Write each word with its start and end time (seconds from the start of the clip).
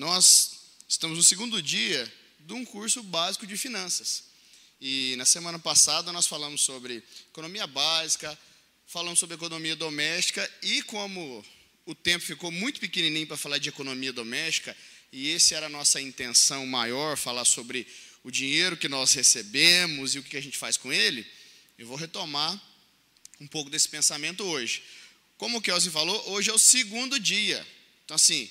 Nós 0.00 0.52
estamos 0.88 1.18
no 1.18 1.22
segundo 1.22 1.60
dia 1.60 2.10
de 2.46 2.54
um 2.54 2.64
curso 2.64 3.02
básico 3.02 3.46
de 3.46 3.54
finanças. 3.54 4.24
E 4.80 5.14
na 5.18 5.26
semana 5.26 5.58
passada 5.58 6.10
nós 6.10 6.26
falamos 6.26 6.62
sobre 6.62 7.02
economia 7.28 7.66
básica, 7.66 8.38
falamos 8.86 9.18
sobre 9.18 9.36
economia 9.36 9.76
doméstica 9.76 10.50
e 10.62 10.80
como 10.84 11.44
o 11.84 11.94
tempo 11.94 12.24
ficou 12.24 12.50
muito 12.50 12.80
pequenininho 12.80 13.26
para 13.26 13.36
falar 13.36 13.58
de 13.58 13.68
economia 13.68 14.10
doméstica, 14.10 14.74
e 15.12 15.28
esse 15.28 15.54
era 15.54 15.66
a 15.66 15.68
nossa 15.68 16.00
intenção 16.00 16.64
maior, 16.64 17.18
falar 17.18 17.44
sobre 17.44 17.86
o 18.24 18.30
dinheiro 18.30 18.78
que 18.78 18.88
nós 18.88 19.12
recebemos 19.12 20.14
e 20.14 20.18
o 20.18 20.22
que 20.22 20.38
a 20.38 20.42
gente 20.42 20.56
faz 20.56 20.78
com 20.78 20.90
ele, 20.90 21.26
eu 21.76 21.86
vou 21.86 21.98
retomar 21.98 22.58
um 23.38 23.46
pouco 23.46 23.68
desse 23.68 23.90
pensamento 23.90 24.44
hoje. 24.44 24.82
Como 25.36 25.58
o 25.58 25.60
Kelsey 25.60 25.92
falou, 25.92 26.26
hoje 26.30 26.48
é 26.48 26.54
o 26.54 26.58
segundo 26.58 27.20
dia. 27.20 27.66
Então, 28.06 28.14
assim, 28.14 28.50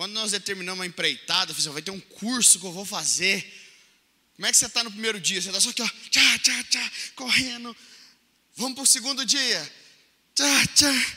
quando 0.00 0.14
nós 0.14 0.30
determinamos 0.30 0.78
uma 0.78 0.86
empreitada, 0.86 1.52
assim, 1.52 1.68
vai 1.68 1.82
ter 1.82 1.90
um 1.90 2.00
curso 2.00 2.58
que 2.58 2.64
eu 2.64 2.72
vou 2.72 2.86
fazer. 2.86 3.44
Como 4.34 4.46
é 4.46 4.50
que 4.50 4.56
você 4.56 4.64
está 4.64 4.82
no 4.82 4.90
primeiro 4.90 5.20
dia? 5.20 5.42
Você 5.42 5.50
está 5.50 5.60
só 5.60 5.68
aqui, 5.68 5.82
ó, 5.82 5.88
tchá, 6.08 6.38
tchá, 6.38 6.64
tchá, 6.64 6.92
correndo. 7.14 7.76
Vamos 8.56 8.76
para 8.76 8.82
o 8.84 8.86
segundo 8.86 9.26
dia. 9.26 9.72
Tchá, 10.34 10.66
tchá, 10.68 11.16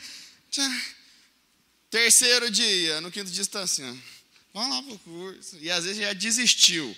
tchá. 0.52 0.86
Terceiro 1.90 2.52
dia, 2.52 3.00
no 3.00 3.10
quinto 3.10 3.32
dia 3.32 3.44
está 3.44 3.62
assim, 3.62 3.90
ó. 3.90 3.96
Vamos 4.54 4.76
lá 4.76 4.84
para 4.84 4.94
o 4.96 5.00
curso. 5.00 5.58
E 5.62 5.72
às 5.72 5.86
vezes 5.86 6.02
já 6.02 6.12
desistiu. 6.12 6.94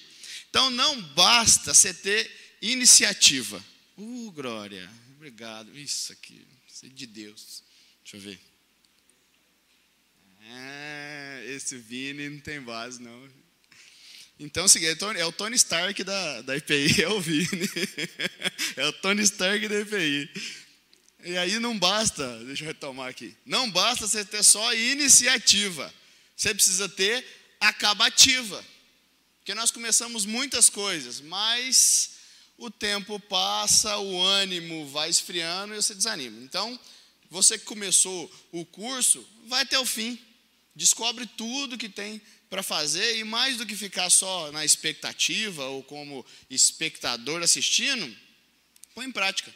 Então 0.49 0.71
não 0.71 0.99
basta 1.13 1.71
você 1.71 1.93
ter 1.93 2.57
iniciativa. 2.63 3.63
Uh, 3.95 4.31
glória. 4.31 4.91
Obrigado. 5.17 5.77
Isso 5.77 6.11
aqui. 6.11 6.47
Isso 6.67 6.87
é 6.87 6.89
de 6.89 7.05
Deus. 7.05 7.61
Deixa 8.03 8.17
eu 8.17 8.21
ver. 8.21 8.54
É, 10.47 11.43
esse 11.47 11.75
Vini 11.77 12.29
não 12.29 12.39
tem 12.39 12.61
base, 12.61 13.01
não. 13.01 13.29
Então 14.39 14.63
é 14.63 14.65
o 14.65 14.69
seguinte, 14.69 15.03
é 15.17 15.25
o 15.25 15.31
Tony 15.31 15.55
Stark 15.55 16.03
da, 16.03 16.41
da 16.41 16.57
IPI, 16.57 17.01
é 17.03 17.09
o 17.09 17.19
Vini. 17.19 17.69
É 18.75 18.85
o 18.85 18.93
Tony 18.93 19.23
Stark 19.23 19.67
da 19.67 19.79
IPI. 19.79 20.29
E 21.23 21.37
aí 21.37 21.57
não 21.59 21.77
basta, 21.79 22.43
deixa 22.43 22.63
eu 22.63 22.67
retomar 22.67 23.09
aqui, 23.09 23.35
não 23.45 23.71
basta 23.71 24.07
você 24.07 24.23
ter 24.23 24.43
só 24.43 24.75
iniciativa, 24.75 25.91
você 26.35 26.53
precisa 26.53 26.87
ter 26.87 27.25
acabativa. 27.59 28.63
Porque 29.39 29.55
nós 29.55 29.71
começamos 29.71 30.25
muitas 30.25 30.69
coisas, 30.69 31.21
mas 31.21 32.11
o 32.57 32.69
tempo 32.69 33.19
passa, 33.19 33.97
o 33.97 34.21
ânimo 34.21 34.87
vai 34.89 35.09
esfriando 35.09 35.73
e 35.73 35.77
você 35.77 35.95
desanima. 35.95 36.39
Então, 36.43 36.79
você 37.29 37.57
que 37.57 37.65
começou 37.65 38.31
o 38.51 38.63
curso, 38.65 39.27
vai 39.47 39.63
até 39.63 39.79
o 39.79 39.85
fim 39.85 40.19
descobre 40.75 41.25
tudo 41.25 41.77
que 41.77 41.89
tem 41.89 42.21
para 42.49 42.61
fazer 42.61 43.17
e 43.17 43.23
mais 43.23 43.57
do 43.57 43.65
que 43.65 43.75
ficar 43.75 44.09
só 44.09 44.51
na 44.51 44.65
expectativa 44.65 45.65
ou 45.65 45.83
como 45.83 46.25
espectador 46.49 47.41
assistindo, 47.41 48.15
põe 48.93 49.05
em 49.05 49.11
prática. 49.11 49.53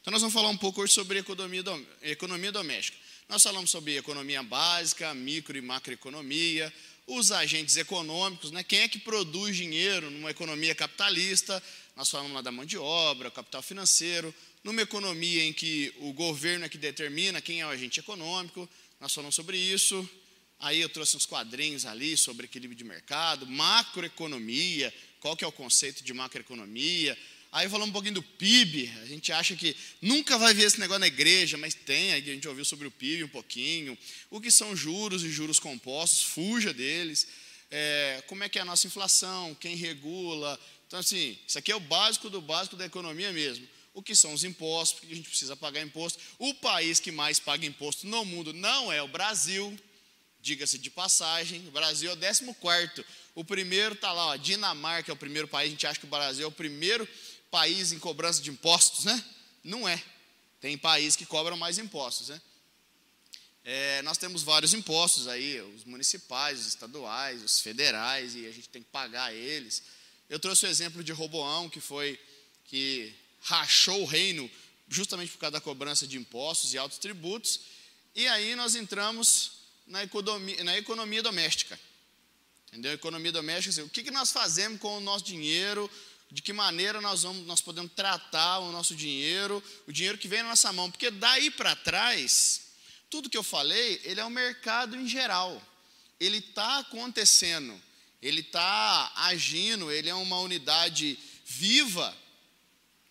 Então 0.00 0.12
nós 0.12 0.20
vamos 0.20 0.34
falar 0.34 0.48
um 0.48 0.56
pouco 0.56 0.82
hoje 0.82 0.92
sobre 0.92 1.18
economia, 1.18 1.62
economia 2.02 2.52
doméstica. 2.52 2.98
Nós 3.28 3.42
falamos 3.42 3.70
sobre 3.70 3.96
economia 3.96 4.42
básica, 4.42 5.14
micro 5.14 5.56
e 5.56 5.62
macroeconomia, 5.62 6.72
os 7.06 7.32
agentes 7.32 7.76
econômicos, 7.76 8.50
né? 8.50 8.62
quem 8.62 8.80
é 8.80 8.88
que 8.88 8.98
produz 8.98 9.56
dinheiro 9.56 10.10
numa 10.10 10.30
economia 10.30 10.74
capitalista, 10.74 11.62
nós 11.96 12.10
falamos 12.10 12.32
lá 12.32 12.40
da 12.40 12.52
mão 12.52 12.64
de 12.64 12.76
obra, 12.76 13.30
capital 13.30 13.62
financeiro, 13.62 14.34
numa 14.62 14.82
economia 14.82 15.44
em 15.44 15.52
que 15.52 15.94
o 16.00 16.12
governo 16.12 16.64
é 16.64 16.68
que 16.68 16.78
determina 16.78 17.40
quem 17.40 17.60
é 17.60 17.66
o 17.66 17.70
agente 17.70 18.00
econômico, 18.00 18.68
nós 19.00 19.12
falamos 19.12 19.34
sobre 19.34 19.56
isso, 19.56 20.08
Aí 20.58 20.80
eu 20.80 20.88
trouxe 20.88 21.16
uns 21.16 21.26
quadrinhos 21.26 21.84
ali 21.84 22.16
sobre 22.16 22.46
equilíbrio 22.46 22.76
de 22.76 22.84
mercado, 22.84 23.46
macroeconomia, 23.46 24.92
qual 25.20 25.36
que 25.36 25.44
é 25.44 25.46
o 25.46 25.52
conceito 25.52 26.02
de 26.02 26.12
macroeconomia. 26.12 27.16
Aí 27.54 27.68
falamos 27.68 27.90
um 27.90 27.92
pouquinho 27.92 28.14
do 28.14 28.22
PIB, 28.22 28.90
a 29.02 29.06
gente 29.06 29.30
acha 29.30 29.54
que 29.54 29.76
nunca 30.02 30.36
vai 30.36 30.52
ver 30.52 30.64
esse 30.64 30.80
negócio 30.80 30.98
na 30.98 31.06
igreja, 31.06 31.56
mas 31.56 31.72
tem, 31.72 32.12
a 32.12 32.20
gente 32.20 32.48
ouviu 32.48 32.64
sobre 32.64 32.88
o 32.88 32.90
PIB 32.90 33.24
um 33.24 33.28
pouquinho. 33.28 33.96
O 34.28 34.40
que 34.40 34.50
são 34.50 34.74
juros 34.74 35.22
e 35.22 35.30
juros 35.30 35.60
compostos, 35.60 36.24
fuja 36.24 36.74
deles. 36.74 37.28
É, 37.70 38.24
como 38.26 38.42
é 38.42 38.48
que 38.48 38.58
é 38.58 38.62
a 38.62 38.64
nossa 38.64 38.86
inflação, 38.86 39.54
quem 39.54 39.76
regula. 39.76 40.58
Então, 40.86 40.98
assim, 40.98 41.38
isso 41.46 41.58
aqui 41.58 41.70
é 41.70 41.76
o 41.76 41.80
básico 41.80 42.28
do 42.28 42.40
básico 42.40 42.76
da 42.76 42.86
economia 42.86 43.32
mesmo. 43.32 43.68
O 43.92 44.02
que 44.02 44.16
são 44.16 44.32
os 44.32 44.42
impostos, 44.42 44.98
porque 44.98 45.12
a 45.12 45.16
gente 45.16 45.28
precisa 45.28 45.56
pagar 45.56 45.80
imposto. 45.80 46.18
O 46.38 46.54
país 46.54 46.98
que 46.98 47.12
mais 47.12 47.38
paga 47.38 47.64
imposto 47.64 48.06
no 48.06 48.24
mundo 48.24 48.52
não 48.52 48.92
é 48.92 49.00
o 49.00 49.06
Brasil, 49.06 49.78
diga-se 50.44 50.76
de 50.76 50.90
passagem, 50.90 51.66
o 51.66 51.70
Brasil 51.70 52.10
é 52.10 52.12
o 52.12 52.16
14. 52.18 53.02
O 53.34 53.42
primeiro 53.42 53.94
está 53.94 54.12
lá, 54.12 54.26
ó, 54.26 54.36
Dinamarca 54.36 55.10
é 55.10 55.14
o 55.14 55.16
primeiro 55.16 55.48
país, 55.48 55.68
a 55.68 55.70
gente 55.70 55.86
acha 55.86 55.98
que 55.98 56.04
o 56.04 56.08
Brasil 56.08 56.44
é 56.44 56.46
o 56.46 56.52
primeiro 56.52 57.08
país 57.50 57.92
em 57.92 57.98
cobrança 57.98 58.42
de 58.42 58.50
impostos, 58.50 59.06
né? 59.06 59.24
Não 59.64 59.88
é. 59.88 60.00
Tem 60.60 60.76
países 60.76 61.16
que 61.16 61.24
cobram 61.24 61.56
mais 61.56 61.78
impostos, 61.78 62.28
né? 62.28 62.42
É, 63.64 64.02
nós 64.02 64.18
temos 64.18 64.42
vários 64.42 64.74
impostos 64.74 65.28
aí, 65.28 65.62
os 65.74 65.84
municipais, 65.84 66.60
os 66.60 66.66
estaduais, 66.66 67.42
os 67.42 67.60
federais, 67.60 68.34
e 68.34 68.46
a 68.46 68.52
gente 68.52 68.68
tem 68.68 68.82
que 68.82 68.90
pagar 68.90 69.32
eles. 69.34 69.82
Eu 70.28 70.38
trouxe 70.38 70.66
o 70.66 70.68
exemplo 70.68 71.02
de 71.02 71.12
Roboão, 71.12 71.70
que 71.70 71.80
foi 71.80 72.20
que 72.66 73.14
rachou 73.40 74.02
o 74.02 74.04
reino 74.04 74.50
justamente 74.90 75.32
por 75.32 75.38
causa 75.38 75.52
da 75.52 75.60
cobrança 75.60 76.06
de 76.06 76.18
impostos 76.18 76.74
e 76.74 76.78
altos 76.78 76.98
tributos. 76.98 77.60
E 78.14 78.28
aí 78.28 78.54
nós 78.54 78.74
entramos 78.74 79.63
na 79.86 80.02
economia, 80.02 80.64
na 80.64 80.76
economia 80.78 81.22
doméstica. 81.22 81.78
Entendeu? 82.68 82.92
Economia 82.92 83.30
doméstica, 83.30 83.70
assim, 83.70 83.82
o 83.82 83.88
que, 83.88 84.02
que 84.02 84.10
nós 84.10 84.32
fazemos 84.32 84.80
com 84.80 84.96
o 84.96 85.00
nosso 85.00 85.24
dinheiro, 85.24 85.90
de 86.30 86.42
que 86.42 86.52
maneira 86.52 87.00
nós, 87.00 87.22
vamos, 87.22 87.46
nós 87.46 87.60
podemos 87.60 87.92
tratar 87.94 88.58
o 88.58 88.72
nosso 88.72 88.94
dinheiro, 88.94 89.62
o 89.86 89.92
dinheiro 89.92 90.18
que 90.18 90.26
vem 90.26 90.42
na 90.42 90.48
nossa 90.48 90.72
mão. 90.72 90.90
Porque 90.90 91.10
daí 91.10 91.50
para 91.50 91.76
trás, 91.76 92.62
tudo 93.08 93.30
que 93.30 93.36
eu 93.36 93.44
falei, 93.44 94.00
ele 94.04 94.20
é 94.20 94.24
o 94.24 94.26
um 94.26 94.30
mercado 94.30 94.96
em 94.96 95.06
geral. 95.06 95.62
Ele 96.18 96.38
está 96.38 96.78
acontecendo, 96.78 97.80
ele 98.20 98.40
está 98.40 99.12
agindo, 99.16 99.92
ele 99.92 100.08
é 100.08 100.14
uma 100.14 100.40
unidade 100.40 101.18
viva 101.44 102.16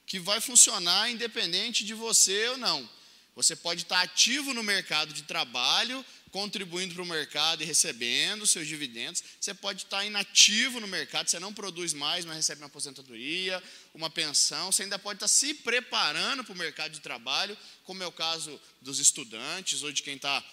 que 0.05 0.19
vai 0.19 0.41
funcionar 0.41 1.09
independente 1.09 1.85
de 1.85 1.93
você 1.93 2.49
ou 2.49 2.57
não. 2.57 2.89
Você 3.35 3.55
pode 3.55 3.83
estar 3.83 4.01
ativo 4.01 4.53
no 4.53 4.61
mercado 4.61 5.13
de 5.13 5.23
trabalho, 5.23 6.05
contribuindo 6.33 6.95
para 6.95 7.03
o 7.03 7.05
mercado 7.05 7.61
e 7.61 7.65
recebendo 7.65 8.47
seus 8.47 8.67
dividendos. 8.67 9.23
Você 9.39 9.53
pode 9.53 9.83
estar 9.83 10.03
inativo 10.03 10.79
no 10.79 10.87
mercado, 10.87 11.29
você 11.29 11.39
não 11.39 11.53
produz 11.53 11.93
mais, 11.93 12.25
mas 12.25 12.37
recebe 12.37 12.61
uma 12.61 12.67
aposentadoria, 12.67 13.61
uma 13.93 14.09
pensão. 14.09 14.71
Você 14.71 14.81
ainda 14.81 14.97
pode 14.97 15.17
estar 15.17 15.27
se 15.27 15.53
preparando 15.53 16.43
para 16.43 16.51
o 16.51 16.57
mercado 16.57 16.91
de 16.91 17.01
trabalho, 17.01 17.55
como 17.83 18.01
é 18.01 18.07
o 18.07 18.11
caso 18.11 18.59
dos 18.81 18.97
estudantes 18.97 19.83
ou 19.83 19.91
de 19.91 20.01
quem 20.01 20.15
está 20.15 20.43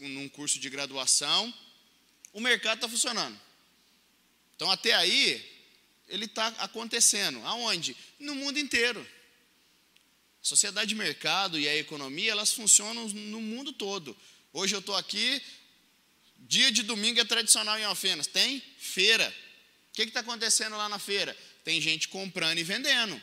num 0.00 0.28
curso 0.28 0.58
de 0.58 0.68
graduação. 0.68 1.54
O 2.32 2.40
mercado 2.40 2.78
está 2.78 2.88
funcionando. 2.88 3.40
Então, 4.56 4.72
até 4.72 4.92
aí, 4.92 5.40
ele 6.08 6.24
está 6.24 6.48
acontecendo. 6.58 7.40
Aonde? 7.46 7.96
No 8.18 8.34
mundo 8.34 8.58
inteiro. 8.58 9.00
A 10.42 10.44
sociedade 10.44 10.88
de 10.88 10.96
mercado 10.96 11.60
e 11.60 11.68
a 11.68 11.76
economia, 11.76 12.32
elas 12.32 12.52
funcionam 12.52 13.08
no 13.08 13.40
mundo 13.40 13.72
todo. 13.72 14.16
Hoje 14.52 14.74
eu 14.74 14.80
estou 14.80 14.94
aqui, 14.94 15.40
dia 16.40 16.70
de 16.70 16.82
domingo 16.82 17.18
é 17.18 17.24
tradicional 17.24 17.78
em 17.78 17.84
Alfenas, 17.84 18.26
tem 18.26 18.62
feira. 18.78 19.34
O 19.90 19.94
que 19.94 20.02
está 20.02 20.20
acontecendo 20.20 20.76
lá 20.76 20.90
na 20.90 20.98
feira? 20.98 21.34
Tem 21.64 21.80
gente 21.80 22.08
comprando 22.08 22.58
e 22.58 22.62
vendendo. 22.62 23.20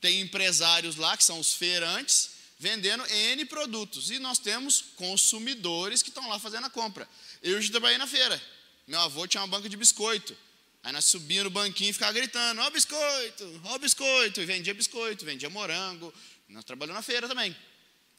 Tem 0.00 0.20
empresários 0.20 0.96
lá, 0.96 1.16
que 1.16 1.22
são 1.22 1.38
os 1.38 1.54
feirantes, 1.54 2.30
vendendo 2.58 3.06
N 3.06 3.44
produtos. 3.44 4.10
E 4.10 4.18
nós 4.18 4.38
temos 4.40 4.80
consumidores 4.96 6.02
que 6.02 6.08
estão 6.08 6.28
lá 6.28 6.38
fazendo 6.38 6.66
a 6.66 6.70
compra. 6.70 7.08
Eu 7.42 7.62
já 7.62 7.70
trabalhei 7.70 7.98
na 7.98 8.06
feira. 8.06 8.40
Meu 8.88 9.00
avô 9.00 9.24
tinha 9.26 9.42
uma 9.42 9.48
banca 9.48 9.68
de 9.68 9.76
biscoito. 9.76 10.36
Aí 10.82 10.92
nós 10.92 11.04
subíamos 11.04 11.44
no 11.44 11.50
banquinho 11.50 11.90
e 11.90 11.92
ficava 11.92 12.12
gritando: 12.12 12.60
Ó, 12.60 12.70
biscoito, 12.70 13.60
ó, 13.64 13.78
biscoito. 13.78 14.40
E 14.40 14.44
vendia 14.44 14.74
biscoito, 14.74 15.24
vendia 15.24 15.50
morango. 15.50 16.12
Nós 16.48 16.64
trabalhamos 16.64 16.98
na 16.98 17.02
feira 17.02 17.28
também. 17.28 17.56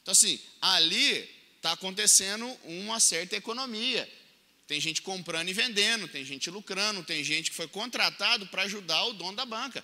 Então, 0.02 0.12
assim, 0.14 0.40
ali 0.62 1.37
está 1.57 1.74
acontecendo 1.74 2.48
uma 2.63 3.00
certa 3.00 3.36
economia. 3.36 4.09
Tem 4.68 4.80
gente 4.80 5.01
comprando 5.01 5.50
e 5.50 5.54
vendendo, 5.54 6.07
tem 6.07 6.24
gente 6.25 6.50
lucrando, 6.50 7.04
tem 7.04 7.24
gente 7.24 7.51
que 7.51 7.56
foi 7.56 7.68
contratado 7.68 8.48
para 8.48 8.63
ajudar 8.63 9.04
o 9.06 9.13
dono 9.13 9.36
da 9.36 9.45
banca. 9.45 9.83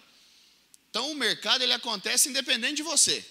Então 0.89 1.11
o 1.11 1.15
mercado 1.15 1.63
ele 1.63 1.73
acontece 1.73 2.29
independente 2.29 2.77
de 2.77 2.83
você. 2.83 3.25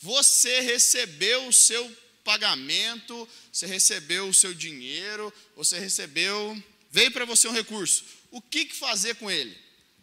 Você 0.00 0.60
recebeu 0.60 1.46
o 1.46 1.52
seu 1.52 1.94
pagamento, 2.24 3.28
você 3.52 3.66
recebeu 3.66 4.28
o 4.28 4.34
seu 4.34 4.52
dinheiro, 4.52 5.32
você 5.54 5.78
recebeu, 5.78 6.62
veio 6.90 7.12
para 7.12 7.24
você 7.24 7.46
um 7.48 7.52
recurso. 7.52 8.04
O 8.30 8.40
que, 8.40 8.64
que 8.64 8.74
fazer 8.74 9.14
com 9.16 9.30
ele? 9.30 9.56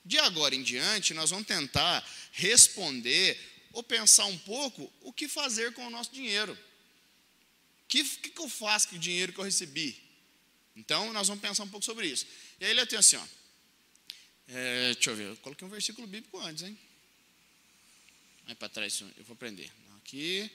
De 0.05 0.17
agora 0.19 0.55
em 0.55 0.63
diante, 0.63 1.13
nós 1.13 1.31
vamos 1.31 1.47
tentar 1.47 2.07
responder 2.31 3.39
ou 3.73 3.83
pensar 3.83 4.25
um 4.25 4.37
pouco 4.37 4.91
o 5.01 5.11
que 5.11 5.27
fazer 5.27 5.73
com 5.73 5.87
o 5.87 5.89
nosso 5.89 6.13
dinheiro 6.13 6.57
que, 8.01 8.31
que, 8.31 8.41
eu 8.41 8.49
faço 8.49 8.87
com 8.87 8.95
o 8.95 8.99
dinheiro 8.99 9.31
que 9.31 9.39
eu 9.39 9.43
recebi? 9.43 9.95
Então, 10.75 11.13
nós 11.13 11.27
vamos 11.27 11.43
pensar 11.43 11.63
um 11.63 11.69
pouco 11.69 11.85
sobre 11.85 12.07
isso. 12.07 12.25
E 12.59 12.65
aí 12.65 12.71
ele 12.71 12.83
tem 12.87 12.97
assim, 12.97 13.17
ó. 13.17 13.25
É, 14.47 14.93
deixa 14.93 15.11
eu 15.11 15.15
ver, 15.15 15.27
eu 15.27 15.37
coloquei 15.37 15.67
um 15.67 15.69
versículo 15.69 16.07
bíblico 16.07 16.39
antes, 16.39 16.63
hein? 16.63 16.77
Aí 18.47 18.55
para 18.55 18.67
trás, 18.67 18.99
eu 18.99 19.23
vou 19.25 19.35
aprender. 19.35 19.71
Aqui, 19.97 20.49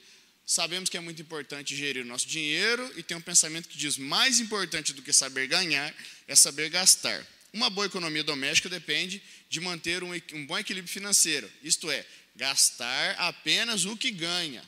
sabemos 0.44 0.90
que 0.90 0.96
é 0.96 1.00
muito 1.00 1.23
importante 1.23 1.76
gerir 1.76 2.02
o 2.02 2.06
nosso 2.06 2.26
dinheiro 2.26 2.93
e 2.99 3.05
tem 3.05 3.17
um 3.17 3.20
pensamento 3.20 3.69
que 3.69 3.79
diz 3.79 3.96
mais 3.96 4.40
importante 4.40 4.93
do 4.93 5.00
que 5.00 5.12
saber 5.12 5.46
ganhar 5.46 5.94
é 6.26 6.35
saber 6.35 6.69
gastar. 6.69 7.25
Uma 7.52 7.70
boa 7.70 7.87
economia 7.87 8.25
doméstica 8.25 8.69
depende 8.69 9.23
de 9.49 9.61
manter 9.61 10.02
um, 10.02 10.11
um 10.35 10.44
bom 10.44 10.58
equilíbrio 10.58 10.93
financeiro, 10.93 11.50
isto 11.62 11.88
é, 11.88 12.05
gastar 12.35 13.14
apenas 13.20 13.85
o 13.85 13.96
que 13.96 14.11
ganha. 14.11 14.62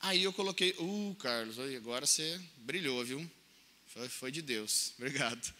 Aí 0.00 0.22
eu 0.22 0.32
coloquei, 0.32 0.74
uh, 0.78 1.16
Carlos, 1.18 1.58
agora 1.58 2.06
você 2.06 2.40
brilhou, 2.56 3.04
viu? 3.04 3.30
Foi, 3.86 4.08
foi 4.08 4.32
de 4.32 4.40
Deus, 4.40 4.92
obrigado. 4.98 5.54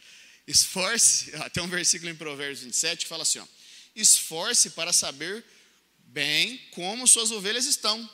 Esforce, 0.47 1.31
tem 1.53 1.61
um 1.61 1.67
versículo 1.67 2.09
em 2.09 2.15
Provérbios 2.15 2.61
27 2.61 3.05
que 3.05 3.09
fala 3.09 3.23
assim: 3.23 3.39
ó, 3.39 3.47
esforce 3.95 4.71
para 4.71 4.91
saber 4.91 5.45
bem 5.99 6.57
como 6.71 7.07
suas 7.07 7.31
ovelhas 7.31 7.65
estão. 7.65 8.09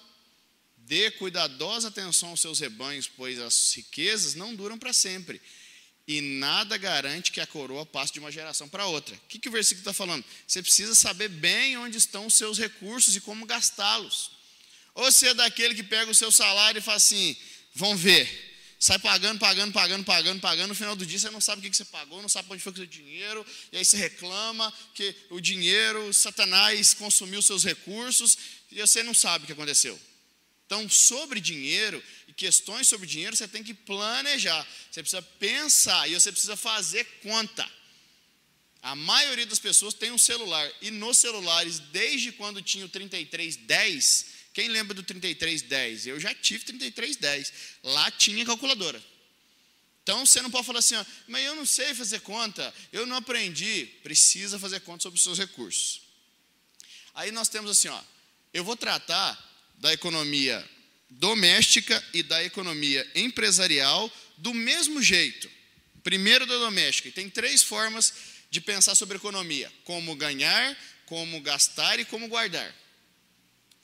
Dê 0.76 1.12
cuidadosa 1.12 1.90
atenção 1.90 2.30
aos 2.30 2.40
seus 2.40 2.60
rebanhos, 2.60 3.08
pois 3.08 3.40
as 3.40 3.74
riquezas 3.74 4.36
não 4.36 4.56
duram 4.56 4.78
para 4.78 4.94
sempre 4.94 5.42
e 6.08 6.22
nada 6.22 6.78
garante 6.78 7.34
que 7.34 7.42
a 7.42 7.46
coroa 7.46 7.86
passe 7.86 8.14
de 8.14 8.20
uma 8.20 8.32
geração 8.32 8.70
para 8.70 8.86
outra. 8.86 9.14
O 9.14 9.20
que, 9.28 9.38
que 9.38 9.50
o 9.50 9.52
versículo 9.52 9.82
está 9.82 9.92
falando? 9.92 10.24
Você 10.48 10.62
precisa 10.62 10.96
saber 10.96 11.28
bem 11.28 11.78
onde 11.78 11.98
estão 11.98 12.26
os 12.26 12.36
seus 12.36 12.58
recursos 12.58 13.16
e 13.16 13.22
como 13.22 13.46
gastá-los. 13.46 14.37
Ou 14.98 15.12
você 15.12 15.28
é 15.28 15.34
daquele 15.36 15.76
que 15.76 15.84
pega 15.84 16.10
o 16.10 16.16
seu 16.16 16.32
salário 16.32 16.80
e 16.80 16.82
fala 16.82 16.98
assim: 16.98 17.38
vão 17.74 17.96
ver. 17.96 18.46
Sai 18.80 18.98
pagando, 18.98 19.40
pagando, 19.40 19.72
pagando, 19.72 20.04
pagando, 20.04 20.40
pagando. 20.40 20.70
No 20.70 20.76
final 20.76 20.96
do 20.96 21.06
dia 21.06 21.20
você 21.20 21.30
não 21.30 21.40
sabe 21.40 21.66
o 21.66 21.70
que 21.70 21.78
você 21.78 21.86
pagou, 21.86 22.20
não 22.22 22.30
sabe 22.30 22.48
onde 22.52 22.64
foi 22.64 22.72
o 22.72 22.76
seu 22.76 22.86
dinheiro. 22.86 23.46
E 23.72 23.78
aí 23.78 23.86
você 23.86 23.96
reclama 23.96 24.74
que 24.96 25.16
o 25.30 25.40
dinheiro, 25.40 26.12
Satanás 26.14 26.96
consumiu 26.96 27.44
seus 27.44 27.64
recursos 27.64 28.38
e 28.72 28.82
você 28.82 29.04
não 29.04 29.14
sabe 29.14 29.44
o 29.44 29.48
que 29.48 29.54
aconteceu. 29.54 30.00
Então, 30.66 30.90
sobre 30.90 31.40
dinheiro 31.40 32.04
e 32.28 32.34
questões 32.34 32.88
sobre 32.88 33.08
dinheiro, 33.08 33.36
você 33.36 33.48
tem 33.48 33.64
que 33.64 33.74
planejar, 33.74 34.68
você 34.92 35.02
precisa 35.02 35.22
pensar 35.22 36.10
e 36.10 36.14
você 36.16 36.32
precisa 36.32 36.58
fazer 36.58 37.06
conta. 37.22 37.70
A 38.82 38.96
maioria 38.96 39.46
das 39.46 39.60
pessoas 39.60 39.94
tem 39.94 40.12
um 40.12 40.18
celular 40.18 40.70
e 40.82 40.90
nos 40.90 41.18
celulares, 41.20 41.80
desde 41.80 42.32
quando 42.32 42.62
tinha 42.62 42.86
o 42.86 42.90
3310, 42.90 44.37
quem 44.58 44.70
lembra 44.70 44.96
do 44.96 45.04
3310? 45.04 46.08
Eu 46.08 46.20
já 46.20 46.34
tive 46.34 46.66
3310. 46.66 47.54
Lá 47.84 48.10
tinha 48.10 48.44
calculadora. 48.44 49.00
Então 50.02 50.26
você 50.26 50.42
não 50.42 50.50
pode 50.50 50.66
falar 50.66 50.80
assim, 50.80 50.96
ó, 50.96 51.06
mas 51.28 51.46
eu 51.46 51.54
não 51.54 51.64
sei 51.64 51.94
fazer 51.94 52.22
conta, 52.22 52.74
eu 52.92 53.06
não 53.06 53.18
aprendi. 53.18 53.86
Precisa 54.02 54.58
fazer 54.58 54.80
conta 54.80 55.04
sobre 55.04 55.18
os 55.18 55.24
seus 55.24 55.38
recursos. 55.38 56.02
Aí 57.14 57.30
nós 57.30 57.50
temos 57.50 57.70
assim, 57.70 57.88
ó, 57.88 58.02
eu 58.52 58.64
vou 58.64 58.76
tratar 58.76 59.38
da 59.78 59.94
economia 59.94 60.68
doméstica 61.08 62.04
e 62.12 62.24
da 62.24 62.44
economia 62.44 63.08
empresarial 63.14 64.12
do 64.38 64.56
mesmo 64.56 65.04
jeito. 65.04 65.48
Primeiro 66.04 66.48
da 66.48 66.58
doméstica. 66.58 67.10
E 67.10 67.12
tem 67.12 67.30
três 67.30 67.62
formas 67.62 68.12
de 68.50 68.60
pensar 68.60 68.96
sobre 68.96 69.18
economia: 69.18 69.72
como 69.84 70.16
ganhar, 70.16 70.76
como 71.06 71.40
gastar 71.42 72.00
e 72.00 72.06
como 72.06 72.28
guardar. 72.28 72.87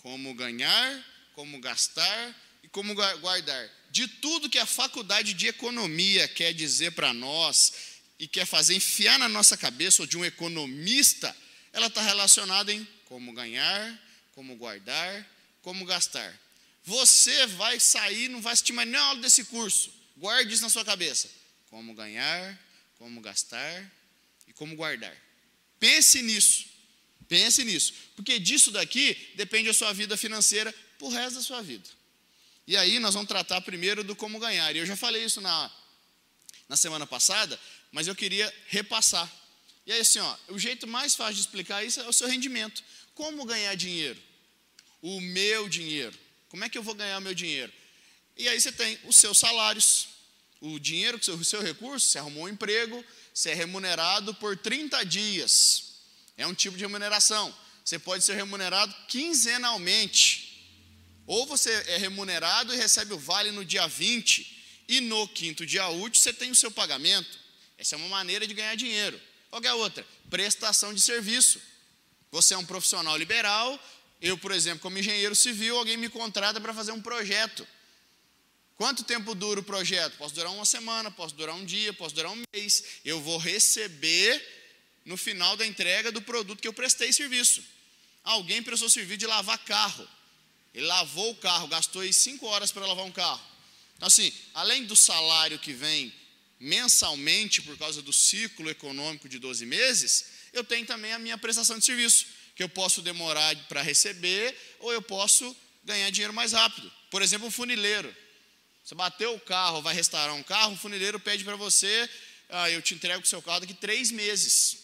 Como 0.04 0.36
ganhar, 0.36 1.06
como 1.34 1.60
gastar 1.60 2.36
e 2.62 2.68
como 2.68 2.94
guardar. 2.94 3.70
De 3.90 4.08
tudo 4.08 4.50
que 4.50 4.60
a 4.60 4.66
faculdade 4.68 5.34
de 5.34 5.48
economia 5.48 6.28
quer 6.28 6.54
dizer 6.54 6.92
para 6.92 7.12
nós 7.12 7.74
e 8.20 8.28
quer 8.28 8.46
fazer 8.46 8.76
enfiar 8.76 9.18
na 9.18 9.28
nossa 9.28 9.58
cabeça, 9.58 10.04
ou 10.04 10.08
de 10.08 10.16
um 10.16 10.24
economista, 10.24 11.36
ela 11.72 11.88
está 11.88 12.04
relacionada 12.04 12.72
em 12.72 12.88
como 13.06 13.34
ganhar, 13.34 14.00
como 14.34 14.56
guardar 14.56 15.34
como 15.64 15.86
gastar. 15.86 16.38
Você 16.84 17.48
vai 17.48 17.80
sair, 17.80 18.28
não 18.28 18.42
vai 18.42 18.54
assistir 18.54 18.74
mais 18.74 18.88
nenhuma 18.88 19.08
aula 19.08 19.22
desse 19.22 19.46
curso. 19.46 19.92
Guarde 20.18 20.54
isso 20.54 20.62
na 20.62 20.70
sua 20.70 20.86
cabeça. 20.86 21.30
Como 21.70 21.96
ganhar, 21.96 22.60
como 23.00 23.20
gastar 23.22 23.92
e 24.46 24.54
como 24.54 24.76
guardar. 24.76 25.16
Pense 25.80 26.22
nisso. 26.22 26.66
Pense 27.34 27.64
nisso. 27.64 27.94
Porque 28.16 28.40
disso 28.40 28.72
daqui 28.72 29.16
depende 29.36 29.70
a 29.70 29.74
sua 29.74 29.92
vida 29.94 30.16
financeira 30.16 30.74
o 31.00 31.10
resto 31.10 31.36
da 31.36 31.42
sua 31.42 31.62
vida. 31.62 31.90
E 32.66 32.78
aí 32.78 33.00
nós 33.00 33.14
vamos 33.14 33.28
tratar 33.28 33.60
primeiro 33.62 34.04
do 34.04 34.16
como 34.16 34.40
ganhar. 34.40 34.74
E 34.76 34.80
eu 34.80 34.86
já 34.86 34.96
falei 34.96 35.26
isso 35.26 35.42
na, 35.42 35.72
na 36.70 36.78
semana 36.78 37.06
passada, 37.06 37.60
mas 37.92 38.08
eu 38.08 38.16
queria 38.16 38.54
repassar. 38.68 39.30
E 39.86 39.92
aí 39.92 40.00
assim, 40.00 40.20
ó, 40.20 40.38
o 40.50 40.58
jeito 40.58 40.88
mais 40.88 41.16
fácil 41.16 41.36
de 41.36 41.42
explicar 41.42 41.84
isso 41.84 42.00
é 42.00 42.08
o 42.08 42.14
seu 42.14 42.28
rendimento. 42.28 42.84
Como 43.14 43.44
ganhar 43.46 43.76
dinheiro? 43.76 44.22
o 45.04 45.20
meu 45.20 45.68
dinheiro. 45.68 46.18
Como 46.48 46.64
é 46.64 46.70
que 46.70 46.78
eu 46.78 46.82
vou 46.82 46.96
ganhar 46.96 47.18
o 47.18 47.22
meu 47.22 47.36
dinheiro? 47.36 47.72
E 48.38 48.48
aí 48.48 48.60
você 48.60 48.72
tem 48.72 48.98
os 49.04 49.18
seus 49.18 49.38
salários, 49.38 50.08
o 50.62 50.80
dinheiro, 50.80 51.18
o 51.18 51.44
seu 51.44 51.62
recurso, 51.62 52.08
você 52.08 52.18
arrumou 52.18 52.46
um 52.46 52.50
emprego, 52.50 53.04
você 53.34 53.50
é 53.50 53.54
remunerado 53.54 54.34
por 54.36 54.58
30 54.58 55.04
dias. 55.04 55.93
É 56.38 56.48
um 56.48 56.54
tipo 56.54 56.78
de 56.78 56.84
remuneração. 56.84 57.56
Você 57.84 58.00
pode 58.00 58.24
ser 58.24 58.36
remunerado 58.36 58.94
quinzenalmente. 59.08 60.52
Ou 61.26 61.46
você 61.46 61.72
é 61.88 61.98
remunerado 61.98 62.74
e 62.74 62.78
recebe 62.78 63.14
o 63.14 63.20
vale 63.20 63.52
no 63.52 63.64
dia 63.64 63.88
20, 63.88 64.86
e 64.88 65.00
no 65.00 65.28
quinto 65.28 65.66
dia 65.66 65.88
útil 65.88 66.22
você 66.22 66.34
tem 66.34 66.52
o 66.52 66.56
seu 66.56 66.70
pagamento. 66.70 67.40
Essa 67.78 67.96
é 67.96 67.98
uma 67.98 68.10
maneira 68.10 68.46
de 68.46 68.54
ganhar 68.54 68.76
dinheiro. 68.76 69.20
Qual 69.50 69.62
é 69.64 69.68
a 69.68 69.76
outra? 69.76 70.06
Prestação 70.30 70.94
de 70.94 71.02
serviço. 71.02 71.62
Você 72.32 72.54
é 72.54 72.58
um 72.58 72.66
profissional 72.66 73.16
liberal, 73.16 73.80
eu, 74.24 74.38
por 74.38 74.54
exemplo, 74.54 74.80
como 74.80 74.98
engenheiro 74.98 75.36
civil, 75.36 75.78
alguém 75.78 75.98
me 75.98 76.08
contrata 76.08 76.60
para 76.62 76.74
fazer 76.74 76.94
um 76.94 77.02
projeto. 77.02 77.68
Quanto 78.78 79.04
tempo 79.04 79.36
dura 79.36 79.60
o 79.60 79.64
projeto? 79.64 80.18
Posso 80.18 80.34
durar 80.34 80.52
uma 80.52 80.66
semana, 80.66 81.12
posso 81.12 81.36
durar 81.36 81.54
um 81.54 81.66
dia, 81.66 81.92
posso 81.94 82.16
durar 82.16 82.32
um 82.32 82.42
mês. 82.56 82.84
Eu 83.04 83.22
vou 83.22 83.38
receber 83.38 84.42
no 85.06 85.18
final 85.18 85.56
da 85.58 85.66
entrega 85.66 86.12
do 86.12 86.22
produto 86.22 86.62
que 86.62 86.68
eu 86.68 86.74
prestei 86.74 87.12
serviço. 87.12 87.64
Alguém 88.24 88.64
prestou 88.64 88.90
serviço 88.90 89.18
de 89.18 89.28
lavar 89.28 89.58
carro. 89.60 90.08
Ele 90.74 90.86
lavou 90.86 91.32
o 91.32 91.36
carro, 91.36 91.68
gastou 91.68 92.12
cinco 92.12 92.46
horas 92.48 92.72
para 92.72 92.86
lavar 92.86 93.06
um 93.06 93.12
carro. 93.12 93.42
Então, 93.96 94.08
assim, 94.08 94.34
além 94.54 94.86
do 94.86 94.96
salário 94.96 95.60
que 95.60 95.74
vem 95.74 96.14
mensalmente 96.60 97.62
por 97.62 97.78
causa 97.78 98.02
do 98.02 98.14
ciclo 98.14 98.70
econômico 98.70 99.28
de 99.28 99.38
12 99.38 99.66
meses, 99.66 100.26
eu 100.54 100.64
tenho 100.64 100.86
também 100.86 101.12
a 101.12 101.20
minha 101.20 101.38
prestação 101.38 101.78
de 101.78 101.86
serviço 101.86 102.26
que 102.56 102.64
eu 102.64 102.70
posso 102.70 103.02
demorar 103.02 103.56
para 103.68 103.82
receber 103.82 104.56
ou 104.80 104.94
eu 104.94 105.02
posso 105.02 105.56
ganhar 105.84 106.10
dinheiro 106.10 106.34
mais 106.34 106.54
rápido. 106.54 106.92
Por 107.12 107.22
exemplo, 107.22 107.48
um 107.48 107.52
funileiro. 107.52 108.16
Você 108.84 108.96
bateu 108.96 109.34
o 109.34 109.40
carro, 109.40 109.82
vai 109.82 109.94
restaurar 109.94 110.36
um 110.36 110.44
carro, 110.44 110.74
o 110.74 110.78
funileiro 110.78 111.20
pede 111.20 111.44
para 111.44 111.56
você, 111.56 112.10
ah, 112.50 112.70
eu 112.70 112.82
te 112.82 112.94
entrego 112.94 113.24
o 113.24 113.28
seu 113.28 113.42
carro 113.42 113.62
daqui 113.62 113.74
três 113.74 114.12
meses. 114.12 114.83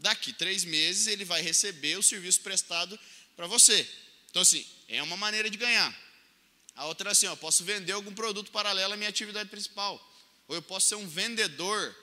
Daqui 0.00 0.32
três 0.32 0.64
meses 0.64 1.06
ele 1.06 1.24
vai 1.24 1.42
receber 1.42 1.96
o 1.96 2.02
serviço 2.02 2.40
prestado 2.40 2.98
para 3.36 3.46
você. 3.46 3.88
Então, 4.30 4.42
assim, 4.42 4.66
é 4.88 5.02
uma 5.02 5.16
maneira 5.16 5.48
de 5.50 5.56
ganhar. 5.56 5.94
A 6.74 6.86
outra 6.86 7.10
é 7.10 7.12
assim, 7.12 7.26
eu 7.26 7.36
posso 7.36 7.64
vender 7.64 7.92
algum 7.92 8.14
produto 8.14 8.50
paralelo 8.50 8.94
à 8.94 8.96
minha 8.96 9.10
atividade 9.10 9.50
principal. 9.50 10.00
Ou 10.48 10.54
eu 10.54 10.62
posso 10.62 10.88
ser 10.88 10.94
um 10.94 11.06
vendedor. 11.06 11.94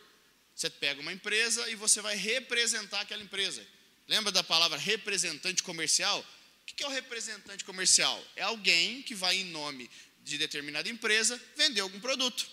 Você 0.56 0.70
pega 0.70 1.02
uma 1.02 1.12
empresa 1.12 1.68
e 1.70 1.76
você 1.76 2.00
vai 2.00 2.16
representar 2.16 3.02
aquela 3.02 3.24
empresa. 3.24 3.66
Lembra 4.08 4.32
da 4.32 4.44
palavra 4.44 4.78
representante 4.78 5.64
comercial? 5.64 6.24
O 6.62 6.66
que 6.66 6.84
é 6.84 6.88
o 6.88 6.92
representante 6.92 7.64
comercial? 7.64 8.24
É 8.36 8.44
alguém 8.44 9.02
que 9.02 9.16
vai, 9.16 9.38
em 9.38 9.46
nome 9.46 9.90
de 10.24 10.38
determinada 10.38 10.88
empresa, 10.88 11.42
vender 11.56 11.82
algum 11.82 12.00
produto 12.00 12.48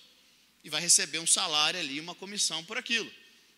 e 0.62 0.70
vai 0.70 0.80
receber 0.80 1.18
um 1.18 1.26
salário 1.26 1.78
ali, 1.78 2.00
uma 2.00 2.14
comissão 2.14 2.64
por 2.64 2.78
aquilo. 2.78 3.10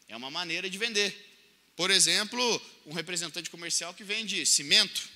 É 0.09 0.16
uma 0.16 0.31
maneira 0.31 0.69
de 0.69 0.76
vender. 0.76 1.36
Por 1.76 1.90
exemplo, 1.90 2.62
um 2.87 2.95
representante 2.95 3.50
comercial 3.50 3.92
que 3.92 4.02
vende 4.02 4.47
cimento. 4.47 5.09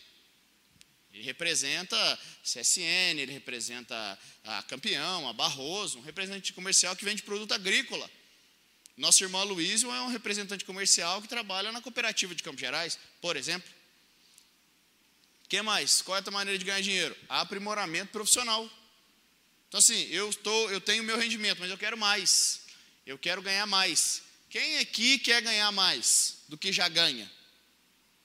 Ele 1.13 1.25
representa 1.25 1.97
CSN, 2.45 3.19
ele 3.19 3.33
representa 3.33 4.19
a 4.45 4.63
Campeão, 4.65 5.27
a 5.27 5.33
Barroso, 5.33 5.99
um 5.99 6.03
representante 6.03 6.53
comercial 6.53 6.95
que 6.95 7.05
vende 7.05 7.23
produto 7.23 7.53
agrícola. 7.53 8.09
Nosso 8.97 9.25
irmão 9.25 9.43
Luísio 9.45 9.91
é 9.91 10.03
um 10.03 10.09
representante 10.09 10.65
comercial 10.65 11.23
que 11.23 11.29
trabalha 11.29 11.73
na 11.73 11.81
cooperativa 11.81 12.35
de 12.35 12.43
Campos 12.43 12.61
Gerais, 12.61 12.99
por 13.23 13.37
exemplo. 13.37 13.69
O 15.45 15.49
que 15.49 15.63
mais? 15.63 16.03
Qual 16.03 16.15
é 16.15 16.19
a 16.19 16.21
outra 16.21 16.31
maneira 16.31 16.59
de 16.59 16.65
ganhar 16.65 16.83
dinheiro? 16.83 17.17
Aprimoramento 17.29 18.13
profissional. 18.13 18.71
Então, 19.69 19.79
assim, 19.79 20.07
eu, 20.11 20.29
estou, 20.29 20.71
eu 20.71 20.81
tenho 20.81 21.03
meu 21.03 21.19
rendimento, 21.19 21.59
mas 21.59 21.71
eu 21.71 21.79
quero 21.79 21.97
mais. 21.97 22.61
Eu 23.07 23.19
quero 23.19 23.41
ganhar 23.41 23.67
mais. 23.67 24.23
Quem 24.51 24.79
aqui 24.79 25.19
quer 25.19 25.41
ganhar 25.41 25.73
mais 25.73 26.40
do 26.51 26.59
que 26.59 26.73
já 26.73 26.89
ganha? 26.89 27.31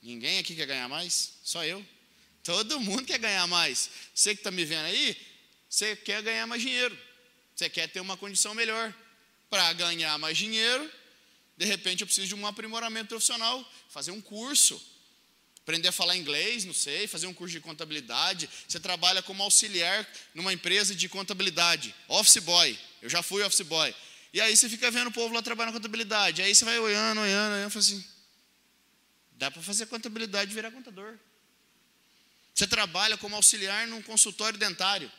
Ninguém 0.01 0.39
aqui 0.39 0.55
quer 0.55 0.65
ganhar 0.65 0.89
mais? 0.89 1.33
Só 1.43 1.63
eu. 1.63 1.85
Todo 2.43 2.79
mundo 2.79 3.05
quer 3.05 3.19
ganhar 3.19 3.45
mais. 3.47 3.89
Você 4.13 4.33
que 4.33 4.41
está 4.41 4.49
me 4.51 4.65
vendo 4.65 4.85
aí, 4.85 5.15
você 5.69 5.95
quer 5.95 6.21
ganhar 6.23 6.45
mais 6.47 6.61
dinheiro. 6.61 6.97
Você 7.55 7.69
quer 7.69 7.87
ter 7.87 7.99
uma 7.99 8.17
condição 8.17 8.53
melhor. 8.55 8.93
Para 9.47 9.71
ganhar 9.73 10.17
mais 10.17 10.37
dinheiro, 10.37 10.91
de 11.55 11.65
repente 11.65 12.01
eu 12.01 12.07
preciso 12.07 12.27
de 12.27 12.35
um 12.35 12.47
aprimoramento 12.47 13.09
profissional, 13.09 13.63
fazer 13.89 14.09
um 14.09 14.19
curso, 14.19 14.81
aprender 15.61 15.87
a 15.87 15.91
falar 15.91 16.17
inglês, 16.17 16.65
não 16.65 16.73
sei, 16.73 17.07
fazer 17.07 17.27
um 17.27 17.33
curso 17.33 17.53
de 17.53 17.61
contabilidade. 17.61 18.49
Você 18.67 18.79
trabalha 18.79 19.21
como 19.21 19.43
auxiliar 19.43 20.07
numa 20.33 20.51
empresa 20.51 20.95
de 20.95 21.07
contabilidade, 21.07 21.93
office 22.07 22.37
boy. 22.37 22.77
Eu 23.03 23.09
já 23.09 23.21
fui 23.21 23.43
office 23.43 23.61
boy. 23.61 23.93
E 24.33 24.41
aí 24.41 24.57
você 24.57 24.67
fica 24.67 24.91
vendo 24.91 25.07
o 25.07 25.11
povo 25.11 25.33
lá 25.33 25.41
trabalhando 25.41 25.73
na 25.75 25.79
contabilidade. 25.79 26.41
Aí 26.41 26.53
você 26.53 26.65
vai 26.65 26.77
olhando, 26.77 27.21
olhando, 27.21 27.53
olhando, 27.53 27.71
fala 27.71 27.85
assim: 27.85 28.14
dá 29.35 29.51
para 29.51 29.61
fazer 29.61 29.85
contabilidade 29.87 30.51
e 30.51 30.53
virar 30.53 30.71
contador. 30.71 31.17
Você 32.53 32.65
trabalha 32.65 33.17
como 33.17 33.35
auxiliar 33.35 33.87
num 33.87 34.01
consultório 34.01 34.57
dentário. 34.57 35.11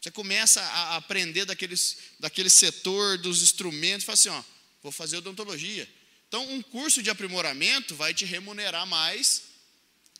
Você 0.00 0.10
começa 0.10 0.60
a 0.60 0.96
aprender 0.96 1.44
daqueles, 1.44 1.98
daquele 2.18 2.50
setor 2.50 3.18
dos 3.18 3.42
instrumentos, 3.42 4.04
fala 4.04 4.14
assim, 4.14 4.28
ó, 4.28 4.42
vou 4.82 4.90
fazer 4.90 5.16
odontologia. 5.16 5.88
Então, 6.28 6.50
um 6.50 6.62
curso 6.62 7.02
de 7.02 7.10
aprimoramento 7.10 7.94
vai 7.94 8.14
te 8.14 8.24
remunerar 8.24 8.86
mais, 8.86 9.42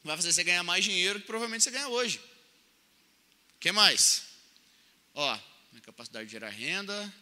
vai 0.04 0.16
fazer 0.16 0.32
você 0.32 0.44
ganhar 0.44 0.62
mais 0.62 0.84
dinheiro 0.84 1.20
que 1.20 1.26
provavelmente 1.26 1.64
você 1.64 1.70
ganha 1.70 1.88
hoje. 1.88 2.18
O 3.56 3.58
que 3.58 3.72
mais? 3.72 4.22
Ó, 5.14 5.38
capacidade 5.82 6.26
de 6.26 6.32
gerar 6.32 6.50
renda. 6.50 7.12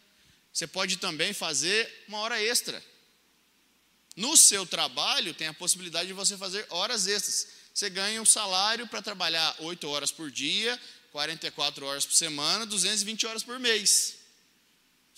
Você 0.52 0.66
pode 0.66 0.96
também 0.98 1.32
fazer 1.32 2.04
uma 2.08 2.18
hora 2.18 2.40
extra. 2.42 2.82
No 4.20 4.36
seu 4.36 4.66
trabalho, 4.66 5.32
tem 5.32 5.46
a 5.46 5.54
possibilidade 5.54 6.08
de 6.08 6.12
você 6.12 6.36
fazer 6.36 6.66
horas 6.68 7.06
extras. 7.06 7.46
Você 7.72 7.88
ganha 7.88 8.20
um 8.20 8.26
salário 8.26 8.86
para 8.86 9.00
trabalhar 9.00 9.56
8 9.60 9.88
horas 9.88 10.12
por 10.12 10.30
dia, 10.30 10.78
44 11.10 11.86
horas 11.86 12.04
por 12.04 12.14
semana, 12.14 12.66
220 12.66 13.26
horas 13.26 13.42
por 13.42 13.58
mês. 13.58 14.16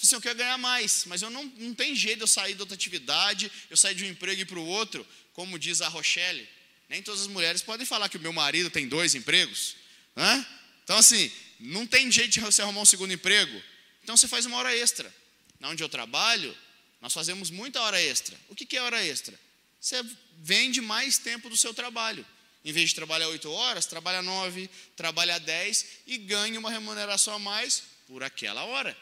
Assim, 0.00 0.14
eu 0.14 0.20
quero 0.20 0.38
ganhar 0.38 0.56
mais, 0.56 1.02
mas 1.06 1.20
eu 1.20 1.30
não, 1.30 1.42
não 1.56 1.74
tem 1.74 1.96
jeito 1.96 2.18
de 2.18 2.22
eu 2.22 2.28
sair 2.28 2.54
de 2.54 2.60
outra 2.60 2.76
atividade, 2.76 3.50
eu 3.68 3.76
sair 3.76 3.96
de 3.96 4.04
um 4.04 4.06
emprego 4.06 4.46
para 4.46 4.60
o 4.60 4.66
outro, 4.66 5.04
como 5.32 5.58
diz 5.58 5.82
a 5.82 5.88
Rochelle. 5.88 6.48
Nem 6.88 7.02
todas 7.02 7.22
as 7.22 7.26
mulheres 7.26 7.60
podem 7.60 7.84
falar 7.84 8.08
que 8.08 8.18
o 8.18 8.20
meu 8.20 8.32
marido 8.32 8.70
tem 8.70 8.86
dois 8.86 9.16
empregos. 9.16 9.74
Né? 10.14 10.46
Então, 10.84 10.96
assim, 10.96 11.28
não 11.58 11.88
tem 11.88 12.08
jeito 12.08 12.30
de 12.30 12.40
você 12.40 12.62
arrumar 12.62 12.82
um 12.82 12.86
segundo 12.86 13.12
emprego. 13.12 13.60
Então, 14.04 14.16
você 14.16 14.28
faz 14.28 14.46
uma 14.46 14.58
hora 14.58 14.76
extra. 14.76 15.12
Na 15.58 15.70
onde 15.70 15.82
eu 15.82 15.88
trabalho, 15.88 16.56
nós 17.02 17.12
fazemos 17.12 17.50
muita 17.50 17.80
hora 17.82 18.00
extra. 18.00 18.38
O 18.48 18.54
que 18.54 18.76
é 18.76 18.80
hora 18.80 19.04
extra? 19.04 19.38
Você 19.80 20.00
vende 20.38 20.80
mais 20.80 21.18
tempo 21.18 21.50
do 21.50 21.56
seu 21.56 21.74
trabalho. 21.74 22.24
Em 22.64 22.72
vez 22.72 22.90
de 22.90 22.94
trabalhar 22.94 23.26
oito 23.26 23.50
horas, 23.50 23.86
trabalha 23.86 24.22
nove, 24.22 24.70
trabalha 24.94 25.40
dez 25.40 25.84
e 26.06 26.16
ganha 26.16 26.56
uma 26.60 26.70
remuneração 26.70 27.34
a 27.34 27.38
mais 27.40 27.82
por 28.06 28.22
aquela 28.22 28.62
hora. 28.62 28.96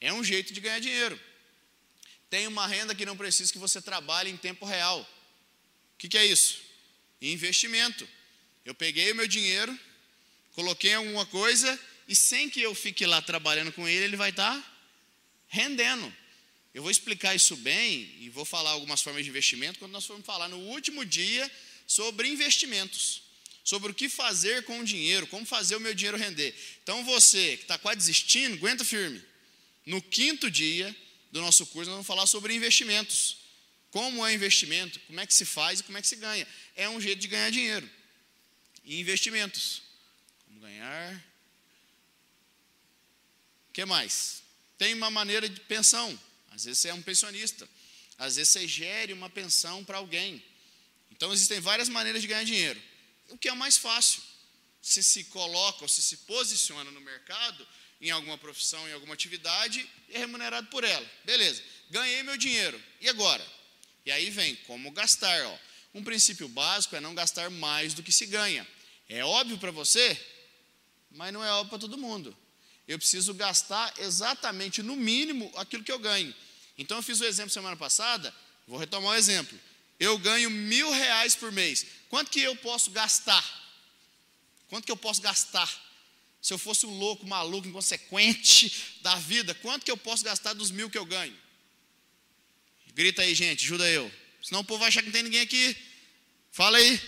É 0.00 0.12
um 0.12 0.24
jeito 0.24 0.52
de 0.52 0.60
ganhar 0.60 0.80
dinheiro. 0.80 1.18
Tem 2.28 2.48
uma 2.48 2.66
renda 2.66 2.92
que 2.92 3.06
não 3.06 3.16
precisa 3.16 3.52
que 3.52 3.58
você 3.58 3.80
trabalhe 3.80 4.28
em 4.30 4.36
tempo 4.36 4.66
real. 4.66 5.00
O 5.94 5.98
que, 5.98 6.08
que 6.08 6.18
é 6.18 6.26
isso? 6.26 6.60
Investimento. 7.22 8.06
Eu 8.64 8.74
peguei 8.74 9.12
o 9.12 9.14
meu 9.14 9.28
dinheiro, 9.28 9.78
coloquei 10.54 10.94
alguma 10.94 11.24
coisa 11.24 11.78
e 12.08 12.16
sem 12.16 12.50
que 12.50 12.60
eu 12.60 12.74
fique 12.74 13.06
lá 13.06 13.22
trabalhando 13.22 13.70
com 13.70 13.88
ele, 13.88 14.06
ele 14.06 14.16
vai 14.16 14.30
estar 14.30 14.56
tá 14.56 14.76
rendendo. 15.46 16.12
Eu 16.78 16.82
vou 16.82 16.92
explicar 16.92 17.34
isso 17.34 17.56
bem 17.56 18.14
e 18.20 18.30
vou 18.30 18.44
falar 18.44 18.70
algumas 18.70 19.02
formas 19.02 19.24
de 19.24 19.30
investimento 19.30 19.80
quando 19.80 19.90
nós 19.90 20.06
formos 20.06 20.24
falar 20.24 20.48
no 20.48 20.58
último 20.58 21.04
dia 21.04 21.50
sobre 21.88 22.28
investimentos, 22.28 23.22
sobre 23.64 23.90
o 23.90 23.94
que 23.94 24.08
fazer 24.08 24.62
com 24.62 24.78
o 24.78 24.84
dinheiro, 24.84 25.26
como 25.26 25.44
fazer 25.44 25.74
o 25.74 25.80
meu 25.80 25.92
dinheiro 25.92 26.16
render. 26.16 26.54
Então 26.80 27.04
você 27.04 27.56
que 27.56 27.64
está 27.64 27.76
quase 27.78 27.98
desistindo, 27.98 28.54
aguenta 28.54 28.84
firme. 28.84 29.20
No 29.84 30.00
quinto 30.00 30.48
dia 30.48 30.94
do 31.32 31.40
nosso 31.40 31.66
curso, 31.66 31.90
nós 31.90 31.96
vamos 31.96 32.06
falar 32.06 32.26
sobre 32.26 32.54
investimentos. 32.54 33.38
Como 33.90 34.24
é 34.24 34.32
investimento, 34.32 35.00
como 35.00 35.18
é 35.18 35.26
que 35.26 35.34
se 35.34 35.44
faz 35.44 35.80
e 35.80 35.82
como 35.82 35.98
é 35.98 36.00
que 36.00 36.06
se 36.06 36.14
ganha. 36.14 36.46
É 36.76 36.88
um 36.88 37.00
jeito 37.00 37.18
de 37.18 37.26
ganhar 37.26 37.50
dinheiro. 37.50 37.90
E 38.84 39.00
investimentos. 39.00 39.82
Como 40.46 40.60
ganhar. 40.60 41.16
O 43.68 43.72
que 43.72 43.84
mais? 43.84 44.44
Tem 44.78 44.94
uma 44.94 45.10
maneira 45.10 45.48
de 45.48 45.58
pensão. 45.62 46.16
Às 46.58 46.64
vezes 46.64 46.80
você 46.80 46.88
é 46.88 46.94
um 46.94 47.00
pensionista. 47.00 47.68
Às 48.18 48.34
vezes 48.34 48.52
você 48.52 48.66
gere 48.66 49.12
uma 49.12 49.30
pensão 49.30 49.84
para 49.84 49.98
alguém. 49.98 50.42
Então 51.12 51.32
existem 51.32 51.60
várias 51.60 51.88
maneiras 51.88 52.20
de 52.20 52.26
ganhar 52.26 52.42
dinheiro. 52.42 52.82
O 53.28 53.38
que 53.38 53.48
é 53.48 53.54
mais 53.54 53.76
fácil? 53.76 54.20
Se 54.82 55.00
se 55.00 55.22
coloca 55.24 55.84
ou 55.84 55.88
se 55.88 56.02
se 56.02 56.16
posiciona 56.16 56.90
no 56.90 57.00
mercado, 57.00 57.64
em 58.00 58.10
alguma 58.10 58.36
profissão, 58.36 58.88
em 58.88 58.92
alguma 58.92 59.14
atividade, 59.14 59.88
e 60.08 60.16
é 60.16 60.18
remunerado 60.18 60.66
por 60.66 60.82
ela. 60.82 61.08
Beleza, 61.24 61.62
ganhei 61.90 62.24
meu 62.24 62.36
dinheiro. 62.36 62.82
E 63.00 63.08
agora? 63.08 63.46
E 64.04 64.10
aí 64.10 64.28
vem 64.28 64.56
como 64.66 64.90
gastar. 64.90 65.46
Ó. 65.46 65.58
Um 65.94 66.02
princípio 66.02 66.48
básico 66.48 66.96
é 66.96 67.00
não 67.00 67.14
gastar 67.14 67.50
mais 67.50 67.94
do 67.94 68.02
que 68.02 68.10
se 68.10 68.26
ganha. 68.26 68.66
É 69.08 69.24
óbvio 69.24 69.58
para 69.58 69.70
você, 69.70 70.20
mas 71.12 71.32
não 71.32 71.44
é 71.44 71.52
óbvio 71.52 71.70
para 71.70 71.78
todo 71.78 71.96
mundo. 71.96 72.36
Eu 72.88 72.98
preciso 72.98 73.32
gastar 73.32 73.94
exatamente 73.98 74.82
no 74.82 74.96
mínimo 74.96 75.52
aquilo 75.54 75.84
que 75.84 75.92
eu 75.92 76.00
ganho. 76.00 76.34
Então 76.78 76.98
eu 76.98 77.02
fiz 77.02 77.20
o 77.20 77.24
exemplo 77.24 77.50
semana 77.50 77.76
passada, 77.76 78.34
vou 78.66 78.78
retomar 78.78 79.12
o 79.12 79.16
exemplo 79.16 79.58
eu 79.98 80.16
ganho 80.18 80.50
mil 80.50 80.90
reais 80.90 81.34
por 81.34 81.50
mês. 81.50 81.84
Quanto 82.08 82.30
que 82.30 82.40
eu 82.40 82.54
posso 82.56 82.90
gastar? 82.90 83.44
Quanto 84.68 84.84
que 84.84 84.92
eu 84.92 84.96
posso 84.96 85.20
gastar? 85.20 85.68
Se 86.40 86.52
eu 86.52 86.58
fosse 86.58 86.86
um 86.86 86.96
louco, 86.96 87.26
maluco, 87.26 87.66
inconsequente 87.66 88.98
da 89.02 89.16
vida, 89.16 89.54
quanto 89.54 89.84
que 89.84 89.90
eu 89.90 89.96
posso 89.96 90.24
gastar 90.24 90.52
dos 90.52 90.70
mil 90.70 90.88
que 90.88 90.96
eu 90.96 91.04
ganho? 91.04 91.36
Grita 92.94 93.22
aí, 93.22 93.34
gente, 93.34 93.64
ajuda 93.64 93.88
eu. 93.88 94.10
Senão 94.42 94.60
o 94.60 94.64
povo 94.64 94.80
vai 94.80 94.88
achar 94.88 95.00
que 95.00 95.06
não 95.06 95.12
tem 95.12 95.22
ninguém 95.22 95.40
aqui. 95.40 95.76
Fala 96.52 96.78
aí. 96.78 97.00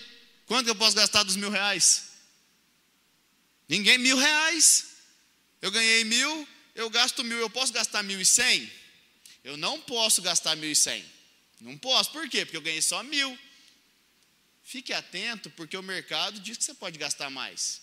Quanto 0.46 0.64
que 0.64 0.70
eu 0.70 0.76
posso 0.76 0.96
gastar 0.96 1.22
dos 1.22 1.36
mil 1.36 1.50
reais? 1.50 2.10
Ninguém, 3.68 3.98
mil 3.98 4.16
reais. 4.16 4.86
Eu 5.62 5.70
ganhei 5.70 6.02
mil, 6.02 6.48
eu 6.74 6.90
gasto 6.90 7.22
mil. 7.22 7.38
Eu 7.38 7.50
posso 7.50 7.72
gastar 7.72 8.02
mil 8.02 8.20
e 8.20 8.26
cem? 8.26 8.70
Eu 9.42 9.56
não 9.56 9.80
posso 9.80 10.20
gastar 10.23 10.56
mil 10.56 10.70
e 10.70 10.76
cem. 10.76 11.04
Não 11.61 11.76
posso, 11.76 12.11
por 12.11 12.28
quê? 12.28 12.44
Porque 12.44 12.56
eu 12.56 12.62
ganhei 12.62 12.82
só 12.82 13.02
mil. 13.02 13.38
Fique 14.62 14.92
atento, 14.92 15.50
porque 15.50 15.76
o 15.76 15.82
mercado 15.82 16.38
diz 16.40 16.56
que 16.56 16.64
você 16.64 16.75
pode 16.75 16.99
gastar 16.99 17.28
mais. 17.30 17.82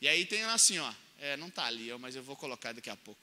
E 0.00 0.08
aí 0.08 0.24
tem 0.24 0.44
assim, 0.44 0.78
ó, 0.78 0.94
é, 1.18 1.36
não 1.36 1.48
está 1.48 1.64
ali, 1.64 1.92
mas 1.98 2.14
eu 2.14 2.22
vou 2.22 2.36
colocar 2.36 2.72
daqui 2.72 2.88
a 2.88 2.96
pouco. 2.96 3.20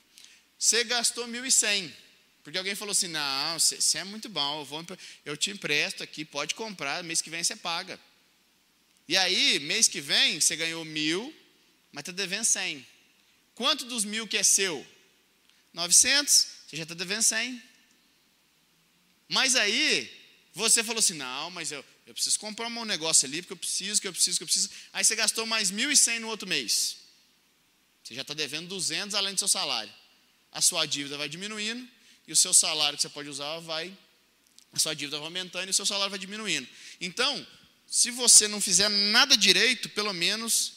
Você 0.58 0.84
gastou 0.84 1.27
mil 1.27 1.46
e 1.46 1.51
cem, 1.51 1.96
porque 2.44 2.58
alguém 2.58 2.75
falou 2.75 2.92
assim, 2.92 3.08
não, 3.08 3.60
você 3.60 3.98
é 3.98 4.04
muito 4.04 4.27
bom, 4.27 4.60
eu, 4.60 4.65
vou, 4.65 4.86
eu 5.24 5.38
te 5.38 5.51
empresto 5.51 6.04
aqui, 6.04 6.25
pode 6.25 6.56
comprar, 6.56 7.04
mês 7.04 7.22
que 7.22 7.30
vem 7.30 7.44
você 7.44 7.56
paga. 7.56 8.00
E 9.08 9.15
aí, 9.15 9.60
mês 9.60 9.88
que 9.88 10.01
vem, 10.01 10.39
você 10.39 10.56
ganhou 10.56 10.84
mil, 10.84 11.34
mas 11.92 12.01
está 12.01 12.12
devendo 12.12 12.44
cem. 12.44 12.86
Quanto 13.54 13.86
dos 13.86 14.04
mil 14.04 14.27
que 14.27 14.38
é 14.38 14.44
seu? 14.44 14.86
900, 15.74 16.48
você 16.68 16.77
já 16.77 16.84
está 16.84 16.96
devendo 16.96 17.22
cem. 17.22 17.62
Mas 19.27 19.55
aí, 19.55 20.12
você 20.53 20.84
falou 20.84 21.00
assim: 21.00 21.13
não, 21.13 21.51
mas 21.51 21.72
eu, 21.72 21.84
eu 22.05 22.13
preciso 22.13 22.39
comprar 22.39 22.67
um 22.67 22.86
negócio 22.86 23.27
ali, 23.27 23.41
porque 23.41 23.53
eu 23.53 23.58
preciso, 23.58 24.00
que 24.01 24.08
eu 24.08 24.13
preciso, 24.13 24.38
que 24.38 24.44
eu 24.44 24.48
preciso. 24.48 24.70
Aí 24.94 25.03
você 25.03 25.15
gastou 25.15 25.46
mais 25.46 25.72
1.100 25.72 26.20
no 26.20 26.27
outro 26.27 26.48
mês. 26.48 26.98
Você 28.03 28.13
já 28.13 28.22
está 28.22 28.34
devendo 28.34 28.67
200 28.67 29.15
além 29.15 29.34
do 29.34 29.39
seu 29.39 29.48
salário. 29.48 29.91
A 30.51 30.62
sua 30.62 30.86
dívida 30.86 31.17
vai 31.17 31.27
diminuindo 31.27 31.88
e 32.27 32.32
o 32.32 32.36
seu 32.36 32.53
salário 32.53 32.98
que 32.98 33.01
você 33.01 33.10
pode 33.10 33.27
usar 33.27 33.60
vai. 33.60 33.96
A 34.72 34.79
sua 34.79 34.94
dívida 34.94 35.17
vai 35.17 35.25
aumentando 35.25 35.67
e 35.67 35.72
o 35.72 35.74
seu 35.74 35.86
salário 35.86 36.12
vai 36.12 36.20
diminuindo. 36.20 36.67
Então, 37.01 37.46
se 37.88 38.12
você 38.12 38.48
não 38.48 38.62
fizer 38.62 38.89
nada 38.89 39.36
direito, 39.36 39.89
pelo 39.89 40.13
menos 40.13 40.74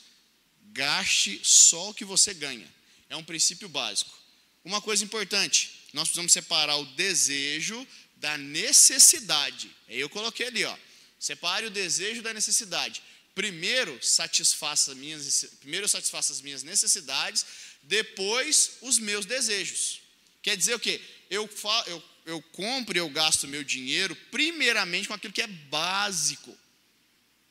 gaste 0.73 1.41
só 1.43 1.91
o 1.91 1.95
que 1.95 2.05
você 2.05 2.33
ganha. 2.35 2.67
É 3.09 3.17
um 3.17 3.25
princípio 3.25 3.69
básico. 3.69 4.17
Uma 4.65 4.81
coisa 4.81 5.05
importante: 5.05 5.71
nós 5.93 6.09
precisamos 6.09 6.33
separar 6.33 6.77
o 6.77 6.85
desejo 6.85 7.87
da 8.19 8.37
necessidade. 8.37 9.75
Aí 9.89 9.99
eu 9.99 10.09
coloquei 10.09 10.47
ali, 10.47 10.65
ó. 10.65 10.77
Separe 11.19 11.67
o 11.67 11.71
desejo 11.71 12.23
da 12.23 12.33
necessidade. 12.33 13.03
Primeiro 13.35 13.99
satisfaça 14.03 14.93
as 14.93 14.97
minhas, 14.97 15.47
primeiro 15.61 15.85
eu 15.85 15.89
satisfaço 15.89 16.33
as 16.33 16.41
minhas 16.41 16.63
necessidades, 16.63 17.47
depois 17.83 18.79
os 18.83 18.99
meus 18.99 19.25
desejos. 19.25 20.01
Quer 20.43 20.57
dizer 20.57 20.75
o 20.75 20.81
quê? 20.81 21.01
Eu, 21.31 21.49
eu, 21.87 22.05
eu 22.27 22.43
compro 22.53 22.97
e 22.97 23.01
eu 23.01 23.09
gasto 23.09 23.47
meu 23.47 23.63
dinheiro 23.63 24.17
primeiramente 24.31 25.09
com 25.09 25.15
aquilo 25.15 25.33
que 25.33 25.43
é 25.43 25.47
básico. 25.47 26.57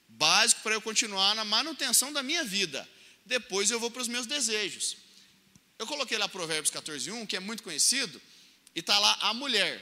Básico 0.10 0.62
para 0.62 0.74
eu 0.74 0.82
continuar 0.82 1.36
na 1.36 1.46
manutenção 1.46 2.12
da 2.12 2.24
minha 2.24 2.44
vida. 2.44 2.88
Depois 3.26 3.70
eu 3.70 3.80
vou 3.80 3.92
para 3.92 4.02
os 4.02 4.08
meus 4.08 4.26
desejos. 4.26 4.98
Eu 5.78 5.86
coloquei 5.86 6.18
lá 6.18 6.28
Provérbios 6.28 6.72
14, 6.72 7.12
1, 7.12 7.26
que 7.26 7.36
é 7.36 7.40
muito 7.40 7.62
conhecido, 7.62 8.20
e 8.74 8.80
está 8.80 8.98
lá 8.98 9.18
a 9.22 9.34
mulher. 9.34 9.82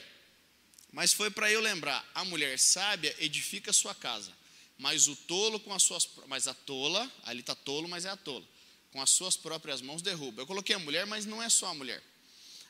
Mas 0.95 1.11
foi 1.11 1.29
para 1.29 1.51
eu 1.51 1.59
lembrar: 1.59 2.09
a 2.15 2.23
mulher 2.23 2.57
sábia 2.57 3.13
edifica 3.19 3.73
sua 3.73 3.93
casa, 3.93 4.31
mas 4.77 5.09
o 5.09 5.15
tolo 5.15 5.59
com 5.59 5.73
as 5.73 5.83
suas. 5.83 6.07
Mas 6.25 6.47
a 6.47 6.53
tola, 6.53 7.11
ali 7.25 7.41
está 7.41 7.53
tolo, 7.53 7.85
mas 7.89 8.05
é 8.05 8.09
a 8.09 8.15
tola. 8.15 8.45
Com 8.93 9.01
as 9.01 9.09
suas 9.09 9.35
próprias 9.35 9.81
mãos 9.81 10.01
derruba. 10.01 10.41
Eu 10.41 10.47
coloquei 10.47 10.73
a 10.73 10.79
mulher, 10.79 11.05
mas 11.05 11.25
não 11.25 11.43
é 11.43 11.49
só 11.49 11.67
a 11.67 11.73
mulher. 11.73 12.01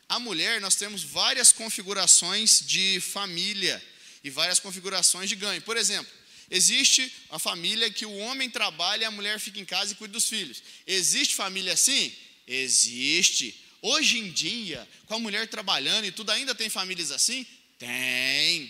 A 0.09 0.19
mulher, 0.19 0.59
nós 0.59 0.73
temos 0.73 1.03
várias 1.03 1.51
configurações 1.51 2.65
de 2.65 2.99
família 2.99 3.79
e 4.23 4.31
várias 4.31 4.59
configurações 4.59 5.29
de 5.29 5.35
ganho. 5.35 5.61
Por 5.61 5.77
exemplo, 5.77 6.11
existe 6.49 7.13
a 7.29 7.37
família 7.37 7.91
que 7.91 8.07
o 8.07 8.17
homem 8.17 8.49
trabalha 8.49 9.03
e 9.03 9.05
a 9.05 9.11
mulher 9.11 9.39
fica 9.39 9.59
em 9.59 9.65
casa 9.65 9.91
e 9.91 9.95
cuida 9.95 10.13
dos 10.13 10.27
filhos. 10.27 10.63
Existe 10.87 11.35
família 11.35 11.73
assim? 11.73 12.11
Existe. 12.47 13.55
Hoje 13.83 14.17
em 14.17 14.31
dia, 14.31 14.87
com 15.05 15.13
a 15.13 15.19
mulher 15.19 15.47
trabalhando 15.47 16.05
e 16.05 16.11
tudo, 16.11 16.31
ainda 16.31 16.55
tem 16.55 16.69
famílias 16.69 17.11
assim? 17.11 17.45
Tem. 17.77 18.65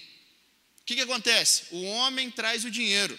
O 0.82 0.86
que, 0.86 0.96
que 0.96 1.02
acontece? 1.02 1.64
O 1.72 1.84
homem 1.84 2.30
traz 2.30 2.64
o 2.64 2.72
dinheiro. 2.72 3.18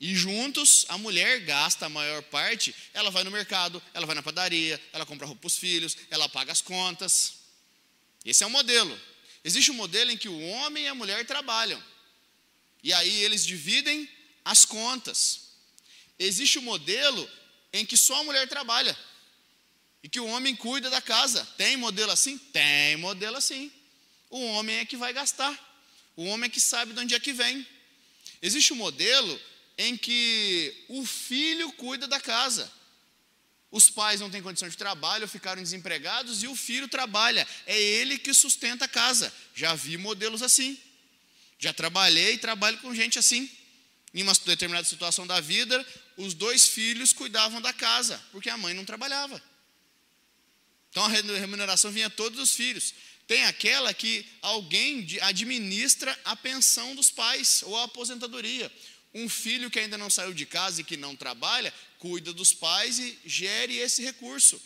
E 0.00 0.14
juntos, 0.14 0.84
a 0.88 0.98
mulher 0.98 1.40
gasta 1.40 1.86
a 1.86 1.88
maior 1.88 2.22
parte, 2.24 2.74
ela 2.92 3.10
vai 3.10 3.24
no 3.24 3.30
mercado, 3.30 3.82
ela 3.94 4.06
vai 4.06 4.14
na 4.14 4.22
padaria, 4.22 4.80
ela 4.92 5.06
compra 5.06 5.26
roupa 5.26 5.40
para 5.40 5.46
os 5.46 5.56
filhos, 5.56 5.96
ela 6.10 6.28
paga 6.28 6.52
as 6.52 6.60
contas. 6.60 7.34
Esse 8.24 8.42
é 8.44 8.46
um 8.46 8.50
modelo. 8.50 9.00
Existe 9.42 9.70
um 9.70 9.74
modelo 9.74 10.10
em 10.10 10.16
que 10.16 10.28
o 10.28 10.40
homem 10.40 10.84
e 10.84 10.88
a 10.88 10.94
mulher 10.94 11.24
trabalham. 11.26 11.82
E 12.82 12.92
aí 12.92 13.22
eles 13.22 13.46
dividem 13.46 14.08
as 14.44 14.64
contas. 14.64 15.52
Existe 16.18 16.58
um 16.58 16.62
modelo 16.62 17.30
em 17.72 17.84
que 17.84 17.96
só 17.96 18.20
a 18.20 18.24
mulher 18.24 18.48
trabalha. 18.48 18.96
E 20.02 20.08
que 20.08 20.20
o 20.20 20.26
homem 20.26 20.54
cuida 20.54 20.90
da 20.90 21.00
casa. 21.00 21.46
Tem 21.56 21.76
modelo 21.76 22.12
assim? 22.12 22.36
Tem 22.36 22.96
modelo 22.96 23.36
assim. 23.36 23.72
O 24.34 24.46
homem 24.46 24.78
é 24.78 24.84
que 24.84 24.96
vai 24.96 25.12
gastar. 25.12 25.56
O 26.16 26.24
homem 26.24 26.48
é 26.48 26.50
que 26.50 26.60
sabe 26.60 26.92
de 26.92 26.98
onde 26.98 27.14
é 27.14 27.20
que 27.20 27.32
vem. 27.32 27.64
Existe 28.42 28.72
um 28.72 28.76
modelo 28.76 29.40
em 29.78 29.96
que 29.96 30.74
o 30.88 31.06
filho 31.06 31.70
cuida 31.74 32.08
da 32.08 32.18
casa. 32.18 32.68
Os 33.70 33.88
pais 33.88 34.18
não 34.20 34.28
têm 34.28 34.42
condição 34.42 34.68
de 34.68 34.76
trabalho, 34.76 35.28
ficaram 35.28 35.62
desempregados 35.62 36.42
e 36.42 36.48
o 36.48 36.56
filho 36.56 36.88
trabalha. 36.88 37.46
É 37.64 37.80
ele 37.80 38.18
que 38.18 38.34
sustenta 38.34 38.86
a 38.86 38.88
casa. 38.88 39.32
Já 39.54 39.72
vi 39.76 39.96
modelos 39.96 40.42
assim. 40.42 40.76
Já 41.56 41.72
trabalhei 41.72 42.34
e 42.34 42.38
trabalho 42.38 42.76
com 42.78 42.92
gente 42.92 43.20
assim. 43.20 43.48
Em 44.12 44.24
uma 44.24 44.34
determinada 44.44 44.84
situação 44.84 45.28
da 45.28 45.40
vida, 45.40 45.86
os 46.16 46.34
dois 46.34 46.66
filhos 46.66 47.12
cuidavam 47.12 47.62
da 47.62 47.72
casa, 47.72 48.20
porque 48.32 48.50
a 48.50 48.56
mãe 48.56 48.74
não 48.74 48.84
trabalhava. 48.84 49.40
Então 50.90 51.04
a 51.04 51.08
remuneração 51.08 51.92
vinha 51.92 52.08
a 52.08 52.10
todos 52.10 52.40
os 52.40 52.50
filhos. 52.50 52.94
Tem 53.26 53.44
aquela 53.44 53.94
que 53.94 54.26
alguém 54.42 55.06
administra 55.22 56.18
a 56.24 56.36
pensão 56.36 56.94
dos 56.94 57.10
pais 57.10 57.62
ou 57.62 57.76
a 57.76 57.84
aposentadoria. 57.84 58.70
Um 59.14 59.28
filho 59.28 59.70
que 59.70 59.78
ainda 59.78 59.96
não 59.96 60.10
saiu 60.10 60.34
de 60.34 60.44
casa 60.44 60.80
e 60.80 60.84
que 60.84 60.96
não 60.96 61.16
trabalha, 61.16 61.72
cuida 61.98 62.32
dos 62.32 62.52
pais 62.52 62.98
e 62.98 63.18
gere 63.24 63.78
esse 63.78 64.02
recurso. 64.02 64.60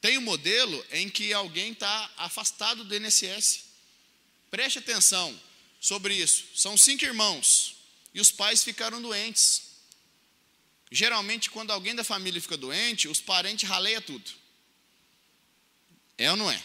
Tem 0.00 0.16
um 0.18 0.22
modelo 0.22 0.84
em 0.90 1.08
que 1.08 1.32
alguém 1.32 1.72
está 1.72 2.10
afastado 2.16 2.82
do 2.82 2.96
INSS. 2.96 3.64
Preste 4.50 4.78
atenção 4.78 5.38
sobre 5.80 6.14
isso. 6.14 6.46
São 6.54 6.76
cinco 6.76 7.04
irmãos 7.04 7.76
e 8.14 8.20
os 8.20 8.30
pais 8.30 8.64
ficaram 8.64 9.02
doentes. 9.02 9.62
Geralmente, 10.90 11.50
quando 11.50 11.70
alguém 11.70 11.94
da 11.94 12.04
família 12.04 12.40
fica 12.40 12.56
doente, 12.56 13.08
os 13.08 13.20
parentes 13.20 13.68
raleiam 13.68 14.02
tudo. 14.02 14.41
É 16.22 16.30
ou 16.30 16.36
não 16.36 16.50
é? 16.50 16.62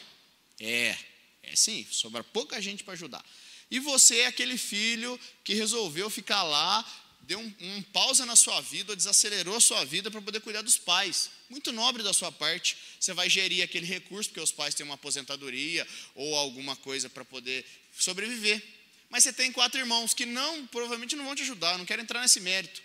É, 0.59 0.97
é 1.43 1.55
sim, 1.55 1.85
sobra 1.89 2.23
pouca 2.23 2.61
gente 2.61 2.83
para 2.83 2.93
ajudar. 2.93 3.25
E 3.71 3.79
você 3.79 4.19
é 4.19 4.27
aquele 4.27 4.55
filho 4.57 5.19
que 5.43 5.55
resolveu 5.55 6.09
ficar 6.11 6.43
lá, 6.43 6.85
deu 7.21 7.39
um, 7.39 7.53
um 7.59 7.81
pausa 7.81 8.23
na 8.23 8.35
sua 8.35 8.61
vida, 8.61 8.95
desacelerou 8.95 9.55
a 9.55 9.59
sua 9.59 9.83
vida 9.83 10.11
para 10.11 10.21
poder 10.21 10.41
cuidar 10.41 10.61
dos 10.61 10.77
pais. 10.77 11.31
Muito 11.49 11.71
nobre 11.71 12.03
da 12.03 12.13
sua 12.13 12.31
parte. 12.31 12.77
Você 12.99 13.13
vai 13.13 13.29
gerir 13.29 13.63
aquele 13.63 13.85
recurso, 13.85 14.29
porque 14.29 14.39
os 14.39 14.51
pais 14.51 14.75
têm 14.75 14.85
uma 14.85 14.95
aposentadoria 14.95 15.87
ou 16.13 16.35
alguma 16.35 16.75
coisa 16.75 17.09
para 17.09 17.25
poder 17.25 17.65
sobreviver. 17.97 18.63
Mas 19.09 19.23
você 19.23 19.33
tem 19.33 19.51
quatro 19.51 19.79
irmãos 19.79 20.13
que 20.13 20.25
não, 20.25 20.67
provavelmente 20.67 21.15
não 21.15 21.25
vão 21.25 21.35
te 21.35 21.41
ajudar, 21.41 21.79
não 21.79 21.85
quero 21.85 22.01
entrar 22.01 22.21
nesse 22.21 22.39
mérito. 22.41 22.79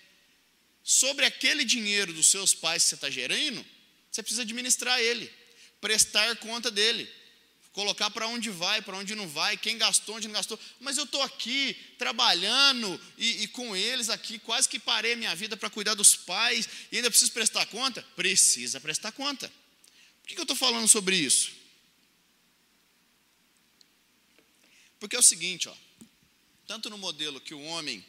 Sobre 0.83 1.27
aquele 1.27 1.67
dinheiro 1.67 2.15
dos 2.15 2.29
seus 2.29 2.55
pais 2.55 2.83
que 2.83 2.89
você 2.89 2.95
está 2.95 3.11
gerando, 3.11 3.65
você 4.11 4.23
precisa 4.23 4.43
administrar 4.43 4.99
ele, 5.01 5.31
prestar 5.83 6.35
conta 6.37 6.71
dele 6.71 7.07
colocar 7.73 8.11
para 8.11 8.27
onde 8.27 8.51
vai, 8.51 8.83
para 8.83 8.97
onde 8.97 9.15
não 9.15 9.27
vai, 9.27 9.57
quem 9.57 9.79
gastou, 9.79 10.17
onde 10.17 10.29
não 10.29 10.35
gastou. 10.35 10.59
Mas 10.79 10.99
eu 10.99 11.05
estou 11.05 11.23
aqui 11.23 11.75
trabalhando 11.99 13.01
e, 13.17 13.45
e, 13.45 13.49
com 13.49 13.75
eles 13.75 14.09
aqui, 14.09 14.39
quase 14.39 14.69
que 14.69 14.79
parei 14.79 15.15
a 15.15 15.17
minha 15.17 15.35
vida 15.35 15.57
para 15.57 15.71
cuidar 15.71 15.95
dos 15.95 16.15
pais 16.15 16.69
e 16.91 16.97
ainda 16.97 17.11
preciso 17.11 17.33
prestar 17.33 17.67
conta? 17.67 18.03
Precisa 18.15 18.81
prestar 18.81 19.13
conta. 19.13 19.49
Por 20.21 20.29
que, 20.29 20.35
que 20.35 20.41
eu 20.41 20.45
estou 20.45 20.57
falando 20.57 20.87
sobre 20.87 21.17
isso? 21.17 21.51
Porque 25.01 25.17
é 25.17 25.19
o 25.19 25.23
seguinte, 25.23 25.69
ó, 25.69 25.75
tanto 26.67 26.89
no 26.89 26.99
modelo 26.99 27.41
que 27.41 27.55
o 27.55 27.63
homem 27.65 28.05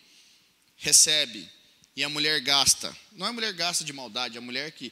recebe 0.76 1.50
e 1.96 2.04
a 2.04 2.10
mulher 2.10 2.40
gasta, 2.42 2.96
não 3.14 3.26
é 3.26 3.30
a 3.30 3.34
mulher 3.34 3.54
gasta 3.54 3.84
de 3.84 3.94
maldade, 3.94 4.36
é 4.36 4.40
a 4.40 4.42
mulher 4.42 4.72
que 4.74 4.92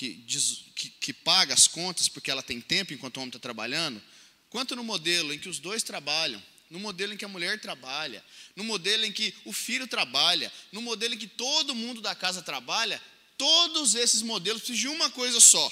que, 0.00 0.14
diz, 0.26 0.64
que, 0.74 0.88
que 0.88 1.12
paga 1.12 1.52
as 1.52 1.66
contas 1.66 2.08
porque 2.08 2.30
ela 2.30 2.42
tem 2.42 2.58
tempo 2.58 2.94
enquanto 2.94 3.18
o 3.18 3.20
homem 3.20 3.28
está 3.28 3.38
trabalhando, 3.38 4.02
quanto 4.48 4.74
no 4.74 4.82
modelo 4.82 5.30
em 5.30 5.38
que 5.38 5.46
os 5.46 5.58
dois 5.58 5.82
trabalham, 5.82 6.42
no 6.70 6.80
modelo 6.80 7.12
em 7.12 7.18
que 7.18 7.24
a 7.26 7.28
mulher 7.28 7.60
trabalha, 7.60 8.24
no 8.56 8.64
modelo 8.64 9.04
em 9.04 9.12
que 9.12 9.34
o 9.44 9.52
filho 9.52 9.86
trabalha, 9.86 10.50
no 10.72 10.80
modelo 10.80 11.12
em 11.12 11.18
que 11.18 11.26
todo 11.26 11.74
mundo 11.74 12.00
da 12.00 12.14
casa 12.14 12.40
trabalha, 12.40 12.98
todos 13.36 13.94
esses 13.94 14.22
modelos 14.22 14.62
precisam 14.62 14.90
de 14.90 14.96
uma 14.96 15.10
coisa 15.10 15.38
só. 15.38 15.70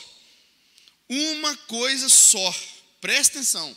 Uma 1.09 1.57
coisa 1.57 2.11
só. 2.11 2.55
Presta 3.01 3.38
atenção. 3.38 3.75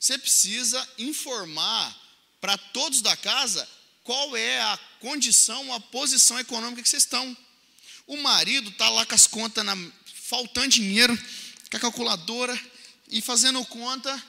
Você 0.00 0.16
precisa 0.16 0.88
informar 0.96 1.94
para 2.40 2.56
todos 2.56 3.02
da 3.02 3.14
casa 3.18 3.68
qual 4.02 4.34
é 4.34 4.62
a 4.62 4.78
condição, 5.00 5.74
a 5.74 5.80
posição 5.80 6.38
econômica 6.38 6.82
que 6.82 6.88
vocês 6.88 7.02
estão. 7.02 7.36
O 8.06 8.16
marido 8.18 8.70
está 8.70 8.88
lá 8.88 9.06
com 9.06 9.14
as 9.14 9.26
contas, 9.26 9.64
na, 9.64 9.74
faltando 10.04 10.68
dinheiro, 10.68 11.16
com 11.70 11.76
a 11.76 11.80
calculadora 11.80 12.58
e 13.08 13.20
fazendo 13.20 13.64
conta. 13.66 14.22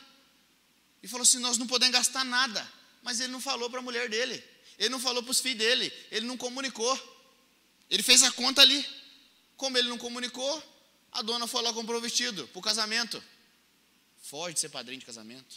E 1.03 1.07
falou 1.07 1.23
assim: 1.23 1.39
Nós 1.39 1.57
não 1.57 1.67
podemos 1.67 1.93
gastar 1.93 2.23
nada. 2.23 2.65
Mas 3.03 3.19
ele 3.19 3.31
não 3.31 3.39
falou 3.39 3.69
para 3.69 3.79
a 3.79 3.83
mulher 3.83 4.09
dele, 4.09 4.43
ele 4.79 4.89
não 4.89 4.99
falou 4.99 5.21
para 5.21 5.29
os 5.31 5.39
filhos 5.39 5.59
dele, 5.59 5.93
ele 6.09 6.25
não 6.25 6.35
comunicou. 6.35 6.99
Ele 7.89 8.01
fez 8.01 8.23
a 8.23 8.31
conta 8.31 8.61
ali. 8.61 8.83
Como 9.55 9.77
ele 9.77 9.87
não 9.87 9.97
comunicou, 9.97 10.63
a 11.11 11.21
dona 11.21 11.47
foi 11.47 11.61
lá 11.61 11.71
comprou 11.71 11.99
o 11.99 12.01
vestido 12.01 12.47
para 12.47 12.59
o 12.59 12.61
casamento. 12.61 13.23
Foge 14.23 14.55
de 14.55 14.59
ser 14.59 14.69
padrinho 14.69 14.99
de 14.99 15.05
casamento. 15.05 15.55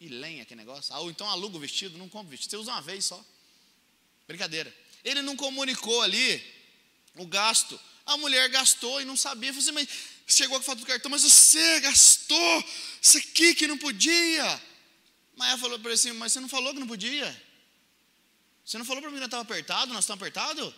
E 0.00 0.08
lenha 0.08 0.44
que 0.44 0.54
negócio. 0.56 0.92
Ah, 0.92 0.98
ou 0.98 1.10
então 1.10 1.28
aluga 1.28 1.56
o 1.56 1.60
vestido, 1.60 1.96
não 1.96 2.08
compra 2.08 2.26
o 2.26 2.30
vestido. 2.30 2.50
Você 2.50 2.56
usa 2.56 2.72
uma 2.72 2.82
vez 2.82 3.04
só. 3.04 3.24
Brincadeira. 4.26 4.74
Ele 5.04 5.22
não 5.22 5.36
comunicou 5.36 6.02
ali 6.02 6.42
o 7.16 7.26
gasto. 7.26 7.78
A 8.06 8.16
mulher 8.16 8.48
gastou 8.50 9.00
e 9.00 9.04
não 9.04 9.16
sabia. 9.16 9.52
Falei 9.52 9.62
assim, 9.62 9.72
mas 9.72 9.88
chegou 10.26 10.56
a 10.56 10.60
fatura 10.60 10.84
do 10.84 10.86
cartão, 10.86 11.10
mas 11.10 11.22
você 11.22 11.80
gastou 11.80 12.64
isso 13.00 13.18
aqui 13.18 13.54
que 13.54 13.66
não 13.66 13.78
podia. 13.78 14.62
Mas 15.36 15.50
ela 15.50 15.58
falou 15.58 15.78
para 15.78 15.90
ele 15.90 15.94
assim, 15.94 16.12
mas 16.12 16.32
você 16.32 16.40
não 16.40 16.48
falou 16.48 16.72
que 16.72 16.80
não 16.80 16.86
podia? 16.86 17.42
Você 18.64 18.78
não 18.78 18.84
falou 18.84 19.02
para 19.02 19.10
mim 19.10 19.16
que 19.16 19.20
nós 19.20 19.28
estava 19.28 19.42
apertado, 19.42 19.92
nós 19.92 20.04
estamos 20.04 20.22
apertados? 20.22 20.74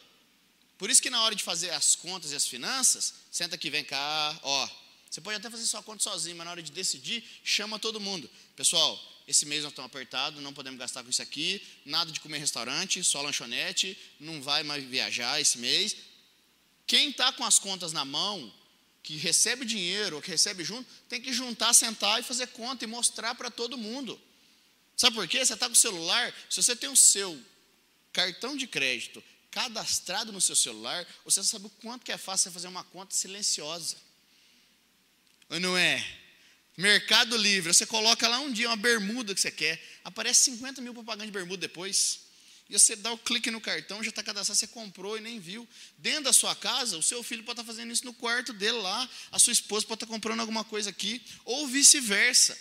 Por 0.78 0.90
isso 0.90 1.00
que 1.00 1.08
na 1.08 1.22
hora 1.22 1.34
de 1.34 1.42
fazer 1.42 1.70
as 1.70 1.94
contas 1.94 2.32
e 2.32 2.34
as 2.34 2.46
finanças, 2.46 3.14
senta 3.30 3.54
aqui, 3.54 3.70
vem 3.70 3.84
cá, 3.84 4.38
ó. 4.42 4.68
Você 5.10 5.20
pode 5.20 5.36
até 5.36 5.48
fazer 5.48 5.64
sua 5.64 5.82
conta 5.82 6.02
sozinho, 6.02 6.36
mas 6.36 6.44
na 6.44 6.50
hora 6.50 6.62
de 6.62 6.72
decidir, 6.72 7.24
chama 7.42 7.78
todo 7.78 8.00
mundo. 8.00 8.28
Pessoal, 8.54 9.00
esse 9.26 9.46
mês 9.46 9.62
nós 9.62 9.72
estamos 9.72 9.88
apertados, 9.88 10.42
não 10.42 10.52
podemos 10.52 10.78
gastar 10.78 11.02
com 11.02 11.10
isso 11.10 11.22
aqui, 11.22 11.64
nada 11.84 12.12
de 12.12 12.20
comer 12.20 12.38
restaurante, 12.38 13.02
só 13.02 13.22
lanchonete, 13.22 13.96
não 14.20 14.42
vai 14.42 14.62
mais 14.62 14.84
viajar 14.84 15.40
esse 15.40 15.58
mês. 15.58 15.96
Quem 16.86 17.10
está 17.10 17.32
com 17.32 17.44
as 17.44 17.58
contas 17.58 17.92
na 17.92 18.04
mão, 18.04 18.52
que 19.02 19.16
recebe 19.16 19.64
dinheiro, 19.64 20.20
que 20.20 20.30
recebe 20.30 20.64
junto, 20.64 20.88
tem 21.08 21.20
que 21.20 21.32
juntar, 21.32 21.72
sentar 21.72 22.20
e 22.20 22.22
fazer 22.22 22.48
conta 22.48 22.84
e 22.84 22.88
mostrar 22.88 23.34
para 23.34 23.50
todo 23.50 23.78
mundo. 23.78 24.20
Sabe 24.96 25.16
por 25.16 25.28
quê? 25.28 25.44
Você 25.44 25.54
está 25.54 25.66
com 25.66 25.72
o 25.72 25.76
celular, 25.76 26.34
se 26.50 26.62
você 26.62 26.74
tem 26.74 26.88
o 26.88 26.96
seu 26.96 27.40
cartão 28.12 28.56
de 28.56 28.66
crédito 28.66 29.22
cadastrado 29.50 30.32
no 30.32 30.40
seu 30.40 30.56
celular, 30.56 31.06
você 31.24 31.42
sabe 31.42 31.66
o 31.66 31.70
quanto 31.70 32.04
que 32.04 32.12
é 32.12 32.18
fácil 32.18 32.50
fazer 32.50 32.68
uma 32.68 32.84
conta 32.84 33.14
silenciosa. 33.14 33.96
Ou 35.48 35.60
não 35.60 35.78
é? 35.78 36.04
Mercado 36.76 37.36
Livre, 37.36 37.72
você 37.72 37.86
coloca 37.86 38.28
lá 38.28 38.38
um 38.40 38.52
dia 38.52 38.68
uma 38.68 38.76
bermuda 38.76 39.34
que 39.34 39.40
você 39.40 39.50
quer, 39.50 39.82
aparece 40.04 40.50
50 40.50 40.82
mil 40.82 40.92
propaganda 40.92 41.26
de 41.26 41.32
bermuda 41.32 41.60
depois. 41.60 42.25
E 42.68 42.78
você 42.78 42.96
dá 42.96 43.12
o 43.12 43.18
clique 43.18 43.50
no 43.50 43.60
cartão, 43.60 44.02
já 44.02 44.10
está 44.10 44.22
cadastrado, 44.22 44.58
você 44.58 44.66
comprou 44.66 45.16
e 45.16 45.20
nem 45.20 45.38
viu. 45.38 45.68
Dentro 45.98 46.24
da 46.24 46.32
sua 46.32 46.54
casa, 46.54 46.98
o 46.98 47.02
seu 47.02 47.22
filho 47.22 47.44
pode 47.44 47.60
estar 47.60 47.62
tá 47.62 47.66
fazendo 47.66 47.92
isso 47.92 48.04
no 48.04 48.12
quarto 48.12 48.52
dele 48.52 48.78
lá, 48.78 49.08
a 49.30 49.38
sua 49.38 49.52
esposa 49.52 49.86
pode 49.86 49.98
estar 49.98 50.06
tá 50.06 50.12
comprando 50.12 50.40
alguma 50.40 50.64
coisa 50.64 50.90
aqui, 50.90 51.22
ou 51.44 51.68
vice-versa. 51.68 52.58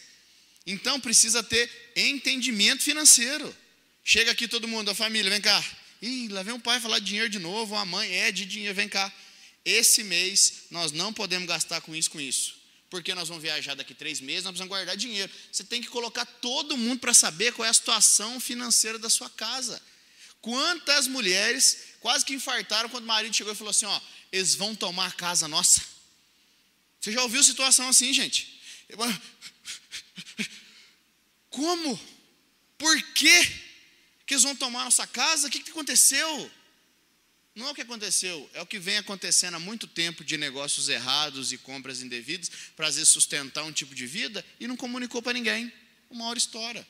Então 0.66 1.00
precisa 1.00 1.42
ter 1.42 1.70
entendimento 1.96 2.84
financeiro. 2.84 3.56
Chega 4.04 4.32
aqui 4.32 4.48
todo 4.48 4.68
mundo, 4.68 4.92
a 4.92 4.96
família, 4.96 5.32
vem 5.32 5.42
cá. 5.42 5.64
Ih, 6.02 6.28
lá 6.28 6.44
vem 6.44 6.54
o 6.54 6.60
pai 6.60 6.80
falar 6.80 7.00
de 7.00 7.06
dinheiro 7.06 7.30
de 7.30 7.40
novo, 7.40 7.76
a 7.76 7.84
mãe 7.86 8.12
é 8.12 8.32
de 8.32 8.46
dinheiro, 8.46 8.76
vem 8.76 8.88
cá. 8.88 9.12
Esse 9.64 10.04
mês 10.04 10.66
nós 10.70 10.92
não 10.92 11.12
podemos 11.12 11.48
gastar 11.48 11.82
com 11.82 11.96
isso, 11.96 12.12
com 12.12 12.22
isso. 12.22 12.56
porque 12.88 13.16
nós 13.16 13.28
vamos 13.28 13.44
viajar 13.44 13.74
daqui 13.76 13.94
três 13.94 14.22
meses, 14.22 14.44
nós 14.44 14.52
precisamos 14.52 14.70
guardar 14.70 14.96
dinheiro. 14.96 15.30
Você 15.52 15.64
tem 15.64 15.82
que 15.82 15.88
colocar 15.88 16.26
todo 16.26 16.78
mundo 16.78 17.00
para 17.00 17.14
saber 17.14 17.52
qual 17.52 17.66
é 17.66 17.70
a 17.70 17.74
situação 17.74 18.40
financeira 18.40 19.00
da 19.00 19.10
sua 19.10 19.30
casa. 19.30 19.82
Quantas 20.46 21.08
mulheres 21.08 21.96
quase 22.00 22.24
que 22.24 22.36
infartaram 22.36 22.88
quando 22.88 23.04
o 23.04 23.08
marido 23.08 23.36
chegou 23.36 23.52
e 23.52 23.56
falou 23.56 23.72
assim: 23.72 23.88
ó, 23.88 24.02
eles 24.32 24.54
vão 24.54 24.76
tomar 24.76 25.08
a 25.08 25.12
casa 25.12 25.48
nossa. 25.48 25.82
Você 27.02 27.12
já 27.12 27.24
ouviu 27.24 27.42
situação 27.42 27.90
assim, 27.90 28.14
gente? 28.14 28.62
Como? 31.50 32.00
Por 32.78 33.02
quê 33.14 33.52
que 34.28 34.36
eles 34.36 34.44
vão 34.44 34.56
tomar 34.56 34.82
a 34.82 34.86
nossa 34.86 35.08
casa? 35.08 35.48
O 35.48 35.50
que, 35.50 35.62
que 35.62 35.72
aconteceu? 35.72 36.52
Não 37.56 37.70
é 37.70 37.72
o 37.72 37.74
que 37.74 37.82
aconteceu, 37.82 38.48
é 38.54 38.62
o 38.62 38.68
que 38.68 38.78
vem 38.78 38.98
acontecendo 38.98 39.56
há 39.56 39.60
muito 39.60 39.88
tempo 39.88 40.24
de 40.24 40.38
negócios 40.38 40.90
errados 40.90 41.52
e 41.52 41.58
compras 41.58 42.04
indevidas 42.04 42.52
para 42.76 42.86
às 42.86 42.98
vezes 42.98 43.10
sustentar 43.10 43.64
um 43.64 43.72
tipo 43.72 43.96
de 43.96 44.06
vida 44.06 44.46
e 44.60 44.68
não 44.68 44.78
comunicou 44.78 45.24
para 45.24 45.34
ninguém. 45.34 45.74
Uma 46.08 46.26
hora 46.26 46.38
história. 46.38 46.88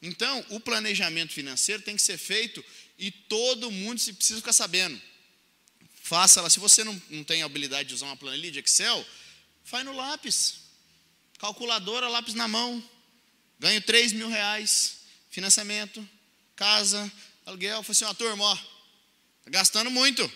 Então, 0.00 0.44
o 0.50 0.60
planejamento 0.60 1.32
financeiro 1.32 1.82
tem 1.82 1.96
que 1.96 2.02
ser 2.02 2.18
feito 2.18 2.64
e 2.98 3.10
todo 3.10 3.70
mundo 3.70 3.98
se 3.98 4.12
precisa 4.12 4.40
ficar 4.40 4.52
sabendo. 4.52 5.00
Faça 6.02 6.40
lá. 6.40 6.48
Se 6.48 6.58
você 6.58 6.84
não, 6.84 7.00
não 7.10 7.24
tem 7.24 7.42
a 7.42 7.46
habilidade 7.46 7.88
de 7.88 7.94
usar 7.94 8.06
uma 8.06 8.16
planilha 8.16 8.50
de 8.50 8.60
Excel, 8.60 9.04
faz 9.64 9.84
no 9.84 9.92
lápis. 9.92 10.60
Calculadora, 11.38 12.08
lápis 12.08 12.34
na 12.34 12.48
mão. 12.48 12.82
Ganho 13.58 13.80
3 13.82 14.12
mil 14.12 14.28
reais. 14.28 14.98
Financiamento, 15.30 16.08
casa, 16.56 17.10
aluguel. 17.44 17.82
Falei 17.82 17.92
assim, 17.92 18.04
ó, 18.04 18.14
turma, 18.14 18.44
ó, 18.44 18.56
tá 18.56 19.50
gastando 19.50 19.90
muito. 19.90 20.30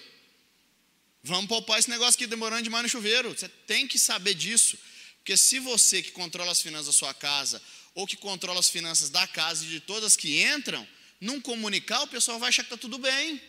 Vamos 1.24 1.46
poupar 1.46 1.78
esse 1.78 1.88
negócio 1.88 2.14
aqui 2.14 2.26
demorando 2.26 2.62
demais 2.62 2.82
no 2.82 2.88
chuveiro. 2.88 3.30
Você 3.30 3.48
tem 3.48 3.86
que 3.86 3.98
saber 3.98 4.34
disso. 4.34 4.76
Porque 5.18 5.36
se 5.36 5.60
você 5.60 6.02
que 6.02 6.10
controla 6.10 6.50
as 6.50 6.60
finanças 6.60 6.86
da 6.86 6.92
sua 6.92 7.14
casa, 7.14 7.62
ou 7.94 8.06
que 8.06 8.16
controla 8.16 8.60
as 8.60 8.68
finanças 8.68 9.10
da 9.10 9.26
casa 9.26 9.64
e 9.64 9.68
de 9.68 9.80
todas 9.80 10.16
que 10.16 10.42
entram, 10.42 10.86
não 11.20 11.40
comunicar, 11.40 12.02
o 12.02 12.06
pessoal 12.06 12.38
vai 12.38 12.48
achar 12.48 12.62
que 12.62 12.74
está 12.74 12.76
tudo 12.76 12.98
bem. 12.98 13.40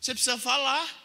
Você 0.00 0.12
precisa 0.12 0.38
falar. 0.38 1.02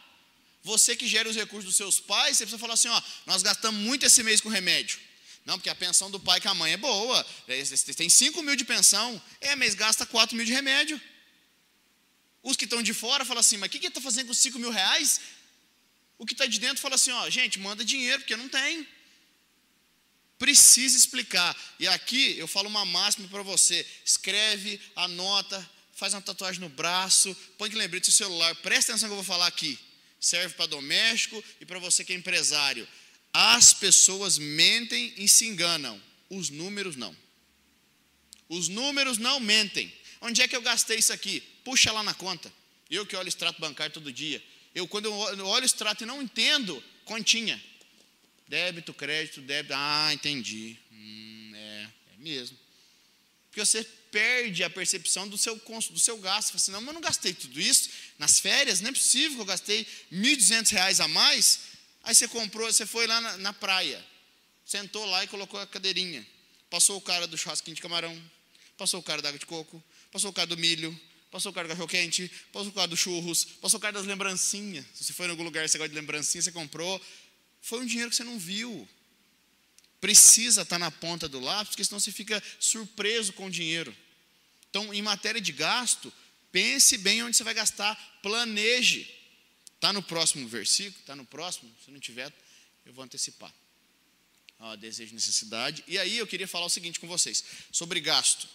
Você 0.62 0.96
que 0.96 1.08
gera 1.08 1.30
os 1.30 1.36
recursos 1.36 1.65
dos 1.65 1.78
seus 1.78 2.00
pais, 2.00 2.38
você 2.38 2.44
precisa 2.44 2.60
falar 2.60 2.74
assim: 2.74 2.89
ó, 2.89 3.02
nós 3.26 3.42
gastamos 3.42 3.80
muito 3.80 4.06
esse 4.06 4.22
mês 4.24 4.42
com 4.42 4.50
remédio. 4.50 5.00
Não, 5.46 5.58
porque 5.58 5.70
a 5.70 5.76
pensão 5.76 6.12
do 6.12 6.20
pai 6.20 6.42
com 6.42 6.50
a 6.50 6.54
mãe 6.54 6.74
é 6.74 6.78
boa. 6.78 7.26
Tem 7.96 8.10
5 8.10 8.44
mil 8.44 8.56
de 8.56 8.65
pensão, 8.65 9.22
é, 9.39 9.56
mês 9.56 9.74
gasta 9.74 10.06
4 10.06 10.36
mil 10.36 10.46
de 10.46 10.52
remédio. 10.52 11.00
Os 12.44 12.56
que 12.56 12.65
estão 12.65 12.82
de 12.82 12.94
fora 12.94 13.26
falam 13.26 13.42
assim, 13.42 13.58
mas 13.58 13.68
o 13.68 13.72
que, 13.72 13.88
está 13.88 14.02
fazendo 14.02 14.28
com 14.28 14.34
5 14.34 14.60
mil 14.60 14.70
reais? 14.70 15.22
O 16.18 16.26
que 16.26 16.34
está 16.34 16.46
de 16.46 16.60
dentro 16.60 16.82
fala 16.82 16.96
assim, 16.96 17.12
ó, 17.12 17.30
gente, 17.30 17.58
manda 17.60 17.84
dinheiro, 17.84 18.20
porque 18.20 18.36
não 18.36 18.50
tem. 18.50 18.88
Precisa 20.39 20.97
explicar. 20.97 21.56
E 21.78 21.88
aqui 21.88 22.38
eu 22.38 22.47
falo 22.47 22.69
uma 22.69 22.86
máxima 22.86 23.28
para 23.28 23.43
você: 23.43 23.86
escreve, 24.06 24.80
anota, 24.95 25.69
faz 25.93 26.13
uma 26.13 26.21
tatuagem 26.21 26.62
no 26.62 26.69
braço, 26.69 27.36
põe 27.58 27.69
que 27.69 27.75
lembrete 27.75 28.06
do 28.06 28.13
celular. 28.13 28.56
Presta 28.56 28.93
atenção 28.93 29.10
que 29.10 29.13
eu 29.13 29.17
vou 29.17 29.25
falar 29.25 29.47
aqui. 29.47 29.78
Serve 30.19 30.56
para 30.56 30.65
doméstico 30.65 31.43
e 31.60 31.65
para 31.65 31.78
você 31.78 32.06
que 32.06 32.13
é 32.13 32.15
empresário. 32.15 32.88
As 33.34 33.73
pessoas 33.73 34.38
mentem 34.38 35.13
e 35.17 35.28
se 35.28 35.45
enganam, 35.45 36.02
os 36.30 36.49
números 36.49 36.95
não. 36.95 37.15
Os 38.47 38.69
números 38.69 39.17
não 39.17 39.39
mentem. 39.39 39.93
Onde 40.21 40.41
é 40.41 40.47
que 40.47 40.56
eu 40.56 40.62
gastei 40.62 40.97
isso 40.97 41.13
aqui? 41.13 41.41
Puxa 41.63 41.91
lá 41.91 42.02
na 42.02 42.13
conta. 42.13 42.52
Eu 42.89 43.06
que 43.06 43.15
olho 43.15 43.28
extrato 43.28 43.62
bancário 43.62 43.93
todo 43.93 44.12
dia. 44.12 44.43
Eu, 44.73 44.88
quando 44.88 45.06
eu 45.06 45.45
olho 45.45 45.65
extrato 45.65 46.04
e 46.04 46.08
não 46.08 46.21
entendo, 46.21 46.84
continha. 47.06 47.62
Débito, 48.50 48.94
crédito, 48.96 49.42
débito. 49.42 49.76
Ah, 49.78 50.10
entendi. 50.12 50.76
Hum, 50.92 51.52
é, 51.56 51.88
é 52.16 52.18
mesmo. 52.18 52.58
Porque 53.50 53.64
você 53.64 53.84
perde 54.12 54.64
a 54.64 54.70
percepção 54.70 55.28
do 55.28 55.38
seu, 55.38 55.56
do 55.56 56.00
seu 56.00 56.18
gasto. 56.18 56.48
Você 56.48 56.52
fala 56.52 56.62
assim, 56.62 56.72
não, 56.72 56.82
mas 56.82 56.88
eu 56.88 56.94
não 56.94 57.02
gastei 57.02 57.32
tudo 57.32 57.62
isso. 57.62 57.90
Nas 58.18 58.40
férias, 58.40 58.82
não 58.82 58.90
é 58.90 58.94
possível 58.94 59.36
que 59.36 59.42
eu 59.42 59.46
gastei 59.46 59.88
R$ 60.12 60.18
1.200 60.18 61.00
a 61.00 61.08
mais. 61.08 61.60
Aí 62.04 62.16
você 62.16 62.28
comprou, 62.28 62.72
você 62.72 62.88
foi 62.88 63.06
lá 63.06 63.22
na, 63.22 63.38
na, 63.38 63.54
praia, 63.54 64.04
sentou 64.66 65.06
lá 65.06 65.24
e 65.24 65.28
colocou 65.28 65.60
a 65.60 65.68
cadeirinha. 65.68 66.26
Passou 66.72 66.98
o 66.98 67.02
cara 67.02 67.28
do 67.28 67.38
churrasquinho 67.38 67.76
de 67.76 67.82
camarão, 67.84 68.20
passou 68.78 69.00
o 69.00 69.04
cara 69.04 69.22
da 69.22 69.30
água 69.30 69.38
de 69.38 69.46
coco, 69.46 69.84
passou 70.12 70.32
o 70.32 70.34
cara 70.34 70.48
do 70.48 70.58
milho, 70.58 71.00
passou 71.30 71.52
o 71.52 71.54
cara 71.54 71.68
do 71.68 71.72
cachorro 71.72 71.88
quente, 71.88 72.32
passou 72.52 72.70
o 72.70 72.74
cara 72.74 72.88
do 72.88 72.98
churros, 72.98 73.46
passou 73.62 73.78
o 73.78 73.82
cara 73.82 73.94
das 73.94 74.08
lembrancinhas. 74.08 74.86
Se 74.96 75.04
você 75.04 75.14
foi 75.14 75.28
em 75.28 75.30
algum 75.30 75.44
lugar 75.44 75.66
e 75.66 75.70
você 75.70 75.78
gosta 75.78 75.90
de 75.90 75.96
lembrancinha, 75.96 76.42
você 76.42 76.52
comprou. 76.52 77.00
Foi 77.62 77.80
um 77.80 77.86
dinheiro 77.86 78.10
que 78.10 78.15
você 78.15 78.24
não 78.24 78.39
viu. 78.39 78.88
Precisa 80.00 80.62
estar 80.62 80.80
na 80.80 80.89
ponta 80.89 81.28
do 81.28 81.39
lápis, 81.39 81.69
porque 81.69 81.84
senão 81.84 82.00
você 82.00 82.12
fica 82.12 82.41
surpreso 82.60 83.34
com 83.34 83.48
o 83.48 83.52
dinheiro. 83.52 83.95
Então, 84.69 84.93
em 84.93 85.02
matéria 85.02 85.41
de 85.41 85.52
gasto, 85.52 86.12
pense 86.52 86.98
bem 86.98 87.24
onde 87.24 87.36
você 87.36 87.43
vai 87.43 87.54
gastar, 87.54 87.95
planeje. 88.22 89.13
Está 89.76 89.91
no 89.91 90.02
próximo 90.02 90.48
versículo? 90.48 91.00
Está 91.00 91.15
no 91.15 91.26
próximo? 91.26 91.74
Se 91.84 91.91
não 91.91 92.00
tiver, 92.00 92.34
eu 92.86 92.93
vou 92.93 93.04
antecipar. 93.04 93.54
Ó, 94.60 94.76
desejo 94.76 95.13
necessidade. 95.13 95.84
E 95.88 95.98
aí 95.98 96.17
eu 96.17 96.28
queria 96.28 96.48
falar 96.48 96.65
o 96.65 96.69
seguinte 96.69 97.00
com 97.00 97.08
vocês: 97.08 97.43
sobre 97.72 98.00
gasto. 98.00 98.48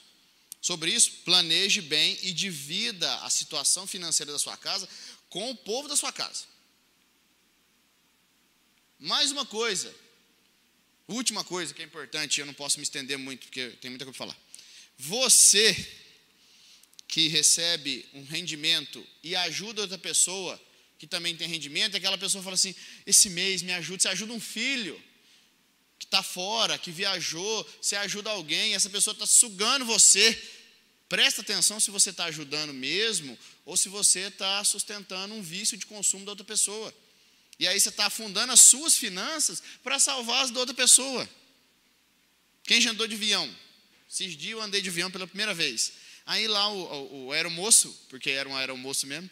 Sobre 0.61 0.90
isso, 0.90 1.11
planeje 1.27 1.83
bem 1.83 2.19
e 2.23 2.33
divida 2.33 3.14
a 3.21 3.29
situação 3.29 3.87
financeira 3.87 4.33
da 4.33 4.38
sua 4.38 4.57
casa 4.57 4.88
com 5.29 5.51
o 5.51 5.57
povo 5.57 5.88
da 5.88 5.97
sua 5.97 6.11
casa. 6.11 6.45
Mais 9.05 9.31
uma 9.31 9.45
coisa, 9.45 9.95
última 11.07 11.45
coisa 11.45 11.75
que 11.75 11.83
é 11.83 11.85
importante, 11.85 12.40
eu 12.40 12.47
não 12.47 12.55
posso 12.55 12.79
me 12.79 12.85
estender 12.85 13.19
muito, 13.19 13.45
porque 13.45 13.69
tem 13.79 13.90
muita 13.90 14.07
coisa 14.07 14.17
para 14.17 14.27
falar. 14.27 14.38
Você 14.97 15.77
que 17.07 17.29
recebe 17.29 18.09
um 18.14 18.25
rendimento 18.25 19.07
e 19.23 19.37
ajuda 19.37 19.83
outra 19.83 19.99
pessoa 19.99 20.59
que 20.99 21.07
também 21.07 21.37
tem 21.37 21.47
rendimento, 21.47 21.95
aquela 21.95 22.17
pessoa 22.17 22.43
fala 22.43 22.55
assim: 22.55 22.75
esse 23.05 23.29
mês 23.29 23.61
me 23.61 23.75
ajuda, 23.75 24.05
você 24.05 24.09
ajuda 24.09 24.33
um 24.33 24.40
filho 24.40 24.99
que 25.99 26.07
está 26.07 26.23
fora, 26.23 26.79
que 26.79 26.90
viajou, 26.90 27.71
você 27.83 27.97
ajuda 27.97 28.31
alguém, 28.31 28.75
essa 28.75 28.88
pessoa 28.88 29.12
está 29.12 29.27
sugando 29.27 29.85
você. 29.85 30.43
Presta 31.11 31.43
atenção 31.43 31.79
se 31.79 31.90
você 31.90 32.09
está 32.09 32.25
ajudando 32.25 32.73
mesmo 32.73 33.38
ou 33.67 33.77
se 33.77 33.90
você 33.90 34.29
está 34.29 34.64
sustentando 34.64 35.35
um 35.35 35.43
vício 35.43 35.77
de 35.77 35.85
consumo 35.85 36.25
da 36.25 36.33
outra 36.33 36.47
pessoa. 36.47 37.04
E 37.59 37.69
aí 37.69 37.79
você 37.79 37.88
está 37.88 38.07
afundando 38.07 38.53
as 38.53 38.61
suas 38.61 38.97
finanças 38.97 39.62
para 39.83 39.99
salvar 39.99 40.45
as 40.45 40.51
da 40.51 40.61
outra 40.61 40.75
pessoa. 40.75 41.29
Quem 42.64 42.81
já 42.81 42.90
andou 42.90 43.07
de 43.07 43.14
avião? 43.14 43.49
Esses 44.11 44.37
dias 44.37 44.53
eu 44.53 44.62
andei 44.62 44.81
de 44.81 44.88
avião 44.88 45.11
pela 45.11 45.27
primeira 45.27 45.55
vez. 45.55 45.93
Aí 46.27 46.49
lá 46.49 46.69
o, 46.69 46.79
o, 46.79 47.27
o 47.27 47.33
aeromoço, 47.33 48.07
porque 48.09 48.31
era 48.31 48.49
um 48.49 48.57
aeromoço 48.57 49.07
mesmo, 49.07 49.31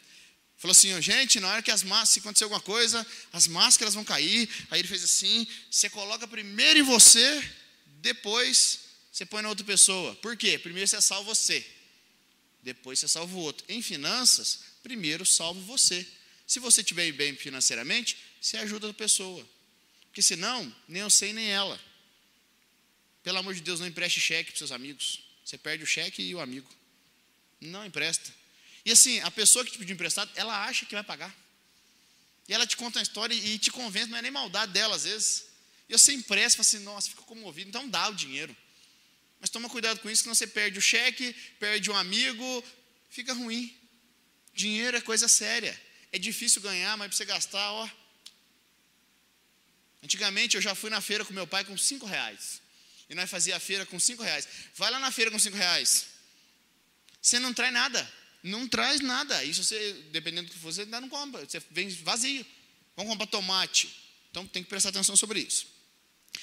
Falou 0.62 0.70
assim, 0.70 1.02
gente, 1.02 1.40
na 1.40 1.48
hora 1.48 1.60
que 1.60 1.72
as 1.72 1.82
máscaras, 1.82 2.10
se 2.10 2.20
acontecer 2.20 2.44
alguma 2.44 2.60
coisa, 2.60 3.04
as 3.32 3.48
máscaras 3.48 3.94
vão 3.94 4.04
cair. 4.04 4.48
Aí 4.70 4.78
ele 4.80 4.86
fez 4.86 5.02
assim: 5.02 5.44
você 5.68 5.90
coloca 5.90 6.28
primeiro 6.28 6.78
em 6.78 6.82
você, 6.82 7.42
depois 8.00 8.78
você 9.10 9.26
põe 9.26 9.42
na 9.42 9.48
outra 9.48 9.64
pessoa. 9.64 10.14
Por 10.14 10.36
quê? 10.36 10.56
Primeiro 10.60 10.86
você 10.86 11.00
salva 11.00 11.34
você, 11.34 11.66
depois 12.62 13.00
você 13.00 13.08
salva 13.08 13.34
o 13.34 13.40
outro. 13.40 13.66
Em 13.68 13.82
finanças, 13.82 14.60
primeiro 14.84 15.26
salva 15.26 15.60
você. 15.62 16.06
Se 16.52 16.60
você 16.60 16.82
estiver 16.82 17.10
bem 17.12 17.34
financeiramente, 17.34 18.18
você 18.38 18.58
ajuda 18.58 18.90
a 18.90 18.92
pessoa. 18.92 19.42
Porque 20.08 20.20
senão, 20.20 20.70
nem 20.86 21.00
eu 21.00 21.08
sei 21.08 21.32
nem 21.32 21.50
ela. 21.50 21.80
Pelo 23.22 23.38
amor 23.38 23.54
de 23.54 23.62
Deus, 23.62 23.80
não 23.80 23.86
empreste 23.86 24.20
cheque 24.20 24.50
para 24.50 24.58
seus 24.58 24.70
amigos. 24.70 25.24
Você 25.42 25.56
perde 25.56 25.82
o 25.82 25.86
cheque 25.86 26.20
e 26.20 26.34
o 26.34 26.40
amigo. 26.40 26.70
Não 27.58 27.86
empresta. 27.86 28.30
E 28.84 28.92
assim, 28.92 29.18
a 29.20 29.30
pessoa 29.30 29.64
que 29.64 29.70
te 29.70 29.78
pediu 29.78 29.94
emprestado, 29.94 30.30
ela 30.34 30.66
acha 30.66 30.84
que 30.84 30.94
vai 30.94 31.02
pagar. 31.02 31.34
E 32.46 32.52
ela 32.52 32.66
te 32.66 32.76
conta 32.76 32.98
uma 32.98 33.02
história 33.02 33.32
e 33.32 33.58
te 33.58 33.70
convence, 33.70 34.10
não 34.10 34.18
é 34.18 34.20
nem 34.20 34.30
maldade 34.30 34.74
dela 34.74 34.94
às 34.94 35.04
vezes. 35.04 35.46
E 35.88 35.96
você 35.96 36.12
empresta 36.12 36.60
e 36.60 36.62
fala 36.62 36.68
assim, 36.68 36.84
nossa, 36.84 37.08
fica 37.08 37.22
comovido, 37.22 37.70
então 37.70 37.88
dá 37.88 38.10
o 38.10 38.14
dinheiro. 38.14 38.54
Mas 39.40 39.48
toma 39.48 39.70
cuidado 39.70 40.00
com 40.00 40.10
isso, 40.10 40.24
senão 40.24 40.34
você 40.34 40.46
perde 40.46 40.78
o 40.78 40.82
cheque, 40.82 41.32
perde 41.58 41.90
um 41.90 41.96
amigo, 41.96 42.62
fica 43.08 43.32
ruim. 43.32 43.74
Dinheiro 44.52 44.98
é 44.98 45.00
coisa 45.00 45.26
séria. 45.28 45.91
É 46.12 46.18
difícil 46.18 46.62
ganhar, 46.62 46.96
mas 46.96 47.08
para 47.08 47.16
você 47.16 47.24
gastar, 47.24 47.72
ó. 47.72 47.88
Antigamente 50.02 50.56
eu 50.56 50.62
já 50.62 50.74
fui 50.74 50.90
na 50.90 51.00
feira 51.00 51.24
com 51.24 51.32
meu 51.32 51.46
pai 51.46 51.64
com 51.64 51.76
cinco 51.76 52.06
reais. 52.06 52.60
E 53.08 53.14
nós 53.14 53.30
fazia 53.30 53.56
a 53.56 53.60
feira 53.60 53.84
com 53.86 53.98
cinco 53.98 54.22
reais. 54.22 54.46
Vai 54.76 54.90
lá 54.90 54.98
na 54.98 55.10
feira 55.10 55.30
com 55.30 55.38
cinco 55.38 55.56
reais. 55.56 56.06
Você 57.20 57.38
não 57.38 57.52
traz 57.54 57.72
nada 57.72 58.22
não 58.42 58.66
traz 58.66 59.00
nada. 59.00 59.44
Isso 59.44 59.62
você, 59.62 59.92
dependendo 60.10 60.48
do 60.48 60.52
que 60.52 60.58
for, 60.58 60.72
você 60.72 60.82
ainda 60.82 61.00
não 61.00 61.08
compra. 61.08 61.44
Você 61.44 61.62
vem 61.70 61.88
vazio. 61.88 62.44
Vamos 62.96 63.12
comprar 63.12 63.26
tomate. 63.26 63.88
Então 64.30 64.46
tem 64.46 64.62
que 64.62 64.68
prestar 64.68 64.88
atenção 64.88 65.16
sobre 65.16 65.40
isso. 65.40 65.66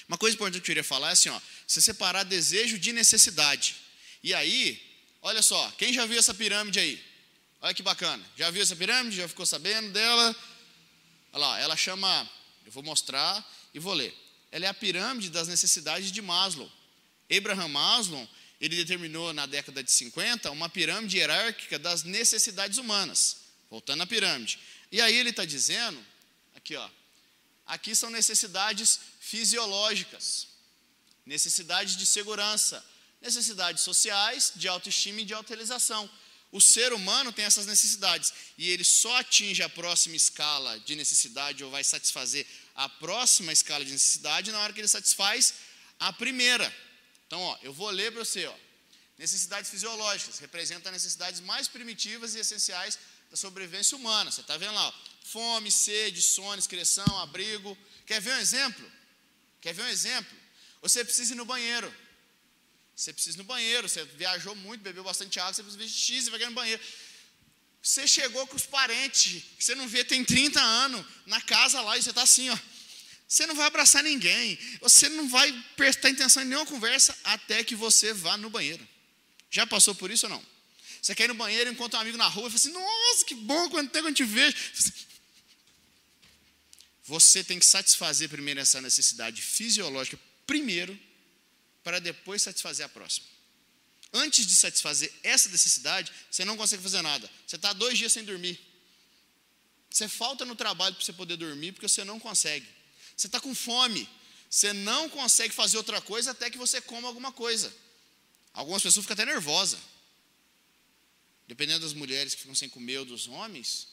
Uma 0.08 0.18
coisa 0.18 0.36
importante 0.36 0.56
que 0.56 0.60
eu 0.60 0.66
queria 0.66 0.84
falar 0.84 1.10
é 1.10 1.14
assim: 1.14 1.30
ó, 1.30 1.42
você 1.68 1.82
separar 1.82 2.24
desejo 2.24 2.80
de 2.80 2.94
necessidade. 2.94 3.76
E 4.24 4.34
aí, 4.34 4.82
olha 5.22 5.42
só, 5.42 5.70
quem 5.72 5.92
já 5.92 6.06
viu 6.06 6.20
essa 6.20 6.34
pirâmide 6.34 6.80
aí? 6.80 7.04
Olha 7.62 7.74
que 7.74 7.84
bacana. 7.84 8.26
Já 8.38 8.50
viu 8.52 8.62
essa 8.62 8.76
pirâmide? 8.76 9.18
Já 9.18 9.28
ficou 9.28 9.46
sabendo 9.46 9.92
dela? 9.92 10.36
Olha 11.34 11.46
lá, 11.46 11.60
ela 11.60 11.76
chama, 11.76 12.30
eu 12.66 12.72
vou 12.72 12.82
mostrar 12.82 13.46
e 13.74 13.80
vou 13.80 13.94
ler. 13.94 14.16
ela 14.52 14.66
é 14.66 14.70
a 14.70 14.74
pirâmide 14.74 15.30
das 15.30 15.48
necessidades 15.48 16.12
de 16.12 16.22
Maslow. 16.22 16.72
Abraham 17.30 17.68
Maslow, 17.68 18.28
ele 18.62 18.76
determinou 18.76 19.34
na 19.34 19.46
década 19.46 19.84
de 19.84 19.92
50 19.92 20.50
uma 20.52 20.70
pirâmide 20.70 21.18
hierárquica 21.18 21.78
das 21.78 22.04
necessidades 22.04 22.78
humanas. 22.78 23.38
Voltando 23.70 24.02
à 24.04 24.08
pirâmide. 24.08 24.58
E 24.92 25.02
aí 25.02 25.16
ele 25.16 25.30
está 25.30 25.46
dizendo, 25.46 26.04
aqui 26.56 26.76
ó, 26.76 26.90
aqui 27.68 27.94
são 27.94 28.10
necessidades 28.10 29.00
fisiológicas, 29.20 30.48
necessidades 31.26 31.96
de 31.96 32.06
segurança, 32.06 32.84
necessidades 33.22 33.84
sociais, 33.84 34.54
de 34.56 34.68
autoestima 34.68 35.22
e 35.22 35.26
de 35.26 35.34
autorização. 35.34 36.10
O 36.52 36.60
ser 36.60 36.94
humano 36.94 37.32
tem 37.32 37.46
essas 37.46 37.68
necessidades 37.68 38.34
e 38.58 38.70
ele 38.70 38.84
só 38.84 39.18
atinge 39.18 39.62
a 39.62 39.70
próxima 39.70 40.16
escala 40.16 40.80
de 40.80 40.96
necessidade 40.96 41.64
ou 41.64 41.70
vai 41.70 41.84
satisfazer 41.84 42.46
a 42.76 42.90
próxima 42.90 43.54
escala 43.54 43.86
de 43.86 43.92
necessidade 43.92 44.52
na 44.52 44.60
hora 44.60 44.74
que 44.74 44.80
ele 44.80 44.88
satisfaz 44.88 45.54
a 46.00 46.12
primeira. 46.12 46.74
Então, 47.28 47.40
ó, 47.40 47.58
eu 47.62 47.72
vou 47.72 47.90
ler 47.92 48.12
para 48.12 48.26
você, 48.26 48.46
ó. 48.48 48.56
Necessidades 49.18 49.70
fisiológicas 49.70 50.40
representam 50.40 50.90
as 50.92 51.04
necessidades 51.04 51.42
mais 51.42 51.68
primitivas 51.68 52.34
e 52.34 52.40
essenciais 52.40 52.98
da 53.30 53.38
sobrevivência 53.38 53.96
humana. 53.96 54.32
Você 54.32 54.42
está 54.42 54.58
vendo 54.58 54.74
lá, 54.74 54.88
ó, 54.88 54.94
fome, 55.26 55.70
sede, 55.70 56.22
sono, 56.22 56.58
excreção, 56.58 57.20
abrigo. 57.20 57.78
Quer 58.08 58.22
ver 58.22 58.34
um 58.34 58.40
exemplo? 58.40 58.92
Quer 59.62 59.74
ver 59.74 59.84
um 59.84 59.90
exemplo? 59.90 60.36
Você 60.82 61.04
precisa 61.04 61.34
ir 61.34 61.36
no 61.36 61.46
banheiro. 61.46 61.94
Você 63.00 63.14
precisa 63.14 63.38
ir 63.38 63.40
no 63.40 63.46
banheiro, 63.46 63.88
você 63.88 64.04
viajou 64.04 64.54
muito, 64.58 64.82
bebeu 64.82 65.06
bastante 65.06 65.40
água, 65.40 65.54
você 65.54 65.64
precisa 65.64 65.88
xixi, 65.88 66.24
você 66.24 66.30
vai 66.32 66.40
no 66.46 66.52
banheiro. 66.52 66.84
Você 67.82 68.06
chegou 68.06 68.46
com 68.46 68.58
os 68.58 68.66
parentes, 68.66 69.42
que 69.58 69.64
você 69.64 69.74
não 69.74 69.88
vê 69.88 70.04
tem 70.04 70.22
30 70.26 70.60
anos, 70.60 71.06
na 71.26 71.40
casa 71.40 71.80
lá, 71.80 71.98
e 71.98 72.04
você 72.04 72.10
está 72.10 72.24
assim, 72.24 72.50
ó. 72.50 72.60
Você 73.26 73.46
não 73.46 73.56
vai 73.56 73.68
abraçar 73.68 74.04
ninguém, 74.04 74.60
você 74.82 75.08
não 75.08 75.30
vai 75.30 75.50
prestar 75.78 76.10
atenção 76.10 76.44
em 76.44 76.48
nenhuma 76.48 76.66
conversa 76.66 77.18
até 77.24 77.64
que 77.64 77.74
você 77.74 78.12
vá 78.12 78.36
no 78.36 78.50
banheiro. 78.50 78.86
Já 79.50 79.66
passou 79.66 79.96
por 79.96 80.12
isso 80.12 80.26
ou 80.26 80.32
não? 80.32 80.46
Você 81.02 81.16
quer 81.16 81.24
ir 81.24 81.28
no 81.30 81.36
banheiro, 81.36 81.70
encontra 81.70 82.00
um 82.00 82.02
amigo 82.02 82.18
na 82.18 82.28
rua 82.28 82.50
e 82.50 82.52
fala 82.52 82.56
assim: 82.56 82.74
Nossa, 82.74 83.24
que 83.24 83.34
bom, 83.34 83.70
quanto 83.70 83.94
tempo 83.94 84.10
eu 84.10 84.14
te 84.14 84.26
vejo. 84.26 84.58
Você 87.06 87.46
tem 87.46 87.58
que 87.58 87.66
satisfazer 87.66 88.28
primeiro 88.28 88.60
essa 88.60 88.82
necessidade 88.82 89.42
fisiológica, 89.42 90.20
primeiro, 90.46 91.00
para 91.84 92.00
depois 92.00 92.42
satisfazer 92.42 92.86
a 92.86 92.90
próxima. 92.90 93.28
Antes 94.12 94.46
de 94.46 94.56
satisfazer 94.56 95.12
essa 95.24 95.50
necessidade, 95.50 96.12
você 96.30 96.44
não 96.44 96.58
consegue 96.58 96.82
fazer 96.82 97.02
nada. 97.02 97.30
Você 97.46 97.56
está 97.56 97.74
dois 97.74 97.98
dias 97.98 98.12
sem 98.12 98.24
dormir. 98.24 98.60
Você 99.90 100.08
falta 100.08 100.46
no 100.46 100.56
trabalho 100.56 100.96
para 100.96 101.04
você 101.04 101.14
poder 101.14 101.38
dormir 101.38 101.72
porque 101.74 101.88
você 101.88 102.04
não 102.04 102.20
consegue. 102.20 102.68
Você 103.16 103.28
está 103.28 103.40
com 103.40 103.54
fome. 103.54 104.10
Você 104.50 104.74
não 104.74 105.10
consegue 105.10 105.54
fazer 105.54 105.78
outra 105.78 106.02
coisa 106.02 106.32
até 106.32 106.50
que 106.50 106.58
você 106.58 106.82
coma 106.82 107.08
alguma 107.08 107.32
coisa. 107.32 107.72
Algumas 108.52 108.82
pessoas 108.82 109.04
ficam 109.04 109.14
até 109.14 109.26
nervosas. 109.26 109.80
Dependendo 111.48 111.82
das 111.82 111.94
mulheres 111.94 112.34
que 112.34 112.42
ficam 112.42 112.56
sem 112.56 112.70
comer 112.70 113.00
ou 113.00 113.06
dos 113.06 113.28
homens, 113.28 113.90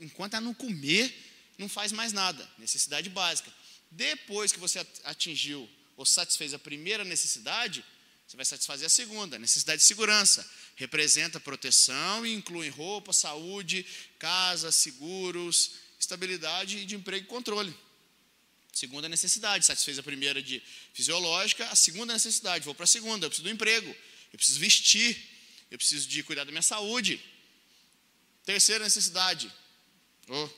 enquanto 0.00 0.34
ela 0.34 0.44
não 0.44 0.54
comer, 0.54 1.14
não 1.56 1.68
faz 1.68 1.90
mais 1.90 2.12
nada. 2.12 2.48
Necessidade 2.58 3.08
básica. 3.08 3.52
Depois 3.90 4.52
que 4.52 4.58
você 4.58 4.86
atingiu 5.04 5.68
ou 5.98 6.06
satisfez 6.06 6.54
a 6.54 6.58
primeira 6.60 7.04
necessidade, 7.04 7.84
você 8.24 8.36
vai 8.36 8.46
satisfazer 8.46 8.86
a 8.86 8.88
segunda, 8.88 9.36
necessidade 9.36 9.82
de 9.82 9.86
segurança. 9.86 10.48
Representa 10.76 11.40
proteção 11.40 12.24
e 12.24 12.32
inclui 12.32 12.68
roupa, 12.68 13.12
saúde, 13.12 13.84
casa, 14.16 14.70
seguros, 14.70 15.72
estabilidade 15.98 16.84
de 16.84 16.94
emprego 16.94 17.26
e 17.26 17.28
controle. 17.28 17.76
Segunda 18.72 19.08
necessidade, 19.08 19.66
satisfez 19.66 19.98
a 19.98 20.02
primeira 20.02 20.40
de 20.40 20.62
fisiológica, 20.94 21.66
a 21.68 21.74
segunda 21.74 22.12
necessidade, 22.12 22.64
vou 22.64 22.76
para 22.76 22.84
a 22.84 22.86
segunda, 22.86 23.26
eu 23.26 23.30
preciso 23.30 23.48
do 23.48 23.52
emprego, 23.52 23.88
eu 24.32 24.38
preciso 24.38 24.60
vestir, 24.60 25.20
eu 25.68 25.76
preciso 25.76 26.06
de 26.06 26.22
cuidar 26.22 26.44
da 26.44 26.52
minha 26.52 26.62
saúde. 26.62 27.20
Terceira 28.44 28.84
necessidade, 28.84 29.52
oh, 30.28 30.48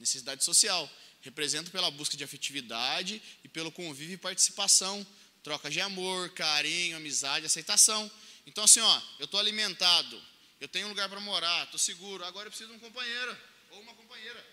necessidade 0.00 0.42
social, 0.42 0.90
representa 1.22 1.70
pela 1.70 1.90
busca 1.90 2.16
de 2.16 2.24
afetividade 2.24 3.22
e 3.44 3.48
pelo 3.48 3.70
convívio 3.70 4.14
e 4.14 4.16
participação, 4.16 5.06
troca 5.42 5.70
de 5.70 5.80
amor, 5.80 6.30
carinho, 6.30 6.96
amizade, 6.96 7.46
aceitação. 7.46 8.10
Então, 8.46 8.64
assim, 8.64 8.80
ó, 8.80 9.02
eu 9.18 9.24
estou 9.26 9.38
alimentado, 9.38 10.22
eu 10.60 10.68
tenho 10.68 10.86
um 10.86 10.90
lugar 10.90 11.08
para 11.08 11.20
morar, 11.20 11.64
estou 11.64 11.78
seguro, 11.78 12.24
agora 12.24 12.46
eu 12.46 12.50
preciso 12.50 12.70
de 12.70 12.76
um 12.76 12.80
companheiro 12.80 13.36
ou 13.70 13.80
uma 13.80 13.94
companheira. 13.94 14.44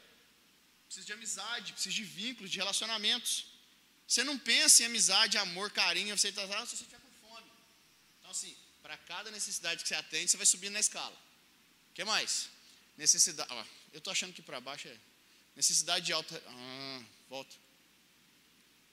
Preciso 0.86 1.06
de 1.06 1.14
amizade, 1.14 1.74
preciso 1.74 1.96
de 1.96 2.04
vínculos, 2.04 2.50
de 2.52 2.58
relacionamentos. 2.58 3.46
Você 4.08 4.24
não 4.24 4.38
pensa 4.38 4.84
em 4.84 4.86
amizade, 4.86 5.38
amor, 5.38 5.70
carinho, 5.72 6.14
aceitação, 6.14 6.66
se 6.66 6.78
você 6.78 6.84
estiver 6.84 7.00
com 7.00 7.28
fome. 7.28 7.52
Então, 8.20 8.32
assim, 8.32 8.56
para 8.82 8.96
cada 8.98 9.30
necessidade 9.32 9.84
que 9.84 9.90
você 9.90 9.96
atende, 9.96 10.32
você 10.32 10.38
vai 10.38 10.46
subindo 10.46 10.74
na 10.74 10.80
escala. 10.80 11.16
O 11.92 11.94
que 11.94 12.04
mais? 12.06 12.50
Necessidade. 12.96 13.52
Ó, 13.52 13.66
eu 13.92 13.98
estou 13.98 14.12
achando 14.12 14.32
que 14.32 14.42
para 14.42 14.62
baixo 14.62 14.88
é 14.88 14.98
Necessidade 15.58 16.06
de 16.06 16.14
alta. 16.14 16.44
Ah. 16.46 17.02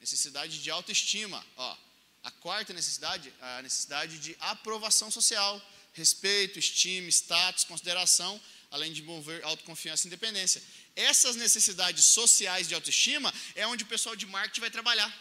Necessidade 0.00 0.62
de 0.62 0.70
autoestima. 0.70 1.44
Ó, 1.56 1.76
a 2.22 2.30
quarta 2.30 2.72
necessidade, 2.72 3.30
a 3.38 3.60
necessidade 3.60 4.18
de 4.18 4.34
aprovação 4.40 5.10
social, 5.10 5.60
respeito, 5.92 6.58
estima, 6.58 7.08
status, 7.10 7.64
consideração, 7.64 8.40
além 8.70 8.94
de 8.94 9.02
mover 9.02 9.44
autoconfiança 9.44 10.06
e 10.06 10.08
independência. 10.08 10.62
Essas 10.96 11.36
necessidades 11.36 12.02
sociais 12.06 12.66
de 12.66 12.74
autoestima 12.74 13.32
é 13.54 13.66
onde 13.66 13.84
o 13.84 13.86
pessoal 13.86 14.16
de 14.16 14.26
marketing 14.26 14.62
vai 14.62 14.70
trabalhar. 14.70 15.12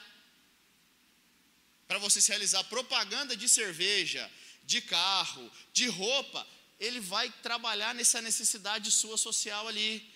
Para 1.89 1.97
você 1.97 2.21
se 2.21 2.29
realizar 2.29 2.63
propaganda 2.65 3.36
de 3.36 3.49
cerveja, 3.49 4.32
de 4.63 4.79
carro, 4.79 5.51
de 5.73 5.88
roupa, 5.88 6.47
ele 6.79 7.01
vai 7.01 7.29
trabalhar 7.43 7.93
nessa 7.93 8.21
necessidade 8.21 8.89
sua 8.91 9.17
social 9.17 9.67
ali 9.67 10.12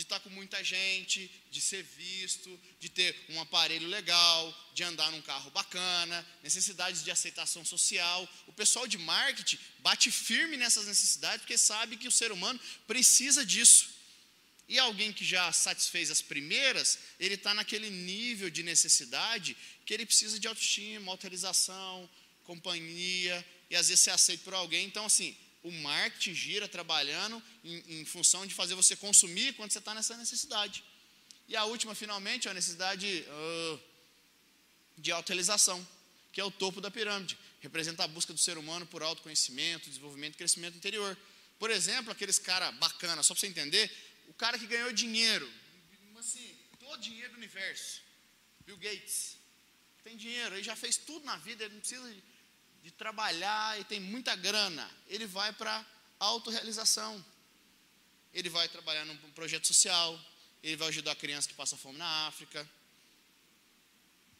de 0.00 0.06
estar 0.06 0.20
com 0.20 0.30
muita 0.30 0.64
gente, 0.64 1.30
de 1.50 1.60
ser 1.60 1.82
visto, 1.82 2.58
de 2.78 2.88
ter 2.88 3.14
um 3.28 3.40
aparelho 3.40 3.86
legal, 3.86 4.70
de 4.74 4.82
andar 4.82 5.10
num 5.12 5.20
carro 5.20 5.50
bacana, 5.50 6.26
necessidades 6.42 7.04
de 7.04 7.10
aceitação 7.10 7.64
social. 7.66 8.26
O 8.46 8.52
pessoal 8.52 8.86
de 8.86 8.96
marketing 8.96 9.58
bate 9.80 10.10
firme 10.10 10.56
nessas 10.56 10.86
necessidades 10.86 11.42
porque 11.42 11.58
sabe 11.58 11.98
que 11.98 12.08
o 12.08 12.10
ser 12.10 12.32
humano 12.32 12.58
precisa 12.86 13.44
disso. 13.44 13.90
E 14.66 14.78
alguém 14.78 15.12
que 15.12 15.24
já 15.24 15.52
satisfez 15.52 16.10
as 16.10 16.22
primeiras, 16.22 16.98
ele 17.18 17.34
está 17.34 17.52
naquele 17.52 17.90
nível 17.90 18.48
de 18.48 18.62
necessidade 18.62 19.54
que 19.84 19.92
ele 19.92 20.06
precisa 20.06 20.40
de 20.40 20.48
autoestima, 20.48 21.12
autorização, 21.12 22.08
companhia, 22.44 23.44
e 23.68 23.76
às 23.76 23.88
vezes 23.88 24.02
ser 24.02 24.12
aceito 24.12 24.44
por 24.44 24.54
alguém. 24.54 24.86
Então, 24.86 25.04
assim, 25.04 25.36
o 25.62 25.70
marketing 25.70 26.34
gira 26.34 26.68
trabalhando 26.68 27.42
em, 27.64 28.00
em 28.00 28.04
função 28.04 28.46
de 28.46 28.54
fazer 28.54 28.74
você 28.74 28.96
consumir 28.96 29.52
quando 29.54 29.72
você 29.72 29.78
está 29.78 29.94
nessa 29.94 30.16
necessidade. 30.16 30.82
E 31.48 31.56
a 31.56 31.64
última, 31.64 31.94
finalmente, 31.94 32.48
é 32.48 32.50
a 32.50 32.54
necessidade 32.54 33.24
uh, 33.26 33.80
de 34.96 35.10
autorização, 35.10 35.86
que 36.32 36.40
é 36.40 36.44
o 36.44 36.50
topo 36.50 36.80
da 36.80 36.90
pirâmide. 36.90 37.36
Representa 37.60 38.04
a 38.04 38.08
busca 38.08 38.32
do 38.32 38.38
ser 38.38 38.56
humano 38.56 38.86
por 38.86 39.02
autoconhecimento, 39.02 39.88
desenvolvimento 39.88 40.34
e 40.34 40.38
crescimento 40.38 40.76
interior. 40.76 41.16
Por 41.58 41.70
exemplo, 41.70 42.12
aqueles 42.12 42.38
cara 42.38 42.72
bacana, 42.72 43.22
só 43.22 43.34
para 43.34 43.40
você 43.40 43.46
entender, 43.48 43.90
o 44.28 44.34
cara 44.34 44.58
que 44.58 44.66
ganhou 44.66 44.92
dinheiro, 44.92 45.50
assim, 46.18 46.56
todo 46.78 46.94
o 46.94 47.00
dinheiro 47.00 47.32
do 47.32 47.36
universo, 47.36 48.00
Bill 48.64 48.76
Gates, 48.76 49.36
tem 50.04 50.16
dinheiro, 50.16 50.54
ele 50.54 50.62
já 50.62 50.76
fez 50.76 50.96
tudo 50.96 51.24
na 51.26 51.36
vida, 51.36 51.64
ele 51.64 51.74
não 51.74 51.80
precisa 51.80 52.08
de 52.14 52.22
de 52.82 52.90
trabalhar 52.90 53.78
e 53.80 53.84
tem 53.84 54.00
muita 54.00 54.34
grana, 54.34 54.90
ele 55.06 55.26
vai 55.26 55.52
para 55.52 55.84
autorrealização. 56.18 57.24
Ele 58.32 58.48
vai 58.48 58.68
trabalhar 58.68 59.04
num 59.04 59.16
projeto 59.32 59.66
social, 59.66 60.18
ele 60.62 60.76
vai 60.76 60.88
ajudar 60.88 61.12
a 61.12 61.16
criança 61.16 61.48
que 61.48 61.54
passa 61.54 61.76
fome 61.76 61.98
na 61.98 62.26
África. 62.26 62.68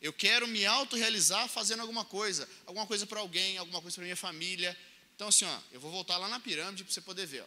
Eu 0.00 0.12
quero 0.12 0.46
me 0.46 0.64
autorrealizar 0.64 1.48
fazendo 1.48 1.80
alguma 1.80 2.04
coisa, 2.04 2.48
alguma 2.66 2.86
coisa 2.86 3.06
para 3.06 3.20
alguém, 3.20 3.58
alguma 3.58 3.82
coisa 3.82 3.96
para 3.96 4.04
minha 4.04 4.16
família. 4.16 4.76
Então, 5.14 5.28
assim, 5.28 5.44
ó, 5.44 5.60
eu 5.72 5.80
vou 5.80 5.90
voltar 5.90 6.16
lá 6.16 6.28
na 6.28 6.40
pirâmide 6.40 6.84
para 6.84 6.92
você 6.92 7.00
poder 7.00 7.26
ver. 7.26 7.42
Ó. 7.42 7.46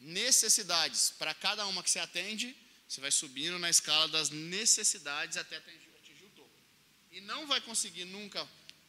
Necessidades, 0.00 1.10
para 1.10 1.34
cada 1.34 1.66
uma 1.66 1.82
que 1.82 1.90
você 1.90 2.00
atende, 2.00 2.56
você 2.88 3.00
vai 3.00 3.10
subindo 3.10 3.58
na 3.58 3.70
escala 3.70 4.08
das 4.08 4.30
necessidades 4.30 5.36
até 5.36 5.56
atingir 5.56 5.85
e 7.12 7.20
não 7.20 7.46
vai 7.46 7.60
conseguir 7.60 8.04
nunca 8.04 8.46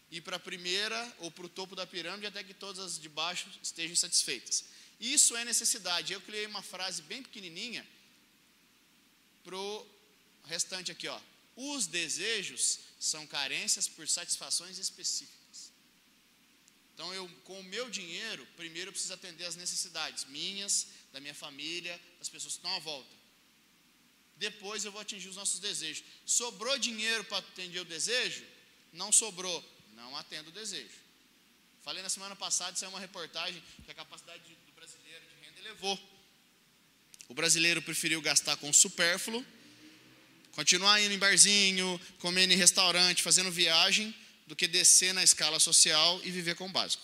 ir 0.09 0.21
para 0.21 0.37
a 0.37 0.39
primeira 0.39 1.15
ou 1.19 1.29
para 1.29 1.45
o 1.45 1.49
topo 1.49 1.75
da 1.75 1.85
pirâmide 1.85 2.27
até 2.27 2.43
que 2.43 2.53
todas 2.53 2.83
as 2.83 2.99
de 2.99 3.09
baixo 3.09 3.47
estejam 3.61 3.95
satisfeitas. 3.95 4.65
Isso 4.99 5.35
é 5.35 5.45
necessidade. 5.45 6.13
Eu 6.13 6.21
criei 6.21 6.45
uma 6.45 6.61
frase 6.61 7.01
bem 7.03 7.21
pequenininha 7.21 7.85
para 9.43 9.57
o 9.57 9.87
restante 10.45 10.91
aqui, 10.91 11.07
ó. 11.07 11.19
Os 11.55 11.87
desejos 11.87 12.79
são 12.99 13.25
carências 13.25 13.87
por 13.87 14.07
satisfações 14.07 14.77
específicas. 14.77 15.71
Então, 16.93 17.13
eu, 17.13 17.29
com 17.43 17.59
o 17.59 17.63
meu 17.63 17.89
dinheiro, 17.89 18.45
primeiro 18.55 18.89
eu 18.89 18.91
preciso 18.91 19.13
atender 19.13 19.45
as 19.45 19.55
necessidades 19.55 20.25
minhas, 20.25 20.87
da 21.13 21.19
minha 21.19 21.33
família, 21.33 21.99
das 22.17 22.29
pessoas 22.29 22.53
que 22.53 22.59
estão 22.59 22.75
à 22.75 22.79
volta. 22.79 23.16
Depois 24.39 24.85
eu 24.85 24.91
vou 24.91 25.01
atingir 25.01 25.29
os 25.29 25.35
nossos 25.35 25.59
desejos. 25.59 26.03
Sobrou 26.25 26.77
dinheiro 26.77 27.23
para 27.23 27.39
atender 27.39 27.79
o 27.79 27.85
desejo? 27.85 28.43
Não 28.93 29.11
sobrou, 29.11 29.63
não 29.95 30.15
atendo 30.15 30.49
o 30.49 30.53
desejo. 30.53 31.07
Falei 31.83 32.03
na 32.03 32.09
semana 32.09 32.35
passada, 32.35 32.75
isso 32.75 32.85
é 32.85 32.87
uma 32.87 32.99
reportagem 32.99 33.63
que 33.85 33.91
a 33.91 33.95
capacidade 33.95 34.43
do 34.43 34.73
brasileiro 34.73 35.23
de 35.25 35.45
renda 35.45 35.59
elevou. 35.59 35.99
O 37.29 37.33
brasileiro 37.33 37.81
preferiu 37.81 38.21
gastar 38.21 38.57
com 38.57 38.71
supérfluo, 38.71 39.45
continuar 40.51 41.01
indo 41.01 41.13
em 41.13 41.17
barzinho, 41.17 41.99
comendo 42.19 42.53
em 42.53 42.57
restaurante, 42.57 43.23
fazendo 43.23 43.51
viagem, 43.51 44.13
do 44.45 44.55
que 44.55 44.67
descer 44.67 45.13
na 45.13 45.23
escala 45.23 45.59
social 45.59 46.21
e 46.23 46.31
viver 46.31 46.55
com 46.55 46.67
o 46.67 46.71
básico. 46.71 47.03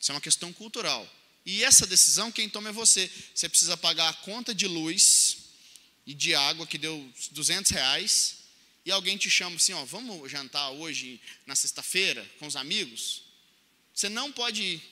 Isso 0.00 0.10
é 0.10 0.14
uma 0.14 0.20
questão 0.20 0.52
cultural. 0.52 1.08
E 1.44 1.62
essa 1.62 1.86
decisão, 1.86 2.32
quem 2.32 2.48
toma 2.48 2.70
é 2.70 2.72
você. 2.72 3.10
Você 3.34 3.48
precisa 3.48 3.76
pagar 3.76 4.08
a 4.08 4.12
conta 4.12 4.54
de 4.54 4.66
luz 4.66 5.41
e 6.06 6.14
de 6.14 6.34
água, 6.34 6.66
que 6.66 6.78
deu 6.78 7.12
200 7.30 7.70
reais, 7.70 8.38
e 8.84 8.90
alguém 8.90 9.16
te 9.16 9.30
chama 9.30 9.56
assim: 9.56 9.72
ó, 9.72 9.84
vamos 9.84 10.30
jantar 10.30 10.70
hoje, 10.70 11.20
na 11.46 11.54
sexta-feira, 11.54 12.28
com 12.38 12.46
os 12.46 12.56
amigos? 12.56 13.22
Você 13.94 14.08
não 14.08 14.32
pode 14.32 14.62
ir. 14.62 14.82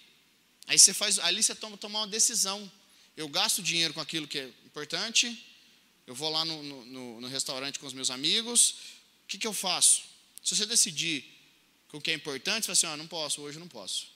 Aí 0.67 0.79
você 0.79 0.95
faz, 0.95 1.19
ali 1.19 1.43
você 1.43 1.55
toma, 1.55 1.77
toma 1.77 2.01
uma 2.01 2.07
decisão. 2.07 2.71
Eu 3.17 3.29
gasto 3.29 3.63
dinheiro 3.63 3.93
com 3.93 4.01
aquilo 4.01 4.29
que 4.29 4.39
é 4.39 4.47
importante, 4.65 5.45
eu 6.07 6.15
vou 6.15 6.31
lá 6.31 6.45
no, 6.45 6.63
no, 6.63 7.21
no 7.21 7.29
restaurante 7.29 7.79
com 7.79 7.87
os 7.87 7.93
meus 7.93 8.11
amigos, 8.11 8.71
o 9.25 9.27
que, 9.27 9.39
que 9.39 9.47
eu 9.47 9.53
faço? 9.53 10.03
Se 10.43 10.57
você 10.57 10.65
decidir 10.65 11.25
com 11.89 11.99
o 11.99 12.01
que 12.01 12.11
é 12.11 12.15
importante, 12.15 12.65
você 12.65 12.67
fala 12.67 12.73
assim: 12.73 12.87
ó, 12.87 12.97
não 12.97 13.07
posso, 13.07 13.43
hoje 13.43 13.59
não 13.59 13.69
posso. 13.69 14.09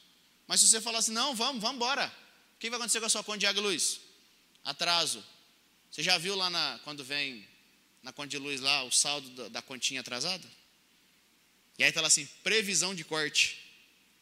Mas 0.47 0.61
se 0.61 0.69
você 0.69 0.81
falar 0.81 0.99
assim, 0.99 1.13
não, 1.13 1.35
vamos, 1.35 1.61
vamos 1.61 1.77
embora. 1.77 2.07
O 2.55 2.59
que 2.59 2.71
vai 2.71 2.79
acontecer 2.79 3.01
com 3.01 3.07
a 3.07 3.11
sua 3.11 3.25
conta 3.25 3.39
de 3.39 3.47
água 3.47 3.61
e 3.61 3.65
luz? 3.65 4.01
Atraso. 4.65 5.25
Você 5.95 6.03
já 6.03 6.19
viu 6.19 6.35
lá 6.35 6.51
na, 6.51 6.81
quando 6.83 7.05
vem 7.05 7.47
na 8.03 8.13
conta 8.13 8.27
de 8.27 8.37
luz 8.37 8.61
lá 8.61 8.83
o 8.83 8.91
saldo 8.91 9.31
da, 9.31 9.49
da 9.49 9.63
continha 9.63 10.01
atrasada? 10.01 10.45
E 11.79 11.85
aí 11.85 11.89
está 11.89 12.01
lá 12.01 12.09
assim, 12.09 12.27
previsão 12.43 12.93
de 12.93 13.05
corte 13.05 13.65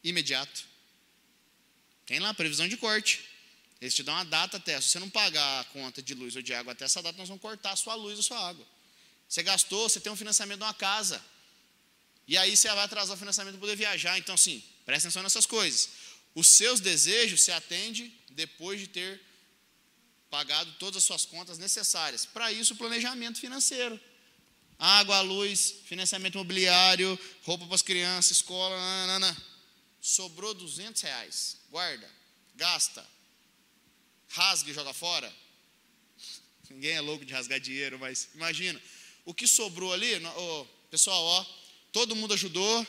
imediato. 0.03 0.65
Tem 2.05 2.19
lá 2.19 2.31
previsão 2.31 2.67
de 2.67 2.77
corte. 2.77 3.27
Eles 3.81 3.95
te 3.95 4.03
dão 4.03 4.13
uma 4.13 4.23
data 4.23 4.57
até. 4.57 4.79
Se 4.79 4.89
você 4.89 4.99
não 4.99 5.09
pagar 5.09 5.61
a 5.61 5.63
conta 5.63 5.99
de 5.99 6.13
luz 6.13 6.35
ou 6.35 6.43
de 6.43 6.53
água 6.53 6.73
até 6.73 6.85
essa 6.85 7.01
data, 7.01 7.17
nós 7.17 7.27
vamos 7.27 7.41
cortar 7.41 7.71
a 7.71 7.75
sua 7.75 7.95
luz 7.95 8.13
ou 8.13 8.19
a 8.19 8.23
sua 8.23 8.49
água. 8.49 8.67
Você 9.27 9.41
gastou, 9.41 9.89
você 9.89 9.99
tem 9.99 10.11
um 10.11 10.15
financiamento 10.15 10.59
de 10.59 10.65
uma 10.65 10.75
casa. 10.75 11.25
E 12.27 12.37
aí 12.37 12.55
você 12.55 12.67
vai 12.67 12.83
atrasar 12.83 13.15
o 13.15 13.19
financiamento 13.19 13.53
para 13.53 13.61
poder 13.61 13.75
viajar. 13.75 14.15
Então, 14.19 14.35
assim, 14.35 14.63
presta 14.85 15.07
atenção 15.07 15.23
nessas 15.23 15.47
coisas. 15.47 15.89
Os 16.35 16.45
seus 16.45 16.79
desejos 16.79 17.41
se 17.41 17.51
atende 17.51 18.13
depois 18.29 18.79
de 18.79 18.85
ter 18.85 19.32
pagado 20.33 20.71
todas 20.79 20.97
as 20.97 21.03
suas 21.03 21.25
contas 21.25 21.59
necessárias. 21.59 22.25
Para 22.25 22.51
isso, 22.51 22.75
planejamento 22.75 23.39
financeiro. 23.39 23.99
Água, 24.79 25.21
luz, 25.21 25.75
financiamento 25.85 26.33
imobiliário, 26.33 27.19
roupa 27.43 27.67
para 27.67 27.75
as 27.75 27.83
crianças, 27.83 28.37
escola, 28.37 28.75
nanana. 28.75 29.37
Sobrou 30.01 30.55
200 30.55 31.03
reais. 31.03 31.57
Guarda, 31.69 32.09
gasta, 32.55 33.07
rasga 34.29 34.71
e 34.71 34.73
joga 34.73 34.91
fora. 34.91 35.31
Ninguém 36.67 36.93
é 36.93 37.01
louco 37.01 37.23
de 37.23 37.31
rasgar 37.31 37.59
dinheiro, 37.59 37.99
mas 37.99 38.29
imagina. 38.33 38.81
O 39.25 39.35
que 39.35 39.45
sobrou 39.45 39.93
ali, 39.93 40.13
pessoal, 40.89 41.23
ó, 41.23 41.45
todo 41.91 42.15
mundo 42.15 42.33
ajudou, 42.33 42.87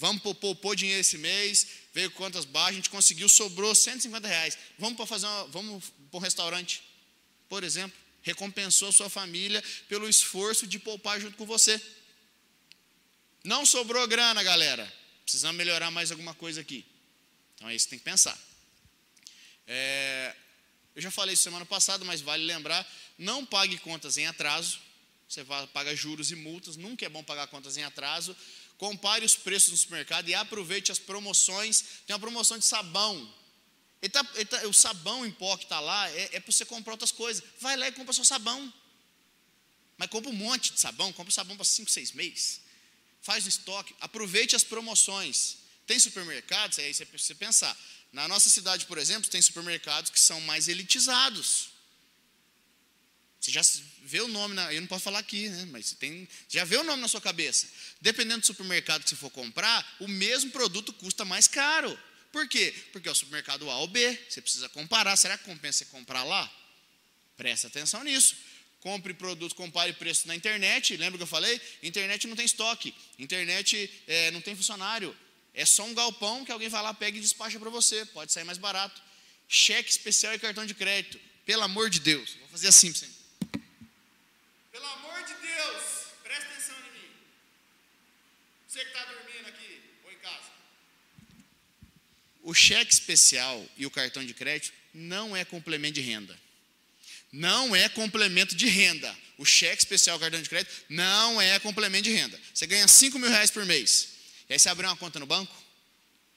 Vamos 0.00 0.22
poupar 0.22 0.76
dinheiro 0.76 1.00
esse 1.00 1.18
mês, 1.18 1.66
veio 1.92 2.08
contas 2.12 2.44
baixas, 2.44 2.70
a 2.70 2.76
gente 2.76 2.88
conseguiu, 2.88 3.28
sobrou 3.28 3.74
150 3.74 4.28
reais. 4.28 4.56
Vamos 4.78 4.96
para 4.96 5.06
fazer 5.06 5.26
uma, 5.26 5.46
vamos 5.48 5.92
para 6.08 6.18
um 6.18 6.22
restaurante, 6.22 6.82
por 7.48 7.64
exemplo. 7.64 7.96
Recompensou 8.22 8.92
sua 8.92 9.08
família 9.08 9.62
pelo 9.88 10.08
esforço 10.08 10.66
de 10.66 10.78
poupar 10.78 11.20
junto 11.20 11.36
com 11.36 11.46
você. 11.46 11.80
Não 13.44 13.64
sobrou 13.64 14.06
grana, 14.06 14.42
galera. 14.42 14.92
Precisamos 15.22 15.56
melhorar 15.56 15.90
mais 15.90 16.10
alguma 16.10 16.34
coisa 16.34 16.60
aqui. 16.60 16.84
Então 17.54 17.68
é 17.68 17.74
isso 17.74 17.86
que 17.86 17.90
tem 17.90 17.98
que 17.98 18.04
pensar. 18.04 18.38
É, 19.66 20.34
eu 20.94 21.02
já 21.02 21.10
falei 21.10 21.34
isso 21.34 21.42
semana 21.42 21.64
passada, 21.64 22.04
mas 22.04 22.20
vale 22.20 22.44
lembrar: 22.44 22.86
não 23.16 23.46
pague 23.46 23.78
contas 23.78 24.18
em 24.18 24.26
atraso. 24.26 24.80
Você 25.28 25.44
paga 25.72 25.94
juros 25.94 26.30
e 26.30 26.34
multas. 26.34 26.76
Nunca 26.76 27.04
é 27.04 27.08
bom 27.08 27.22
pagar 27.22 27.46
contas 27.46 27.76
em 27.76 27.84
atraso 27.84 28.36
compare 28.78 29.24
os 29.24 29.34
preços 29.34 29.72
no 29.72 29.76
supermercado 29.76 30.28
e 30.28 30.34
aproveite 30.34 30.90
as 30.92 30.98
promoções. 30.98 31.82
Tem 32.06 32.14
uma 32.14 32.20
promoção 32.20 32.56
de 32.56 32.64
sabão. 32.64 33.34
Ele 34.00 34.10
tá, 34.10 34.26
ele 34.34 34.44
tá, 34.44 34.66
o 34.68 34.72
sabão 34.72 35.26
em 35.26 35.30
pó 35.30 35.56
que 35.56 35.64
está 35.64 35.80
lá 35.80 36.08
é, 36.10 36.36
é 36.36 36.40
para 36.40 36.52
você 36.52 36.64
comprar 36.64 36.92
outras 36.92 37.10
coisas. 37.10 37.42
Vai 37.60 37.76
lá 37.76 37.88
e 37.88 37.92
compra 37.92 38.12
seu 38.12 38.24
sabão. 38.24 38.72
Mas 39.96 40.08
compra 40.08 40.30
um 40.30 40.34
monte 40.34 40.72
de 40.72 40.80
sabão, 40.80 41.12
compra 41.12 41.32
sabão 41.32 41.56
para 41.56 41.64
5, 41.64 41.90
6 41.90 42.12
meses. 42.12 42.60
Faz 43.20 43.44
o 43.44 43.48
estoque, 43.48 43.94
aproveite 44.00 44.54
as 44.54 44.62
promoções. 44.62 45.58
Tem 45.86 45.98
supermercados, 45.98 46.78
aí 46.78 46.94
você 46.94 47.04
precisa 47.04 47.34
pensar. 47.34 47.76
Na 48.12 48.28
nossa 48.28 48.48
cidade, 48.48 48.86
por 48.86 48.96
exemplo, 48.96 49.28
tem 49.28 49.42
supermercados 49.42 50.10
que 50.10 50.20
são 50.20 50.40
mais 50.42 50.68
elitizados. 50.68 51.70
Você 53.40 53.50
já 53.50 53.62
vê 54.02 54.20
o 54.20 54.28
nome, 54.28 54.54
na, 54.54 54.72
eu 54.72 54.80
não 54.80 54.88
posso 54.88 55.04
falar 55.04 55.20
aqui, 55.20 55.48
né? 55.48 55.66
mas 55.70 55.92
tem, 55.92 56.28
já 56.48 56.64
vê 56.64 56.76
o 56.76 56.84
nome 56.84 57.00
na 57.00 57.08
sua 57.08 57.20
cabeça. 57.20 57.66
Dependendo 58.00 58.40
do 58.40 58.46
supermercado 58.46 59.02
que 59.02 59.10
você 59.10 59.16
for 59.16 59.30
comprar, 59.30 59.96
o 60.00 60.08
mesmo 60.08 60.50
produto 60.50 60.92
custa 60.92 61.24
mais 61.24 61.46
caro. 61.46 61.98
Por 62.32 62.48
quê? 62.48 62.74
Porque 62.92 63.08
é 63.08 63.12
o 63.12 63.14
supermercado 63.14 63.68
A 63.70 63.78
ou 63.78 63.88
B, 63.88 64.18
você 64.28 64.40
precisa 64.40 64.68
comparar. 64.68 65.16
Será 65.16 65.36
que 65.38 65.44
compensa 65.44 65.84
comprar 65.86 66.24
lá? 66.24 66.50
Presta 67.36 67.68
atenção 67.68 68.02
nisso. 68.04 68.36
Compre 68.80 69.12
produto, 69.12 69.54
compare 69.54 69.92
preço 69.94 70.28
na 70.28 70.36
internet. 70.36 70.96
Lembra 70.96 71.18
que 71.18 71.22
eu 71.22 71.26
falei? 71.26 71.60
Internet 71.82 72.26
não 72.26 72.36
tem 72.36 72.44
estoque. 72.44 72.94
Internet 73.18 73.90
é, 74.06 74.30
não 74.30 74.40
tem 74.40 74.54
funcionário. 74.54 75.16
É 75.54 75.64
só 75.64 75.84
um 75.84 75.94
galpão 75.94 76.44
que 76.44 76.52
alguém 76.52 76.68
vai 76.68 76.82
lá, 76.82 76.94
pega 76.94 77.18
e 77.18 77.20
despacha 77.20 77.58
para 77.58 77.70
você. 77.70 78.04
Pode 78.06 78.32
sair 78.32 78.44
mais 78.44 78.58
barato. 78.58 79.02
Cheque 79.48 79.90
especial 79.90 80.34
e 80.34 80.38
cartão 80.38 80.64
de 80.64 80.74
crédito. 80.74 81.18
Pelo 81.44 81.62
amor 81.62 81.90
de 81.90 82.00
Deus. 82.00 82.34
Vou 82.34 82.48
fazer 82.48 82.68
assim 82.68 82.92
para 82.92 83.00
você. 83.00 83.18
Você 88.68 88.84
que 88.84 88.90
está 88.90 89.04
dormindo 89.06 89.48
aqui 89.48 89.80
ou 90.04 90.12
em 90.12 90.18
casa. 90.18 90.57
O 92.48 92.54
cheque 92.54 92.90
especial 92.90 93.62
e 93.76 93.84
o 93.84 93.90
cartão 93.90 94.24
de 94.24 94.32
crédito 94.32 94.72
não 94.94 95.36
é 95.36 95.44
complemento 95.44 95.96
de 95.96 96.00
renda. 96.00 96.34
Não 97.30 97.76
é 97.76 97.90
complemento 97.90 98.54
de 98.54 98.66
renda. 98.66 99.14
O 99.36 99.44
cheque 99.44 99.82
especial 99.82 100.16
e 100.16 100.16
o 100.16 100.20
cartão 100.20 100.40
de 100.40 100.48
crédito 100.48 100.74
não 100.88 101.38
é 101.38 101.58
complemento 101.58 102.04
de 102.04 102.10
renda. 102.10 102.40
Você 102.54 102.66
ganha 102.66 102.88
5 102.88 103.18
mil 103.18 103.28
reais 103.28 103.50
por 103.50 103.66
mês. 103.66 104.14
E 104.48 104.54
aí 104.54 104.58
você 104.58 104.70
abriu 104.70 104.88
uma 104.88 104.96
conta 104.96 105.18
no 105.18 105.26
banco, 105.26 105.54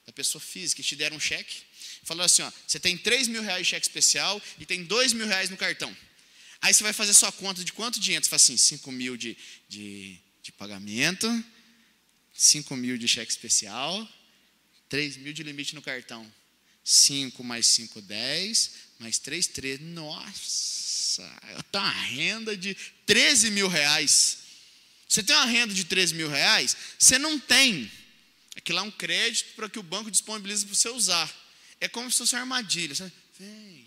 da 0.04 0.12
pessoa 0.12 0.38
física, 0.38 0.82
te 0.82 0.94
deram 0.94 1.16
um 1.16 1.20
cheque. 1.20 1.62
Falou 2.04 2.26
assim: 2.26 2.42
ó, 2.42 2.52
você 2.66 2.78
tem 2.78 2.98
3 2.98 3.28
mil 3.28 3.40
reais 3.40 3.66
de 3.66 3.70
cheque 3.70 3.86
especial 3.86 4.38
e 4.58 4.66
tem 4.66 4.84
2 4.84 5.14
mil 5.14 5.26
reais 5.26 5.48
no 5.48 5.56
cartão. 5.56 5.96
Aí 6.60 6.74
você 6.74 6.82
vai 6.82 6.92
fazer 6.92 7.14
sua 7.14 7.32
conta 7.32 7.64
de 7.64 7.72
quanto 7.72 7.98
dinheiro? 7.98 8.22
Você 8.22 8.28
fala 8.28 8.36
assim: 8.36 8.58
5 8.58 8.92
mil 8.92 9.16
de, 9.16 9.34
de, 9.66 10.18
de 10.42 10.52
pagamento, 10.52 11.42
5 12.34 12.76
mil 12.76 12.98
de 12.98 13.08
cheque 13.08 13.32
especial, 13.32 14.06
3 14.92 15.16
mil 15.16 15.32
de 15.32 15.42
limite 15.42 15.74
no 15.74 15.80
cartão. 15.80 16.30
5 16.84 17.42
mais 17.42 17.66
5, 17.68 18.02
10, 18.02 18.70
mais 18.98 19.18
3, 19.18 19.46
13. 19.46 19.82
Nossa, 19.84 21.22
eu 21.56 21.62
tenho 21.62 21.84
uma 21.84 21.90
renda 21.90 22.54
de 22.54 22.74
13 23.06 23.52
mil 23.52 23.68
reais. 23.68 24.40
Você 25.08 25.22
tem 25.22 25.34
uma 25.34 25.46
renda 25.46 25.72
de 25.72 25.84
13 25.84 26.14
mil 26.14 26.28
reais? 26.28 26.76
Você 26.98 27.18
não 27.18 27.40
tem. 27.40 27.90
Aquilo 28.54 28.80
é 28.80 28.82
um 28.82 28.90
crédito 28.90 29.54
para 29.54 29.66
que 29.66 29.78
o 29.78 29.82
banco 29.82 30.10
disponibilize 30.10 30.66
para 30.66 30.74
você 30.74 30.90
usar. 30.90 31.34
É 31.80 31.88
como 31.88 32.10
se 32.10 32.18
fosse 32.18 32.34
uma 32.34 32.42
armadilha. 32.42 32.94
Você, 32.94 33.10
vem, 33.38 33.86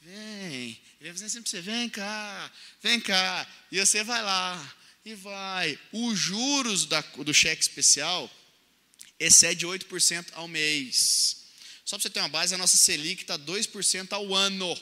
vem. 0.00 0.80
Ele 1.00 1.10
vai 1.10 1.12
fazer 1.12 1.28
sempre 1.28 1.50
você, 1.50 1.60
vem 1.60 1.88
cá, 1.88 2.52
vem 2.82 2.98
cá. 2.98 3.46
E 3.70 3.78
você 3.78 4.02
vai 4.02 4.20
lá 4.20 4.76
e 5.04 5.14
vai. 5.14 5.78
Os 5.92 6.18
juros 6.18 6.84
da, 6.84 7.00
do 7.00 7.32
cheque 7.32 7.62
especial 7.62 8.28
excede 9.22 9.66
8% 9.66 10.26
ao 10.32 10.48
mês. 10.48 11.46
Só 11.84 11.96
para 11.96 12.02
você 12.02 12.10
ter 12.10 12.20
uma 12.20 12.28
base, 12.28 12.54
a 12.54 12.58
nossa 12.58 12.76
Selic 12.76 13.22
está 13.22 13.38
2% 13.38 14.12
ao 14.12 14.34
ano. 14.34 14.80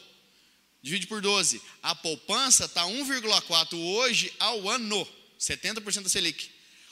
Divide 0.82 1.06
por 1.06 1.20
12. 1.20 1.60
A 1.82 1.94
poupança 1.94 2.64
está 2.64 2.84
1,4% 2.84 3.74
hoje 3.74 4.32
ao 4.38 4.68
ano. 4.68 5.06
70% 5.38 6.02
da 6.02 6.08
Selic. 6.08 6.50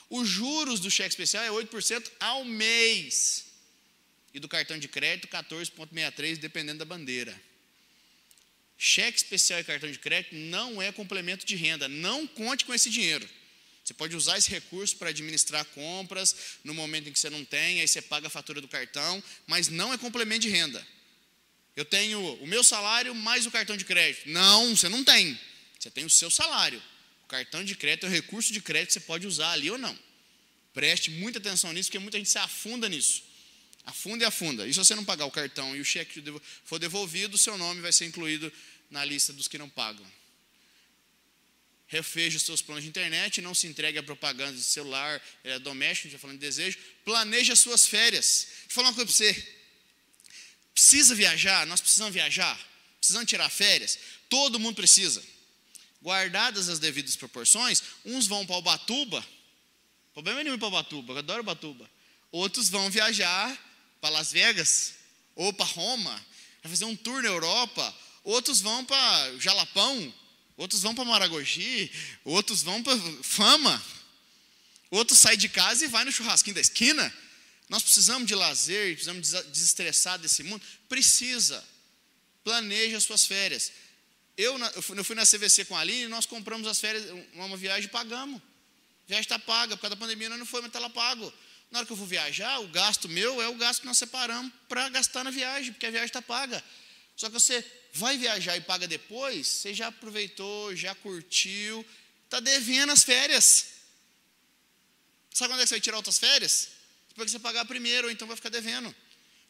Os 0.09 0.27
juros 0.27 0.79
do 0.79 0.89
cheque 0.89 1.09
especial 1.09 1.43
é 1.43 1.49
8% 1.49 2.11
ao 2.19 2.43
mês. 2.45 3.45
E 4.33 4.39
do 4.39 4.47
cartão 4.47 4.77
de 4.77 4.87
crédito, 4.87 5.27
14,63%, 5.27 6.37
dependendo 6.37 6.79
da 6.79 6.85
bandeira. 6.85 7.39
Cheque 8.77 9.17
especial 9.17 9.59
e 9.59 9.63
cartão 9.63 9.91
de 9.91 9.99
crédito 9.99 10.35
não 10.35 10.81
é 10.81 10.91
complemento 10.91 11.45
de 11.45 11.55
renda. 11.55 11.87
Não 11.87 12.27
conte 12.27 12.63
com 12.65 12.73
esse 12.73 12.89
dinheiro. 12.89 13.27
Você 13.89 13.95
pode 13.95 14.15
usar 14.15 14.37
esse 14.37 14.51
recurso 14.51 14.95
para 14.97 15.09
administrar 15.09 15.65
compras 15.65 16.35
no 16.63 16.75
momento 16.75 17.09
em 17.09 17.11
que 17.11 17.17
você 17.17 17.27
não 17.27 17.43
tem, 17.43 17.81
aí 17.81 17.87
você 17.87 17.99
paga 18.03 18.27
a 18.27 18.29
fatura 18.29 18.61
do 18.61 18.67
cartão, 18.67 19.23
mas 19.47 19.67
não 19.67 19.91
é 19.91 19.97
complemento 19.97 20.41
de 20.41 20.49
renda. 20.49 20.87
Eu 21.75 21.83
tenho 21.83 22.35
o 22.35 22.45
meu 22.45 22.63
salário 22.63 23.15
mais 23.15 23.47
o 23.47 23.51
cartão 23.51 23.75
de 23.75 23.83
crédito. 23.83 24.29
Não, 24.29 24.75
você 24.75 24.87
não 24.87 25.03
tem. 25.03 25.39
Você 25.79 25.89
tem 25.89 26.05
o 26.05 26.09
seu 26.09 26.29
salário. 26.29 26.79
O 27.23 27.27
cartão 27.27 27.63
de 27.63 27.73
crédito 27.73 28.05
é 28.05 28.09
o 28.09 28.11
recurso 28.11 28.53
de 28.53 28.61
crédito 28.61 28.89
que 28.89 28.93
você 28.93 28.99
pode 28.99 29.25
usar 29.25 29.53
ali 29.53 29.71
ou 29.71 29.77
não. 29.79 29.97
Preste 30.71 31.09
muita 31.09 31.39
atenção 31.39 31.73
nisso, 31.73 31.89
porque 31.89 31.97
muita 31.97 32.19
gente 32.19 32.29
se 32.29 32.37
afunda 32.37 32.87
nisso. 32.87 33.23
Afunda 33.85 34.23
e 34.23 34.27
afunda. 34.27 34.67
E 34.67 34.71
se 34.71 34.77
você 34.77 34.93
não 34.93 35.03
pagar 35.03 35.25
o 35.25 35.31
cartão 35.31 35.75
e 35.75 35.81
o 35.81 35.85
cheque 35.85 36.23
for 36.63 36.77
devolvido, 36.77 37.33
o 37.33 37.39
seu 37.39 37.57
nome 37.57 37.81
vai 37.81 37.91
ser 37.91 38.05
incluído 38.05 38.53
na 38.91 39.03
lista 39.03 39.33
dos 39.33 39.47
que 39.47 39.57
não 39.57 39.67
pagam. 39.67 40.05
Refeja 41.89 42.37
os 42.37 42.43
seus 42.43 42.61
planos 42.61 42.83
de 42.83 42.89
internet, 42.89 43.41
não 43.41 43.55
se 43.55 43.65
entregue 43.65 43.97
a 43.97 44.03
propaganda 44.03 44.53
de 44.53 44.63
celular 44.63 45.21
é, 45.43 45.57
doméstico, 45.57 46.03
gente 46.03 46.15
está 46.15 46.21
falando 46.21 46.37
de 46.39 46.45
desejo. 46.45 46.77
Planeje 47.03 47.51
as 47.51 47.59
suas 47.59 47.87
férias. 47.87 48.47
Deixa 48.47 48.65
eu 48.67 48.75
falar 48.75 48.89
uma 48.89 48.93
coisa 48.93 49.07
para 49.07 49.13
você. 49.13 49.53
Precisa 50.71 51.15
viajar? 51.15 51.65
Nós 51.65 51.81
precisamos 51.81 52.13
viajar? 52.13 52.57
Precisamos 52.99 53.27
tirar 53.27 53.49
férias? 53.49 53.97
Todo 54.29 54.59
mundo 54.59 54.75
precisa. 54.75 55.23
Guardadas 56.01 56.69
as 56.69 56.77
devidas 56.79 57.15
proporções, 57.15 57.81
uns 58.05 58.27
vão 58.27 58.45
para 58.45 58.57
Ubatuba, 58.57 59.25
problema 60.13 60.43
nenhum 60.43 60.57
para 60.57 60.67
Ubatuba, 60.67 61.13
eu 61.13 61.17
adoro 61.17 61.41
Ubatuba. 61.41 61.89
Outros 62.31 62.69
vão 62.69 62.89
viajar 62.89 63.57
para 63.99 64.09
Las 64.11 64.31
Vegas, 64.31 64.93
ou 65.35 65.51
para 65.51 65.65
Roma, 65.65 66.13
vai 66.61 66.69
fazer 66.69 66.85
um 66.85 66.95
tour 66.95 67.21
na 67.21 67.29
Europa. 67.29 67.95
Outros 68.23 68.61
vão 68.61 68.85
para 68.85 69.37
Jalapão, 69.39 70.13
outros 70.59 70.81
vão 70.81 70.93
para 70.93 71.05
Maragogi, 71.05 71.89
outros 72.25 72.61
vão 72.61 72.83
para 72.83 72.97
Fama. 73.23 73.81
Outros 74.91 75.17
saem 75.19 75.37
de 75.37 75.47
casa 75.47 75.85
e 75.85 75.87
vai 75.87 76.03
no 76.03 76.11
churrasquinho 76.11 76.55
da 76.55 76.61
esquina. 76.61 77.13
Nós 77.69 77.81
precisamos 77.81 78.27
de 78.27 78.35
lazer, 78.35 78.93
precisamos 78.93 79.31
desestressar 79.51 80.19
desse 80.19 80.43
mundo. 80.43 80.61
Precisa. 80.89 81.63
Planeje 82.43 82.95
as 82.95 83.03
suas 83.03 83.25
férias. 83.25 83.71
Eu, 84.35 84.57
eu 84.75 85.03
fui 85.03 85.15
na 85.15 85.25
CVC 85.25 85.63
com 85.65 85.77
a 85.77 85.79
Aline 85.79 86.03
e 86.03 86.07
nós 86.07 86.25
compramos 86.25 86.67
as 86.67 86.79
férias, 86.79 87.05
uma 87.33 87.55
viagem 87.55 87.85
e 87.85 87.91
pagamos. 87.91 88.41
A 88.41 89.07
viagem 89.07 89.23
está 89.23 89.39
paga, 89.39 89.77
por 89.77 89.83
causa 89.83 89.95
da 89.95 89.99
pandemia 89.99 90.29
não 90.29 90.45
foi, 90.45 90.61
mas 90.61 90.69
está 90.69 90.79
lá 90.79 90.89
pago. 90.89 91.31
Na 91.71 91.79
hora 91.79 91.85
que 91.85 91.93
eu 91.93 91.97
vou 91.97 92.07
viajar, 92.07 92.59
o 92.59 92.67
gasto 92.67 93.07
meu 93.07 93.41
é 93.41 93.47
o 93.47 93.55
gasto 93.55 93.81
que 93.81 93.85
nós 93.85 93.97
separamos 93.97 94.51
para 94.67 94.89
gastar 94.89 95.23
na 95.23 95.31
viagem, 95.31 95.71
porque 95.71 95.85
a 95.85 95.91
viagem 95.91 96.07
está 96.07 96.21
paga. 96.21 96.61
Só 97.15 97.27
que 97.27 97.33
você 97.33 97.63
vai 97.93 98.17
viajar 98.17 98.55
e 98.57 98.61
paga 98.61 98.87
depois, 98.87 99.47
você 99.47 99.73
já 99.73 99.87
aproveitou, 99.87 100.75
já 100.75 100.93
curtiu, 100.95 101.85
está 102.25 102.39
devendo 102.39 102.91
as 102.91 103.03
férias. 103.03 103.65
Sabe 105.33 105.53
quando 105.53 105.61
é 105.61 105.63
que 105.63 105.69
você 105.69 105.75
vai 105.75 105.81
tirar 105.81 105.97
outras 105.97 106.17
férias? 106.17 106.69
Depois 107.09 107.25
que 107.25 107.31
você 107.31 107.39
pagar 107.39 107.65
primeiro, 107.65 108.07
ou 108.07 108.11
então 108.11 108.27
vai 108.27 108.35
ficar 108.35 108.49
devendo. 108.49 108.93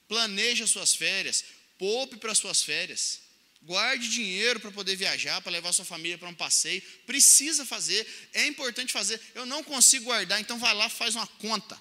Planeje 0.07 0.63
as 0.63 0.69
suas 0.69 0.93
férias, 0.93 1.43
poupe 1.77 2.17
para 2.17 2.31
as 2.31 2.37
suas 2.37 2.63
férias. 2.63 3.21
Guarde 3.61 4.09
dinheiro 4.09 4.59
para 4.59 4.71
poder 4.71 4.95
viajar, 4.95 5.41
para 5.41 5.51
levar 5.51 5.73
sua 5.73 5.83
família 5.83 6.17
para 6.17 6.29
um 6.29 6.33
passeio. 6.33 6.81
Precisa 7.05 7.65
fazer, 7.65 8.07
é 8.33 8.47
importante 8.47 8.93
fazer. 8.93 9.19
Eu 9.35 9.45
não 9.45 9.63
consigo 9.63 10.05
guardar, 10.05 10.39
então 10.39 10.57
vai 10.57 10.73
lá, 10.73 10.87
faz 10.89 11.15
uma 11.15 11.27
conta. 11.27 11.79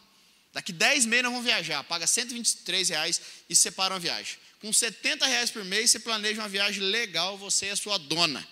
Daqui 0.53 0.73
10 0.73 1.07
meses 1.07 1.23
nós 1.23 1.33
vamos 1.33 1.47
viajar, 1.47 1.85
paga 1.85 2.07
123 2.07 2.89
reais 2.89 3.21
e 3.49 3.55
separa 3.55 3.95
uma 3.95 4.01
viagem. 4.01 4.37
Com 4.61 4.73
70 4.73 5.27
reais 5.27 5.51
por 5.51 5.65
mês, 5.65 5.91
você 5.91 6.01
planeja 6.01 6.41
uma 6.41 6.49
viagem 6.49 6.83
legal, 6.83 7.39
você 7.39 7.67
e 7.67 7.71
a 7.71 7.77
sua 7.77 7.99
dona. 7.99 8.47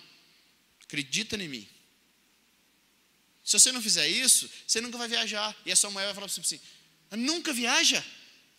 Acredita 0.83 1.35
em 1.35 1.49
mim. 1.49 1.67
Se 3.43 3.59
você 3.59 3.71
não 3.71 3.81
fizer 3.81 4.07
isso, 4.07 4.49
você 4.65 4.79
nunca 4.81 4.97
vai 4.97 5.07
viajar. 5.07 5.55
E 5.65 5.71
a 5.71 5.75
sua 5.75 5.89
mulher 5.89 6.05
vai 6.05 6.15
falar 6.15 6.27
para 6.27 6.33
você 6.33 6.41
assim: 6.41 6.61
nunca 7.11 7.53
viaja, 7.53 8.05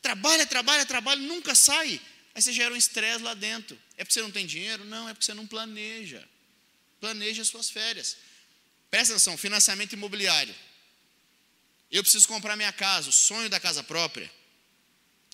trabalha, 0.00 0.46
trabalha, 0.46 0.84
trabalha, 0.84 1.20
nunca 1.20 1.54
sai. 1.54 2.00
Aí 2.34 2.42
você 2.42 2.52
gera 2.52 2.72
um 2.72 2.76
estresse 2.76 3.22
lá 3.22 3.34
dentro. 3.34 3.78
É 3.96 4.04
porque 4.04 4.14
você 4.14 4.22
não 4.22 4.30
tem 4.30 4.46
dinheiro? 4.46 4.84
Não, 4.84 5.08
é 5.08 5.14
porque 5.14 5.24
você 5.24 5.34
não 5.34 5.46
planeja. 5.46 6.26
Planeja 7.00 7.42
as 7.42 7.48
suas 7.48 7.70
férias. 7.70 8.16
Presta 8.90 9.14
atenção, 9.14 9.36
financiamento 9.36 9.92
imobiliário. 9.92 10.54
Eu 11.90 12.02
preciso 12.02 12.28
comprar 12.28 12.56
minha 12.56 12.72
casa, 12.72 13.08
o 13.08 13.12
sonho 13.12 13.48
da 13.48 13.58
casa 13.58 13.82
própria. 13.82 14.30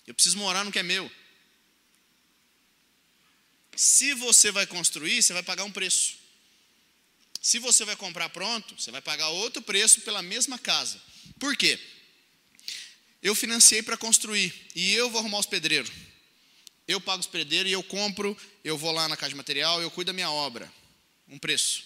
Eu 0.07 0.13
preciso 0.13 0.37
morar 0.37 0.63
no 0.63 0.71
que 0.71 0.79
é 0.79 0.83
meu. 0.83 1.11
Se 3.75 4.13
você 4.13 4.51
vai 4.51 4.65
construir, 4.65 5.21
você 5.21 5.33
vai 5.33 5.43
pagar 5.43 5.63
um 5.63 5.71
preço. 5.71 6.15
Se 7.41 7.59
você 7.59 7.85
vai 7.85 7.95
comprar 7.95 8.29
pronto, 8.29 8.73
você 8.79 8.89
vai 8.89 9.01
pagar 9.01 9.29
outro 9.29 9.61
preço 9.61 10.01
pela 10.01 10.21
mesma 10.21 10.57
casa. 10.57 10.99
Por 11.39 11.55
quê? 11.55 11.79
Eu 13.21 13.35
financiei 13.35 13.83
para 13.83 13.97
construir 13.97 14.53
e 14.75 14.93
eu 14.93 15.09
vou 15.09 15.19
arrumar 15.19 15.39
os 15.39 15.45
pedreiros. 15.45 15.91
Eu 16.87 17.01
pago 17.01 17.19
os 17.19 17.27
pedreiros 17.27 17.69
e 17.69 17.73
eu 17.73 17.83
compro, 17.83 18.37
eu 18.63 18.77
vou 18.77 18.91
lá 18.91 19.07
na 19.09 19.17
casa 19.17 19.29
de 19.29 19.35
material, 19.35 19.81
eu 19.81 19.91
cuido 19.91 20.09
da 20.09 20.13
minha 20.13 20.29
obra. 20.29 20.71
Um 21.27 21.37
preço. 21.37 21.83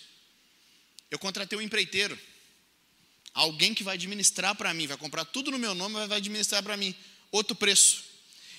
Eu 1.10 1.18
contratei 1.18 1.58
um 1.58 1.62
empreiteiro. 1.62 2.20
Alguém 3.34 3.74
que 3.74 3.84
vai 3.84 3.96
administrar 3.96 4.56
para 4.56 4.74
mim, 4.74 4.88
vai 4.88 4.98
comprar 4.98 5.26
tudo 5.26 5.52
no 5.52 5.58
meu 5.58 5.74
nome, 5.74 6.08
vai 6.08 6.18
administrar 6.18 6.62
para 6.62 6.76
mim. 6.76 6.94
Outro 7.32 7.56
preço. 7.56 8.04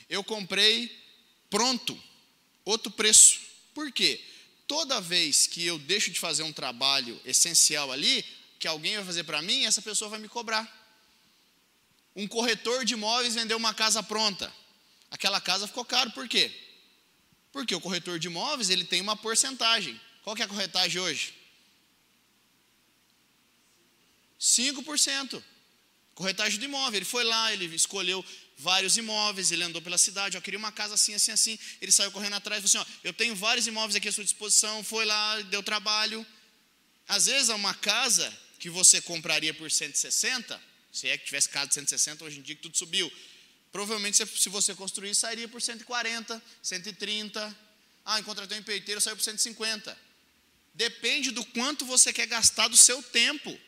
Eu 0.08 0.24
comprei 0.24 0.90
pronto, 1.48 2.02
outro 2.70 2.90
preço. 2.90 3.40
Por 3.74 3.90
quê? 3.92 4.20
Toda 4.66 5.00
vez 5.00 5.46
que 5.46 5.66
eu 5.66 5.78
deixo 5.78 6.10
de 6.10 6.20
fazer 6.20 6.42
um 6.42 6.52
trabalho 6.52 7.20
essencial 7.24 7.90
ali, 7.90 8.24
que 8.58 8.68
alguém 8.68 8.96
vai 8.96 9.04
fazer 9.04 9.24
para 9.24 9.42
mim, 9.42 9.64
essa 9.64 9.82
pessoa 9.82 10.08
vai 10.08 10.18
me 10.18 10.28
cobrar. 10.28 10.68
Um 12.14 12.26
corretor 12.26 12.84
de 12.84 12.94
imóveis 12.94 13.34
vendeu 13.34 13.56
uma 13.56 13.74
casa 13.74 14.02
pronta. 14.02 14.52
Aquela 15.10 15.40
casa 15.40 15.66
ficou 15.66 15.84
caro, 15.84 16.10
por 16.12 16.28
quê? 16.28 16.52
Porque 17.52 17.74
o 17.74 17.80
corretor 17.80 18.18
de 18.18 18.28
imóveis 18.28 18.70
ele 18.70 18.84
tem 18.84 19.00
uma 19.00 19.16
porcentagem. 19.16 20.00
Qual 20.22 20.36
que 20.36 20.42
é 20.42 20.44
a 20.44 20.48
corretagem 20.48 21.00
hoje? 21.00 21.34
5%. 24.40 25.42
Corretagem 26.14 26.58
do 26.58 26.64
imóvel. 26.64 26.98
Ele 26.98 27.04
foi 27.04 27.24
lá, 27.24 27.52
ele 27.52 27.64
escolheu 27.74 28.24
vários 28.60 28.96
imóveis, 28.96 29.50
ele 29.50 29.64
andou 29.64 29.80
pela 29.80 29.98
cidade, 29.98 30.36
eu 30.36 30.42
queria 30.42 30.58
uma 30.58 30.70
casa 30.70 30.94
assim, 30.94 31.14
assim, 31.14 31.32
assim. 31.32 31.58
Ele 31.80 31.90
saiu 31.90 32.12
correndo 32.12 32.34
atrás 32.34 32.62
falou 32.62 32.84
assim: 32.84 32.92
ó, 32.92 33.08
eu 33.08 33.12
tenho 33.12 33.34
vários 33.34 33.66
imóveis 33.66 33.96
aqui 33.96 34.08
à 34.08 34.12
sua 34.12 34.24
disposição. 34.24 34.84
Foi 34.84 35.04
lá, 35.04 35.40
deu 35.42 35.62
trabalho. 35.62 36.24
Às 37.08 37.26
vezes, 37.26 37.48
uma 37.48 37.74
casa 37.74 38.32
que 38.58 38.70
você 38.70 39.00
compraria 39.00 39.52
por 39.54 39.70
160, 39.70 40.60
se 40.92 41.08
é 41.08 41.16
que 41.16 41.24
tivesse 41.24 41.48
casa 41.48 41.68
de 41.68 41.74
160, 41.74 42.24
hoje 42.24 42.38
em 42.38 42.42
dia 42.42 42.54
que 42.54 42.62
tudo 42.62 42.76
subiu. 42.76 43.10
Provavelmente, 43.72 44.16
se 44.16 44.48
você 44.48 44.74
construir, 44.74 45.14
sairia 45.14 45.48
por 45.48 45.62
140, 45.62 46.42
130. 46.62 47.58
Ah, 48.04 48.20
encontrei 48.20 48.46
um 48.56 48.60
empreiteiro, 48.60 49.00
saiu 49.00 49.16
por 49.16 49.22
150. 49.22 49.96
Depende 50.74 51.30
do 51.30 51.44
quanto 51.46 51.84
você 51.84 52.12
quer 52.12 52.26
gastar 52.26 52.68
do 52.68 52.76
seu 52.76 53.02
tempo. 53.02 53.58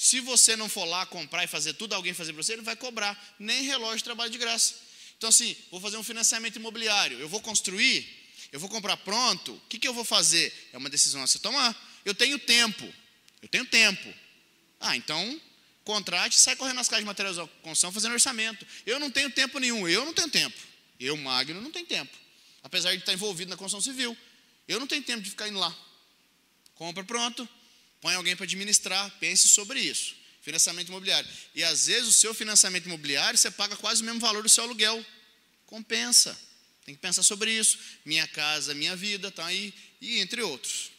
Se 0.00 0.20
você 0.20 0.54
não 0.54 0.68
for 0.68 0.84
lá 0.84 1.04
comprar 1.06 1.42
e 1.42 1.48
fazer 1.48 1.72
tudo, 1.72 1.92
alguém 1.92 2.14
fazer 2.14 2.32
para 2.32 2.40
você, 2.40 2.52
ele 2.52 2.62
vai 2.62 2.76
cobrar. 2.76 3.34
Nem 3.36 3.64
relógio 3.64 3.96
de 3.96 4.04
trabalho 4.04 4.30
de 4.30 4.38
graça. 4.38 4.76
Então, 5.16 5.28
assim, 5.28 5.56
vou 5.72 5.80
fazer 5.80 5.96
um 5.96 6.04
financiamento 6.04 6.54
imobiliário. 6.54 7.18
Eu 7.18 7.28
vou 7.28 7.40
construir, 7.40 8.08
eu 8.52 8.60
vou 8.60 8.68
comprar 8.68 8.96
pronto. 8.98 9.54
O 9.54 9.60
que, 9.68 9.76
que 9.76 9.88
eu 9.88 9.92
vou 9.92 10.04
fazer? 10.04 10.54
É 10.72 10.78
uma 10.78 10.88
decisão 10.88 11.20
a 11.20 11.26
se 11.26 11.40
tomar. 11.40 11.76
Eu 12.04 12.14
tenho 12.14 12.38
tempo. 12.38 12.94
Eu 13.42 13.48
tenho 13.48 13.64
tempo. 13.64 14.14
Ah, 14.78 14.96
então 14.96 15.40
contrate 15.82 16.36
e 16.36 16.40
sai 16.40 16.54
correndo 16.54 16.76
nas 16.76 16.88
casas 16.88 17.02
de 17.02 17.06
materiais 17.06 17.36
de 17.36 17.44
construção 17.62 17.90
fazendo 17.90 18.12
orçamento. 18.12 18.64
Eu 18.86 19.00
não 19.00 19.10
tenho 19.10 19.30
tempo 19.30 19.58
nenhum. 19.58 19.88
Eu 19.88 20.04
não 20.04 20.14
tenho 20.14 20.30
tempo. 20.30 20.56
Eu, 21.00 21.16
Magno, 21.16 21.60
não 21.60 21.72
tenho 21.72 21.86
tempo. 21.86 22.16
Apesar 22.62 22.92
de 22.92 22.98
estar 22.98 23.12
envolvido 23.12 23.50
na 23.50 23.56
construção 23.56 23.80
civil. 23.80 24.16
Eu 24.68 24.78
não 24.78 24.86
tenho 24.86 25.02
tempo 25.02 25.22
de 25.22 25.30
ficar 25.30 25.48
indo 25.48 25.58
lá. 25.58 25.76
Compra 26.76 27.02
pronto, 27.02 27.48
Põe 28.00 28.14
alguém 28.14 28.36
para 28.36 28.44
administrar, 28.44 29.10
pense 29.18 29.48
sobre 29.48 29.80
isso. 29.80 30.14
Financiamento 30.40 30.88
imobiliário. 30.88 31.28
E 31.54 31.62
às 31.64 31.86
vezes 31.86 32.08
o 32.08 32.12
seu 32.12 32.32
financiamento 32.32 32.86
imobiliário 32.86 33.38
você 33.38 33.50
paga 33.50 33.76
quase 33.76 34.02
o 34.02 34.04
mesmo 34.04 34.20
valor 34.20 34.42
do 34.42 34.48
seu 34.48 34.64
aluguel. 34.64 35.04
Compensa. 35.66 36.38
Tem 36.84 36.94
que 36.94 37.00
pensar 37.00 37.22
sobre 37.22 37.52
isso. 37.52 37.78
Minha 38.04 38.26
casa, 38.26 38.72
minha 38.74 38.96
vida, 38.96 39.30
tá 39.30 39.44
aí. 39.44 39.74
E 40.00 40.20
entre 40.20 40.40
outros. 40.42 40.90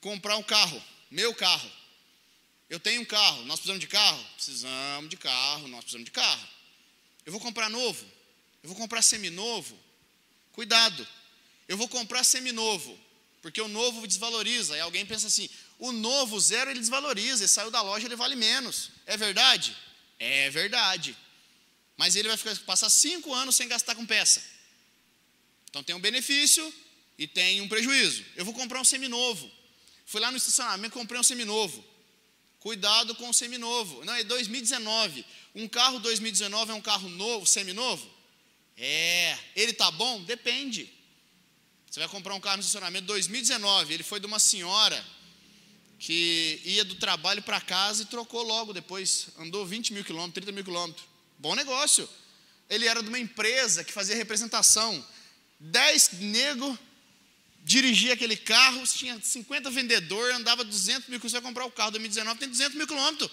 Comprar 0.00 0.36
um 0.36 0.42
carro, 0.42 0.82
meu 1.10 1.34
carro. 1.34 1.70
Eu 2.68 2.80
tenho 2.80 3.00
um 3.00 3.04
carro, 3.04 3.44
nós 3.44 3.60
precisamos 3.60 3.80
de 3.80 3.86
carro? 3.86 4.22
Precisamos 4.34 5.08
de 5.08 5.16
carro, 5.16 5.68
nós 5.68 5.80
precisamos 5.80 6.04
de 6.04 6.10
carro. 6.10 6.48
Eu 7.24 7.32
vou 7.32 7.40
comprar 7.40 7.70
novo? 7.70 8.04
Eu 8.62 8.68
vou 8.68 8.76
comprar 8.76 9.02
seminovo? 9.02 9.78
Cuidado. 10.52 11.06
Eu 11.68 11.76
vou 11.76 11.88
comprar 11.88 12.24
seminovo, 12.24 12.98
porque 13.40 13.60
o 13.60 13.68
novo 13.68 14.06
desvaloriza. 14.06 14.76
E 14.76 14.80
alguém 14.80 15.06
pensa 15.06 15.28
assim: 15.28 15.48
o 15.78 15.92
novo 15.92 16.40
zero 16.40 16.70
ele 16.70 16.80
desvaloriza, 16.80 17.42
ele 17.42 17.48
saiu 17.48 17.70
da 17.70 17.82
loja, 17.82 18.06
ele 18.06 18.16
vale 18.16 18.34
menos. 18.34 18.90
É 19.04 19.16
verdade? 19.16 19.76
É 20.18 20.48
verdade. 20.50 21.16
Mas 21.96 22.16
ele 22.16 22.28
vai 22.28 22.36
ficar, 22.36 22.56
passar 22.60 22.90
cinco 22.90 23.32
anos 23.32 23.56
sem 23.56 23.68
gastar 23.68 23.94
com 23.94 24.06
peça. 24.06 24.42
Então 25.68 25.82
tem 25.82 25.94
um 25.94 26.00
benefício 26.00 26.72
e 27.18 27.26
tem 27.26 27.60
um 27.60 27.68
prejuízo. 27.68 28.24
Eu 28.34 28.44
vou 28.44 28.54
comprar 28.54 28.80
um 28.80 28.84
seminovo. 28.84 29.50
Fui 30.06 30.20
lá 30.20 30.30
no 30.30 30.36
estacionamento, 30.36 30.94
comprei 30.94 31.20
um 31.20 31.24
seminovo. 31.24 31.84
Cuidado 32.60 33.14
com 33.14 33.28
o 33.28 33.34
seminovo. 33.34 34.04
Não, 34.04 34.14
é 34.14 34.24
2019. 34.24 35.24
Um 35.54 35.68
carro 35.68 35.98
2019 35.98 36.72
é 36.72 36.74
um 36.74 36.80
carro 36.80 37.08
novo, 37.08 37.46
seminovo? 37.46 38.10
É. 38.76 39.38
Ele 39.54 39.72
tá 39.72 39.90
bom? 39.90 40.22
Depende. 40.22 40.92
Você 41.90 42.00
vai 42.00 42.08
comprar 42.08 42.34
um 42.34 42.40
carro 42.40 42.56
no 42.56 42.60
estacionamento 42.60 43.06
2019. 43.06 43.94
Ele 43.94 44.02
foi 44.02 44.20
de 44.20 44.26
uma 44.26 44.38
senhora 44.38 45.04
que 45.98 46.60
ia 46.64 46.84
do 46.84 46.94
trabalho 46.96 47.42
para 47.42 47.60
casa 47.60 48.02
e 48.02 48.06
trocou 48.06 48.42
logo 48.42 48.72
depois. 48.72 49.28
Andou 49.38 49.64
20 49.66 49.92
mil 49.92 50.04
quilômetros, 50.04 50.34
30 50.34 50.52
mil 50.52 50.64
quilômetros. 50.64 51.06
Bom 51.38 51.54
negócio. 51.54 52.08
Ele 52.68 52.86
era 52.86 53.02
de 53.02 53.08
uma 53.08 53.18
empresa 53.18 53.84
que 53.84 53.92
fazia 53.92 54.16
representação. 54.16 55.04
10 55.60 56.12
nego 56.12 56.78
dirigia 57.64 58.14
aquele 58.14 58.36
carro, 58.36 58.86
tinha 58.86 59.20
50 59.20 59.70
vendedores, 59.70 60.36
andava 60.36 60.62
200 60.62 61.08
mil, 61.08 61.18
você 61.18 61.32
vai 61.32 61.42
comprar 61.42 61.64
o 61.64 61.70
carro 61.70 61.90
2019, 61.92 62.38
tem 62.38 62.48
200 62.48 62.76
mil 62.76 62.86
quilômetros. 62.86 63.28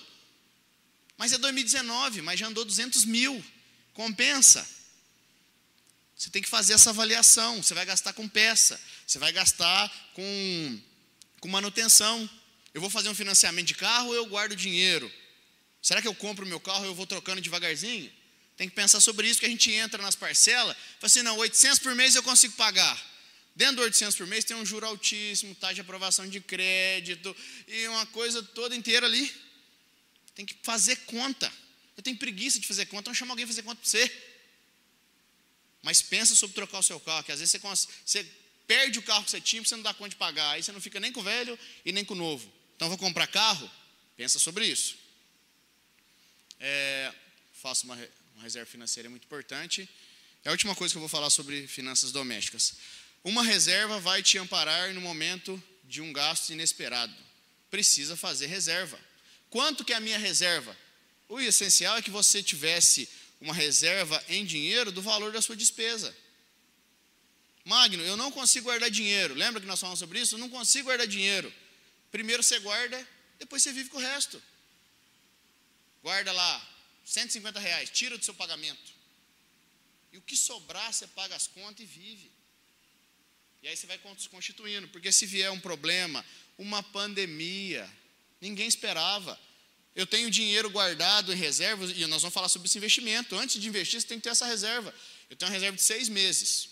Mas 1.18 1.32
é 1.34 1.38
2019, 1.38 2.22
mas 2.22 2.40
já 2.40 2.48
andou 2.48 2.66
200 2.66 3.06
mil. 3.06 3.44
Compensa. 3.94 4.68
Você 6.16 6.30
tem 6.30 6.42
que 6.42 6.50
fazer 6.50 6.74
essa 6.74 6.90
avaliação. 6.90 7.62
Você 7.62 7.74
vai 7.74 7.86
gastar 7.86 8.14
com 8.14 8.28
peça, 8.28 8.80
você 9.06 9.20
vai 9.20 9.32
gastar 9.32 9.92
com, 10.14 10.82
com 11.40 11.48
manutenção. 11.48 12.28
Eu 12.74 12.82
vou 12.82 12.90
fazer 12.90 13.10
um 13.10 13.16
financiamento 13.16 13.68
de 13.68 13.76
carro 13.76 14.08
ou 14.08 14.16
eu 14.16 14.26
guardo 14.26 14.56
dinheiro? 14.56 15.12
Será 15.82 16.02
que 16.02 16.08
eu 16.08 16.16
compro 16.16 16.46
meu 16.46 16.60
carro 16.60 16.86
e 16.86 16.88
eu 16.88 16.96
vou 16.96 17.06
trocando 17.06 17.42
devagarzinho? 17.42 18.12
Tem 18.56 18.70
que 18.70 18.76
pensar 18.76 19.00
sobre 19.02 19.28
isso, 19.28 19.40
que 19.40 19.46
a 19.46 19.50
gente 19.50 19.72
entra 19.72 20.02
nas 20.02 20.16
parcelas, 20.16 20.76
fala 20.76 21.00
assim, 21.02 21.22
não, 21.22 21.38
800 21.38 21.80
por 21.80 21.94
mês 21.96 22.16
eu 22.16 22.24
consigo 22.24 22.54
pagar. 22.56 23.14
Dentro 23.56 23.78
do 23.78 23.82
800 23.84 24.16
por 24.16 24.26
mês 24.26 24.44
tem 24.44 24.56
um 24.56 24.66
juro 24.66 24.86
altíssimo, 24.86 25.54
taxa 25.56 25.76
de 25.76 25.82
aprovação 25.82 26.28
de 26.28 26.40
crédito 26.40 27.36
e 27.68 27.88
uma 27.88 28.06
coisa 28.08 28.42
toda 28.42 28.76
inteira 28.76 29.06
ali. 29.06 29.32
Tem 30.34 30.46
que 30.46 30.56
fazer 30.64 30.96
conta. 31.06 31.52
Eu 31.96 32.02
tenho 32.02 32.18
preguiça 32.18 32.60
de 32.60 32.66
fazer 32.66 32.88
conta, 32.88 33.02
então 33.02 33.14
chama 33.14 33.34
alguém 33.34 33.46
fazer 33.46 33.62
conta 33.62 33.82
para 33.82 33.90
você. 33.90 34.12
Mas 35.84 36.02
pensa 36.02 36.34
sobre 36.34 36.56
trocar 36.56 36.80
o 36.80 36.84
seu 36.84 37.00
carro, 37.00 37.24
que 37.24 37.32
às 37.32 37.40
vezes 37.40 37.52
você, 37.52 37.88
você 38.06 38.26
perde 38.66 38.98
o 38.98 39.04
carro 39.04 39.24
que 39.24 39.32
você 39.32 39.42
tinha, 39.42 39.62
porque 39.62 39.70
você 39.70 39.76
não 39.76 39.84
dá 39.84 39.94
conta 39.94 40.10
de 40.10 40.16
pagar. 40.16 40.52
Aí 40.52 40.64
você 40.64 40.72
não 40.72 40.82
fica 40.82 41.00
nem 41.00 41.12
com 41.12 41.20
o 41.20 41.24
velho 41.24 41.60
e 41.86 41.92
nem 41.92 42.04
com 42.04 42.16
o 42.16 42.18
novo. 42.18 42.52
Então 42.84 42.90
vou 42.90 42.98
comprar 42.98 43.28
carro? 43.28 43.72
Pensa 44.18 44.38
sobre 44.38 44.68
isso. 44.68 44.98
É, 46.60 47.14
faço 47.54 47.86
uma, 47.86 47.96
uma 48.36 48.44
reserva 48.44 48.70
financeira 48.70 49.10
muito 49.10 49.24
importante. 49.24 49.88
É 50.44 50.50
a 50.50 50.52
última 50.52 50.76
coisa 50.76 50.94
que 50.94 50.98
eu 50.98 51.00
vou 51.00 51.08
falar 51.08 51.30
sobre 51.30 51.66
finanças 51.66 52.12
domésticas. 52.12 52.74
Uma 53.24 53.42
reserva 53.42 54.02
vai 54.02 54.22
te 54.22 54.38
amparar 54.38 54.94
no 54.94 55.00
momento 55.00 55.64
de 55.86 56.02
um 56.02 56.12
gasto 56.12 56.50
inesperado. 56.50 57.16
Precisa 57.72 58.18
fazer 58.18 58.48
reserva. 58.48 59.00
Quanto 59.50 59.86
que 59.86 59.94
é 59.94 59.96
a 59.96 60.02
minha 60.02 60.18
reserva? 60.18 60.76
O 61.30 61.40
essencial 61.40 61.96
é 61.96 62.02
que 62.02 62.12
você 62.12 62.44
tivesse 62.44 63.08
uma 63.40 63.54
reserva 63.54 64.22
em 64.28 64.44
dinheiro 64.44 64.92
do 64.92 65.02
valor 65.02 65.32
da 65.32 65.42
sua 65.42 65.56
despesa. 65.56 66.14
Magno, 67.64 68.04
eu 68.04 68.18
não 68.18 68.30
consigo 68.30 68.66
guardar 68.66 68.92
dinheiro. 68.92 69.34
Lembra 69.36 69.62
que 69.62 69.68
nós 69.68 69.80
falamos 69.80 70.00
sobre 70.00 70.20
isso? 70.20 70.36
Eu 70.36 70.40
não 70.40 70.50
consigo 70.50 70.90
guardar 70.90 71.08
dinheiro. 71.08 71.63
Primeiro 72.14 72.44
você 72.44 72.60
guarda, 72.60 73.08
depois 73.40 73.64
você 73.64 73.74
vive 73.74 73.90
com 73.90 73.98
o 73.98 74.00
resto. 74.00 74.40
Guarda 76.04 76.32
lá 76.32 76.70
150 77.04 77.60
reais, 77.60 77.90
tira 77.90 78.20
do 78.20 78.24
seu 78.24 78.36
pagamento. 78.36 78.94
E 80.12 80.18
o 80.20 80.22
que 80.22 80.38
sobrar, 80.38 80.94
você 80.94 81.08
paga 81.08 81.36
as 81.36 81.48
contas 81.48 81.80
e 81.80 81.86
vive. 81.86 82.32
E 83.64 83.68
aí 83.68 83.76
você 83.76 83.88
vai 83.88 84.00
se 84.20 84.30
constituindo, 84.30 84.88
porque 84.90 85.12
se 85.12 85.26
vier 85.26 85.52
um 85.52 85.60
problema, 85.60 86.24
uma 86.56 86.84
pandemia, 86.84 87.92
ninguém 88.40 88.68
esperava. 88.68 89.40
Eu 89.96 90.06
tenho 90.06 90.30
dinheiro 90.30 90.70
guardado 90.70 91.34
em 91.34 91.36
reserva, 91.36 91.84
e 91.84 92.06
nós 92.06 92.22
vamos 92.22 92.34
falar 92.36 92.48
sobre 92.48 92.68
esse 92.68 92.78
investimento. 92.78 93.36
Antes 93.36 93.60
de 93.60 93.68
investir, 93.68 94.00
você 94.00 94.06
tem 94.06 94.20
que 94.20 94.26
ter 94.26 94.30
essa 94.30 94.46
reserva. 94.46 94.94
Eu 95.32 95.36
tenho 95.36 95.50
uma 95.50 95.54
reserva 95.56 95.76
de 95.76 95.82
seis 95.82 96.08
meses. 96.10 96.70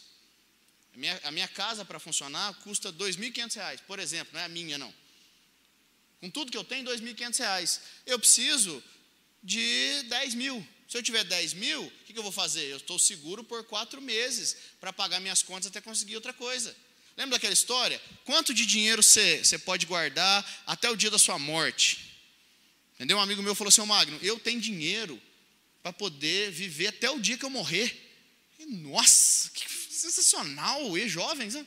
A 0.94 0.98
minha, 0.98 1.20
a 1.24 1.32
minha 1.32 1.48
casa 1.48 1.84
para 1.84 1.98
funcionar 1.98 2.54
custa 2.60 2.90
R$ 2.90 2.96
2.500, 2.98 3.80
por 3.88 3.98
exemplo, 3.98 4.34
não 4.36 4.42
é 4.42 4.46
a 4.46 4.50
minha, 4.50 4.78
não. 4.78 5.02
Com 6.22 6.30
tudo 6.30 6.52
que 6.52 6.58
eu 6.58 6.64
tenho, 6.64 6.88
R$ 6.88 6.96
2.500. 6.96 7.80
Eu 8.06 8.20
preciso 8.20 8.82
de 9.44 10.04
10 10.04 10.36
mil. 10.36 10.68
Se 10.88 10.98
eu 10.98 11.04
tiver 11.04 11.24
10 11.24 11.54
mil, 11.54 11.84
o 11.84 11.92
que, 12.06 12.14
que 12.14 12.20
eu 12.20 12.24
vou 12.24 12.32
fazer? 12.32 12.66
Eu 12.66 12.78
estou 12.78 13.00
seguro 13.00 13.44
por 13.44 13.64
quatro 13.64 14.02
meses 14.02 14.56
para 14.80 14.94
pagar 14.94 15.20
minhas 15.20 15.42
contas 15.42 15.68
até 15.68 15.82
conseguir 15.82 16.16
outra 16.16 16.34
coisa. 16.34 16.76
Lembra 17.18 17.38
daquela 17.38 17.54
história? 17.54 18.02
Quanto 18.24 18.54
de 18.54 18.66
dinheiro 18.66 19.02
você, 19.02 19.42
pode 19.66 19.86
guardar 19.86 20.64
até 20.66 20.90
o 20.90 20.96
dia 20.96 21.10
da 21.10 21.18
sua 21.18 21.40
morte? 21.40 22.12
Entendeu? 22.96 23.18
Um 23.18 23.22
amigo 23.22 23.42
meu 23.42 23.56
falou 23.56 23.70
assim: 23.70 23.86
Magno, 23.86 24.20
eu 24.22 24.40
tenho 24.40 24.62
dinheiro 24.62 25.22
para 25.82 25.92
poder 25.92 26.52
viver 26.52 26.88
até 26.88 27.10
o 27.10 27.20
dia 27.20 27.38
que 27.38 27.46
eu 27.46 27.50
morrer. 27.50 28.10
E, 28.60 28.66
nossa, 28.66 29.50
que 29.50 29.68
sensacional! 29.70 30.98
E 30.98 31.10
jovens, 31.10 31.56
né? 31.56 31.66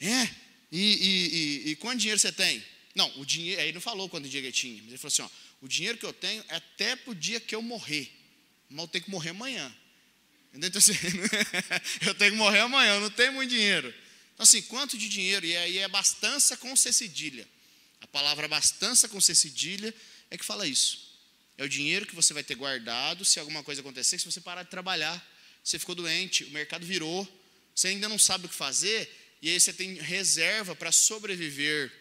É. 0.00 0.30
E, 0.70 0.78
e, 0.78 1.68
e, 1.68 1.70
e 1.70 1.76
quanto 1.76 2.00
dinheiro 2.00 2.20
você 2.20 2.30
tem? 2.30 2.62
Não, 2.98 3.20
o 3.20 3.24
dinheiro, 3.24 3.60
aí 3.60 3.68
ele 3.68 3.74
não 3.74 3.80
falou 3.80 4.08
quanto 4.08 4.28
dinheiro 4.28 4.50
tinha, 4.50 4.82
mas 4.82 4.88
ele 4.88 4.98
falou 4.98 5.12
assim: 5.12 5.22
ó, 5.22 5.30
o 5.60 5.68
dinheiro 5.68 5.96
que 5.96 6.04
eu 6.04 6.12
tenho 6.12 6.44
é 6.48 6.56
até 6.56 6.96
para 6.96 7.12
o 7.12 7.14
dia 7.14 7.38
que 7.38 7.54
eu 7.54 7.62
morrer. 7.62 8.12
Mas 8.68 8.80
eu 8.80 8.88
tenho 8.88 9.04
que 9.04 9.10
morrer 9.10 9.30
amanhã. 9.30 9.72
Entendeu? 10.48 10.68
Então, 10.68 10.80
assim, 10.80 10.94
eu 12.04 12.12
tenho 12.16 12.32
que 12.32 12.36
morrer 12.36 12.58
amanhã, 12.58 12.96
eu 12.96 13.00
não 13.02 13.10
tenho 13.10 13.32
muito 13.34 13.50
dinheiro. 13.50 13.94
Então, 14.34 14.42
assim, 14.42 14.60
quanto 14.62 14.98
de 14.98 15.08
dinheiro? 15.08 15.46
E 15.46 15.56
aí 15.56 15.78
é 15.78 15.84
abastança 15.84 16.56
com 16.56 16.74
C 16.74 16.92
cedilha. 16.92 17.48
A 18.00 18.06
palavra 18.08 18.46
abastança 18.46 19.08
com 19.08 19.20
C 19.20 19.32
cedilha 19.32 19.94
é 20.28 20.36
que 20.36 20.44
fala 20.44 20.66
isso. 20.66 21.16
É 21.56 21.62
o 21.62 21.68
dinheiro 21.68 22.04
que 22.04 22.16
você 22.16 22.34
vai 22.34 22.42
ter 22.42 22.56
guardado 22.56 23.24
se 23.24 23.38
alguma 23.38 23.62
coisa 23.62 23.80
acontecer, 23.80 24.18
se 24.18 24.24
você 24.24 24.40
parar 24.40 24.64
de 24.64 24.70
trabalhar, 24.70 25.24
você 25.62 25.78
ficou 25.78 25.94
doente, 25.94 26.42
o 26.42 26.50
mercado 26.50 26.84
virou, 26.84 27.28
você 27.72 27.88
ainda 27.88 28.08
não 28.08 28.18
sabe 28.18 28.46
o 28.46 28.48
que 28.48 28.54
fazer, 28.56 29.08
e 29.40 29.48
aí 29.48 29.60
você 29.60 29.72
tem 29.72 29.94
reserva 29.94 30.74
para 30.74 30.90
sobreviver 30.90 31.92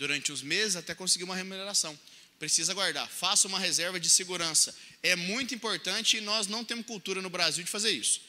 durante 0.00 0.32
uns 0.32 0.40
meses 0.40 0.76
até 0.76 0.94
conseguir 0.94 1.24
uma 1.24 1.36
remuneração 1.36 1.96
precisa 2.38 2.72
guardar. 2.72 3.06
Faça 3.06 3.46
uma 3.46 3.58
reserva 3.58 4.00
de 4.00 4.08
segurança. 4.08 4.74
É 5.02 5.14
muito 5.14 5.54
importante 5.54 6.16
e 6.16 6.22
nós 6.22 6.46
não 6.46 6.64
temos 6.64 6.86
cultura 6.86 7.20
no 7.20 7.28
Brasil 7.28 7.62
de 7.62 7.70
fazer 7.70 7.90
isso. 7.90 8.22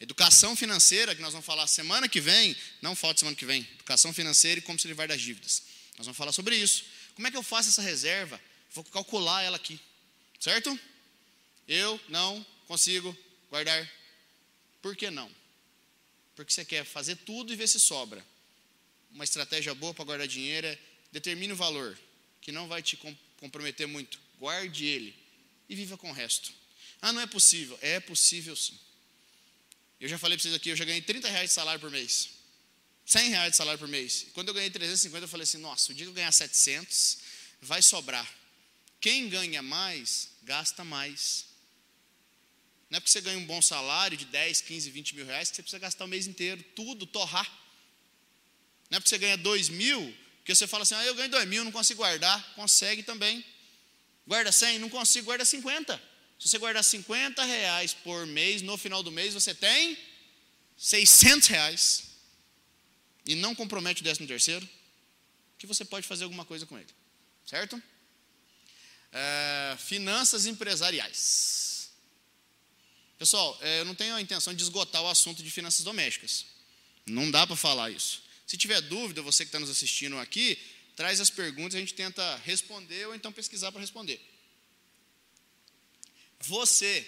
Educação 0.00 0.56
financeira, 0.56 1.14
que 1.14 1.20
nós 1.20 1.32
vamos 1.32 1.44
falar 1.44 1.66
semana 1.66 2.08
que 2.08 2.22
vem, 2.22 2.56
não 2.80 2.96
falta 2.96 3.20
semana 3.20 3.36
que 3.36 3.44
vem. 3.44 3.68
Educação 3.74 4.14
financeira 4.14 4.60
e 4.60 4.62
como 4.62 4.78
se 4.78 4.88
livrar 4.88 5.06
das 5.06 5.20
dívidas. 5.20 5.62
Nós 5.98 6.06
vamos 6.06 6.16
falar 6.16 6.32
sobre 6.32 6.56
isso. 6.56 6.86
Como 7.14 7.28
é 7.28 7.30
que 7.30 7.36
eu 7.36 7.42
faço 7.42 7.68
essa 7.68 7.82
reserva? 7.82 8.40
Vou 8.72 8.82
calcular 8.84 9.42
ela 9.42 9.56
aqui. 9.56 9.78
Certo? 10.40 10.76
Eu 11.68 12.00
não 12.08 12.44
consigo 12.66 13.14
guardar. 13.50 13.86
Por 14.80 14.96
que 14.96 15.10
não? 15.10 15.30
Porque 16.34 16.50
você 16.50 16.64
quer 16.64 16.82
fazer 16.86 17.16
tudo 17.16 17.52
e 17.52 17.56
ver 17.56 17.68
se 17.68 17.78
sobra. 17.78 18.24
Uma 19.12 19.24
estratégia 19.24 19.74
boa 19.74 19.92
para 19.92 20.04
guardar 20.06 20.26
dinheiro 20.26 20.66
é 20.66 20.78
determine 21.14 21.52
o 21.52 21.56
valor, 21.56 21.96
que 22.40 22.50
não 22.50 22.66
vai 22.66 22.82
te 22.82 22.98
comprometer 23.38 23.86
muito. 23.86 24.18
Guarde 24.40 24.84
ele 24.84 25.14
e 25.68 25.76
viva 25.76 25.96
com 25.96 26.10
o 26.10 26.12
resto. 26.12 26.52
Ah, 27.00 27.12
não 27.12 27.20
é 27.20 27.26
possível. 27.26 27.78
É 27.80 28.00
possível 28.00 28.56
sim. 28.56 28.76
Eu 30.00 30.08
já 30.08 30.18
falei 30.18 30.36
para 30.36 30.42
vocês 30.42 30.54
aqui, 30.54 30.70
eu 30.70 30.76
já 30.76 30.84
ganhei 30.84 31.00
30 31.00 31.28
reais 31.28 31.50
de 31.50 31.54
salário 31.54 31.80
por 31.80 31.88
mês. 31.88 32.30
100 33.06 33.30
reais 33.30 33.52
de 33.52 33.56
salário 33.56 33.78
por 33.78 33.86
mês. 33.86 34.26
Quando 34.34 34.48
eu 34.48 34.54
ganhei 34.54 34.68
350, 34.70 35.24
eu 35.24 35.28
falei 35.28 35.44
assim, 35.44 35.58
nossa, 35.58 35.92
o 35.92 35.94
dia 35.94 36.04
que 36.04 36.10
eu 36.10 36.14
ganhar 36.14 36.32
700, 36.32 37.18
vai 37.62 37.80
sobrar. 37.80 38.28
Quem 39.00 39.28
ganha 39.28 39.62
mais, 39.62 40.30
gasta 40.42 40.82
mais. 40.82 41.46
Não 42.90 42.96
é 42.96 43.00
porque 43.00 43.12
você 43.12 43.20
ganha 43.20 43.38
um 43.38 43.46
bom 43.46 43.62
salário 43.62 44.16
de 44.16 44.24
10, 44.24 44.62
15, 44.62 44.90
20 44.90 45.14
mil 45.14 45.26
reais 45.26 45.48
que 45.48 45.56
você 45.56 45.62
precisa 45.62 45.78
gastar 45.78 46.06
o 46.06 46.08
mês 46.08 46.26
inteiro, 46.26 46.60
tudo, 46.74 47.06
torrar. 47.06 47.46
Não 48.90 48.96
é 48.96 49.00
porque 49.00 49.10
você 49.10 49.18
ganha 49.18 49.36
2 49.36 49.68
mil 49.68 50.23
porque 50.44 50.54
você 50.54 50.66
fala 50.66 50.82
assim, 50.82 50.94
ah, 50.94 51.06
eu 51.06 51.14
ganho 51.14 51.30
2 51.30 51.48
mil, 51.48 51.64
não 51.64 51.72
consigo 51.72 52.02
guardar. 52.02 52.52
Consegue 52.54 53.02
também. 53.02 53.42
Guarda 54.26 54.52
100, 54.52 54.78
não 54.78 54.90
consigo, 54.90 55.24
guarda 55.24 55.42
50. 55.42 55.96
Se 56.38 56.48
você 56.50 56.58
guardar 56.58 56.84
50 56.84 57.42
reais 57.42 57.94
por 57.94 58.26
mês, 58.26 58.60
no 58.60 58.76
final 58.76 59.02
do 59.02 59.10
mês 59.10 59.32
você 59.32 59.54
tem 59.54 59.96
600 60.76 61.48
reais. 61.48 62.04
E 63.24 63.34
não 63.34 63.54
compromete 63.54 64.02
o 64.02 64.04
décimo 64.04 64.26
terceiro, 64.26 64.68
que 65.56 65.66
você 65.66 65.82
pode 65.82 66.06
fazer 66.06 66.24
alguma 66.24 66.44
coisa 66.44 66.66
com 66.66 66.76
ele. 66.76 66.94
Certo? 67.46 67.82
É, 69.12 69.78
finanças 69.78 70.44
empresariais. 70.44 71.88
Pessoal, 73.18 73.56
é, 73.62 73.80
eu 73.80 73.86
não 73.86 73.94
tenho 73.94 74.14
a 74.14 74.20
intenção 74.20 74.52
de 74.52 74.62
esgotar 74.62 75.02
o 75.02 75.08
assunto 75.08 75.42
de 75.42 75.50
finanças 75.50 75.82
domésticas. 75.82 76.44
Não 77.06 77.30
dá 77.30 77.46
para 77.46 77.56
falar 77.56 77.90
isso. 77.90 78.23
Se 78.46 78.56
tiver 78.56 78.80
dúvida, 78.82 79.22
você 79.22 79.44
que 79.44 79.48
está 79.48 79.60
nos 79.60 79.70
assistindo 79.70 80.18
aqui, 80.18 80.58
traz 80.96 81.20
as 81.20 81.30
perguntas, 81.30 81.74
a 81.74 81.80
gente 81.80 81.94
tenta 81.94 82.36
responder 82.44 83.06
ou 83.06 83.14
então 83.14 83.32
pesquisar 83.32 83.72
para 83.72 83.80
responder. 83.80 84.20
Você, 86.40 87.06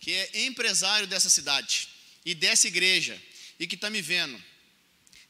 que 0.00 0.12
é 0.12 0.46
empresário 0.46 1.06
dessa 1.06 1.28
cidade 1.28 1.88
e 2.24 2.34
dessa 2.34 2.66
igreja 2.66 3.20
e 3.58 3.66
que 3.66 3.74
está 3.74 3.90
me 3.90 4.00
vendo, 4.00 4.42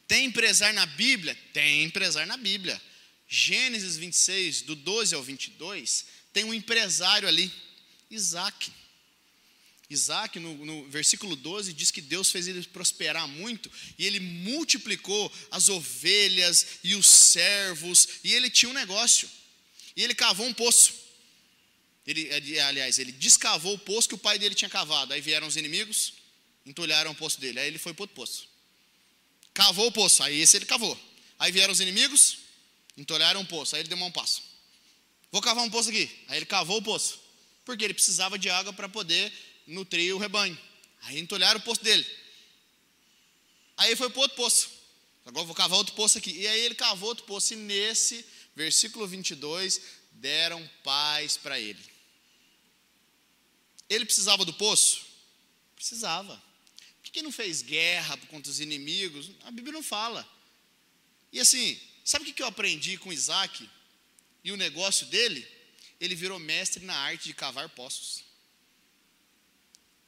tem 0.07 0.25
empresário 0.25 0.75
na 0.75 0.85
Bíblia? 0.85 1.37
Tem 1.53 1.83
empresário 1.83 2.27
na 2.27 2.37
Bíblia. 2.37 2.81
Gênesis 3.27 3.95
26, 3.97 4.63
do 4.63 4.75
12 4.75 5.13
ao 5.13 5.21
22, 5.21 6.05
tem 6.33 6.43
um 6.45 6.53
empresário 6.53 7.27
ali, 7.27 7.51
Isaac. 8.09 8.71
Isaac, 9.89 10.39
no, 10.39 10.65
no, 10.65 10.87
versículo 10.87 11.35
12, 11.35 11.73
diz 11.73 11.89
que 11.89 11.99
Deus 11.99 12.29
fez 12.29 12.47
ele 12.47 12.61
prosperar 12.67 13.27
muito 13.27 13.71
e 13.97 14.05
ele 14.05 14.19
multiplicou 14.19 15.31
as 15.49 15.67
ovelhas 15.67 16.79
e 16.83 16.93
os 16.93 17.07
servos, 17.07 18.07
e 18.23 18.33
ele 18.33 18.51
tinha 18.51 18.69
um 18.69 18.73
negócio. 18.73 19.27
E 19.95 20.03
ele 20.03 20.13
cavou 20.13 20.45
um 20.45 20.53
poço. 20.53 20.93
Ele, 22.05 22.59
aliás, 22.59 22.99
ele 22.99 23.11
descavou 23.11 23.73
o 23.73 23.79
poço 23.79 24.07
que 24.07 24.15
o 24.15 24.19
pai 24.19 24.37
dele 24.37 24.55
tinha 24.55 24.69
cavado. 24.69 25.13
Aí 25.13 25.21
vieram 25.21 25.47
os 25.47 25.57
inimigos, 25.57 26.13
entulharam 26.65 27.11
o 27.11 27.15
poço 27.15 27.39
dele. 27.39 27.59
Aí 27.59 27.67
ele 27.67 27.79
foi 27.79 27.93
para 27.93 28.03
outro 28.03 28.15
poço. 28.15 28.47
Cavou 29.53 29.87
o 29.87 29.91
poço, 29.91 30.21
aí 30.23 30.39
esse 30.39 30.55
ele 30.55 30.65
cavou. 30.65 30.97
Aí 31.37 31.51
vieram 31.51 31.73
os 31.73 31.79
inimigos, 31.79 32.37
entulharam 32.95 33.41
o 33.41 33.45
poço. 33.45 33.75
Aí 33.75 33.81
ele 33.81 33.89
deu 33.89 33.97
um 33.97 34.11
passo. 34.11 34.43
Vou 35.31 35.41
cavar 35.41 35.63
um 35.63 35.69
poço 35.69 35.89
aqui. 35.89 36.09
Aí 36.27 36.37
ele 36.37 36.45
cavou 36.45 36.77
o 36.77 36.81
poço. 36.81 37.19
Porque 37.65 37.83
ele 37.83 37.93
precisava 37.93 38.37
de 38.37 38.49
água 38.49 38.71
para 38.71 38.87
poder 38.87 39.31
nutrir 39.69 40.15
o 40.15 40.19
rebanho. 40.19 40.57
Aí 41.01 41.19
entulharam 41.19 41.59
o 41.59 41.63
poço 41.63 41.83
dele. 41.83 42.05
Aí 43.77 43.95
foi 43.95 44.09
para 44.09 44.21
outro 44.21 44.35
poço. 44.35 44.69
Agora 45.25 45.45
vou 45.45 45.55
cavar 45.55 45.77
outro 45.77 45.93
poço 45.93 46.17
aqui. 46.17 46.31
E 46.31 46.47
aí 46.47 46.59
ele 46.61 46.75
cavou 46.75 47.09
outro 47.09 47.25
poço. 47.25 47.53
E 47.53 47.55
nesse 47.55 48.25
versículo 48.55 49.07
22, 49.07 49.81
deram 50.11 50.67
paz 50.83 51.37
para 51.37 51.59
ele. 51.59 51.79
Ele 53.89 54.05
precisava 54.05 54.43
do 54.43 54.53
poço? 54.53 55.05
Precisava. 55.75 56.41
Por 57.01 57.11
que 57.11 57.21
não 57.21 57.31
fez 57.31 57.61
guerra 57.61 58.17
contra 58.27 58.51
os 58.51 58.59
inimigos? 58.59 59.31
A 59.43 59.51
Bíblia 59.51 59.73
não 59.73 59.81
fala. 59.81 60.27
E 61.31 61.39
assim, 61.39 61.79
sabe 62.03 62.29
o 62.29 62.33
que 62.33 62.41
eu 62.41 62.47
aprendi 62.47 62.97
com 62.97 63.13
Isaac 63.13 63.67
e 64.43 64.51
o 64.51 64.57
negócio 64.57 65.05
dele? 65.07 65.47
Ele 65.99 66.15
virou 66.15 66.37
mestre 66.37 66.83
na 66.85 66.95
arte 66.95 67.25
de 67.25 67.33
cavar 67.33 67.69
poços. 67.69 68.28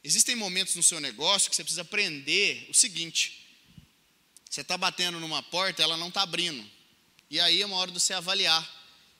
Existem 0.04 0.34
momentos 0.34 0.74
no 0.74 0.82
seu 0.82 1.00
negócio 1.00 1.48
que 1.48 1.56
você 1.56 1.62
precisa 1.62 1.82
aprender 1.82 2.66
o 2.68 2.74
seguinte: 2.74 3.46
você 4.48 4.60
está 4.60 4.76
batendo 4.76 5.20
numa 5.20 5.42
porta, 5.42 5.82
ela 5.82 5.96
não 5.96 6.08
está 6.08 6.22
abrindo. 6.22 6.68
E 7.30 7.40
aí 7.40 7.62
é 7.62 7.66
uma 7.66 7.76
hora 7.76 7.90
de 7.90 8.00
você 8.00 8.12
avaliar: 8.12 8.68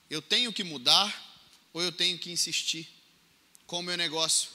eu 0.09 0.21
tenho 0.21 0.51
que 0.51 0.63
mudar 0.63 1.11
ou 1.71 1.81
eu 1.81 1.91
tenho 1.91 2.19
que 2.19 2.31
insistir 2.31 2.87
com 3.65 3.79
o 3.79 3.83
meu 3.83 3.97
negócio? 3.97 4.49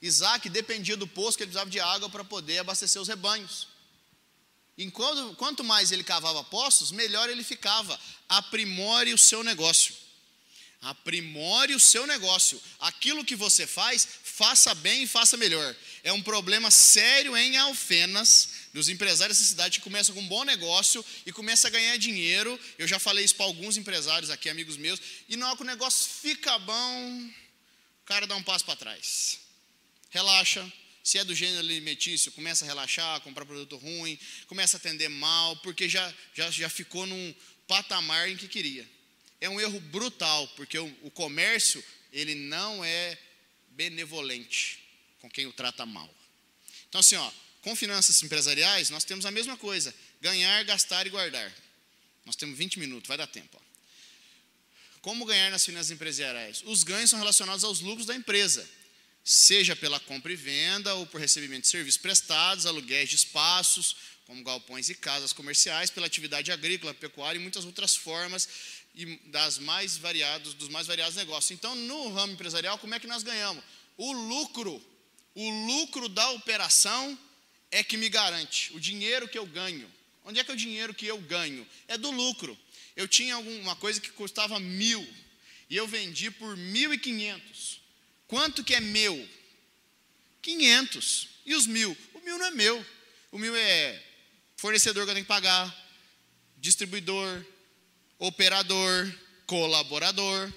Isaac 0.00 0.48
dependia 0.48 0.96
do 0.96 1.06
poço 1.06 1.36
que 1.36 1.44
ele 1.44 1.50
precisava 1.50 1.70
de 1.70 1.80
água 1.80 2.10
para 2.10 2.24
poder 2.24 2.58
abastecer 2.58 3.00
os 3.00 3.08
rebanhos. 3.08 3.68
Enquanto, 4.76 5.36
quanto 5.36 5.62
mais 5.62 5.92
ele 5.92 6.02
cavava 6.02 6.42
poços, 6.44 6.90
melhor 6.90 7.30
ele 7.30 7.44
ficava. 7.44 7.98
Aprimore 8.28 9.14
o 9.14 9.18
seu 9.18 9.42
negócio. 9.44 9.94
Aprimore 10.82 11.74
o 11.74 11.80
seu 11.80 12.06
negócio. 12.06 12.60
Aquilo 12.80 13.24
que 13.24 13.36
você 13.36 13.66
faz, 13.66 14.06
faça 14.36 14.74
bem 14.74 15.04
e 15.04 15.06
faça 15.06 15.36
melhor. 15.36 15.76
É 16.02 16.12
um 16.12 16.20
problema 16.20 16.70
sério 16.70 17.36
em 17.36 17.56
Alfenas, 17.56 18.48
dos 18.72 18.88
empresários 18.88 19.38
dessa 19.38 19.48
cidade 19.48 19.78
que 19.78 19.84
começam 19.84 20.14
com 20.14 20.20
um 20.20 20.26
bom 20.26 20.44
negócio 20.44 21.04
e 21.24 21.32
começam 21.32 21.68
a 21.68 21.72
ganhar 21.72 21.96
dinheiro. 21.96 22.58
Eu 22.76 22.88
já 22.88 22.98
falei 22.98 23.24
isso 23.24 23.36
para 23.36 23.46
alguns 23.46 23.76
empresários 23.76 24.30
aqui, 24.30 24.48
amigos 24.48 24.76
meus, 24.76 25.00
e 25.28 25.36
na 25.36 25.46
hora 25.46 25.56
que 25.56 25.62
o 25.62 25.66
negócio 25.66 26.10
fica 26.20 26.58
bom, 26.58 27.30
o 28.02 28.04
cara 28.06 28.26
dá 28.26 28.34
um 28.34 28.42
passo 28.42 28.64
para 28.64 28.76
trás. 28.76 29.38
Relaxa, 30.10 30.70
se 31.02 31.18
é 31.18 31.24
do 31.24 31.34
gênero 31.34 31.60
alimentício, 31.60 32.32
começa 32.32 32.64
a 32.64 32.68
relaxar, 32.68 33.20
comprar 33.20 33.44
produto 33.44 33.76
ruim, 33.76 34.18
começa 34.48 34.76
a 34.76 34.78
atender 34.78 35.08
mal, 35.08 35.56
porque 35.58 35.88
já, 35.88 36.12
já, 36.34 36.50
já 36.50 36.68
ficou 36.68 37.06
num 37.06 37.34
patamar 37.68 38.28
em 38.28 38.36
que 38.36 38.48
queria 38.48 38.88
é 39.44 39.48
um 39.48 39.60
erro 39.60 39.78
brutal, 39.78 40.48
porque 40.56 40.78
o, 40.78 40.86
o 41.02 41.10
comércio, 41.10 41.84
ele 42.12 42.34
não 42.34 42.82
é 42.82 43.18
benevolente 43.74 44.78
com 45.20 45.30
quem 45.30 45.46
o 45.46 45.52
trata 45.52 45.84
mal. 45.86 46.12
Então, 46.88 47.00
assim, 47.00 47.16
ó, 47.16 47.32
com 47.62 47.74
finanças 47.74 48.22
empresariais, 48.22 48.90
nós 48.90 49.04
temos 49.04 49.24
a 49.26 49.30
mesma 49.30 49.56
coisa: 49.56 49.94
ganhar, 50.20 50.64
gastar 50.64 51.06
e 51.06 51.10
guardar. 51.10 51.52
Nós 52.24 52.36
temos 52.36 52.56
20 52.56 52.78
minutos, 52.78 53.08
vai 53.08 53.16
dar 53.16 53.26
tempo. 53.26 53.60
Ó. 53.60 53.64
Como 55.00 55.26
ganhar 55.26 55.50
nas 55.50 55.64
finanças 55.64 55.90
empresariais? 55.90 56.62
Os 56.64 56.82
ganhos 56.82 57.10
são 57.10 57.18
relacionados 57.18 57.64
aos 57.64 57.80
lucros 57.80 58.06
da 58.06 58.14
empresa, 58.14 58.66
seja 59.22 59.76
pela 59.76 60.00
compra 60.00 60.32
e 60.32 60.36
venda 60.36 60.94
ou 60.94 61.06
por 61.06 61.20
recebimento 61.20 61.62
de 61.62 61.68
serviços 61.68 62.00
prestados, 62.00 62.64
aluguéis 62.64 63.10
de 63.10 63.16
espaços, 63.16 63.96
como 64.26 64.42
galpões 64.42 64.88
e 64.88 64.94
casas 64.94 65.32
comerciais, 65.32 65.90
pela 65.90 66.06
atividade 66.06 66.50
agrícola, 66.50 66.94
pecuária 66.94 67.38
e 67.38 67.42
muitas 67.42 67.64
outras 67.66 67.94
formas 67.94 68.48
e 68.94 69.16
das 69.26 69.58
mais 69.58 69.96
variados, 69.96 70.54
dos 70.54 70.68
mais 70.68 70.86
variados 70.86 71.16
negócios. 71.16 71.50
Então, 71.50 71.74
no 71.74 72.12
ramo 72.12 72.32
empresarial, 72.32 72.78
como 72.78 72.94
é 72.94 73.00
que 73.00 73.06
nós 73.06 73.22
ganhamos? 73.22 73.62
O 73.96 74.12
lucro, 74.12 74.82
o 75.34 75.50
lucro 75.66 76.08
da 76.08 76.30
operação 76.30 77.18
é 77.70 77.82
que 77.82 77.96
me 77.96 78.08
garante 78.08 78.72
o 78.74 78.80
dinheiro 78.80 79.28
que 79.28 79.38
eu 79.38 79.46
ganho. 79.46 79.90
Onde 80.24 80.38
é 80.38 80.44
que 80.44 80.50
é 80.50 80.54
o 80.54 80.56
dinheiro 80.56 80.94
que 80.94 81.06
eu 81.06 81.18
ganho? 81.18 81.66
É 81.88 81.98
do 81.98 82.10
lucro. 82.10 82.56
Eu 82.96 83.08
tinha 83.08 83.34
alguma 83.34 83.74
coisa 83.76 84.00
que 84.00 84.10
custava 84.12 84.60
mil 84.60 85.06
e 85.68 85.76
eu 85.76 85.86
vendi 85.88 86.30
por 86.30 86.56
mil 86.56 86.94
e 86.94 86.98
quinhentos. 86.98 87.80
Quanto 88.28 88.62
que 88.62 88.74
é 88.74 88.80
meu? 88.80 89.28
Quinhentos. 90.40 91.28
E 91.44 91.54
os 91.54 91.66
mil? 91.66 91.96
O 92.14 92.20
mil 92.20 92.38
não 92.38 92.46
é 92.46 92.50
meu. 92.52 92.86
O 93.32 93.38
mil 93.38 93.54
é 93.56 94.02
fornecedor 94.56 95.04
que 95.04 95.10
eu 95.10 95.14
tenho 95.14 95.24
que 95.24 95.28
pagar, 95.28 95.74
distribuidor, 96.56 97.44
operador, 98.18 99.12
colaborador. 99.46 100.52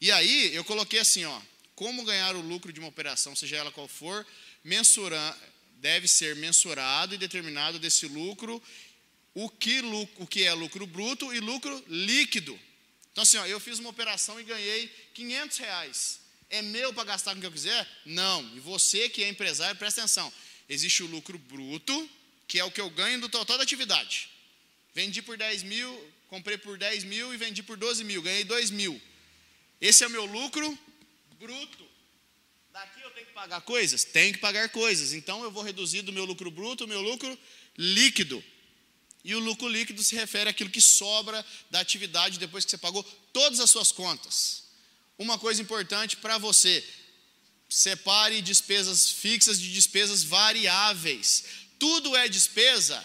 E 0.00 0.10
aí 0.10 0.54
eu 0.54 0.64
coloquei 0.64 1.00
assim, 1.00 1.24
ó, 1.24 1.40
como 1.74 2.04
ganhar 2.04 2.34
o 2.36 2.40
lucro 2.40 2.72
de 2.72 2.80
uma 2.80 2.88
operação, 2.88 3.34
seja 3.34 3.56
ela 3.56 3.70
qual 3.70 3.88
for, 3.88 4.26
mensura, 4.62 5.36
deve 5.76 6.06
ser 6.06 6.36
mensurado 6.36 7.14
e 7.14 7.18
determinado 7.18 7.78
desse 7.78 8.06
lucro 8.06 8.62
o 9.34 9.48
que, 9.48 9.80
o 10.18 10.26
que 10.26 10.44
é 10.44 10.52
lucro 10.52 10.86
bruto 10.86 11.32
e 11.32 11.40
lucro 11.40 11.84
líquido. 11.88 12.58
Então 13.12 13.22
assim, 13.22 13.38
ó, 13.38 13.46
eu 13.46 13.60
fiz 13.60 13.78
uma 13.78 13.90
operação 13.90 14.40
e 14.40 14.44
ganhei 14.44 14.88
500 15.14 15.58
reais. 15.58 16.20
É 16.48 16.62
meu 16.62 16.92
para 16.92 17.04
gastar 17.04 17.32
com 17.32 17.38
o 17.38 17.40
que 17.40 17.46
eu 17.46 17.52
quiser? 17.52 17.86
Não. 18.04 18.42
E 18.56 18.60
você 18.60 19.08
que 19.08 19.22
é 19.22 19.28
empresário, 19.28 19.76
presta 19.76 20.00
atenção. 20.00 20.32
Existe 20.68 21.02
o 21.02 21.06
lucro 21.06 21.38
bruto, 21.38 22.10
que 22.46 22.58
é 22.58 22.64
o 22.64 22.70
que 22.70 22.80
eu 22.80 22.90
ganho 22.90 23.20
do 23.20 23.28
total 23.28 23.56
da 23.56 23.62
atividade. 23.62 24.28
Vendi 24.92 25.22
por 25.22 25.36
10 25.36 25.62
mil, 25.62 26.12
comprei 26.30 26.56
por 26.56 26.78
10 26.78 27.04
mil 27.04 27.34
e 27.34 27.36
vendi 27.36 27.60
por 27.60 27.76
12 27.76 28.04
mil, 28.04 28.22
ganhei 28.22 28.44
2 28.44 28.70
mil. 28.70 29.02
Esse 29.80 30.04
é 30.04 30.06
o 30.06 30.10
meu 30.10 30.24
lucro 30.24 30.78
bruto. 31.38 31.84
Daqui 32.72 33.00
eu 33.02 33.10
tenho 33.10 33.26
que 33.26 33.32
pagar 33.32 33.60
coisas? 33.62 34.04
Tenho 34.04 34.32
que 34.32 34.38
pagar 34.38 34.68
coisas. 34.68 35.12
Então 35.12 35.42
eu 35.42 35.50
vou 35.50 35.64
reduzir 35.64 36.02
do 36.02 36.12
meu 36.12 36.24
lucro 36.24 36.48
bruto 36.48 36.84
o 36.84 36.88
meu 36.88 37.02
lucro 37.02 37.36
líquido. 37.76 38.42
E 39.24 39.34
o 39.34 39.40
lucro 39.40 39.68
líquido 39.68 40.02
se 40.04 40.14
refere 40.14 40.48
àquilo 40.48 40.70
que 40.70 40.80
sobra 40.80 41.44
da 41.68 41.80
atividade 41.80 42.38
depois 42.38 42.64
que 42.64 42.70
você 42.70 42.78
pagou 42.78 43.02
todas 43.32 43.58
as 43.58 43.68
suas 43.68 43.90
contas. 43.90 44.64
Uma 45.18 45.36
coisa 45.36 45.60
importante 45.60 46.16
para 46.16 46.38
você: 46.38 46.82
separe 47.68 48.40
despesas 48.40 49.10
fixas 49.10 49.60
de 49.60 49.72
despesas 49.72 50.22
variáveis. 50.22 51.44
Tudo 51.78 52.16
é 52.16 52.28
despesa? 52.28 53.04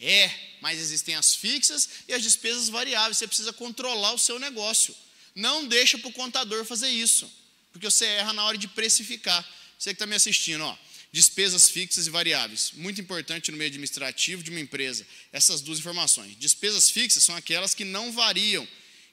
É, 0.00 0.30
mas 0.60 0.78
existem 0.78 1.14
as 1.14 1.34
fixas 1.34 1.88
e 2.08 2.12
as 2.12 2.22
despesas 2.22 2.68
variáveis. 2.68 3.18
Você 3.18 3.26
precisa 3.26 3.52
controlar 3.52 4.12
o 4.12 4.18
seu 4.18 4.38
negócio. 4.38 4.94
Não 5.34 5.66
deixa 5.66 5.98
para 5.98 6.08
o 6.08 6.12
contador 6.12 6.64
fazer 6.64 6.88
isso, 6.88 7.30
porque 7.72 7.90
você 7.90 8.04
erra 8.04 8.32
na 8.32 8.44
hora 8.44 8.56
de 8.56 8.68
precificar. 8.68 9.42
Você 9.78 9.90
que 9.90 9.96
está 9.96 10.06
me 10.06 10.14
assistindo, 10.14 10.62
ó, 10.62 10.78
despesas 11.12 11.68
fixas 11.68 12.06
e 12.06 12.10
variáveis. 12.10 12.72
Muito 12.74 13.00
importante 13.00 13.50
no 13.50 13.56
meio 13.56 13.68
administrativo 13.68 14.42
de 14.42 14.50
uma 14.50 14.60
empresa. 14.60 15.06
Essas 15.32 15.60
duas 15.60 15.78
informações. 15.78 16.36
Despesas 16.38 16.90
fixas 16.90 17.22
são 17.24 17.36
aquelas 17.36 17.74
que 17.74 17.84
não 17.84 18.12
variam, 18.12 18.66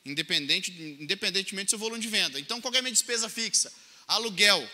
independente, 0.05 0.71
independentemente 0.99 1.65
do 1.65 1.69
seu 1.71 1.79
volume 1.79 2.01
de 2.01 2.07
venda. 2.07 2.39
Então, 2.39 2.61
qual 2.61 2.73
é 2.73 2.79
a 2.79 2.81
minha 2.81 2.91
despesa 2.91 3.29
fixa? 3.29 3.71
Aluguel. 4.07 4.69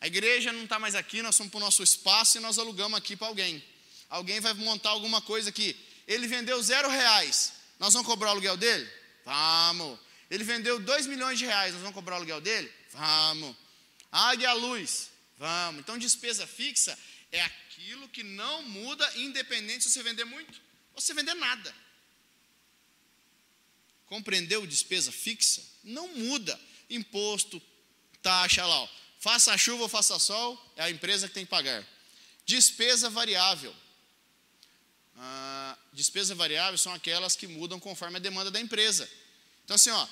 A 0.00 0.06
igreja 0.06 0.52
não 0.52 0.64
está 0.64 0.78
mais 0.78 0.94
aqui, 0.94 1.22
nós 1.22 1.34
somos 1.34 1.50
para 1.50 1.58
o 1.58 1.60
nosso 1.60 1.82
espaço 1.82 2.38
e 2.38 2.40
nós 2.40 2.56
alugamos 2.56 2.96
aqui 2.96 3.16
para 3.16 3.26
alguém. 3.26 3.62
Alguém 4.08 4.40
vai 4.40 4.54
montar 4.54 4.90
alguma 4.90 5.20
coisa 5.20 5.50
aqui. 5.50 5.76
Ele 6.06 6.26
vendeu 6.26 6.62
zero 6.62 6.88
reais. 6.88 7.52
Nós 7.78 7.92
vamos 7.92 8.08
cobrar 8.08 8.28
o 8.28 8.30
aluguel 8.32 8.56
dele? 8.56 8.88
Vamos. 9.24 9.98
Ele 10.30 10.44
vendeu 10.44 10.80
dois 10.80 11.06
milhões 11.06 11.38
de 11.38 11.44
reais. 11.44 11.72
Nós 11.72 11.82
vamos 11.82 11.94
cobrar 11.94 12.14
o 12.14 12.18
aluguel 12.18 12.40
dele? 12.40 12.72
Vamos. 12.92 13.54
Águia 14.10 14.52
luz? 14.54 15.10
Vamos. 15.38 15.80
Então, 15.80 15.98
despesa 15.98 16.46
fixa 16.46 16.98
é 17.30 17.42
aquilo 17.42 18.08
que 18.08 18.22
não 18.22 18.62
muda, 18.62 19.10
independente 19.16 19.84
se 19.84 19.90
você 19.90 20.02
vender 20.02 20.24
muito 20.24 20.60
ou 20.94 21.00
se 21.00 21.12
vender 21.12 21.34
nada. 21.34 21.74
Compreendeu 24.06 24.66
despesa 24.66 25.12
fixa? 25.12 25.62
Não 25.84 26.08
muda. 26.16 26.58
Imposto, 26.88 27.60
taxa 28.22 28.64
lá. 28.64 28.80
Ó. 28.80 28.88
Faça 29.20 29.56
chuva 29.58 29.82
ou 29.82 29.88
faça 29.88 30.18
sol, 30.18 30.58
é 30.76 30.84
a 30.84 30.90
empresa 30.90 31.28
que 31.28 31.34
tem 31.34 31.44
que 31.44 31.50
pagar. 31.50 31.86
Despesa 32.46 33.10
variável. 33.10 33.74
Despesas 35.92 36.36
variáveis 36.36 36.80
são 36.80 36.94
aquelas 36.94 37.34
que 37.34 37.46
mudam 37.46 37.80
conforme 37.80 38.16
a 38.16 38.20
demanda 38.20 38.50
da 38.50 38.60
empresa. 38.60 39.10
Então, 39.64 39.74
assim, 39.74 39.90
ó, 39.90 40.08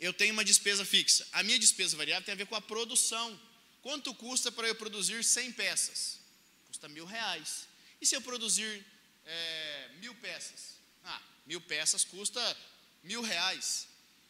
eu 0.00 0.12
tenho 0.12 0.32
uma 0.32 0.44
despesa 0.44 0.84
fixa. 0.84 1.26
A 1.32 1.42
minha 1.42 1.58
despesa 1.58 1.96
variável 1.96 2.24
tem 2.24 2.32
a 2.32 2.36
ver 2.36 2.46
com 2.46 2.56
a 2.56 2.60
produção. 2.60 3.40
quanto 3.82 4.12
custa 4.14 4.50
para 4.50 4.66
eu 4.66 4.74
produzir 4.74 5.22
100 5.22 5.52
peças? 5.52 6.18
Custa 6.66 6.88
mil 6.88 7.04
reais. 7.04 7.68
E 8.00 8.06
se 8.06 8.16
eu 8.16 8.20
produzir 8.20 8.84
é, 9.24 9.90
mil 10.00 10.14
peças? 10.16 10.74
Ah, 11.04 11.22
mil 11.46 11.60
peças 11.60 12.04
custa 12.04 12.56
mil 13.02 13.22
reais. 13.22 13.86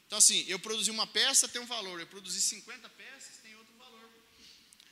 Então, 0.07 0.19
assim, 0.19 0.45
eu 0.47 0.59
produzi 0.59 0.91
uma 0.91 1.07
peça 1.07 1.49
tem 1.49 1.63
um 1.63 1.67
valor, 1.67 2.01
eu 2.01 2.07
produzi 2.07 2.43
50 2.43 2.89
peças 2.91 3.37
tem 3.43 3.55
outro 3.55 3.73
valor. 3.79 4.11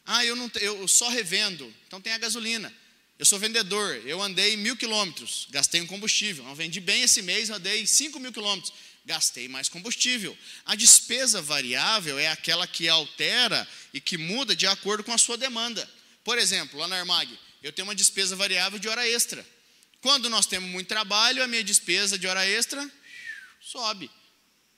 Ah, 0.07 0.25
eu, 0.25 0.35
não, 0.35 0.51
eu 0.61 0.89
só 0.89 1.09
revendo, 1.09 1.75
então 1.87 2.01
tem 2.01 2.13
a 2.13 2.19
gasolina. 2.19 2.73
Eu 3.19 3.27
sou 3.27 3.39
vendedor, 3.39 4.01
eu 4.07 4.23
andei 4.23 4.57
mil 4.57 4.77
quilômetros, 4.77 5.49
gastei 5.51 5.81
um 5.81 5.87
combustível. 5.87 6.47
Eu 6.47 6.55
vendi 6.55 6.79
bem 6.79 7.03
esse 7.03 7.21
mês, 7.21 7.51
andei 7.51 7.85
cinco 7.85 8.21
mil 8.21 8.33
quilômetros, 8.33 8.73
gastei 9.05 9.49
mais 9.49 9.69
combustível. 9.69 10.39
A 10.65 10.77
despesa 10.77 11.43
variável 11.43 12.17
é 12.17 12.29
aquela 12.29 12.65
que 12.65 12.89
altera 12.89 13.67
e 13.93 14.01
que 14.01 14.17
muda 14.17 14.55
de 14.55 14.69
acordo 14.69 15.03
com 15.03 15.13
a 15.13 15.19
sua 15.19 15.37
demanda. 15.37 15.89
Por 16.23 16.39
exemplo, 16.39 16.79
lá 16.79 16.87
na 16.87 16.97
Armag, 16.97 17.37
eu 17.61 17.73
tenho 17.73 17.89
uma 17.89 17.95
despesa 17.95 18.37
variável 18.37 18.79
de 18.79 18.89
hora 18.89 19.09
extra. 19.09 19.45
Quando 20.01 20.31
nós 20.31 20.47
temos 20.47 20.71
muito 20.71 20.87
trabalho, 20.87 21.43
a 21.43 21.49
minha 21.49 21.65
despesa 21.65 22.17
de 22.17 22.29
hora 22.29 22.47
extra 22.47 22.89
sobe 23.61 24.09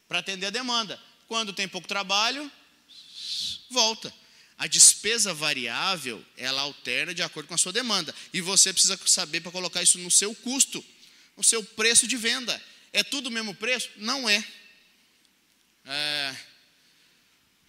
para 0.08 0.20
atender 0.20 0.46
a 0.46 0.50
demanda. 0.50 0.98
Quando 1.28 1.52
tem 1.52 1.68
pouco 1.68 1.86
trabalho, 1.86 2.50
volta. 3.68 4.10
A 4.60 4.66
despesa 4.66 5.32
variável, 5.32 6.22
ela 6.36 6.60
alterna 6.60 7.14
de 7.14 7.22
acordo 7.22 7.46
com 7.46 7.54
a 7.54 7.58
sua 7.58 7.72
demanda. 7.72 8.14
E 8.30 8.42
você 8.42 8.74
precisa 8.74 9.00
saber 9.06 9.40
para 9.40 9.50
colocar 9.50 9.82
isso 9.82 9.98
no 9.98 10.10
seu 10.10 10.34
custo, 10.34 10.84
no 11.34 11.42
seu 11.42 11.64
preço 11.64 12.06
de 12.06 12.18
venda. 12.18 12.62
É 12.92 13.02
tudo 13.02 13.28
o 13.28 13.32
mesmo 13.32 13.54
preço? 13.54 13.88
Não 13.96 14.28
é. 14.28 14.44
é... 15.86 16.36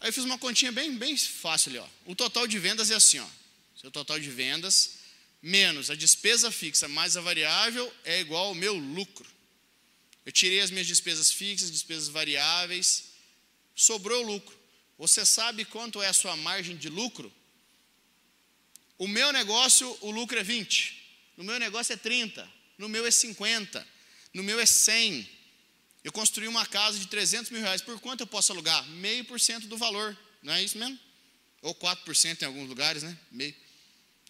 Aí 0.02 0.10
eu 0.10 0.14
fiz 0.14 0.26
uma 0.26 0.38
continha 0.38 0.70
bem, 0.70 0.94
bem 0.98 1.16
fácil 1.16 1.70
ali. 1.70 1.80
Ó. 1.80 1.88
O 2.12 2.14
total 2.14 2.46
de 2.46 2.60
vendas 2.60 2.92
é 2.92 2.96
assim: 2.96 3.20
ó. 3.20 3.28
seu 3.80 3.90
total 3.90 4.20
de 4.20 4.30
vendas 4.30 5.00
menos 5.42 5.90
a 5.90 5.96
despesa 5.96 6.52
fixa 6.52 6.90
mais 6.90 7.16
a 7.16 7.22
variável 7.22 7.92
é 8.04 8.20
igual 8.20 8.48
ao 8.48 8.56
meu 8.56 8.76
lucro. 8.76 9.26
Eu 10.26 10.32
tirei 10.34 10.60
as 10.60 10.70
minhas 10.70 10.88
despesas 10.88 11.32
fixas, 11.32 11.72
despesas 11.72 12.10
variáveis, 12.10 13.06
sobrou 13.74 14.22
lucro. 14.22 14.61
Você 15.02 15.26
sabe 15.26 15.66
quanto 15.66 16.00
é 16.00 16.10
a 16.10 16.14
sua 16.14 16.36
margem 16.36 16.78
de 16.78 16.88
lucro? 16.88 17.34
O 19.00 19.08
meu 19.08 19.34
negócio, 19.34 19.98
o 20.00 20.12
lucro 20.12 20.38
é 20.38 20.44
20. 20.44 21.34
No 21.36 21.44
meu 21.44 21.58
negócio 21.58 21.92
é 21.92 21.98
30. 21.98 22.48
No 22.78 22.88
meu 22.88 23.04
é 23.04 23.10
50. 23.10 23.88
No 24.32 24.44
meu 24.44 24.60
é 24.60 24.66
100. 24.68 25.28
Eu 26.04 26.12
construí 26.12 26.48
uma 26.48 26.68
casa 26.68 27.00
de 27.00 27.08
300 27.08 27.50
mil 27.50 27.62
reais. 27.62 27.82
Por 27.82 28.00
quanto 28.00 28.22
eu 28.22 28.28
posso 28.28 28.52
alugar? 28.52 28.88
Meio 28.90 29.26
por 29.26 29.40
cento 29.40 29.66
do 29.66 29.76
valor. 29.76 30.16
Não 30.44 30.54
é 30.54 30.64
isso 30.64 30.78
mesmo? 30.78 31.00
Ou 31.64 31.74
4% 31.74 32.44
em 32.44 32.46
alguns 32.46 32.70
lugares, 32.70 33.02
né? 33.02 33.18
Meio. 33.32 33.56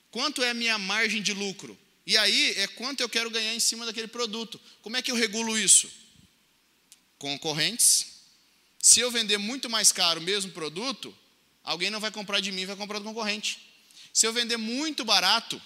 Quanto 0.09 0.41
é 0.41 0.51
a 0.51 0.53
minha 0.53 0.78
margem 0.78 1.22
de 1.22 1.34
lucro? 1.34 1.78
E 2.07 2.15
aí 2.15 2.53
é 2.55 2.67
quanto 2.67 3.01
eu 3.01 3.09
quero 3.09 3.30
ganhar 3.30 3.53
em 3.53 3.59
cima 3.59 3.86
daquele 3.86 4.07
produto. 4.07 4.57
Como 4.82 4.95
é 4.95 5.01
que 5.01 5.11
eu 5.11 5.15
regulo 5.15 5.59
isso? 5.59 5.91
Concorrentes 7.17 8.11
se 8.82 8.99
eu 8.99 9.11
vender 9.11 9.38
muito 9.38 9.69
mais 9.69 9.91
caro 9.91 10.19
o 10.19 10.23
mesmo 10.23 10.51
produto, 10.51 11.15
alguém 11.63 11.91
não 11.91 11.99
vai 11.99 12.09
comprar 12.09 12.39
de 12.39 12.51
mim, 12.51 12.65
vai 12.65 12.75
comprar 12.75 12.97
do 12.97 13.05
concorrente. 13.05 13.59
Se 14.11 14.25
eu 14.25 14.34
vender 14.34 14.57
muito 14.57 15.05
barato, 15.05 15.61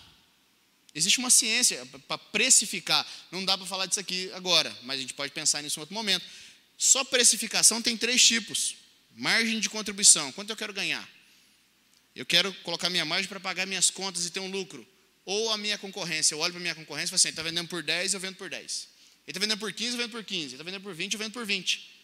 existe 0.94 1.18
uma 1.18 1.30
ciência 1.30 1.86
para 2.08 2.18
precificar. 2.18 3.08
Não 3.32 3.46
dá 3.46 3.58
para 3.58 3.66
falar 3.66 3.86
disso 3.86 4.02
aqui 4.02 4.30
agora, 4.34 4.76
mas 4.84 4.98
a 4.98 5.02
gente 5.02 5.14
pode 5.14 5.32
pensar 5.32 5.62
nisso 5.62 5.80
em 5.80 5.82
outro 5.82 5.96
momento. 5.96 6.26
Só 6.78 7.06
precificação 7.06 7.82
tem 7.82 7.96
três 7.96 8.22
tipos: 8.22 8.76
margem 9.16 9.62
de 9.62 9.70
contribuição. 9.70 10.32
Quanto 10.34 10.50
eu 10.50 10.58
quero 10.58 10.74
ganhar? 10.74 11.08
Eu 12.14 12.26
quero 12.26 12.54
colocar 12.64 12.90
minha 12.90 13.06
margem 13.06 13.30
para 13.30 13.40
pagar 13.40 13.66
minhas 13.66 13.90
contas 13.90 14.26
e 14.26 14.30
ter 14.30 14.42
um 14.42 14.50
lucro. 14.50 14.86
Ou 15.26 15.52
a 15.52 15.58
minha 15.58 15.78
concorrência. 15.78 16.34
Eu 16.34 16.40
olho 16.40 16.52
para 16.54 16.60
a 16.60 16.62
minha 16.62 16.76
concorrência 16.76 17.08
e 17.08 17.12
falo 17.12 17.16
assim: 17.16 17.30
está 17.30 17.42
vendendo 17.42 17.70
por 17.70 17.82
10, 17.82 18.14
eu 18.14 18.20
vendo 18.20 18.36
por 18.36 18.50
10. 18.50 18.88
Ele 19.26 19.32
está 19.32 19.40
vendendo 19.40 19.60
por 19.60 19.72
15, 19.72 19.92
eu 19.92 19.98
vendo 19.98 20.12
por 20.12 20.24
15. 20.24 20.42
Ele 20.42 20.54
está 20.54 20.64
vendendo 20.64 20.84
por 20.84 20.94
20, 20.94 21.14
eu 21.14 21.20
vendo 21.20 21.32
por 21.32 21.46
20. 21.46 21.95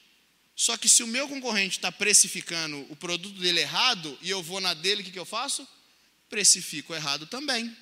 Só 0.55 0.77
que 0.77 0.87
se 0.87 1.01
o 1.01 1.07
meu 1.07 1.27
concorrente 1.27 1.77
está 1.77 1.91
precificando 1.91 2.85
o 2.89 2.95
produto 2.95 3.39
dele 3.39 3.61
errado 3.61 4.17
e 4.21 4.29
eu 4.29 4.43
vou 4.43 4.59
na 4.59 4.73
dele, 4.73 5.01
o 5.01 5.05
que, 5.05 5.11
que 5.11 5.19
eu 5.19 5.25
faço? 5.25 5.67
Precifico 6.29 6.93
errado 6.93 7.25
também. 7.25 7.75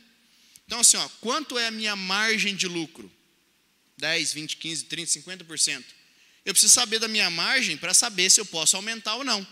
Então, 0.66 0.80
assim, 0.80 0.98
ó, 0.98 1.10
quanto 1.20 1.58
é 1.58 1.68
a 1.68 1.72
minha 1.72 1.96
margem 1.96 2.56
de 2.56 2.68
lucro? 2.68 3.12
10, 3.98 4.34
20, 4.34 4.58
15, 4.58 4.86
30, 4.86 5.12
50%. 5.20 5.84
Eu 6.46 6.54
preciso 6.54 6.74
saber 6.74 7.00
da 7.00 7.08
minha 7.08 7.30
margem 7.30 7.76
para 7.76 7.94
saber 7.94 8.30
se 8.30 8.40
eu 8.40 8.46
posso 8.46 8.76
aumentar 8.76 9.16
ou 9.16 9.24
não. 9.24 9.46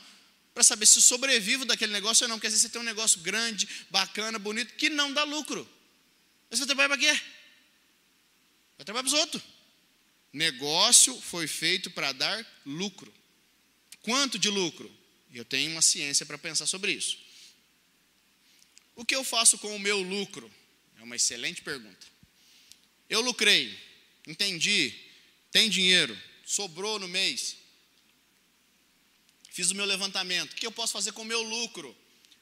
Para 0.53 0.63
saber 0.63 0.85
se 0.85 1.01
sobrevivo 1.01 1.65
daquele 1.65 1.91
negócio 1.91 2.23
ou 2.23 2.29
não. 2.29 2.37
Porque 2.37 2.47
às 2.47 2.53
vezes 2.53 2.63
você 2.63 2.69
tem 2.69 2.81
um 2.81 2.85
negócio 2.85 3.19
grande, 3.21 3.67
bacana, 3.89 4.39
bonito, 4.39 4.73
que 4.75 4.89
não 4.89 5.11
dá 5.11 5.23
lucro. 5.23 5.67
Mas 6.49 6.59
você 6.59 6.65
trabalha 6.65 6.89
para 6.89 6.97
quê? 6.97 7.21
Vai 8.77 8.85
trabalhar 8.85 9.03
para 9.03 9.13
os 9.13 9.19
outros. 9.19 9.43
Negócio 10.31 11.19
foi 11.21 11.47
feito 11.47 11.89
para 11.91 12.11
dar 12.11 12.61
lucro. 12.65 13.13
Quanto 14.01 14.37
de 14.37 14.49
lucro? 14.49 14.91
Eu 15.33 15.45
tenho 15.45 15.71
uma 15.71 15.81
ciência 15.81 16.25
para 16.25 16.37
pensar 16.37 16.65
sobre 16.65 16.91
isso. 16.91 17.17
O 18.95 19.05
que 19.05 19.15
eu 19.15 19.23
faço 19.23 19.57
com 19.57 19.75
o 19.75 19.79
meu 19.79 20.01
lucro? 20.01 20.51
É 20.97 21.03
uma 21.03 21.15
excelente 21.15 21.61
pergunta. 21.61 22.07
Eu 23.09 23.21
lucrei, 23.21 23.77
entendi, 24.25 24.93
tem 25.51 25.69
dinheiro, 25.69 26.17
sobrou 26.45 26.99
no 26.99 27.07
mês, 27.07 27.55
fiz 29.51 29.71
o 29.71 29.75
meu 29.75 29.85
levantamento. 29.85 30.53
O 30.53 30.55
que 30.55 30.65
eu 30.65 30.71
posso 30.71 30.93
fazer 30.93 31.11
com 31.13 31.21
o 31.21 31.25
meu 31.25 31.41
lucro? 31.41 31.95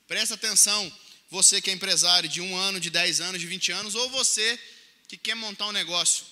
Presta 0.08 0.36
atenção, 0.36 0.92
você 1.30 1.62
que 1.62 1.70
é 1.70 1.74
empresário 1.74 2.30
de 2.30 2.42
um 2.42 2.56
ano, 2.56 2.80
de 2.80 2.90
10 2.90 3.22
anos, 3.22 3.42
de 3.42 3.48
20 3.48 3.72
anos, 3.72 3.96
ou 3.96 4.10
você 4.10 4.60
que 5.08 5.18
quer 5.18 5.36
montar 5.36 5.68
um 5.68 5.72
negócio 5.72 6.26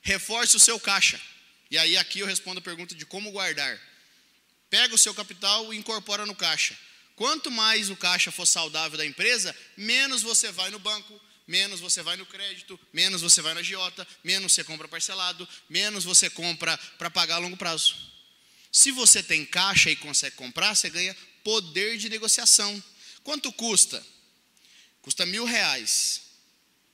reforce 0.00 0.56
o 0.56 0.60
seu 0.60 0.78
caixa. 0.78 1.20
E 1.70 1.78
aí 1.78 1.96
aqui 1.96 2.20
eu 2.20 2.26
respondo 2.26 2.58
a 2.58 2.62
pergunta 2.62 2.94
de 2.94 3.06
como 3.06 3.30
guardar. 3.30 3.80
Pega 4.68 4.94
o 4.94 4.98
seu 4.98 5.14
capital 5.14 5.72
e 5.72 5.76
incorpora 5.76 6.26
no 6.26 6.34
caixa. 6.34 6.76
Quanto 7.16 7.50
mais 7.50 7.90
o 7.90 7.96
caixa 7.96 8.30
for 8.30 8.46
saudável 8.46 8.96
da 8.96 9.04
empresa, 9.04 9.54
menos 9.76 10.22
você 10.22 10.50
vai 10.50 10.70
no 10.70 10.78
banco, 10.78 11.20
menos 11.46 11.80
você 11.80 12.02
vai 12.02 12.16
no 12.16 12.24
crédito, 12.24 12.78
menos 12.92 13.20
você 13.20 13.42
vai 13.42 13.52
na 13.52 13.62
giota, 13.62 14.06
menos 14.24 14.52
você 14.52 14.64
compra 14.64 14.88
parcelado, 14.88 15.46
menos 15.68 16.04
você 16.04 16.30
compra 16.30 16.78
para 16.98 17.10
pagar 17.10 17.36
a 17.36 17.38
longo 17.38 17.56
prazo. 17.56 17.94
Se 18.72 18.92
você 18.92 19.22
tem 19.22 19.44
caixa 19.44 19.90
e 19.90 19.96
consegue 19.96 20.36
comprar, 20.36 20.74
você 20.74 20.88
ganha 20.88 21.14
poder 21.42 21.98
de 21.98 22.08
negociação. 22.08 22.82
Quanto 23.22 23.52
custa? 23.52 24.04
Custa 25.02 25.26
mil 25.26 25.44
reais. 25.44 26.22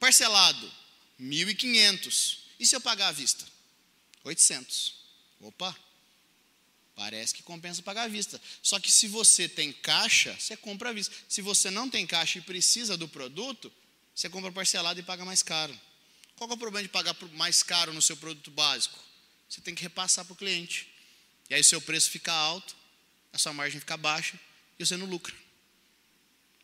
Parcelado, 0.00 0.72
mil 1.18 1.48
e 1.48 1.54
quinhentos. 1.54 2.45
E 2.58 2.66
se 2.66 2.74
eu 2.74 2.80
pagar 2.80 3.08
à 3.08 3.12
vista? 3.12 3.44
800. 4.24 4.94
Opa, 5.40 5.76
parece 6.94 7.34
que 7.34 7.42
compensa 7.42 7.82
pagar 7.82 8.04
à 8.04 8.08
vista. 8.08 8.40
Só 8.62 8.80
que 8.80 8.90
se 8.90 9.06
você 9.06 9.48
tem 9.48 9.72
caixa, 9.72 10.34
você 10.38 10.56
compra 10.56 10.90
à 10.90 10.92
vista. 10.92 11.14
Se 11.28 11.42
você 11.42 11.70
não 11.70 11.88
tem 11.88 12.06
caixa 12.06 12.38
e 12.38 12.42
precisa 12.42 12.96
do 12.96 13.06
produto, 13.06 13.72
você 14.14 14.28
compra 14.28 14.50
parcelado 14.50 14.98
e 14.98 15.02
paga 15.02 15.24
mais 15.24 15.42
caro. 15.42 15.78
Qual 16.36 16.50
é 16.50 16.54
o 16.54 16.56
problema 16.56 16.82
de 16.82 16.88
pagar 16.88 17.16
mais 17.32 17.62
caro 17.62 17.92
no 17.92 18.02
seu 18.02 18.16
produto 18.16 18.50
básico? 18.50 18.98
Você 19.48 19.60
tem 19.60 19.74
que 19.74 19.82
repassar 19.82 20.24
para 20.24 20.32
o 20.32 20.36
cliente. 20.36 20.88
E 21.48 21.54
aí 21.54 21.62
seu 21.62 21.80
preço 21.80 22.10
fica 22.10 22.32
alto, 22.32 22.74
a 23.32 23.38
sua 23.38 23.52
margem 23.52 23.78
fica 23.78 23.96
baixa 23.96 24.38
e 24.78 24.84
você 24.84 24.96
não 24.96 25.06
lucra. 25.06 25.34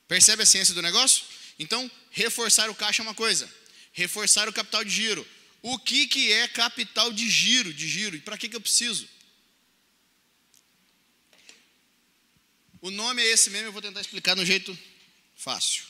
Percebe 0.08 0.42
a 0.42 0.46
ciência 0.46 0.74
do 0.74 0.82
negócio? 0.82 1.24
Então, 1.58 1.90
reforçar 2.10 2.68
o 2.68 2.74
caixa 2.74 3.02
é 3.02 3.04
uma 3.04 3.14
coisa, 3.14 3.48
reforçar 3.92 4.48
o 4.48 4.52
capital 4.52 4.82
de 4.82 4.90
giro 4.90 5.26
o 5.62 5.78
que, 5.78 6.08
que 6.08 6.32
é 6.32 6.48
capital 6.48 7.12
de 7.12 7.30
giro, 7.30 7.72
de 7.72 7.88
giro, 7.88 8.16
e 8.16 8.20
para 8.20 8.36
que, 8.36 8.48
que 8.48 8.56
eu 8.56 8.60
preciso? 8.60 9.08
O 12.80 12.90
nome 12.90 13.22
é 13.22 13.26
esse 13.26 13.48
mesmo, 13.48 13.68
eu 13.68 13.72
vou 13.72 13.80
tentar 13.80 14.00
explicar 14.00 14.34
de 14.34 14.40
um 14.40 14.44
jeito 14.44 14.76
fácil. 15.36 15.84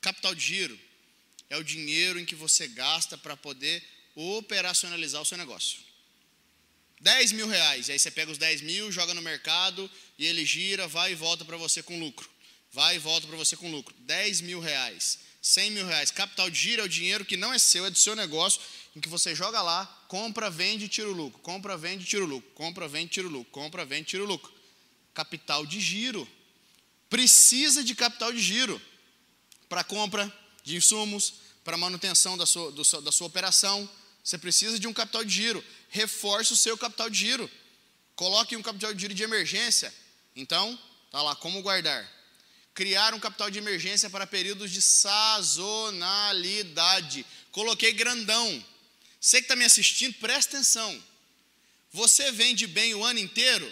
Capital 0.00 0.32
de 0.32 0.40
giro 0.40 0.80
é 1.50 1.56
o 1.56 1.64
dinheiro 1.64 2.20
em 2.20 2.24
que 2.24 2.36
você 2.36 2.68
gasta 2.68 3.18
para 3.18 3.36
poder 3.36 3.82
operacionalizar 4.14 5.20
o 5.20 5.24
seu 5.24 5.36
negócio. 5.36 5.80
10 7.00 7.32
mil 7.32 7.48
reais, 7.48 7.88
e 7.88 7.92
aí 7.92 7.98
você 7.98 8.10
pega 8.10 8.30
os 8.30 8.38
10 8.38 8.60
mil, 8.60 8.92
joga 8.92 9.12
no 9.12 9.22
mercado 9.22 9.90
e 10.18 10.26
ele 10.26 10.44
gira, 10.44 10.86
vai 10.86 11.12
e 11.12 11.14
volta 11.16 11.44
para 11.44 11.56
você 11.56 11.82
com 11.82 11.98
lucro. 11.98 12.30
Vai 12.70 12.96
e 12.96 12.98
volta 12.98 13.26
para 13.26 13.36
você 13.36 13.56
com 13.56 13.68
lucro. 13.70 13.92
10 14.00 14.42
mil 14.42 14.60
reais, 14.60 15.18
100 15.40 15.70
mil 15.70 15.86
reais. 15.86 16.10
Capital 16.10 16.50
de 16.50 16.58
giro 16.58 16.82
é 16.82 16.84
o 16.84 16.88
dinheiro 16.88 17.24
que 17.24 17.36
não 17.36 17.52
é 17.52 17.58
seu, 17.58 17.86
é 17.86 17.90
do 17.90 17.98
seu 17.98 18.14
negócio 18.14 18.60
em 18.94 19.00
que 19.00 19.08
você 19.08 19.34
joga 19.34 19.62
lá, 19.62 19.86
compra, 20.08 20.50
vende, 20.50 20.88
tira 20.88 21.08
o 21.08 21.12
lucro, 21.12 21.40
compra, 21.40 21.76
vende, 21.76 22.04
tira 22.04 22.24
o 22.24 22.26
lucro, 22.26 22.50
compra, 22.54 22.88
vende, 22.88 23.12
tira 23.12 23.26
o 23.26 23.30
lucro, 23.30 23.50
compra, 23.52 23.84
vende, 23.84 24.08
tira 24.08 24.22
o 24.22 24.26
lucro. 24.26 24.52
Capital 25.14 25.64
de 25.64 25.80
giro. 25.80 26.28
Precisa 27.08 27.82
de 27.82 27.94
capital 27.94 28.32
de 28.32 28.40
giro 28.40 28.80
para 29.68 29.84
compra 29.84 30.32
de 30.62 30.76
insumos, 30.76 31.34
para 31.64 31.76
manutenção 31.76 32.36
da 32.36 32.46
sua, 32.46 32.72
do, 32.72 32.82
da 33.00 33.12
sua 33.12 33.26
operação. 33.26 33.88
Você 34.22 34.36
precisa 34.36 34.78
de 34.78 34.86
um 34.86 34.92
capital 34.92 35.24
de 35.24 35.32
giro. 35.32 35.64
Reforce 35.88 36.52
o 36.52 36.56
seu 36.56 36.76
capital 36.76 37.08
de 37.08 37.18
giro. 37.18 37.50
Coloque 38.14 38.56
um 38.56 38.62
capital 38.62 38.92
de 38.92 39.00
giro 39.00 39.14
de 39.14 39.22
emergência. 39.22 39.92
Então, 40.34 40.78
tá 41.10 41.22
lá, 41.22 41.34
como 41.36 41.62
guardar. 41.62 42.19
Criar 42.80 43.12
um 43.12 43.20
capital 43.20 43.50
de 43.50 43.58
emergência 43.58 44.08
para 44.08 44.26
períodos 44.26 44.70
de 44.70 44.80
sazonalidade. 44.80 47.26
Coloquei 47.52 47.92
grandão. 47.92 48.64
Você 49.20 49.36
que 49.36 49.44
está 49.44 49.54
me 49.54 49.66
assistindo, 49.66 50.14
presta 50.14 50.56
atenção. 50.56 51.04
Você 51.92 52.32
vende 52.32 52.66
bem 52.66 52.94
o 52.94 53.04
ano 53.04 53.18
inteiro? 53.18 53.70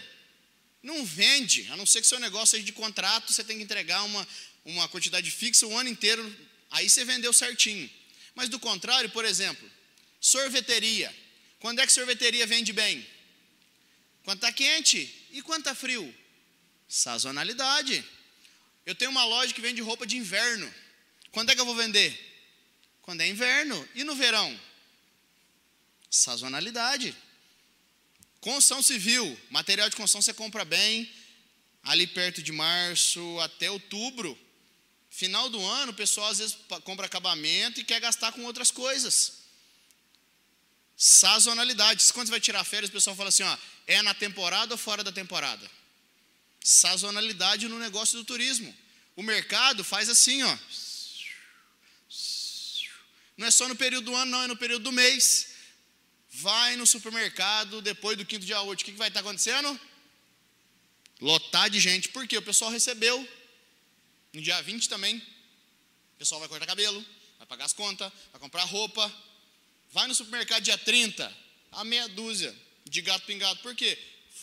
Não 0.83 1.07
vende, 1.07 1.67
a 1.71 1.77
não 1.79 1.87
ser 1.87 2.03
que 2.03 2.07
seu 2.07 2.21
negócio 2.21 2.49
seja 2.49 2.65
de 2.65 2.73
contrato, 2.73 3.33
você 3.33 3.43
tem 3.43 3.57
que 3.57 3.63
entregar 3.63 4.03
uma, 4.03 4.29
uma 4.63 4.87
quantidade 4.89 5.31
fixa 5.31 5.67
o 5.67 5.75
ano 5.75 5.89
inteiro, 5.89 6.37
aí 6.71 6.91
você 6.91 7.03
vendeu 7.03 7.33
certinho. 7.33 7.89
Mas 8.35 8.51
do 8.51 8.61
contrário, 8.61 9.09
por 9.09 9.25
exemplo, 9.25 9.67
sorveteria. 10.21 11.11
Quando 11.61 11.79
é 11.79 11.87
que 11.87 11.93
sorveteria 11.95 12.47
vende 12.47 12.75
bem? 12.75 13.07
Quando 14.23 14.37
está 14.37 14.53
quente 14.53 15.11
e 15.31 15.41
quando 15.41 15.61
está 15.61 15.75
frio? 15.75 16.15
Sazonalidade. 16.87 18.05
Eu 18.89 18.95
tenho 18.95 19.11
uma 19.11 19.23
loja 19.23 19.53
que 19.53 19.61
vende 19.61 19.83
roupa 19.83 20.07
de 20.07 20.17
inverno. 20.17 20.67
Quando 21.31 21.51
é 21.51 21.55
que 21.55 21.61
eu 21.61 21.67
vou 21.67 21.77
vender? 21.77 22.11
Quando 23.03 23.21
é 23.21 23.29
inverno. 23.29 23.87
E 23.95 24.03
no 24.03 24.15
verão? 24.15 24.49
Sazonalidade. 26.11 27.15
Construção 28.41 28.81
civil, 28.81 29.39
material 29.51 29.91
de 29.91 29.95
construção 29.95 30.23
você 30.23 30.33
compra 30.33 30.65
bem, 30.65 31.07
ali 31.83 32.07
perto 32.07 32.43
de 32.43 32.51
março 32.51 33.39
até 33.41 33.71
outubro. 33.71 34.39
Final 35.11 35.51
do 35.51 35.61
ano, 35.61 35.93
o 35.93 35.95
pessoal 35.95 36.31
às 36.31 36.39
vezes 36.39 36.57
compra 36.83 37.05
acabamento 37.05 37.81
e 37.81 37.85
quer 37.85 38.01
gastar 38.01 38.33
com 38.33 38.43
outras 38.45 38.71
coisas. 38.71 39.43
Sazonalidade. 40.97 42.11
Quando 42.15 42.29
você 42.29 42.31
vai 42.31 42.41
tirar 42.41 42.65
férias, 42.65 42.89
o 42.89 42.95
pessoal 42.95 43.15
fala 43.15 43.29
assim: 43.29 43.43
ó, 43.43 43.59
é 43.87 44.01
na 44.01 44.15
temporada 44.15 44.73
ou 44.73 44.79
fora 44.79 45.05
da 45.05 45.13
temporada? 45.13 45.71
Sazonalidade 46.71 47.69
no 47.69 47.79
negócio 47.79 48.19
do 48.19 48.25
turismo. 48.25 48.75
O 49.17 49.23
mercado 49.23 49.83
faz 49.83 50.09
assim, 50.09 50.43
ó. 50.43 50.59
Não 53.37 53.47
é 53.47 53.51
só 53.51 53.69
no 53.69 53.77
período 53.77 54.07
do 54.07 54.17
ano, 54.17 54.31
não, 54.31 54.43
é 54.43 54.47
no 54.47 54.57
período 54.57 54.83
do 54.85 54.93
mês 54.93 55.59
vai 56.39 56.77
no 56.77 56.87
supermercado 56.87 57.83
depois 57.83 58.17
do 58.17 58.25
quinto 58.25 58.47
dia 58.47 58.61
útil, 58.63 58.87
o 58.87 58.91
que, 58.91 58.97
vai 58.97 59.09
estar 59.09 59.21
acontecendo? 59.21 59.79
Lotar 61.21 61.69
de 61.69 61.81
gente. 61.81 62.09
Por 62.11 62.27
quê? 62.29 62.37
O 62.39 62.43
pessoal 62.43 62.71
recebeu. 62.71 63.29
No 64.33 64.41
dia 64.41 64.61
20 64.63 64.89
também. 64.89 65.17
O 65.17 66.19
pessoal 66.19 66.39
vai 66.41 66.49
cortar 66.49 66.67
cabelo, 66.67 67.05
vai 67.39 67.47
pagar 67.47 67.65
as 67.65 67.73
contas, 67.73 68.13
vai 68.31 68.41
comprar 68.41 68.65
roupa. 68.65 69.13
Vai 69.91 70.07
no 70.07 70.15
supermercado 70.15 70.63
dia 70.63 70.77
30, 70.77 71.35
a 71.73 71.83
meia 71.83 72.07
dúzia 72.09 72.55
de 72.85 73.01
gato 73.01 73.25
pingado. 73.25 73.59
Por 73.61 73.75
quê? 73.75 73.99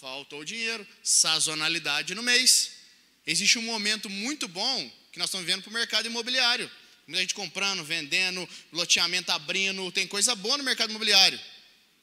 Faltou 0.06 0.46
dinheiro, 0.46 0.86
sazonalidade 1.02 2.14
no 2.14 2.22
mês. 2.22 2.74
Existe 3.26 3.58
um 3.58 3.64
momento 3.64 4.08
muito 4.08 4.48
bom 4.48 4.92
que 5.12 5.18
nós 5.18 5.30
estamos 5.30 5.48
vendo 5.48 5.64
para 5.64 5.72
o 5.72 5.74
mercado 5.74 6.06
imobiliário. 6.06 6.70
Muita 7.08 7.22
gente 7.22 7.34
comprando, 7.34 7.84
vendendo, 7.84 8.48
loteamento 8.72 9.32
abrindo, 9.32 9.92
tem 9.92 10.06
coisa 10.08 10.36
boa 10.36 10.60
no 10.60 10.64
mercado 10.64 10.92
imobiliário. 10.92 11.40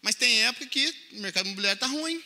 Mas 0.02 0.16
tem 0.16 0.42
época 0.42 0.66
que 0.66 0.92
o 1.12 1.20
mercado 1.20 1.46
imobiliário 1.46 1.76
está 1.76 1.86
ruim. 1.86 2.20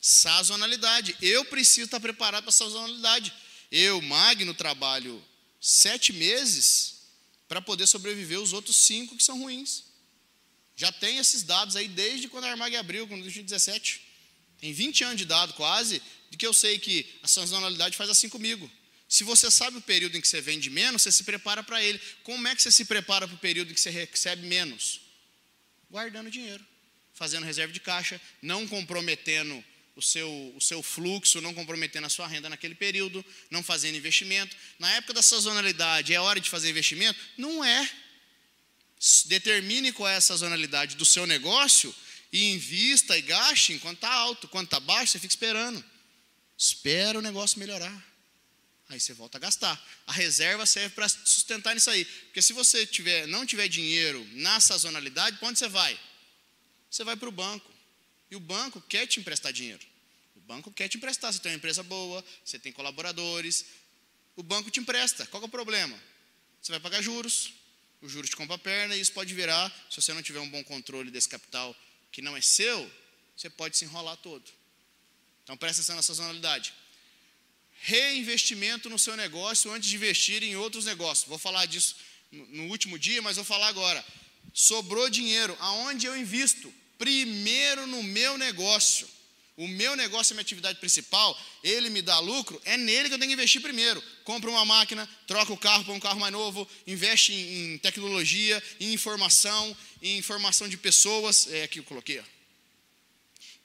Sazonalidade. 0.00 1.16
Eu 1.22 1.44
preciso 1.44 1.84
estar 1.84 2.00
preparado 2.00 2.42
para 2.42 2.50
sazonalidade. 2.50 3.32
Eu, 3.70 4.02
Magno, 4.02 4.54
trabalho 4.54 5.24
sete 5.60 6.12
meses 6.12 7.02
para 7.46 7.62
poder 7.62 7.86
sobreviver 7.86 8.40
os 8.40 8.52
outros 8.52 8.74
cinco 8.74 9.16
que 9.16 9.22
são 9.22 9.38
ruins. 9.38 9.84
Já 10.74 10.90
tem 10.90 11.18
esses 11.18 11.44
dados 11.44 11.76
aí 11.76 11.86
desde 11.86 12.26
quando 12.26 12.46
a 12.46 12.50
Armag 12.50 12.74
abriu, 12.74 13.06
quando 13.06 13.22
2017. 13.22 14.05
Tem 14.60 14.72
20 14.72 15.04
anos 15.04 15.16
de 15.18 15.24
dado 15.24 15.52
quase, 15.54 16.02
de 16.30 16.36
que 16.36 16.46
eu 16.46 16.52
sei 16.52 16.78
que 16.78 17.06
a 17.22 17.28
sazonalidade 17.28 17.96
faz 17.96 18.10
assim 18.10 18.28
comigo. 18.28 18.70
Se 19.08 19.22
você 19.22 19.50
sabe 19.50 19.76
o 19.76 19.82
período 19.82 20.16
em 20.16 20.20
que 20.20 20.28
você 20.28 20.40
vende 20.40 20.68
menos, 20.68 21.02
você 21.02 21.12
se 21.12 21.24
prepara 21.24 21.62
para 21.62 21.82
ele. 21.82 22.00
Como 22.24 22.46
é 22.48 22.54
que 22.54 22.62
você 22.62 22.70
se 22.70 22.84
prepara 22.84 23.26
para 23.28 23.36
o 23.36 23.38
período 23.38 23.70
em 23.70 23.74
que 23.74 23.80
você 23.80 23.90
recebe 23.90 24.46
menos? 24.46 25.00
Guardando 25.90 26.30
dinheiro 26.30 26.64
fazendo 27.16 27.44
reserva 27.44 27.72
de 27.72 27.80
caixa, 27.80 28.20
não 28.42 28.68
comprometendo 28.68 29.64
o 29.96 30.02
seu, 30.02 30.30
o 30.54 30.60
seu 30.60 30.82
fluxo, 30.82 31.40
não 31.40 31.54
comprometendo 31.54 32.04
a 32.04 32.10
sua 32.10 32.28
renda 32.28 32.50
naquele 32.50 32.74
período, 32.74 33.24
não 33.50 33.62
fazendo 33.62 33.96
investimento. 33.96 34.54
Na 34.78 34.92
época 34.92 35.14
da 35.14 35.22
sazonalidade, 35.22 36.12
é 36.12 36.20
hora 36.20 36.38
de 36.38 36.50
fazer 36.50 36.68
investimento? 36.68 37.18
Não 37.38 37.64
é. 37.64 37.90
Determine 39.24 39.92
qual 39.92 40.08
é 40.10 40.16
a 40.16 40.20
sazonalidade 40.20 40.96
do 40.96 41.06
seu 41.06 41.26
negócio 41.26 41.94
e 42.32 42.52
invista 42.52 43.16
e 43.16 43.22
gaste 43.22 43.72
enquanto 43.72 43.96
está 43.96 44.12
alto. 44.12 44.48
Quando 44.48 44.66
está 44.66 44.80
baixo, 44.80 45.12
você 45.12 45.18
fica 45.18 45.32
esperando. 45.32 45.84
Espera 46.56 47.18
o 47.18 47.22
negócio 47.22 47.58
melhorar. 47.58 48.04
Aí 48.88 49.00
você 49.00 49.12
volta 49.12 49.38
a 49.38 49.40
gastar. 49.40 49.82
A 50.06 50.12
reserva 50.12 50.64
serve 50.64 50.94
para 50.94 51.08
sustentar 51.08 51.76
isso 51.76 51.90
aí. 51.90 52.04
Porque 52.04 52.40
se 52.40 52.52
você 52.52 52.86
tiver, 52.86 53.26
não 53.26 53.44
tiver 53.44 53.68
dinheiro 53.68 54.26
na 54.32 54.60
sazonalidade, 54.60 55.38
para 55.38 55.48
onde 55.48 55.58
você 55.58 55.68
vai? 55.68 55.98
você 56.90 57.04
vai 57.04 57.16
para 57.16 57.28
o 57.28 57.32
banco. 57.32 57.70
E 58.30 58.36
o 58.36 58.40
banco 58.40 58.80
quer 58.80 59.06
te 59.06 59.20
emprestar 59.20 59.52
dinheiro. 59.52 59.84
O 60.34 60.40
banco 60.40 60.70
quer 60.70 60.88
te 60.88 60.96
emprestar. 60.96 61.32
Você 61.32 61.40
tem 61.40 61.52
uma 61.52 61.56
empresa 61.56 61.82
boa, 61.82 62.24
você 62.44 62.58
tem 62.58 62.72
colaboradores. 62.72 63.66
O 64.34 64.42
banco 64.42 64.70
te 64.70 64.80
empresta. 64.80 65.26
Qual 65.26 65.42
é 65.42 65.46
o 65.46 65.48
problema? 65.48 65.98
Você 66.62 66.72
vai 66.72 66.80
pagar 66.80 67.02
juros. 67.02 67.52
O 68.00 68.08
juros 68.08 68.30
te 68.30 68.36
compra 68.36 68.56
a 68.56 68.58
perna 68.58 68.94
e 68.94 69.00
isso 69.00 69.12
pode 69.12 69.32
virar, 69.34 69.72
se 69.90 70.00
você 70.00 70.12
não 70.12 70.22
tiver 70.22 70.38
um 70.40 70.48
bom 70.48 70.62
controle 70.64 71.10
desse 71.10 71.28
capital 71.28 71.74
que 72.16 72.22
não 72.22 72.34
é 72.34 72.40
seu, 72.40 72.90
você 73.36 73.50
pode 73.50 73.76
se 73.76 73.84
enrolar 73.84 74.16
todo. 74.16 74.50
Então 75.44 75.54
presta 75.54 75.82
atenção 75.82 75.96
na 75.96 76.02
sazonalidade. 76.02 76.72
Reinvestimento 77.82 78.88
no 78.88 78.98
seu 78.98 79.14
negócio 79.18 79.70
antes 79.70 79.90
de 79.90 79.96
investir 79.96 80.42
em 80.42 80.56
outros 80.56 80.86
negócios. 80.86 81.28
Vou 81.28 81.36
falar 81.36 81.66
disso 81.66 81.94
no 82.32 82.68
último 82.68 82.98
dia, 82.98 83.20
mas 83.20 83.36
vou 83.36 83.44
falar 83.44 83.68
agora. 83.68 84.02
Sobrou 84.54 85.10
dinheiro, 85.10 85.54
aonde 85.60 86.06
eu 86.06 86.16
invisto? 86.16 86.72
primeiro 86.98 87.86
no 87.86 88.02
meu 88.02 88.36
negócio. 88.38 89.06
O 89.56 89.66
meu 89.66 89.96
negócio 89.96 90.32
é 90.32 90.34
minha 90.34 90.42
atividade 90.42 90.78
principal, 90.78 91.38
ele 91.64 91.88
me 91.88 92.02
dá 92.02 92.18
lucro, 92.18 92.60
é 92.66 92.76
nele 92.76 93.08
que 93.08 93.14
eu 93.14 93.18
tenho 93.18 93.30
que 93.30 93.34
investir 93.34 93.62
primeiro. 93.62 94.02
Compra 94.22 94.50
uma 94.50 94.64
máquina, 94.66 95.08
troca 95.26 95.50
o 95.52 95.56
carro 95.56 95.82
para 95.82 95.94
um 95.94 96.00
carro 96.00 96.20
mais 96.20 96.32
novo, 96.32 96.68
investe 96.86 97.32
em, 97.32 97.74
em 97.74 97.78
tecnologia, 97.78 98.62
em 98.78 98.92
informação, 98.92 99.74
em 100.02 100.18
informação 100.18 100.68
de 100.68 100.76
pessoas. 100.76 101.46
É 101.50 101.62
aqui 101.62 101.78
eu 101.78 101.84
coloquei. 101.84 102.18
Ó. 102.18 102.24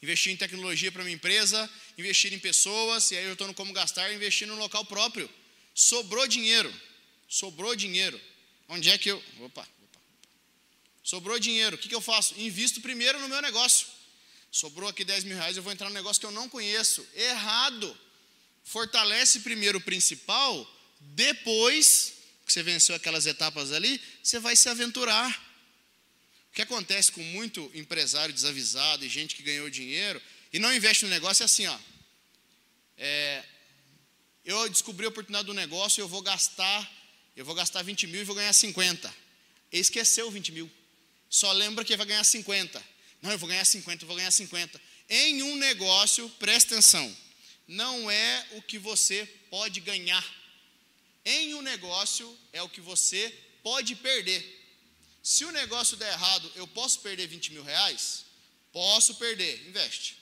Investir 0.01 0.31
em 0.31 0.37
tecnologia 0.37 0.91
para 0.91 1.03
minha 1.03 1.15
empresa, 1.15 1.69
investir 1.97 2.31
em 2.31 2.39
pessoas, 2.39 3.11
e 3.11 3.17
aí 3.17 3.25
eu 3.25 3.33
estou 3.33 3.47
no 3.47 3.53
como 3.53 3.73
gastar, 3.73 4.13
investir 4.13 4.47
no 4.47 4.55
local 4.55 4.85
próprio. 4.85 5.29
Sobrou 5.75 6.25
dinheiro. 6.25 6.73
Sobrou 7.27 7.75
dinheiro. 7.75 8.19
Onde 8.69 8.89
é 8.89 8.97
que 8.97 9.11
eu. 9.11 9.21
Opa, 9.41 9.67
Sobrou 11.03 11.39
dinheiro, 11.39 11.75
o 11.75 11.79
que, 11.79 11.89
que 11.89 11.95
eu 11.95 12.01
faço? 12.01 12.39
Invisto 12.39 12.79
primeiro 12.79 13.19
no 13.19 13.27
meu 13.27 13.41
negócio. 13.41 13.87
Sobrou 14.51 14.89
aqui 14.89 15.05
10 15.05 15.23
mil 15.23 15.37
reais, 15.37 15.55
eu 15.55 15.63
vou 15.63 15.71
entrar 15.71 15.87
num 15.87 15.95
negócio 15.95 16.19
que 16.19 16.25
eu 16.25 16.31
não 16.31 16.49
conheço. 16.49 17.07
Errado. 17.15 17.97
Fortalece 18.63 19.39
primeiro 19.39 19.77
o 19.77 19.81
principal, 19.81 20.69
depois 20.99 22.13
que 22.45 22.53
você 22.53 22.61
venceu 22.61 22.93
aquelas 22.93 23.25
etapas 23.25 23.71
ali, 23.71 23.99
você 24.21 24.39
vai 24.39 24.55
se 24.55 24.69
aventurar. 24.69 25.31
O 26.51 26.53
que 26.53 26.61
acontece 26.61 27.11
com 27.11 27.23
muito 27.23 27.71
empresário 27.73 28.33
desavisado 28.33 29.05
e 29.05 29.09
gente 29.09 29.35
que 29.35 29.41
ganhou 29.41 29.69
dinheiro 29.69 30.21
e 30.51 30.59
não 30.59 30.73
investe 30.73 31.05
no 31.05 31.09
negócio 31.09 31.43
é 31.43 31.45
assim, 31.45 31.65
ó. 31.65 31.79
É, 32.97 33.43
eu 34.43 34.69
descobri 34.69 35.05
a 35.05 35.09
oportunidade 35.09 35.47
do 35.47 35.53
negócio, 35.53 36.01
eu 36.01 36.07
vou 36.07 36.21
gastar, 36.21 36.91
eu 37.35 37.45
vou 37.45 37.55
gastar 37.55 37.81
20 37.81 38.05
mil 38.07 38.21
e 38.21 38.25
vou 38.25 38.35
ganhar 38.35 38.53
50. 38.53 39.11
Ele 39.71 39.81
esqueceu 39.81 40.29
20 40.29 40.51
mil 40.51 40.69
só 41.31 41.49
lembra 41.53 41.85
que 41.85 41.95
vai 41.95 42.05
ganhar 42.05 42.25
50. 42.25 42.83
Não, 43.21 43.31
eu 43.31 43.37
vou 43.37 43.47
ganhar 43.47 43.65
50, 43.65 44.03
eu 44.03 44.07
vou 44.07 44.15
ganhar 44.15 44.31
50. 44.31 44.81
Em 45.09 45.43
um 45.43 45.55
negócio, 45.55 46.29
presta 46.39 46.73
atenção, 46.73 47.15
não 47.67 48.09
é 48.09 48.47
o 48.51 48.61
que 48.61 48.77
você 48.77 49.25
pode 49.49 49.79
ganhar. 49.79 50.25
Em 51.23 51.53
um 51.53 51.61
negócio 51.61 52.37
é 52.51 52.61
o 52.61 52.69
que 52.69 52.81
você 52.81 53.33
pode 53.61 53.95
perder. 53.95 54.59
Se 55.21 55.45
o 55.45 55.51
negócio 55.51 55.95
der 55.97 56.13
errado, 56.13 56.51
eu 56.55 56.65
posso 56.67 56.99
perder 57.01 57.27
20 57.27 57.53
mil 57.53 57.63
reais? 57.63 58.25
Posso 58.71 59.15
perder, 59.15 59.67
investe. 59.67 60.17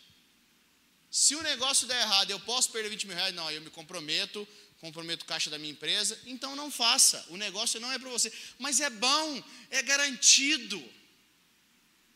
Se 1.10 1.36
o 1.36 1.41
negócio 1.41 1.88
der 1.88 2.02
errado, 2.02 2.32
eu 2.32 2.39
posso 2.41 2.70
perder 2.72 2.89
20 2.89 3.08
mil 3.08 3.16
reais? 3.16 3.34
Não, 3.34 3.50
eu 3.50 3.62
me 3.62 3.70
comprometo, 3.70 4.47
comprometo 4.80 5.26
caixa 5.26 5.50
da 5.50 5.58
minha 5.58 5.72
empresa, 5.72 6.20
então 6.26 6.56
não 6.56 6.70
faça. 6.70 7.26
O 7.30 7.38
negócio 7.38 7.80
não 7.80 7.91
é 7.91 7.97
para 7.97 8.10
você. 8.10 8.32
Mas 8.58 8.80
é 8.80 8.89
bom, 8.89 9.43
é 9.70 9.82
garantido. 9.82 10.84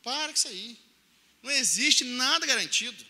Para 0.03 0.27
com 0.27 0.35
isso 0.35 0.47
aí. 0.47 0.77
Não 1.41 1.51
existe 1.51 2.03
nada 2.03 2.45
garantido. 2.45 3.03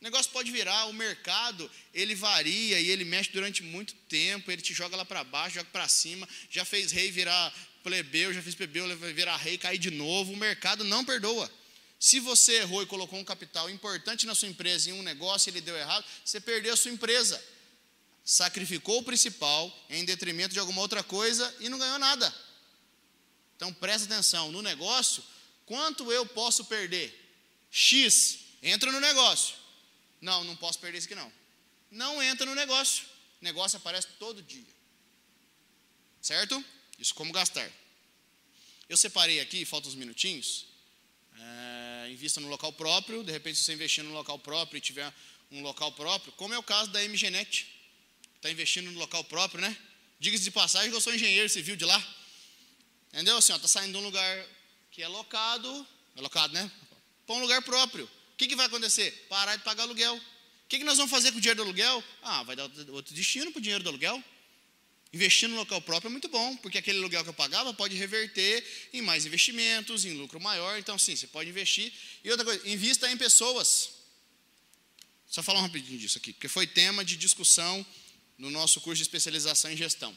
O 0.00 0.04
negócio 0.04 0.30
pode 0.32 0.50
virar, 0.50 0.84
o 0.86 0.92
mercado, 0.92 1.70
ele 1.94 2.14
varia 2.14 2.78
e 2.78 2.90
ele 2.90 3.04
mexe 3.04 3.30
durante 3.30 3.62
muito 3.62 3.94
tempo, 4.08 4.50
ele 4.50 4.60
te 4.60 4.74
joga 4.74 4.96
lá 4.96 5.04
para 5.04 5.24
baixo, 5.24 5.54
joga 5.54 5.70
para 5.70 5.88
cima, 5.88 6.28
já 6.50 6.62
fez 6.64 6.92
rei 6.92 7.10
virar 7.10 7.54
plebeu, 7.82 8.32
já 8.32 8.42
fez 8.42 8.54
plebeu 8.54 8.86
virar 9.14 9.36
rei, 9.36 9.56
cair 9.56 9.78
de 9.78 9.90
novo, 9.90 10.32
o 10.32 10.36
mercado 10.36 10.84
não 10.84 11.04
perdoa. 11.04 11.50
Se 11.98 12.20
você 12.20 12.56
errou 12.56 12.82
e 12.82 12.86
colocou 12.86 13.18
um 13.18 13.24
capital 13.24 13.70
importante 13.70 14.26
na 14.26 14.34
sua 14.34 14.48
empresa 14.48 14.90
em 14.90 14.92
um 14.92 15.02
negócio 15.02 15.48
e 15.48 15.50
ele 15.52 15.62
deu 15.62 15.74
errado, 15.74 16.04
você 16.22 16.38
perdeu 16.38 16.74
a 16.74 16.76
sua 16.76 16.90
empresa. 16.90 17.42
sacrificou 18.22 18.98
o 18.98 19.02
principal 19.02 19.74
em 19.90 20.04
detrimento 20.04 20.54
de 20.54 20.58
alguma 20.58 20.80
outra 20.80 21.02
coisa 21.02 21.54
e 21.60 21.68
não 21.68 21.78
ganhou 21.78 21.98
nada. 21.98 22.34
Então 23.56 23.72
presta 23.72 24.12
atenção, 24.12 24.50
no 24.50 24.60
negócio, 24.60 25.22
quanto 25.66 26.10
eu 26.12 26.26
posso 26.26 26.64
perder? 26.64 27.12
X, 27.70 28.38
entra 28.62 28.90
no 28.92 29.00
negócio. 29.00 29.54
Não, 30.20 30.44
não 30.44 30.56
posso 30.56 30.78
perder 30.78 30.98
isso 30.98 31.06
aqui 31.06 31.14
não. 31.14 31.32
Não 31.90 32.22
entra 32.22 32.46
no 32.46 32.54
negócio. 32.54 33.04
Negócio 33.40 33.76
aparece 33.76 34.08
todo 34.18 34.42
dia. 34.42 34.74
Certo? 36.22 36.64
Isso 36.98 37.14
como 37.14 37.32
gastar. 37.32 37.70
Eu 38.88 38.96
separei 38.96 39.40
aqui, 39.40 39.64
faltam 39.64 39.90
uns 39.90 39.94
minutinhos. 39.94 40.66
É, 41.38 42.10
invista 42.10 42.40
no 42.40 42.48
local 42.48 42.72
próprio. 42.72 43.22
De 43.22 43.32
repente, 43.32 43.58
se 43.58 43.64
você 43.64 43.74
investir 43.74 44.02
no 44.02 44.12
local 44.12 44.38
próprio 44.38 44.78
e 44.78 44.80
tiver 44.80 45.12
um 45.50 45.62
local 45.62 45.92
próprio, 45.92 46.32
como 46.32 46.54
é 46.54 46.58
o 46.58 46.62
caso 46.62 46.90
da 46.90 47.00
MGNet, 47.02 47.66
está 48.36 48.50
investindo 48.50 48.90
no 48.90 48.98
local 48.98 49.24
próprio, 49.24 49.60
né? 49.60 49.76
Diga-se 50.18 50.44
de 50.44 50.50
passagem 50.50 50.90
que 50.90 50.96
eu 50.96 51.00
sou 51.00 51.14
engenheiro 51.14 51.48
civil 51.48 51.76
de 51.76 51.84
lá. 51.84 52.16
Entendeu? 53.12 53.36
Assim, 53.36 53.54
está 53.54 53.68
saindo 53.68 53.92
de 53.92 53.98
um 53.98 54.04
lugar 54.04 54.46
que 54.94 55.02
é 55.02 55.08
locado, 55.08 55.86
é 56.14 56.20
locado, 56.20 56.54
né? 56.54 56.70
Para 57.26 57.34
um 57.34 57.40
lugar 57.40 57.60
próprio. 57.62 58.04
O 58.04 58.36
que, 58.36 58.46
que 58.46 58.54
vai 58.54 58.66
acontecer? 58.66 59.10
Parar 59.28 59.56
de 59.56 59.64
pagar 59.64 59.82
aluguel. 59.82 60.14
O 60.14 60.68
que, 60.68 60.78
que 60.78 60.84
nós 60.84 60.96
vamos 60.96 61.10
fazer 61.10 61.32
com 61.32 61.38
o 61.38 61.40
dinheiro 61.40 61.56
do 61.56 61.64
aluguel? 61.64 62.02
Ah, 62.22 62.44
vai 62.44 62.54
dar 62.54 62.70
outro 62.90 63.12
destino 63.12 63.50
para 63.50 63.58
o 63.58 63.62
dinheiro 63.62 63.82
do 63.82 63.88
aluguel. 63.90 64.22
Investir 65.12 65.48
no 65.48 65.56
local 65.56 65.82
próprio 65.82 66.08
é 66.08 66.12
muito 66.12 66.28
bom, 66.28 66.56
porque 66.58 66.78
aquele 66.78 66.98
aluguel 66.98 67.24
que 67.24 67.28
eu 67.28 67.34
pagava 67.34 67.74
pode 67.74 67.96
reverter 67.96 68.64
em 68.92 69.02
mais 69.02 69.26
investimentos, 69.26 70.04
em 70.04 70.12
lucro 70.12 70.40
maior. 70.40 70.78
Então, 70.78 70.96
sim, 70.96 71.16
você 71.16 71.26
pode 71.26 71.50
investir. 71.50 71.92
E 72.22 72.30
outra 72.30 72.44
coisa, 72.44 72.68
invista 72.68 73.10
em 73.10 73.16
pessoas. 73.16 73.90
Só 75.28 75.42
falar 75.42 75.58
um 75.58 75.62
rapidinho 75.62 75.98
disso 75.98 76.18
aqui, 76.18 76.32
porque 76.32 76.46
foi 76.46 76.68
tema 76.68 77.04
de 77.04 77.16
discussão 77.16 77.84
no 78.38 78.48
nosso 78.48 78.80
curso 78.80 78.98
de 78.98 79.02
especialização 79.02 79.72
em 79.72 79.76
gestão. 79.76 80.16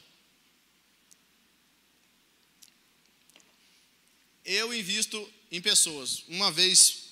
Eu 4.48 4.74
invisto 4.74 5.30
em 5.52 5.62
pessoas. 5.62 6.24
Uma 6.30 6.50
vez 6.50 7.10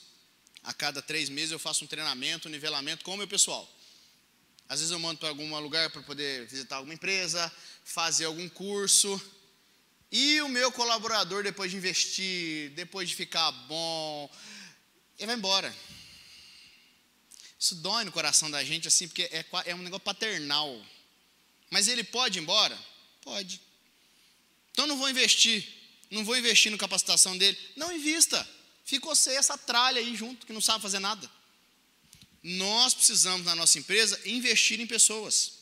a 0.63 0.73
cada 0.73 1.01
três 1.01 1.27
meses 1.27 1.51
eu 1.51 1.59
faço 1.59 1.83
um 1.83 1.87
treinamento, 1.87 2.47
um 2.47 2.51
nivelamento 2.51 3.03
com 3.03 3.13
o 3.13 3.17
meu 3.17 3.27
pessoal. 3.27 3.69
Às 4.69 4.79
vezes 4.79 4.91
eu 4.93 4.99
mando 4.99 5.19
para 5.19 5.27
algum 5.27 5.59
lugar 5.59 5.89
para 5.89 6.01
poder 6.01 6.47
visitar 6.47 6.77
alguma 6.77 6.93
empresa, 6.93 7.51
fazer 7.83 8.23
algum 8.23 8.47
curso. 8.47 9.21
E 10.09 10.39
o 10.43 10.47
meu 10.47 10.71
colaborador, 10.71 11.43
depois 11.43 11.69
de 11.69 11.75
investir, 11.75 12.69
depois 12.69 13.09
de 13.09 13.15
ficar 13.15 13.51
bom, 13.51 14.31
ele 15.19 15.27
vai 15.27 15.35
embora. 15.35 15.75
Isso 17.59 17.75
dói 17.75 18.05
no 18.05 18.13
coração 18.13 18.49
da 18.49 18.63
gente, 18.63 18.87
assim, 18.87 19.09
porque 19.09 19.23
é, 19.23 19.45
é 19.65 19.75
um 19.75 19.79
negócio 19.79 20.05
paternal. 20.05 20.81
Mas 21.69 21.89
ele 21.89 22.05
pode 22.05 22.39
ir 22.39 22.41
embora? 22.41 22.79
Pode. 23.21 23.59
Então 24.71 24.87
não 24.87 24.97
vou 24.97 25.09
investir. 25.09 25.74
Não 26.15 26.23
vou 26.23 26.37
investir 26.37 26.71
no 26.71 26.77
capacitação 26.77 27.37
dele. 27.37 27.57
Não 27.75 27.91
invista. 27.91 28.47
Fica 28.85 29.05
você 29.05 29.31
essa 29.31 29.57
tralha 29.57 29.99
aí 29.99 30.15
junto, 30.15 30.45
que 30.45 30.53
não 30.53 30.61
sabe 30.61 30.81
fazer 30.81 30.99
nada. 30.99 31.29
Nós 32.41 32.93
precisamos, 32.93 33.45
na 33.45 33.53
nossa 33.53 33.77
empresa, 33.77 34.17
investir 34.25 34.79
em 34.79 34.87
pessoas. 34.87 35.53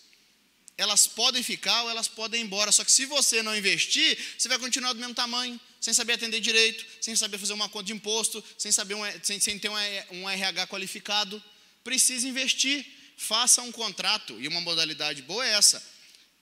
Elas 0.78 1.08
podem 1.08 1.42
ficar 1.42 1.84
ou 1.84 1.90
elas 1.90 2.08
podem 2.08 2.42
ir 2.42 2.44
embora. 2.44 2.72
Só 2.72 2.84
que 2.84 2.92
se 2.92 3.08
você 3.08 3.42
não 3.42 3.58
investir, 3.58 4.16
você 4.38 4.48
vai 4.48 4.60
continuar 4.60 4.94
do 4.94 5.00
mesmo 5.00 5.16
tamanho, 5.16 5.60
sem 5.82 5.92
saber 5.92 6.14
atender 6.14 6.40
direito, 6.40 6.86
sem 7.02 7.16
saber 7.16 7.40
fazer 7.40 7.54
uma 7.54 7.68
conta 7.68 7.86
de 7.86 7.94
imposto, 7.94 8.44
sem, 8.56 8.72
saber 8.72 8.94
um, 8.94 9.02
sem, 9.24 9.40
sem 9.40 9.58
ter 9.58 9.70
um, 9.70 9.76
um 10.12 10.30
RH 10.30 10.68
qualificado. 10.68 11.44
Precisa 11.84 12.28
investir. 12.28 12.86
Faça 13.18 13.64
um 13.64 13.72
contrato. 13.72 14.40
E 14.40 14.48
uma 14.48 14.62
modalidade 14.62 15.24
boa 15.24 15.44
é 15.44 15.54
essa. 15.54 15.84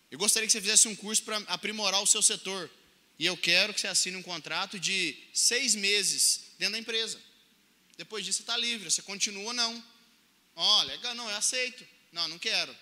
Eu 0.09 0.17
gostaria 0.17 0.45
que 0.45 0.51
você 0.51 0.59
fizesse 0.59 0.89
um 0.89 0.95
curso 0.97 1.23
para 1.23 1.37
aprimorar 1.47 2.03
o 2.03 2.07
seu 2.07 2.21
setor. 2.21 2.69
E 3.21 3.25
eu 3.27 3.37
quero 3.37 3.71
que 3.71 3.79
você 3.79 3.87
assine 3.87 4.17
um 4.17 4.23
contrato 4.23 4.79
de 4.79 5.15
seis 5.31 5.75
meses 5.75 6.55
dentro 6.57 6.71
da 6.71 6.79
empresa. 6.79 7.21
Depois 7.95 8.25
disso, 8.25 8.37
você 8.37 8.41
está 8.41 8.57
livre. 8.57 8.89
Você 8.89 9.03
continua 9.03 9.43
ou 9.43 9.53
não. 9.53 9.85
Oh, 10.55 10.81
legal, 10.85 11.13
não, 11.13 11.29
eu 11.29 11.35
aceito. 11.35 11.85
Não, 12.11 12.27
não 12.27 12.39
quero. 12.39 12.75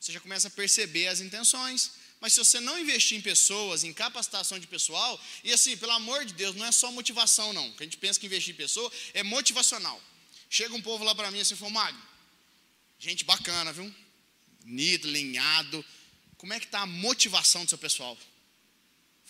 Você 0.00 0.10
já 0.10 0.18
começa 0.18 0.48
a 0.48 0.50
perceber 0.50 1.06
as 1.06 1.20
intenções. 1.20 1.92
Mas 2.20 2.32
se 2.32 2.40
você 2.40 2.58
não 2.58 2.76
investir 2.80 3.16
em 3.16 3.20
pessoas, 3.20 3.84
em 3.84 3.92
capacitação 3.92 4.58
de 4.58 4.66
pessoal, 4.66 5.24
e 5.44 5.52
assim, 5.52 5.76
pelo 5.76 5.92
amor 5.92 6.24
de 6.24 6.34
Deus, 6.34 6.56
não 6.56 6.66
é 6.66 6.72
só 6.72 6.90
motivação, 6.90 7.52
não. 7.52 7.70
Que 7.74 7.84
a 7.84 7.86
gente 7.86 7.98
pensa 7.98 8.18
que 8.18 8.26
investir 8.26 8.52
em 8.54 8.56
pessoa 8.56 8.90
é 9.12 9.22
motivacional. 9.22 10.02
Chega 10.50 10.74
um 10.74 10.82
povo 10.82 11.04
lá 11.04 11.14
para 11.14 11.30
mim 11.30 11.38
assim, 11.38 11.54
Magno, 11.70 12.02
gente 12.98 13.24
bacana, 13.24 13.72
viu? 13.72 13.94
Bonito, 14.64 15.06
linhado. 15.06 15.84
Como 16.38 16.52
é 16.52 16.58
que 16.58 16.66
está 16.66 16.80
a 16.80 16.86
motivação 16.86 17.62
do 17.62 17.68
seu 17.68 17.78
pessoal? 17.78 18.18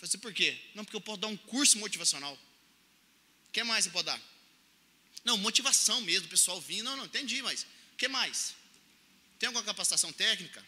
Assim, 0.05 0.17
por 0.17 0.33
quê? 0.33 0.57
Não, 0.73 0.83
porque 0.85 0.95
eu 0.95 1.01
posso 1.01 1.19
dar 1.19 1.27
um 1.27 1.37
curso 1.37 1.77
motivacional 1.77 2.37
que 3.55 3.63
mais 3.63 3.85
você 3.85 3.89
pode 3.89 4.07
dar? 4.07 4.21
Não, 5.23 5.37
motivação 5.37 6.01
mesmo, 6.01 6.27
o 6.27 6.29
pessoal 6.29 6.59
vindo. 6.59 6.83
Não, 6.83 6.97
não, 6.97 7.05
entendi, 7.05 7.41
mas 7.41 7.63
o 7.93 7.95
que 7.95 8.09
mais? 8.09 8.53
Tem 9.39 9.47
alguma 9.47 9.63
capacitação 9.63 10.11
técnica? 10.11 10.61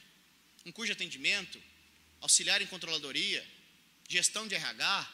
Um 0.65 0.71
curso 0.71 0.87
de 0.87 0.93
atendimento? 0.93 1.61
Auxiliar 2.21 2.61
em 2.61 2.65
controladoria? 2.65 3.45
Gestão 4.07 4.47
de 4.47 4.55
RH? 4.55 5.13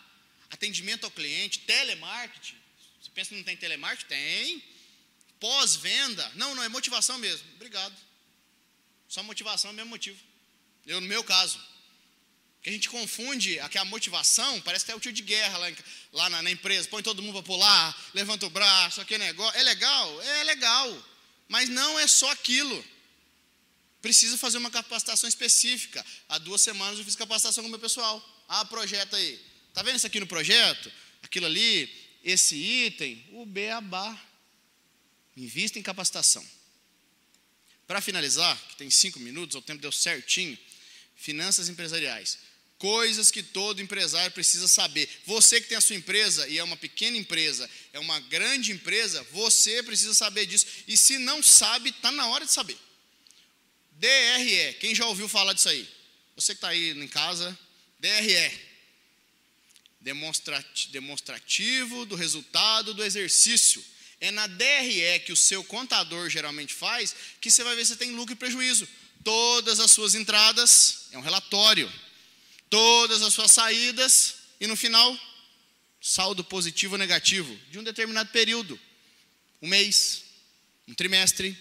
Atendimento 0.51 1.05
ao 1.05 1.09
cliente? 1.09 1.61
Telemarketing? 1.61 2.55
Você 3.01 3.09
pensa 3.09 3.29
que 3.31 3.37
não 3.37 3.43
tem 3.43 3.57
telemarketing? 3.57 4.07
Tem. 4.07 4.63
Pós-venda? 5.39 6.31
Não, 6.35 6.53
não, 6.53 6.61
é 6.61 6.69
motivação 6.69 7.17
mesmo. 7.17 7.47
Obrigado. 7.55 7.95
Só 9.09 9.23
motivação 9.23 9.71
é 9.71 9.73
o 9.73 9.75
mesmo 9.75 9.89
motivo. 9.89 10.19
Eu, 10.85 11.01
no 11.01 11.07
meu 11.07 11.23
caso, 11.23 11.59
que 12.63 12.69
a 12.69 12.73
gente 12.73 12.89
confunde 12.89 13.59
aqui 13.59 13.77
a 13.77 13.83
motivação, 13.83 14.61
parece 14.61 14.85
que 14.85 14.91
é 14.91 14.95
o 14.95 14.99
tio 14.99 15.11
de 15.11 15.21
guerra 15.21 15.57
lá, 15.57 15.71
lá 16.13 16.29
na, 16.29 16.41
na, 16.43 16.49
empresa, 16.49 16.87
põe 16.87 17.03
todo 17.03 17.21
mundo 17.21 17.33
para 17.33 17.43
pular, 17.43 18.09
levanta 18.13 18.45
o 18.45 18.49
braço, 18.49 19.01
aquele 19.01 19.21
negócio. 19.21 19.59
É 19.59 19.63
legal? 19.63 20.21
É 20.21 20.43
legal. 20.45 21.05
Mas 21.49 21.67
não 21.67 21.99
é 21.99 22.07
só 22.07 22.31
aquilo. 22.31 22.83
Precisa 24.01 24.37
fazer 24.37 24.59
uma 24.59 24.71
capacitação 24.71 25.27
específica. 25.27 26.05
Há 26.29 26.37
duas 26.37 26.61
semanas 26.61 26.97
eu 26.97 27.03
fiz 27.03 27.17
capacitação 27.17 27.65
com 27.65 27.67
o 27.67 27.69
meu 27.69 27.79
pessoal. 27.79 28.23
Ah, 28.47 28.63
projeto 28.63 29.13
aí. 29.17 29.37
Está 29.67 29.83
vendo 29.83 29.97
isso 29.97 30.07
aqui 30.07 30.21
no 30.21 30.27
projeto? 30.27 30.89
Aquilo 31.21 31.47
ali, 31.47 31.93
esse 32.23 32.55
item, 32.55 33.25
o 33.33 33.45
beabá. 33.45 34.17
Invista 35.35 35.77
em 35.77 35.83
capacitação. 35.83 36.45
Para 37.85 37.99
finalizar, 37.99 38.57
que 38.69 38.77
tem 38.77 38.89
cinco 38.89 39.19
minutos, 39.19 39.57
o 39.57 39.61
tempo 39.61 39.81
deu 39.81 39.91
certinho. 39.91 40.57
Finanças 41.17 41.67
empresariais 41.67 42.52
coisas 42.83 43.31
que 43.31 43.41
todo 43.41 43.81
empresário 43.81 44.29
precisa 44.33 44.67
saber. 44.67 45.07
Você 45.25 45.61
que 45.61 45.69
tem 45.69 45.77
a 45.77 45.81
sua 45.81 45.95
empresa 45.95 46.45
e 46.49 46.57
é 46.57 46.63
uma 46.65 46.75
pequena 46.75 47.15
empresa, 47.15 47.69
é 47.93 47.99
uma 47.99 48.19
grande 48.19 48.73
empresa, 48.73 49.25
você 49.31 49.81
precisa 49.83 50.13
saber 50.13 50.45
disso. 50.45 50.65
E 50.85 50.97
se 50.97 51.17
não 51.17 51.41
sabe, 51.41 51.91
está 51.91 52.11
na 52.11 52.27
hora 52.27 52.45
de 52.45 52.51
saber. 52.51 52.77
DRE, 53.93 54.73
quem 54.81 54.93
já 54.93 55.05
ouviu 55.05 55.29
falar 55.29 55.53
disso 55.53 55.69
aí? 55.69 55.87
Você 56.35 56.51
que 56.51 56.57
está 56.57 56.67
aí 56.67 56.89
em 56.89 57.07
casa, 57.07 57.57
DRE. 58.01 58.51
Demonstrativo 60.91 62.05
do 62.05 62.15
resultado 62.15 62.93
do 62.93 63.01
exercício. 63.01 63.81
É 64.19 64.29
na 64.29 64.45
DRE 64.45 65.21
que 65.25 65.31
o 65.31 65.37
seu 65.37 65.63
contador 65.63 66.29
geralmente 66.29 66.73
faz 66.73 67.15
que 67.39 67.49
você 67.49 67.63
vai 67.63 67.77
ver 67.77 67.85
se 67.85 67.95
tem 67.95 68.11
lucro 68.11 68.33
e 68.33 68.35
prejuízo. 68.35 68.85
Todas 69.23 69.79
as 69.79 69.89
suas 69.89 70.15
entradas, 70.15 71.07
é 71.13 71.17
um 71.17 71.21
relatório 71.21 71.89
todas 72.73 73.21
as 73.21 73.31
suas 73.31 73.51
saídas 73.51 74.33
e 74.59 74.65
no 74.65 74.75
final, 74.75 75.15
saldo 76.01 76.43
positivo 76.43 76.95
ou 76.95 76.97
negativo 76.97 77.55
de 77.69 77.77
um 77.77 77.83
determinado 77.83 78.31
período. 78.31 78.79
Um 79.61 79.67
mês, 79.67 80.23
um 80.87 80.95
trimestre, 80.95 81.55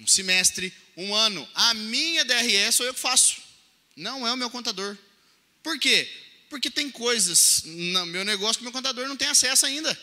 um 0.00 0.06
semestre, 0.06 0.72
um 0.96 1.14
ano. 1.14 1.46
A 1.54 1.74
minha 1.74 2.24
DRE 2.24 2.72
sou 2.72 2.86
eu 2.86 2.94
que 2.94 3.00
faço, 3.00 3.42
não 3.94 4.26
é 4.26 4.32
o 4.32 4.38
meu 4.38 4.48
contador. 4.48 4.96
Por 5.62 5.78
quê? 5.78 6.10
Porque 6.48 6.70
tem 6.70 6.90
coisas 6.90 7.62
no 7.66 8.06
meu 8.06 8.24
negócio 8.24 8.56
que 8.56 8.64
meu 8.64 8.72
contador 8.72 9.06
não 9.06 9.18
tem 9.18 9.28
acesso 9.28 9.66
ainda. 9.66 9.94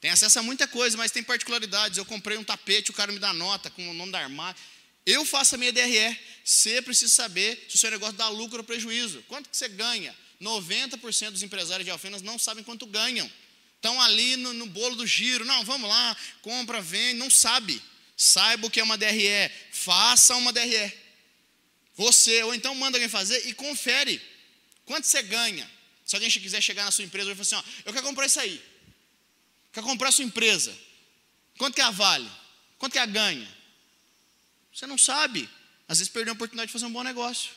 Tem 0.00 0.12
acesso 0.12 0.38
a 0.38 0.44
muita 0.44 0.68
coisa, 0.68 0.96
mas 0.96 1.10
tem 1.10 1.24
particularidades. 1.24 1.98
Eu 1.98 2.04
comprei 2.04 2.38
um 2.38 2.44
tapete, 2.44 2.92
o 2.92 2.94
cara 2.94 3.10
me 3.10 3.18
dá 3.18 3.32
nota 3.32 3.68
com 3.70 3.90
o 3.90 3.94
nome 3.94 4.12
da 4.12 4.20
armário. 4.20 4.60
Eu 5.06 5.24
faço 5.24 5.54
a 5.54 5.58
minha 5.58 5.72
DRE. 5.72 6.18
Você 6.44 6.82
precisa 6.82 7.12
saber 7.12 7.64
se 7.68 7.76
o 7.76 7.78
seu 7.78 7.90
negócio 7.90 8.14
dá 8.14 8.28
lucro 8.28 8.58
ou 8.58 8.64
prejuízo. 8.64 9.22
Quanto 9.28 9.48
que 9.48 9.56
você 9.56 9.68
ganha? 9.68 10.14
90% 10.42 11.30
dos 11.30 11.42
empresários 11.42 11.84
de 11.84 11.90
Alfenas 11.90 12.22
não 12.22 12.38
sabem 12.38 12.64
quanto 12.64 12.84
ganham. 12.86 13.30
Estão 13.76 14.00
ali 14.00 14.36
no, 14.36 14.52
no, 14.52 14.66
bolo 14.66 14.96
do 14.96 15.06
giro. 15.06 15.44
Não, 15.44 15.64
vamos 15.64 15.88
lá, 15.88 16.16
compra, 16.42 16.82
vende. 16.82 17.14
Não 17.14 17.30
sabe. 17.30 17.80
Saiba 18.16 18.66
o 18.66 18.70
que 18.70 18.80
é 18.80 18.82
uma 18.82 18.98
DRE. 18.98 19.50
Faça 19.70 20.34
uma 20.36 20.52
DRE. 20.52 20.92
Você, 21.94 22.42
ou 22.42 22.54
então 22.54 22.74
manda 22.74 22.98
alguém 22.98 23.08
fazer 23.08 23.46
e 23.46 23.54
confere. 23.54 24.20
Quanto 24.84 25.06
você 25.06 25.22
ganha? 25.22 25.70
Se 26.04 26.14
alguém 26.14 26.30
quiser 26.30 26.60
chegar 26.60 26.84
na 26.84 26.90
sua 26.90 27.04
empresa 27.04 27.30
e 27.30 27.34
falar 27.34 27.42
assim: 27.42 27.54
ó, 27.54 27.62
eu 27.86 27.92
quero 27.92 28.06
comprar 28.06 28.26
isso 28.26 28.40
aí. 28.40 28.62
Quero 29.72 29.86
comprar 29.86 30.08
a 30.08 30.12
sua 30.12 30.24
empresa. 30.24 30.76
Quanto 31.58 31.74
que 31.74 31.80
é 31.80 31.84
a 31.84 31.90
vale? 31.90 32.30
Quanto 32.78 32.92
que 32.92 32.98
é 32.98 33.02
a 33.02 33.06
ganha? 33.06 33.55
Você 34.76 34.86
não 34.86 34.98
sabe. 34.98 35.48
Às 35.88 35.98
vezes 35.98 36.12
perdeu 36.12 36.32
a 36.32 36.34
oportunidade 36.34 36.68
de 36.68 36.72
fazer 36.74 36.84
um 36.84 36.92
bom 36.92 37.02
negócio. 37.02 37.50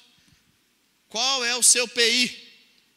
Qual 1.10 1.44
é 1.44 1.54
o 1.54 1.62
seu 1.62 1.86
PI? 1.86 2.48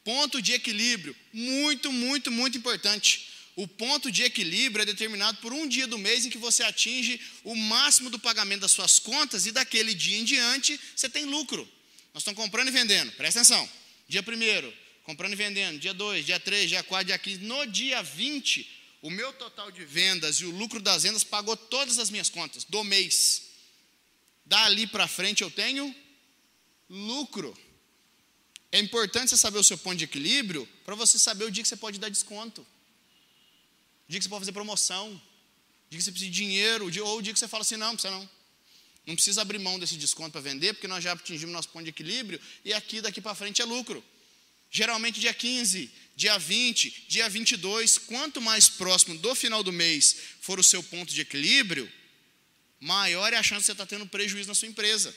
Ponto 0.01 0.41
de 0.41 0.53
equilíbrio. 0.53 1.13
Muito, 1.33 1.91
muito, 1.91 2.31
muito 2.31 2.57
importante. 2.57 3.27
O 3.57 3.67
ponto 3.67 4.09
de 4.09 4.23
equilíbrio 4.23 4.83
é 4.83 4.85
determinado 4.85 5.39
por 5.39 5.51
um 5.51 5.67
dia 5.67 5.87
do 5.87 5.97
mês 5.97 6.25
em 6.25 6.29
que 6.29 6.37
você 6.37 6.63
atinge 6.63 7.19
o 7.43 7.53
máximo 7.53 8.09
do 8.09 8.17
pagamento 8.17 8.61
das 8.61 8.71
suas 8.71 8.97
contas 8.97 9.45
e 9.45 9.51
daquele 9.51 9.93
dia 9.93 10.17
em 10.17 10.23
diante 10.23 10.79
você 10.95 11.09
tem 11.09 11.25
lucro. 11.25 11.67
Nós 12.13 12.21
estamos 12.21 12.39
comprando 12.39 12.69
e 12.69 12.71
vendendo, 12.71 13.11
presta 13.13 13.41
atenção. 13.41 13.69
Dia 14.07 14.21
1 14.21 14.73
comprando 15.03 15.33
e 15.33 15.35
vendendo. 15.35 15.79
Dia 15.79 15.93
2, 15.93 16.25
dia 16.25 16.39
3, 16.39 16.69
dia 16.69 16.81
4, 16.83 17.07
dia 17.07 17.19
15. 17.19 17.39
No 17.39 17.65
dia 17.65 18.01
20, 18.01 18.69
o 19.01 19.09
meu 19.09 19.33
total 19.33 19.69
de 19.69 19.83
vendas 19.83 20.37
e 20.37 20.45
o 20.45 20.51
lucro 20.51 20.81
das 20.81 21.03
vendas 21.03 21.25
pagou 21.25 21.57
todas 21.57 21.99
as 21.99 22.09
minhas 22.09 22.29
contas 22.29 22.63
do 22.63 22.83
mês. 22.85 23.52
Dali 24.45 24.87
para 24.87 25.07
frente 25.07 25.41
eu 25.41 25.51
tenho 25.51 25.93
lucro. 26.89 27.57
É 28.71 28.79
importante 28.79 29.29
você 29.29 29.37
saber 29.37 29.59
o 29.59 29.63
seu 29.63 29.77
ponto 29.77 29.97
de 29.97 30.05
equilíbrio 30.05 30.67
para 30.83 30.95
você 30.95 31.19
saber 31.19 31.45
o 31.45 31.51
dia 31.51 31.61
que 31.61 31.69
você 31.69 31.75
pode 31.75 31.99
dar 31.99 32.09
desconto, 32.09 32.61
o 32.61 32.67
dia 34.11 34.19
que 34.19 34.23
você 34.23 34.29
pode 34.29 34.41
fazer 34.41 34.51
promoção, 34.51 35.09
o 35.09 35.89
dia 35.89 35.99
que 35.99 36.03
você 36.03 36.11
precisa 36.11 36.31
de 36.31 36.37
dinheiro, 36.37 36.85
ou 37.05 37.19
o 37.19 37.21
dia 37.21 37.31
que 37.31 37.39
você 37.39 37.47
fala 37.47 37.61
assim: 37.61 37.77
não, 37.77 37.87
não 37.87 37.95
precisa 37.95 38.13
não. 38.13 38.29
Não 39.05 39.15
precisa 39.15 39.41
abrir 39.41 39.59
mão 39.59 39.77
desse 39.77 39.97
desconto 39.97 40.31
para 40.31 40.41
vender, 40.41 40.73
porque 40.73 40.87
nós 40.87 41.03
já 41.03 41.11
atingimos 41.11 41.53
nosso 41.53 41.69
ponto 41.69 41.83
de 41.83 41.89
equilíbrio 41.89 42.39
e 42.63 42.73
aqui 42.73 43.01
daqui 43.01 43.19
para 43.19 43.35
frente 43.35 43.61
é 43.61 43.65
lucro. 43.65 44.03
Geralmente 44.71 45.19
dia 45.19 45.33
15, 45.33 45.91
dia 46.15 46.37
20, 46.37 47.05
dia 47.07 47.29
22, 47.29 47.97
quanto 47.99 48.41
mais 48.41 48.69
próximo 48.69 49.17
do 49.17 49.35
final 49.35 49.61
do 49.61 49.71
mês 49.71 50.15
for 50.41 50.57
o 50.57 50.63
seu 50.63 50.81
ponto 50.81 51.13
de 51.13 51.21
equilíbrio, 51.21 51.91
maior 52.83 53.31
é 53.33 53.37
a 53.37 53.43
chance 53.43 53.61
de 53.61 53.65
você 53.67 53.71
estar 53.71 53.85
tendo 53.85 54.05
prejuízo 54.05 54.47
na 54.47 54.53
sua 54.53 54.67
empresa. 54.67 55.15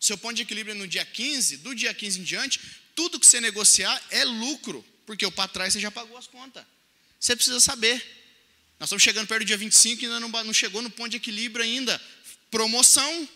Seu 0.00 0.16
ponto 0.16 0.36
de 0.36 0.42
equilíbrio 0.42 0.72
é 0.72 0.78
no 0.78 0.86
dia 0.86 1.04
15, 1.04 1.58
do 1.58 1.74
dia 1.74 1.92
15 1.92 2.20
em 2.20 2.22
diante, 2.22 2.60
tudo 2.94 3.18
que 3.18 3.26
você 3.26 3.40
negociar 3.40 4.00
é 4.10 4.24
lucro, 4.24 4.84
porque 5.04 5.26
o 5.26 5.32
para 5.32 5.48
trás 5.48 5.72
você 5.72 5.80
já 5.80 5.90
pagou 5.90 6.16
as 6.16 6.28
contas. 6.28 6.64
Você 7.18 7.34
precisa 7.34 7.60
saber. 7.60 7.96
Nós 8.78 8.86
estamos 8.86 9.02
chegando 9.02 9.26
perto 9.26 9.42
do 9.42 9.46
dia 9.46 9.56
25 9.56 10.02
e 10.02 10.06
ainda 10.06 10.20
não, 10.20 10.28
não 10.28 10.52
chegou 10.52 10.80
no 10.80 10.90
ponto 10.90 11.08
de 11.08 11.16
equilíbrio 11.16 11.64
ainda. 11.64 12.00
Promoção. 12.50 13.28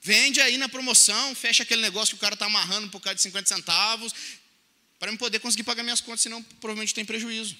Vende 0.00 0.40
aí 0.40 0.58
na 0.58 0.68
promoção, 0.68 1.32
fecha 1.36 1.62
aquele 1.62 1.80
negócio 1.80 2.16
que 2.16 2.18
o 2.18 2.20
cara 2.20 2.34
está 2.34 2.46
amarrando 2.46 2.88
por 2.88 3.00
causa 3.00 3.14
de 3.14 3.22
50 3.22 3.48
centavos, 3.48 4.12
para 4.98 5.12
eu 5.12 5.16
poder 5.16 5.38
conseguir 5.38 5.62
pagar 5.62 5.84
minhas 5.84 6.00
contas, 6.00 6.22
senão 6.22 6.42
provavelmente 6.60 6.92
tem 6.92 7.04
prejuízo. 7.04 7.56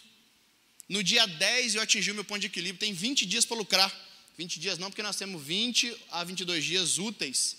No 0.89 1.05
dia 1.05 1.25
10 1.25 1.77
eu 1.77 1.83
atingi 1.83 2.11
o 2.11 2.15
meu 2.17 2.25
ponto 2.25 2.41
de 2.41 2.49
equilíbrio, 2.49 2.81
tem 2.81 2.93
20 2.93 3.25
dias 3.27 3.45
para 3.45 3.57
lucrar. 3.57 4.12
20 4.37 4.61
dias 4.61 4.79
não, 4.79 4.91
porque 4.91 5.03
nós 5.03 5.17
temos 5.17 5.43
20 5.43 5.97
a 6.11 6.25
22 6.25 6.65
dias 6.65 6.99
úteis 6.99 7.57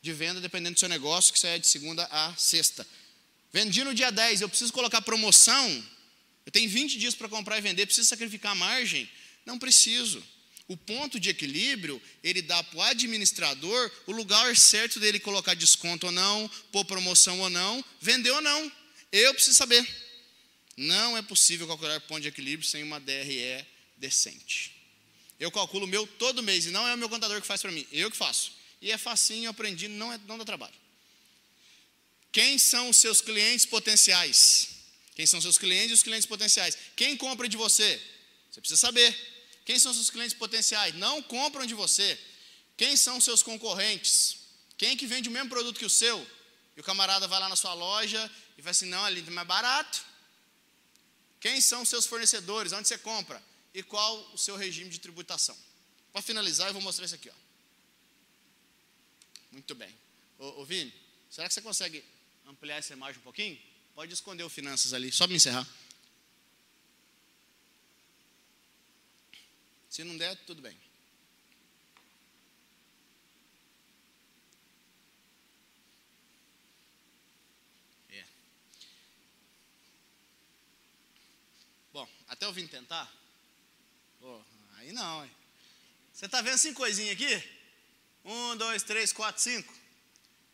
de 0.00 0.12
venda, 0.12 0.40
dependendo 0.40 0.74
do 0.74 0.80
seu 0.80 0.88
negócio, 0.88 1.32
que 1.32 1.38
isso 1.38 1.46
é 1.46 1.58
de 1.58 1.66
segunda 1.66 2.06
a 2.10 2.34
sexta. 2.36 2.86
Vendi 3.52 3.84
no 3.84 3.94
dia 3.94 4.10
10, 4.10 4.40
eu 4.40 4.48
preciso 4.48 4.72
colocar 4.72 5.02
promoção, 5.02 5.84
eu 6.44 6.52
tenho 6.52 6.68
20 6.68 6.98
dias 6.98 7.14
para 7.14 7.28
comprar 7.28 7.58
e 7.58 7.60
vender, 7.60 7.86
preciso 7.86 8.08
sacrificar 8.08 8.52
a 8.52 8.56
margem? 8.56 9.08
Não 9.44 9.58
preciso. 9.58 10.22
O 10.68 10.76
ponto 10.76 11.20
de 11.20 11.28
equilíbrio, 11.28 12.00
ele 12.22 12.40
dá 12.40 12.62
para 12.62 12.78
o 12.78 12.82
administrador 12.82 13.90
o 14.06 14.12
lugar 14.12 14.56
certo 14.56 14.98
dele 14.98 15.20
colocar 15.20 15.54
desconto 15.54 16.06
ou 16.06 16.12
não, 16.12 16.48
pôr 16.70 16.84
promoção 16.84 17.40
ou 17.40 17.50
não, 17.50 17.84
vender 18.00 18.30
ou 18.30 18.40
não. 18.40 18.72
Eu 19.10 19.34
preciso 19.34 19.56
saber. 19.56 19.86
Não 20.76 21.16
é 21.16 21.22
possível 21.22 21.66
calcular 21.66 22.00
ponto 22.02 22.22
de 22.22 22.28
equilíbrio 22.28 22.66
sem 22.66 22.82
uma 22.82 22.98
DRE 22.98 23.66
decente. 23.98 24.81
Eu 25.42 25.50
calculo 25.50 25.86
o 25.86 25.88
meu 25.88 26.06
todo 26.06 26.40
mês, 26.40 26.66
e 26.66 26.70
não 26.70 26.86
é 26.86 26.94
o 26.94 26.98
meu 26.98 27.08
contador 27.08 27.40
que 27.40 27.46
faz 27.46 27.60
para 27.60 27.72
mim, 27.72 27.84
eu 27.90 28.08
que 28.10 28.16
faço 28.16 28.52
e 28.80 28.90
é 28.92 28.98
facinho, 28.98 29.48
aprendi, 29.48 29.88
não, 29.88 30.12
é, 30.12 30.18
não 30.26 30.36
dá 30.36 30.44
trabalho. 30.44 30.74
Quem 32.32 32.58
são 32.58 32.90
os 32.90 32.96
seus 32.96 33.20
clientes 33.20 33.66
potenciais? 33.66 34.68
Quem 35.16 35.26
são 35.26 35.38
os 35.38 35.44
seus 35.44 35.58
clientes 35.58 35.90
e 35.90 35.94
os 35.94 36.02
clientes 36.02 36.26
potenciais? 36.26 36.76
Quem 36.96 37.16
compra 37.16 37.48
de 37.48 37.56
você? 37.56 38.00
Você 38.50 38.60
precisa 38.60 38.80
saber. 38.80 39.10
Quem 39.64 39.78
são 39.80 39.90
os 39.90 39.96
seus 39.98 40.10
clientes 40.10 40.34
potenciais? 40.34 40.94
Não 40.94 41.22
compram 41.22 41.66
de 41.66 41.74
você. 41.74 42.18
Quem 42.76 42.96
são 42.96 43.20
seus 43.20 43.42
concorrentes? 43.42 44.38
Quem 44.76 44.96
que 44.96 45.06
vende 45.06 45.28
o 45.28 45.32
mesmo 45.32 45.48
produto 45.48 45.78
que 45.78 45.84
o 45.84 45.90
seu? 45.90 46.18
E 46.76 46.80
o 46.80 46.84
camarada 46.84 47.28
vai 47.28 47.38
lá 47.38 47.48
na 47.48 47.56
sua 47.56 47.74
loja 47.74 48.30
e 48.56 48.62
vai 48.62 48.72
assim, 48.72 48.86
não, 48.86 49.04
ali 49.04 49.24
é 49.26 49.30
mais 49.30 49.46
barato. 49.46 50.04
Quem 51.40 51.60
são 51.60 51.84
seus 51.84 52.06
fornecedores? 52.06 52.72
Onde 52.72 52.86
você 52.86 52.96
compra? 52.96 53.42
E 53.74 53.82
qual 53.82 54.32
o 54.32 54.38
seu 54.38 54.56
regime 54.56 54.90
de 54.90 55.00
tributação? 55.00 55.56
Para 56.12 56.20
finalizar, 56.20 56.68
eu 56.68 56.74
vou 56.74 56.82
mostrar 56.82 57.06
isso 57.06 57.14
aqui. 57.14 57.30
Ó. 57.30 57.34
Muito 59.50 59.74
bem. 59.74 59.94
Ô, 60.38 60.60
ô 60.60 60.64
Vini, 60.64 60.92
será 61.30 61.48
que 61.48 61.54
você 61.54 61.62
consegue 61.62 62.04
ampliar 62.46 62.76
essa 62.76 62.92
imagem 62.92 63.18
um 63.20 63.24
pouquinho? 63.24 63.58
Pode 63.94 64.12
esconder 64.12 64.42
o 64.42 64.50
finanças 64.50 64.92
ali, 64.92 65.10
só 65.10 65.26
para 65.26 65.36
encerrar. 65.36 65.68
Se 69.88 70.02
não 70.04 70.16
der, 70.16 70.36
tudo 70.46 70.62
bem. 70.62 70.76
É. 78.10 78.24
Bom, 81.92 82.08
até 82.28 82.46
eu 82.46 82.52
vim 82.52 82.66
tentar. 82.66 83.21
Aí 84.78 84.92
não. 84.92 85.24
Hein? 85.24 85.30
Você 86.12 86.26
está 86.26 86.40
vendo 86.40 86.58
cinco 86.58 86.80
coisinhas 86.80 87.12
aqui? 87.12 87.42
Um, 88.24 88.56
dois, 88.56 88.82
três, 88.82 89.12
quatro, 89.12 89.42
cinco. 89.42 89.72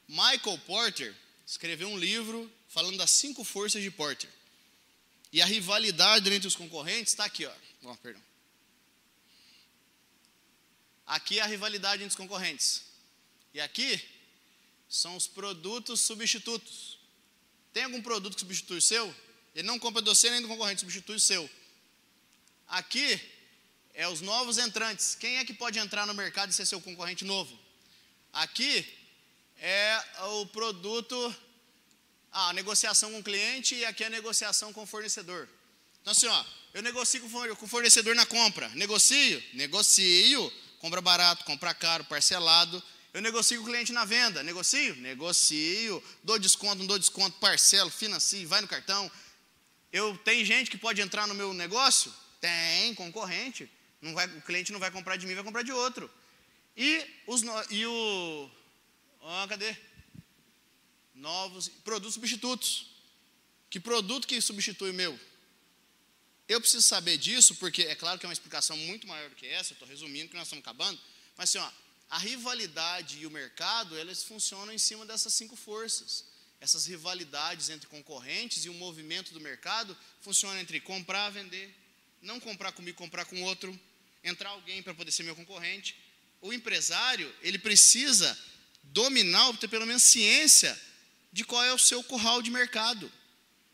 Michael 0.07 0.59
Porter 0.67 1.15
escreveu 1.47 1.89
um 1.89 1.99
livro 1.99 2.51
falando 2.69 2.97
das 2.97 3.11
cinco 3.11 3.45
forças 3.45 3.83
de 3.83 3.91
Porter. 3.91 4.31
E 5.33 5.43
a 5.43 5.47
rivalidade 5.47 6.33
entre 6.33 6.49
os 6.49 6.57
concorrentes 6.57 7.13
está 7.13 7.25
aqui, 7.25 7.45
ó. 7.45 7.55
Oh, 7.83 7.97
perdão. 7.97 8.23
Aqui 11.07 11.39
é 11.39 11.43
a 11.43 11.47
rivalidade 11.47 12.03
entre 12.03 12.11
os 12.11 12.17
concorrentes. 12.17 12.83
E 13.53 13.61
aqui 13.61 14.01
são 14.89 15.17
os 15.17 15.27
produtos 15.27 16.01
substitutos. 16.01 16.99
Tem 17.73 17.85
algum 17.85 18.01
produto 18.03 18.35
que 18.35 18.41
substitui 18.41 18.79
o 18.79 18.83
seu? 18.83 19.15
Ele 19.55 19.67
não 19.67 19.79
compra 19.79 20.01
do 20.01 20.15
você 20.15 20.31
nem 20.31 20.41
do 20.41 20.49
concorrente, 20.49 20.81
substitui 20.81 21.17
o 21.17 21.21
seu. 21.21 21.49
Aqui 22.67 23.21
é 23.99 24.07
os 24.07 24.21
novos 24.21 24.59
entrantes. 24.59 25.17
Quem 25.17 25.39
é 25.39 25.45
que 25.45 25.53
pode 25.53 25.77
entrar 25.77 26.07
no 26.07 26.15
mercado 26.15 26.51
e 26.51 26.55
ser 26.55 26.65
seu 26.65 26.81
concorrente 26.81 27.25
novo? 27.25 27.59
Aqui 28.33 28.87
é 29.59 30.01
o 30.29 30.47
produto, 30.47 31.35
a 32.31 32.53
negociação 32.53 33.11
com 33.11 33.19
o 33.19 33.25
cliente 33.25 33.75
e 33.75 33.85
aqui 33.85 34.05
é 34.05 34.07
a 34.07 34.11
negociação 34.11 34.73
com 34.73 34.85
o 34.85 34.87
fornecedor. 34.87 35.49
Então, 36.01 36.13
assim, 36.13 36.29
ó, 36.29 36.45
eu 36.75 36.81
negocio 36.81 37.21
com 37.21 37.65
o 37.65 37.69
fornecedor 37.69 38.15
na 38.15 38.25
compra. 38.25 38.69
Negocio? 38.69 39.43
Negocio. 39.55 40.53
Compra 40.79 41.01
barato, 41.01 41.45
compra 41.45 41.75
caro, 41.75 42.05
parcelado. 42.05 42.81
Eu 43.13 43.21
negocio 43.21 43.59
com 43.59 43.65
o 43.65 43.67
cliente 43.67 43.91
na 43.91 44.05
venda. 44.05 44.45
Negocio? 44.45 44.95
Negocio. 44.95 46.01
Dou 46.23 46.39
desconto, 46.39 46.77
não 46.77 46.87
dou 46.87 47.01
desconto, 47.01 47.37
parcelo, 47.41 47.91
financio, 47.91 48.47
vai 48.47 48.61
no 48.61 48.69
cartão. 48.69 49.11
Eu 49.93 50.17
tem 50.19 50.45
gente 50.45 50.71
que 50.71 50.79
pode 50.79 51.01
entrar 51.01 51.27
no 51.27 51.35
meu 51.35 51.53
negócio? 51.53 52.15
Tem, 52.41 52.95
concorrente. 52.95 53.69
Vai, 54.01 54.27
o 54.27 54.43
cliente 54.43 54.73
não 54.73 54.81
vai 54.81 54.91
comprar 54.91 55.17
de 55.17 55.27
mim, 55.27 55.35
vai 55.35 55.45
comprar 55.45 55.63
de 55.63 55.73
outro. 55.73 56.11
E, 56.77 57.05
os, 57.27 57.43
e 57.71 57.85
o. 57.87 58.51
cadê? 59.49 59.77
Novos. 61.15 61.69
Produtos 61.85 62.15
substitutos. 62.15 62.87
Que 63.69 63.81
produto 63.81 64.27
que 64.27 64.41
substitui 64.41 64.91
o 64.91 64.95
meu? 64.95 65.19
Eu 66.49 66.61
preciso 66.61 66.87
saber 66.87 67.19
disso, 67.19 67.55
porque 67.57 67.83
é 67.83 67.95
claro 67.95 68.19
que 68.19 68.25
é 68.25 68.29
uma 68.29 68.33
explicação 68.33 68.77
muito 68.77 69.07
maior 69.07 69.29
do 69.29 69.37
que 69.37 69.47
essa, 69.47 69.75
estou 69.75 69.87
resumindo 69.87 70.31
que 70.31 70.37
nós 70.37 70.47
estamos 70.47 70.63
acabando, 70.63 70.99
mas 71.37 71.51
assim, 71.51 71.59
ó, 71.59 71.71
a 72.09 72.17
rivalidade 72.17 73.19
e 73.19 73.27
o 73.27 73.31
mercado, 73.31 73.99
eles 73.99 74.23
funcionam 74.23 74.73
em 74.73 74.79
cima 74.79 75.05
dessas 75.05 75.35
cinco 75.35 75.55
forças. 75.55 76.25
Essas 76.59 76.87
rivalidades 76.87 77.69
entre 77.69 77.87
concorrentes 77.87 78.65
e 78.65 78.71
o 78.71 78.75
movimento 78.75 79.33
do 79.35 79.41
mercado 79.41 79.97
funcionam 80.23 80.59
entre 80.59 80.81
comprar, 80.81 81.29
vender, 81.31 81.73
não 82.23 82.41
comprar 82.41 82.73
comigo, 82.73 82.97
comprar 82.97 83.27
com 83.27 83.43
outro, 83.43 83.79
entrar 84.23 84.51
alguém 84.51 84.83
para 84.83 84.95
poder 84.95 85.13
ser 85.13 85.23
meu 85.23 85.37
concorrente. 85.37 85.97
O 86.41 86.53
empresário, 86.53 87.33
ele 87.43 87.59
precisa 87.59 88.39
dominar, 88.83 89.57
ter 89.59 89.69
pelo 89.69 89.87
menos 89.87 90.03
ciência 90.03 90.79
de 91.33 91.45
qual 91.45 91.63
é 91.63 91.73
o 91.73 91.79
seu 91.79 92.03
curral 92.03 92.41
de 92.43 92.51
mercado, 92.51 93.11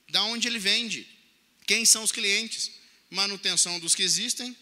da 0.08 0.22
onde 0.24 0.48
ele 0.48 0.58
vende, 0.58 1.06
quem 1.66 1.84
são 1.84 2.02
os 2.02 2.12
clientes, 2.12 2.72
manutenção 3.10 3.78
dos 3.78 3.94
que 3.94 4.02
existem 4.02 4.56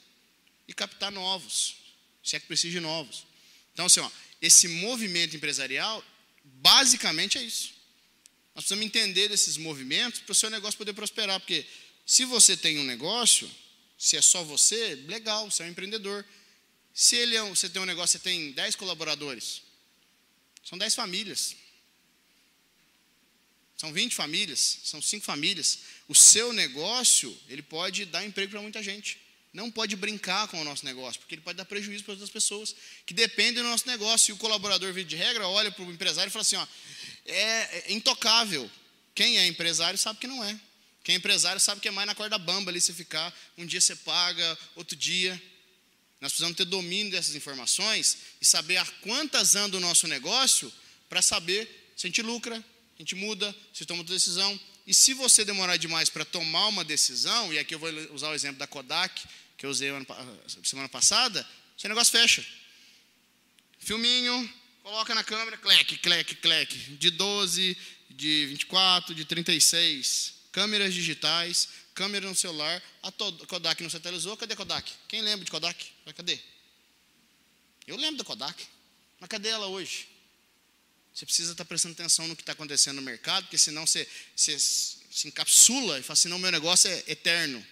e 0.69 0.75
captar 0.75 1.11
novos, 1.11 1.77
se 2.23 2.37
é 2.37 2.41
que 2.41 2.47
precisa 2.47 2.73
de 2.73 2.81
novos. 2.81 3.27
Então, 3.73 3.87
assim, 3.87 4.01
ó, 4.01 4.11
esse 4.41 4.69
movimento 4.69 5.35
empresarial, 5.35 6.05
basicamente 6.45 7.39
é 7.39 7.43
isso. 7.43 7.75
Nós 8.55 8.65
precisamos 8.65 8.85
entender 8.85 9.29
desses 9.29 9.57
movimentos 9.57 10.21
para 10.21 10.33
o 10.33 10.35
seu 10.35 10.51
negócio 10.51 10.77
poder 10.77 10.93
prosperar, 10.93 11.41
porque 11.41 11.67
se 12.05 12.25
você 12.25 12.57
tem 12.57 12.79
um 12.79 12.85
negócio, 12.85 13.51
se 14.03 14.17
é 14.17 14.21
só 14.21 14.43
você, 14.43 14.97
legal, 15.07 15.49
você 15.49 15.63
é 15.63 15.67
um 15.67 15.69
empreendedor. 15.69 16.25
Se 16.93 17.15
ele 17.15 17.37
é 17.37 17.43
você 17.45 17.69
tem 17.69 17.81
um 17.81 17.85
negócio, 17.85 18.19
você 18.19 18.25
tem 18.25 18.51
10 18.51 18.75
colaboradores. 18.75 19.63
São 20.65 20.77
10 20.77 20.97
famílias. 20.97 21.55
São 23.77 23.93
20 23.93 24.13
famílias, 24.13 24.81
são 24.83 25.01
5 25.01 25.25
famílias. 25.25 25.79
O 26.09 26.17
seu 26.17 26.53
negócio, 26.53 27.37
ele 27.49 27.63
pode 27.63 28.05
dar 28.05 28.27
emprego 28.27 28.51
para 28.51 28.61
muita 28.61 28.83
gente. 28.83 29.21
Não 29.53 29.71
pode 29.71 29.95
brincar 29.95 30.49
com 30.49 30.61
o 30.61 30.65
nosso 30.65 30.85
negócio, 30.85 31.21
porque 31.21 31.37
ele 31.37 31.43
pode 31.43 31.57
dar 31.57 31.65
prejuízo 31.65 32.03
para 32.03 32.15
outras 32.15 32.31
pessoas 32.31 32.75
que 33.07 33.15
dependem 33.15 33.63
do 33.63 33.69
nosso 33.69 33.87
negócio. 33.87 34.33
E 34.33 34.35
o 34.35 34.37
colaborador, 34.37 34.93
de 34.93 35.15
regra, 35.15 35.47
olha 35.47 35.71
para 35.71 35.85
o 35.85 35.93
empresário 35.93 36.29
e 36.29 36.33
fala 36.33 36.43
assim: 36.43 36.57
ó, 36.57 36.67
é, 37.25 37.85
é 37.89 37.93
intocável. 37.93 38.69
Quem 39.15 39.39
é 39.39 39.47
empresário 39.47 39.97
sabe 39.97 40.19
que 40.19 40.27
não 40.27 40.43
é. 40.43 40.59
Quem 41.05 41.15
é 41.15 41.19
empresário 41.19 41.61
sabe 41.61 41.81
que 41.81 41.89
é 41.89 41.91
mais 41.91 42.07
na 42.07 42.15
corda 42.15 42.39
bamba 42.39 42.71
ali 42.71 42.81
você 42.81 42.93
ficar. 42.93 43.35
Um 43.59 43.67
dia 43.67 43.81
você 43.81 43.97
paga, 43.97 44.59
outro 44.77 44.97
dia. 44.97 45.41
Nós 46.21 46.31
precisamos 46.31 46.57
ter 46.57 46.65
domínio 46.65 47.11
dessas 47.11 47.35
informações 47.35 48.19
e 48.41 48.45
saber 48.45 48.77
a 48.77 48.87
quantas 49.03 49.57
anda 49.57 49.77
o 49.77 49.81
nosso 49.81 50.07
negócio 50.07 50.73
para 51.09 51.21
saber 51.21 51.93
se 51.97 52.07
a 52.07 52.09
gente 52.09 52.23
lucra, 52.23 52.57
a 52.57 52.99
gente 52.99 53.17
muda, 53.17 53.55
se 53.75 53.85
toma 53.85 54.01
outra 54.01 54.15
decisão. 54.15 54.59
E 54.87 54.95
se 54.95 55.15
você 55.15 55.45
demorar 55.45 55.77
demais 55.77 56.09
para 56.09 56.25
tomar 56.25 56.69
uma 56.69 56.85
decisão, 56.85 57.53
e 57.53 57.59
aqui 57.59 57.75
eu 57.75 57.79
vou 57.79 57.91
usar 58.13 58.29
o 58.29 58.35
exemplo 58.35 58.59
da 58.59 58.67
Kodak, 58.67 59.23
que 59.59 59.67
eu 59.67 59.71
usei 59.71 59.91
semana 60.63 60.89
passada, 60.89 61.47
seu 61.77 61.89
negócio 61.89 62.13
fecha. 62.13 62.45
Filminho, 63.81 64.53
coloca 64.83 65.15
na 65.15 65.25
câmera, 65.25 65.57
cleque, 65.57 65.97
cleque, 65.99 66.37
cleque, 66.37 66.79
de 66.97 67.11
12, 67.11 67.77
de 68.11 68.47
24, 68.47 69.15
de 69.15 69.25
36, 69.25 70.32
câmeras 70.53 70.93
digitais, 70.93 71.69
câmera 71.95 72.29
no 72.29 72.35
celular, 72.35 72.83
a 73.03 73.11
Kodak 73.47 73.83
não 73.83 73.91
se 73.91 73.97
atualizou, 73.97 74.37
cadê 74.37 74.55
Kodak? 74.55 74.93
Quem 75.09 75.23
lembra 75.23 75.45
de 75.45 75.51
Kodak? 75.51 75.85
Cadê? 76.15 76.39
Eu 77.87 77.97
lembro 77.97 78.19
da 78.19 78.25
Kodak, 78.25 78.65
mas 79.19 79.29
cadê 79.29 79.49
ela 79.49 79.67
hoje? 79.67 80.09
Você 81.13 81.27
precisa 81.27 81.53
estar 81.53 81.65
prestando 81.65 81.95
atenção 81.95 82.29
no 82.29 82.37
que 82.37 82.43
está 82.43 82.53
acontecendo 82.53 82.97
no 82.97 83.03
mercado, 83.03 83.45
porque 83.45 83.59
senão 83.59 83.87
você, 83.87 84.09
você 84.37 84.59
se 84.59 85.29
encapsula 85.29 85.99
e 85.99 86.03
fala 86.03 86.15
assim, 86.15 86.29
não, 86.29 86.39
meu 86.39 86.53
negócio 86.53 86.91
é 86.91 87.05
eterno. 87.07 87.65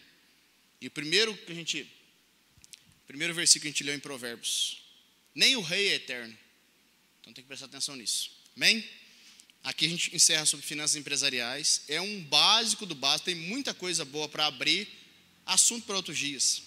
E 0.80 0.86
o 0.86 0.90
primeiro 0.90 1.36
que 1.36 1.52
a 1.52 1.54
gente, 1.54 1.90
primeiro 3.06 3.34
versículo 3.34 3.62
que 3.62 3.68
a 3.68 3.70
gente 3.72 3.84
leu 3.84 3.94
em 3.94 4.00
Provérbios, 4.00 4.82
nem 5.34 5.56
o 5.56 5.60
rei 5.60 5.88
é 5.88 5.94
eterno. 5.94 6.36
Então 7.20 7.32
tem 7.32 7.44
que 7.44 7.48
prestar 7.48 7.66
atenção 7.66 7.96
nisso. 7.96 8.30
Amém? 8.56 8.86
Aqui 9.62 9.86
a 9.86 9.88
gente 9.88 10.14
encerra 10.14 10.46
sobre 10.46 10.64
finanças 10.64 10.96
empresariais. 10.96 11.82
É 11.88 12.00
um 12.00 12.22
básico 12.24 12.86
do 12.86 12.94
básico, 12.94 13.26
tem 13.26 13.34
muita 13.34 13.74
coisa 13.74 14.04
boa 14.04 14.28
para 14.28 14.46
abrir. 14.46 14.88
Assunto 15.44 15.86
para 15.86 15.96
outros 15.96 16.18
dias. 16.18 16.62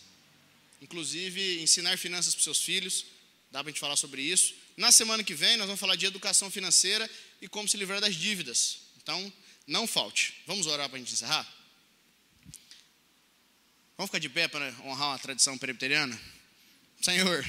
Inclusive, 0.82 1.62
ensinar 1.62 1.98
finanças 1.98 2.36
para 2.36 2.44
seus 2.44 2.62
filhos. 2.62 3.06
Dá 3.52 3.64
para 3.64 3.70
a 3.70 3.72
gente 3.72 3.80
falar 3.80 3.96
sobre 3.96 4.22
isso. 4.22 4.54
Na 4.76 4.92
semana 4.92 5.24
que 5.24 5.34
vem, 5.34 5.58
nós 5.58 5.68
vamos 5.68 5.80
falar 5.80 5.96
de 5.96 6.06
educação 6.06 6.52
financeira 6.52 7.10
e 7.42 7.48
como 7.48 7.68
se 7.68 7.78
livrar 7.78 8.02
das 8.02 8.16
dívidas. 8.16 8.80
Então, 9.02 9.32
não 9.66 9.88
falte. 9.88 10.36
Vamos 10.46 10.68
orar 10.68 10.90
para 10.90 10.98
a 10.98 11.00
gente 11.00 11.14
encerrar? 11.14 11.52
Vamos 13.98 14.10
ficar 14.10 14.20
de 14.20 14.30
pé 14.30 14.48
para 14.48 14.74
honrar 14.84 15.10
uma 15.10 15.20
tradição 15.20 15.58
presbiteriana? 15.58 16.20
Senhor, 17.02 17.46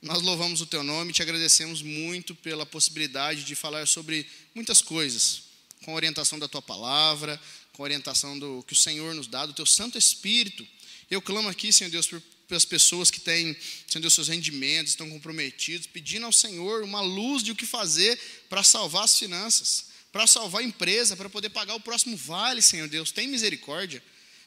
nós 0.00 0.22
louvamos 0.22 0.60
o 0.60 0.66
teu 0.66 0.84
nome 0.84 1.10
e 1.10 1.12
te 1.12 1.22
agradecemos 1.22 1.82
muito 1.82 2.34
pela 2.34 2.64
possibilidade 2.64 3.42
de 3.42 3.54
falar 3.56 3.86
sobre 3.86 4.26
muitas 4.58 4.82
coisas, 4.82 5.42
com 5.84 5.92
a 5.92 5.94
orientação 5.94 6.36
da 6.36 6.48
tua 6.48 6.60
palavra, 6.60 7.40
com 7.72 7.82
a 7.82 7.84
orientação 7.84 8.36
do 8.36 8.64
que 8.66 8.72
o 8.72 8.76
Senhor 8.76 9.14
nos 9.14 9.28
dá, 9.28 9.46
do 9.46 9.52
teu 9.52 9.64
Santo 9.64 9.96
Espírito. 9.96 10.66
Eu 11.08 11.22
clamo 11.22 11.48
aqui, 11.48 11.72
Senhor 11.72 11.90
Deus, 11.90 12.10
pelas 12.48 12.64
pessoas 12.64 13.08
que 13.08 13.20
têm, 13.20 13.56
Senhor 13.86 14.02
Deus, 14.02 14.14
seus 14.14 14.26
rendimentos, 14.26 14.92
estão 14.92 15.08
comprometidos, 15.08 15.86
pedindo 15.86 16.26
ao 16.26 16.32
Senhor 16.32 16.82
uma 16.82 17.00
luz 17.00 17.44
de 17.44 17.52
o 17.52 17.54
que 17.54 17.64
fazer 17.64 18.18
para 18.48 18.64
salvar 18.64 19.04
as 19.04 19.16
finanças, 19.16 19.84
para 20.10 20.26
salvar 20.26 20.60
a 20.60 20.64
empresa, 20.64 21.16
para 21.16 21.30
poder 21.30 21.50
pagar 21.50 21.76
o 21.76 21.80
próximo 21.80 22.16
vale, 22.16 22.60
Senhor 22.60 22.88
Deus. 22.88 23.12
Tem 23.12 23.28
misericórdia. 23.28 24.02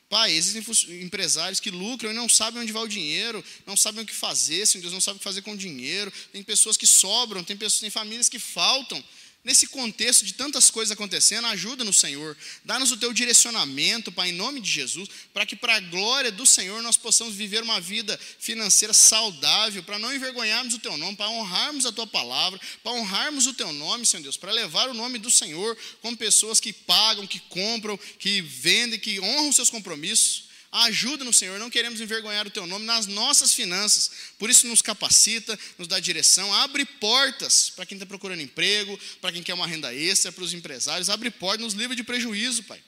Pai, 0.10 0.34
existem 0.34 0.62
empresários 1.02 1.62
que 1.62 1.72
lucram 1.72 2.12
e 2.12 2.14
não 2.14 2.28
sabem 2.28 2.62
onde 2.62 2.74
vai 2.74 2.84
o 2.84 2.88
dinheiro, 2.88 3.42
não 3.66 3.78
sabem 3.78 4.04
o 4.04 4.06
que 4.06 4.14
fazer, 4.14 4.66
Senhor 4.66 4.82
Deus 4.82 4.94
não 4.94 5.00
sabe 5.00 5.16
o 5.16 5.20
que 5.20 5.24
fazer 5.24 5.42
com 5.42 5.54
o 5.54 5.58
dinheiro. 5.58 6.12
Tem 6.34 6.44
pessoas 6.44 6.76
que 6.76 6.86
sobram, 6.86 7.46
tem 7.46 7.56
pessoas, 7.56 7.80
tem 7.80 7.90
famílias 7.90 8.28
que 8.28 8.38
faltam. 8.38 9.02
Nesse 9.44 9.66
contexto 9.66 10.24
de 10.24 10.36
tantas 10.36 10.70
coisas 10.70 10.92
acontecendo, 10.92 11.48
ajuda 11.48 11.84
no 11.84 11.92
Senhor. 11.92 12.38
Dá-nos 12.64 12.92
o 12.92 12.98
teu 12.98 13.12
direcionamento, 13.12 14.12
Pai, 14.12 14.30
em 14.30 14.34
nome 14.34 14.62
de 14.62 14.70
Jesus, 14.70 15.10
para 15.34 15.48
que, 15.48 15.56
para 15.56 15.78
a 15.78 15.80
glória 15.80 16.32
do 16.32 16.46
Senhor, 16.46 16.80
nós 16.84 16.96
possamos 16.96 17.34
viver 17.34 17.64
uma 17.64 17.82
vida 17.82 18.20
financeira 18.38 18.94
saudável, 18.94 19.82
para 19.82 19.98
não 19.98 20.14
envergonharmos 20.14 20.76
o 20.76 20.80
teu 20.80 20.96
nome, 20.96 21.18
para 21.18 21.30
honrarmos 21.30 21.88
a 21.88 21.92
tua 21.92 22.06
palavra, 22.06 22.62
para 22.84 22.92
honrarmos 22.92 23.48
o 23.48 23.54
teu 23.56 23.74
nome, 23.74 24.06
Senhor 24.06 24.22
Deus, 24.22 24.38
para 24.38 24.52
levar 24.52 24.90
o 24.90 24.94
nome 24.94 25.18
do 25.18 25.32
Senhor 25.32 25.76
como 26.04 26.16
pessoas 26.16 26.60
que 26.60 26.72
pagam, 26.72 27.26
que 27.26 27.40
compram, 27.40 27.98
que 28.20 28.42
vendem, 28.42 29.00
que 29.00 29.20
honram 29.20 29.52
seus 29.52 29.72
compromissos. 29.72 30.51
Ajuda 30.72 31.26
no 31.26 31.34
Senhor, 31.34 31.60
não 31.60 31.70
queremos 31.70 32.00
envergonhar 32.00 32.48
o 32.48 32.50
teu 32.50 32.66
nome 32.66 32.86
nas 32.86 33.06
nossas 33.06 33.54
finanças. 33.54 34.12
Por 34.40 34.50
isso, 34.50 34.66
nos 34.68 34.82
capacita, 34.82 35.60
nos 35.78 35.86
dá 35.86 36.00
direção, 36.00 36.54
abre 36.54 36.86
portas 36.86 37.70
para 37.70 37.86
quem 37.86 37.98
está 37.98 38.06
procurando 38.06 38.42
emprego, 38.42 38.98
para 39.20 39.34
quem 39.34 39.44
quer 39.44 39.54
uma 39.54 39.68
renda 39.68 39.94
extra, 39.94 40.32
para 40.32 40.44
os 40.44 40.54
empresários. 40.54 41.10
Abre 41.10 41.30
portas, 41.30 41.66
nos 41.66 41.74
livra 41.74 41.94
de 41.94 42.04
prejuízo, 42.04 42.64
Pai. 42.64 42.82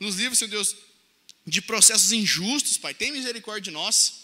Nos 0.00 0.16
livra, 0.16 0.34
Senhor 0.34 0.50
Deus, 0.50 0.74
de 1.46 1.62
processos 1.62 2.10
injustos, 2.10 2.76
Pai. 2.76 2.92
Tem 2.92 3.12
misericórdia 3.12 3.62
de 3.62 3.70
nós. 3.70 4.14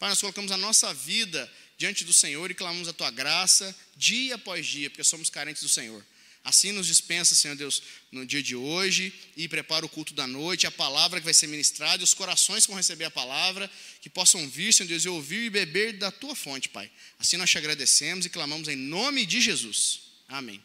Pai, 0.00 0.10
nós 0.10 0.20
colocamos 0.20 0.50
a 0.50 0.56
nossa 0.56 0.92
vida 0.92 1.48
diante 1.78 2.04
do 2.04 2.12
Senhor 2.12 2.50
e 2.50 2.54
clamamos 2.54 2.88
a 2.88 2.92
tua 2.92 3.12
graça 3.12 3.74
dia 3.96 4.34
após 4.34 4.66
dia, 4.66 4.90
porque 4.90 5.04
somos 5.04 5.30
carentes 5.30 5.62
do 5.62 5.68
Senhor. 5.68 6.04
Assim 6.42 6.72
nos 6.72 6.86
dispensa, 6.86 7.34
Senhor 7.34 7.54
Deus, 7.54 7.82
no 8.10 8.24
dia 8.24 8.42
de 8.42 8.56
hoje 8.56 9.12
e 9.36 9.46
prepara 9.46 9.84
o 9.84 9.88
culto 9.88 10.14
da 10.14 10.26
noite, 10.26 10.66
a 10.66 10.70
palavra 10.70 11.20
que 11.20 11.24
vai 11.24 11.34
ser 11.34 11.46
ministrada, 11.46 12.02
e 12.02 12.04
os 12.04 12.14
corações 12.14 12.64
que 12.64 12.70
vão 12.70 12.78
receber 12.78 13.04
a 13.04 13.10
palavra, 13.10 13.70
que 14.00 14.08
possam 14.08 14.48
vir, 14.48 14.72
Senhor 14.72 14.88
Deus, 14.88 15.04
e 15.04 15.08
ouvir 15.08 15.44
e 15.44 15.50
beber 15.50 15.98
da 15.98 16.10
tua 16.10 16.34
fonte, 16.34 16.68
Pai. 16.68 16.90
Assim 17.18 17.36
nós 17.36 17.50
te 17.50 17.58
agradecemos 17.58 18.24
e 18.24 18.30
clamamos 18.30 18.68
em 18.68 18.76
nome 18.76 19.26
de 19.26 19.40
Jesus. 19.40 20.00
Amém. 20.28 20.62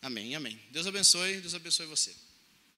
Amém, 0.00 0.36
amém. 0.36 0.58
Deus 0.70 0.86
abençoe, 0.86 1.40
Deus 1.40 1.54
abençoe 1.54 1.86
você. 1.86 2.14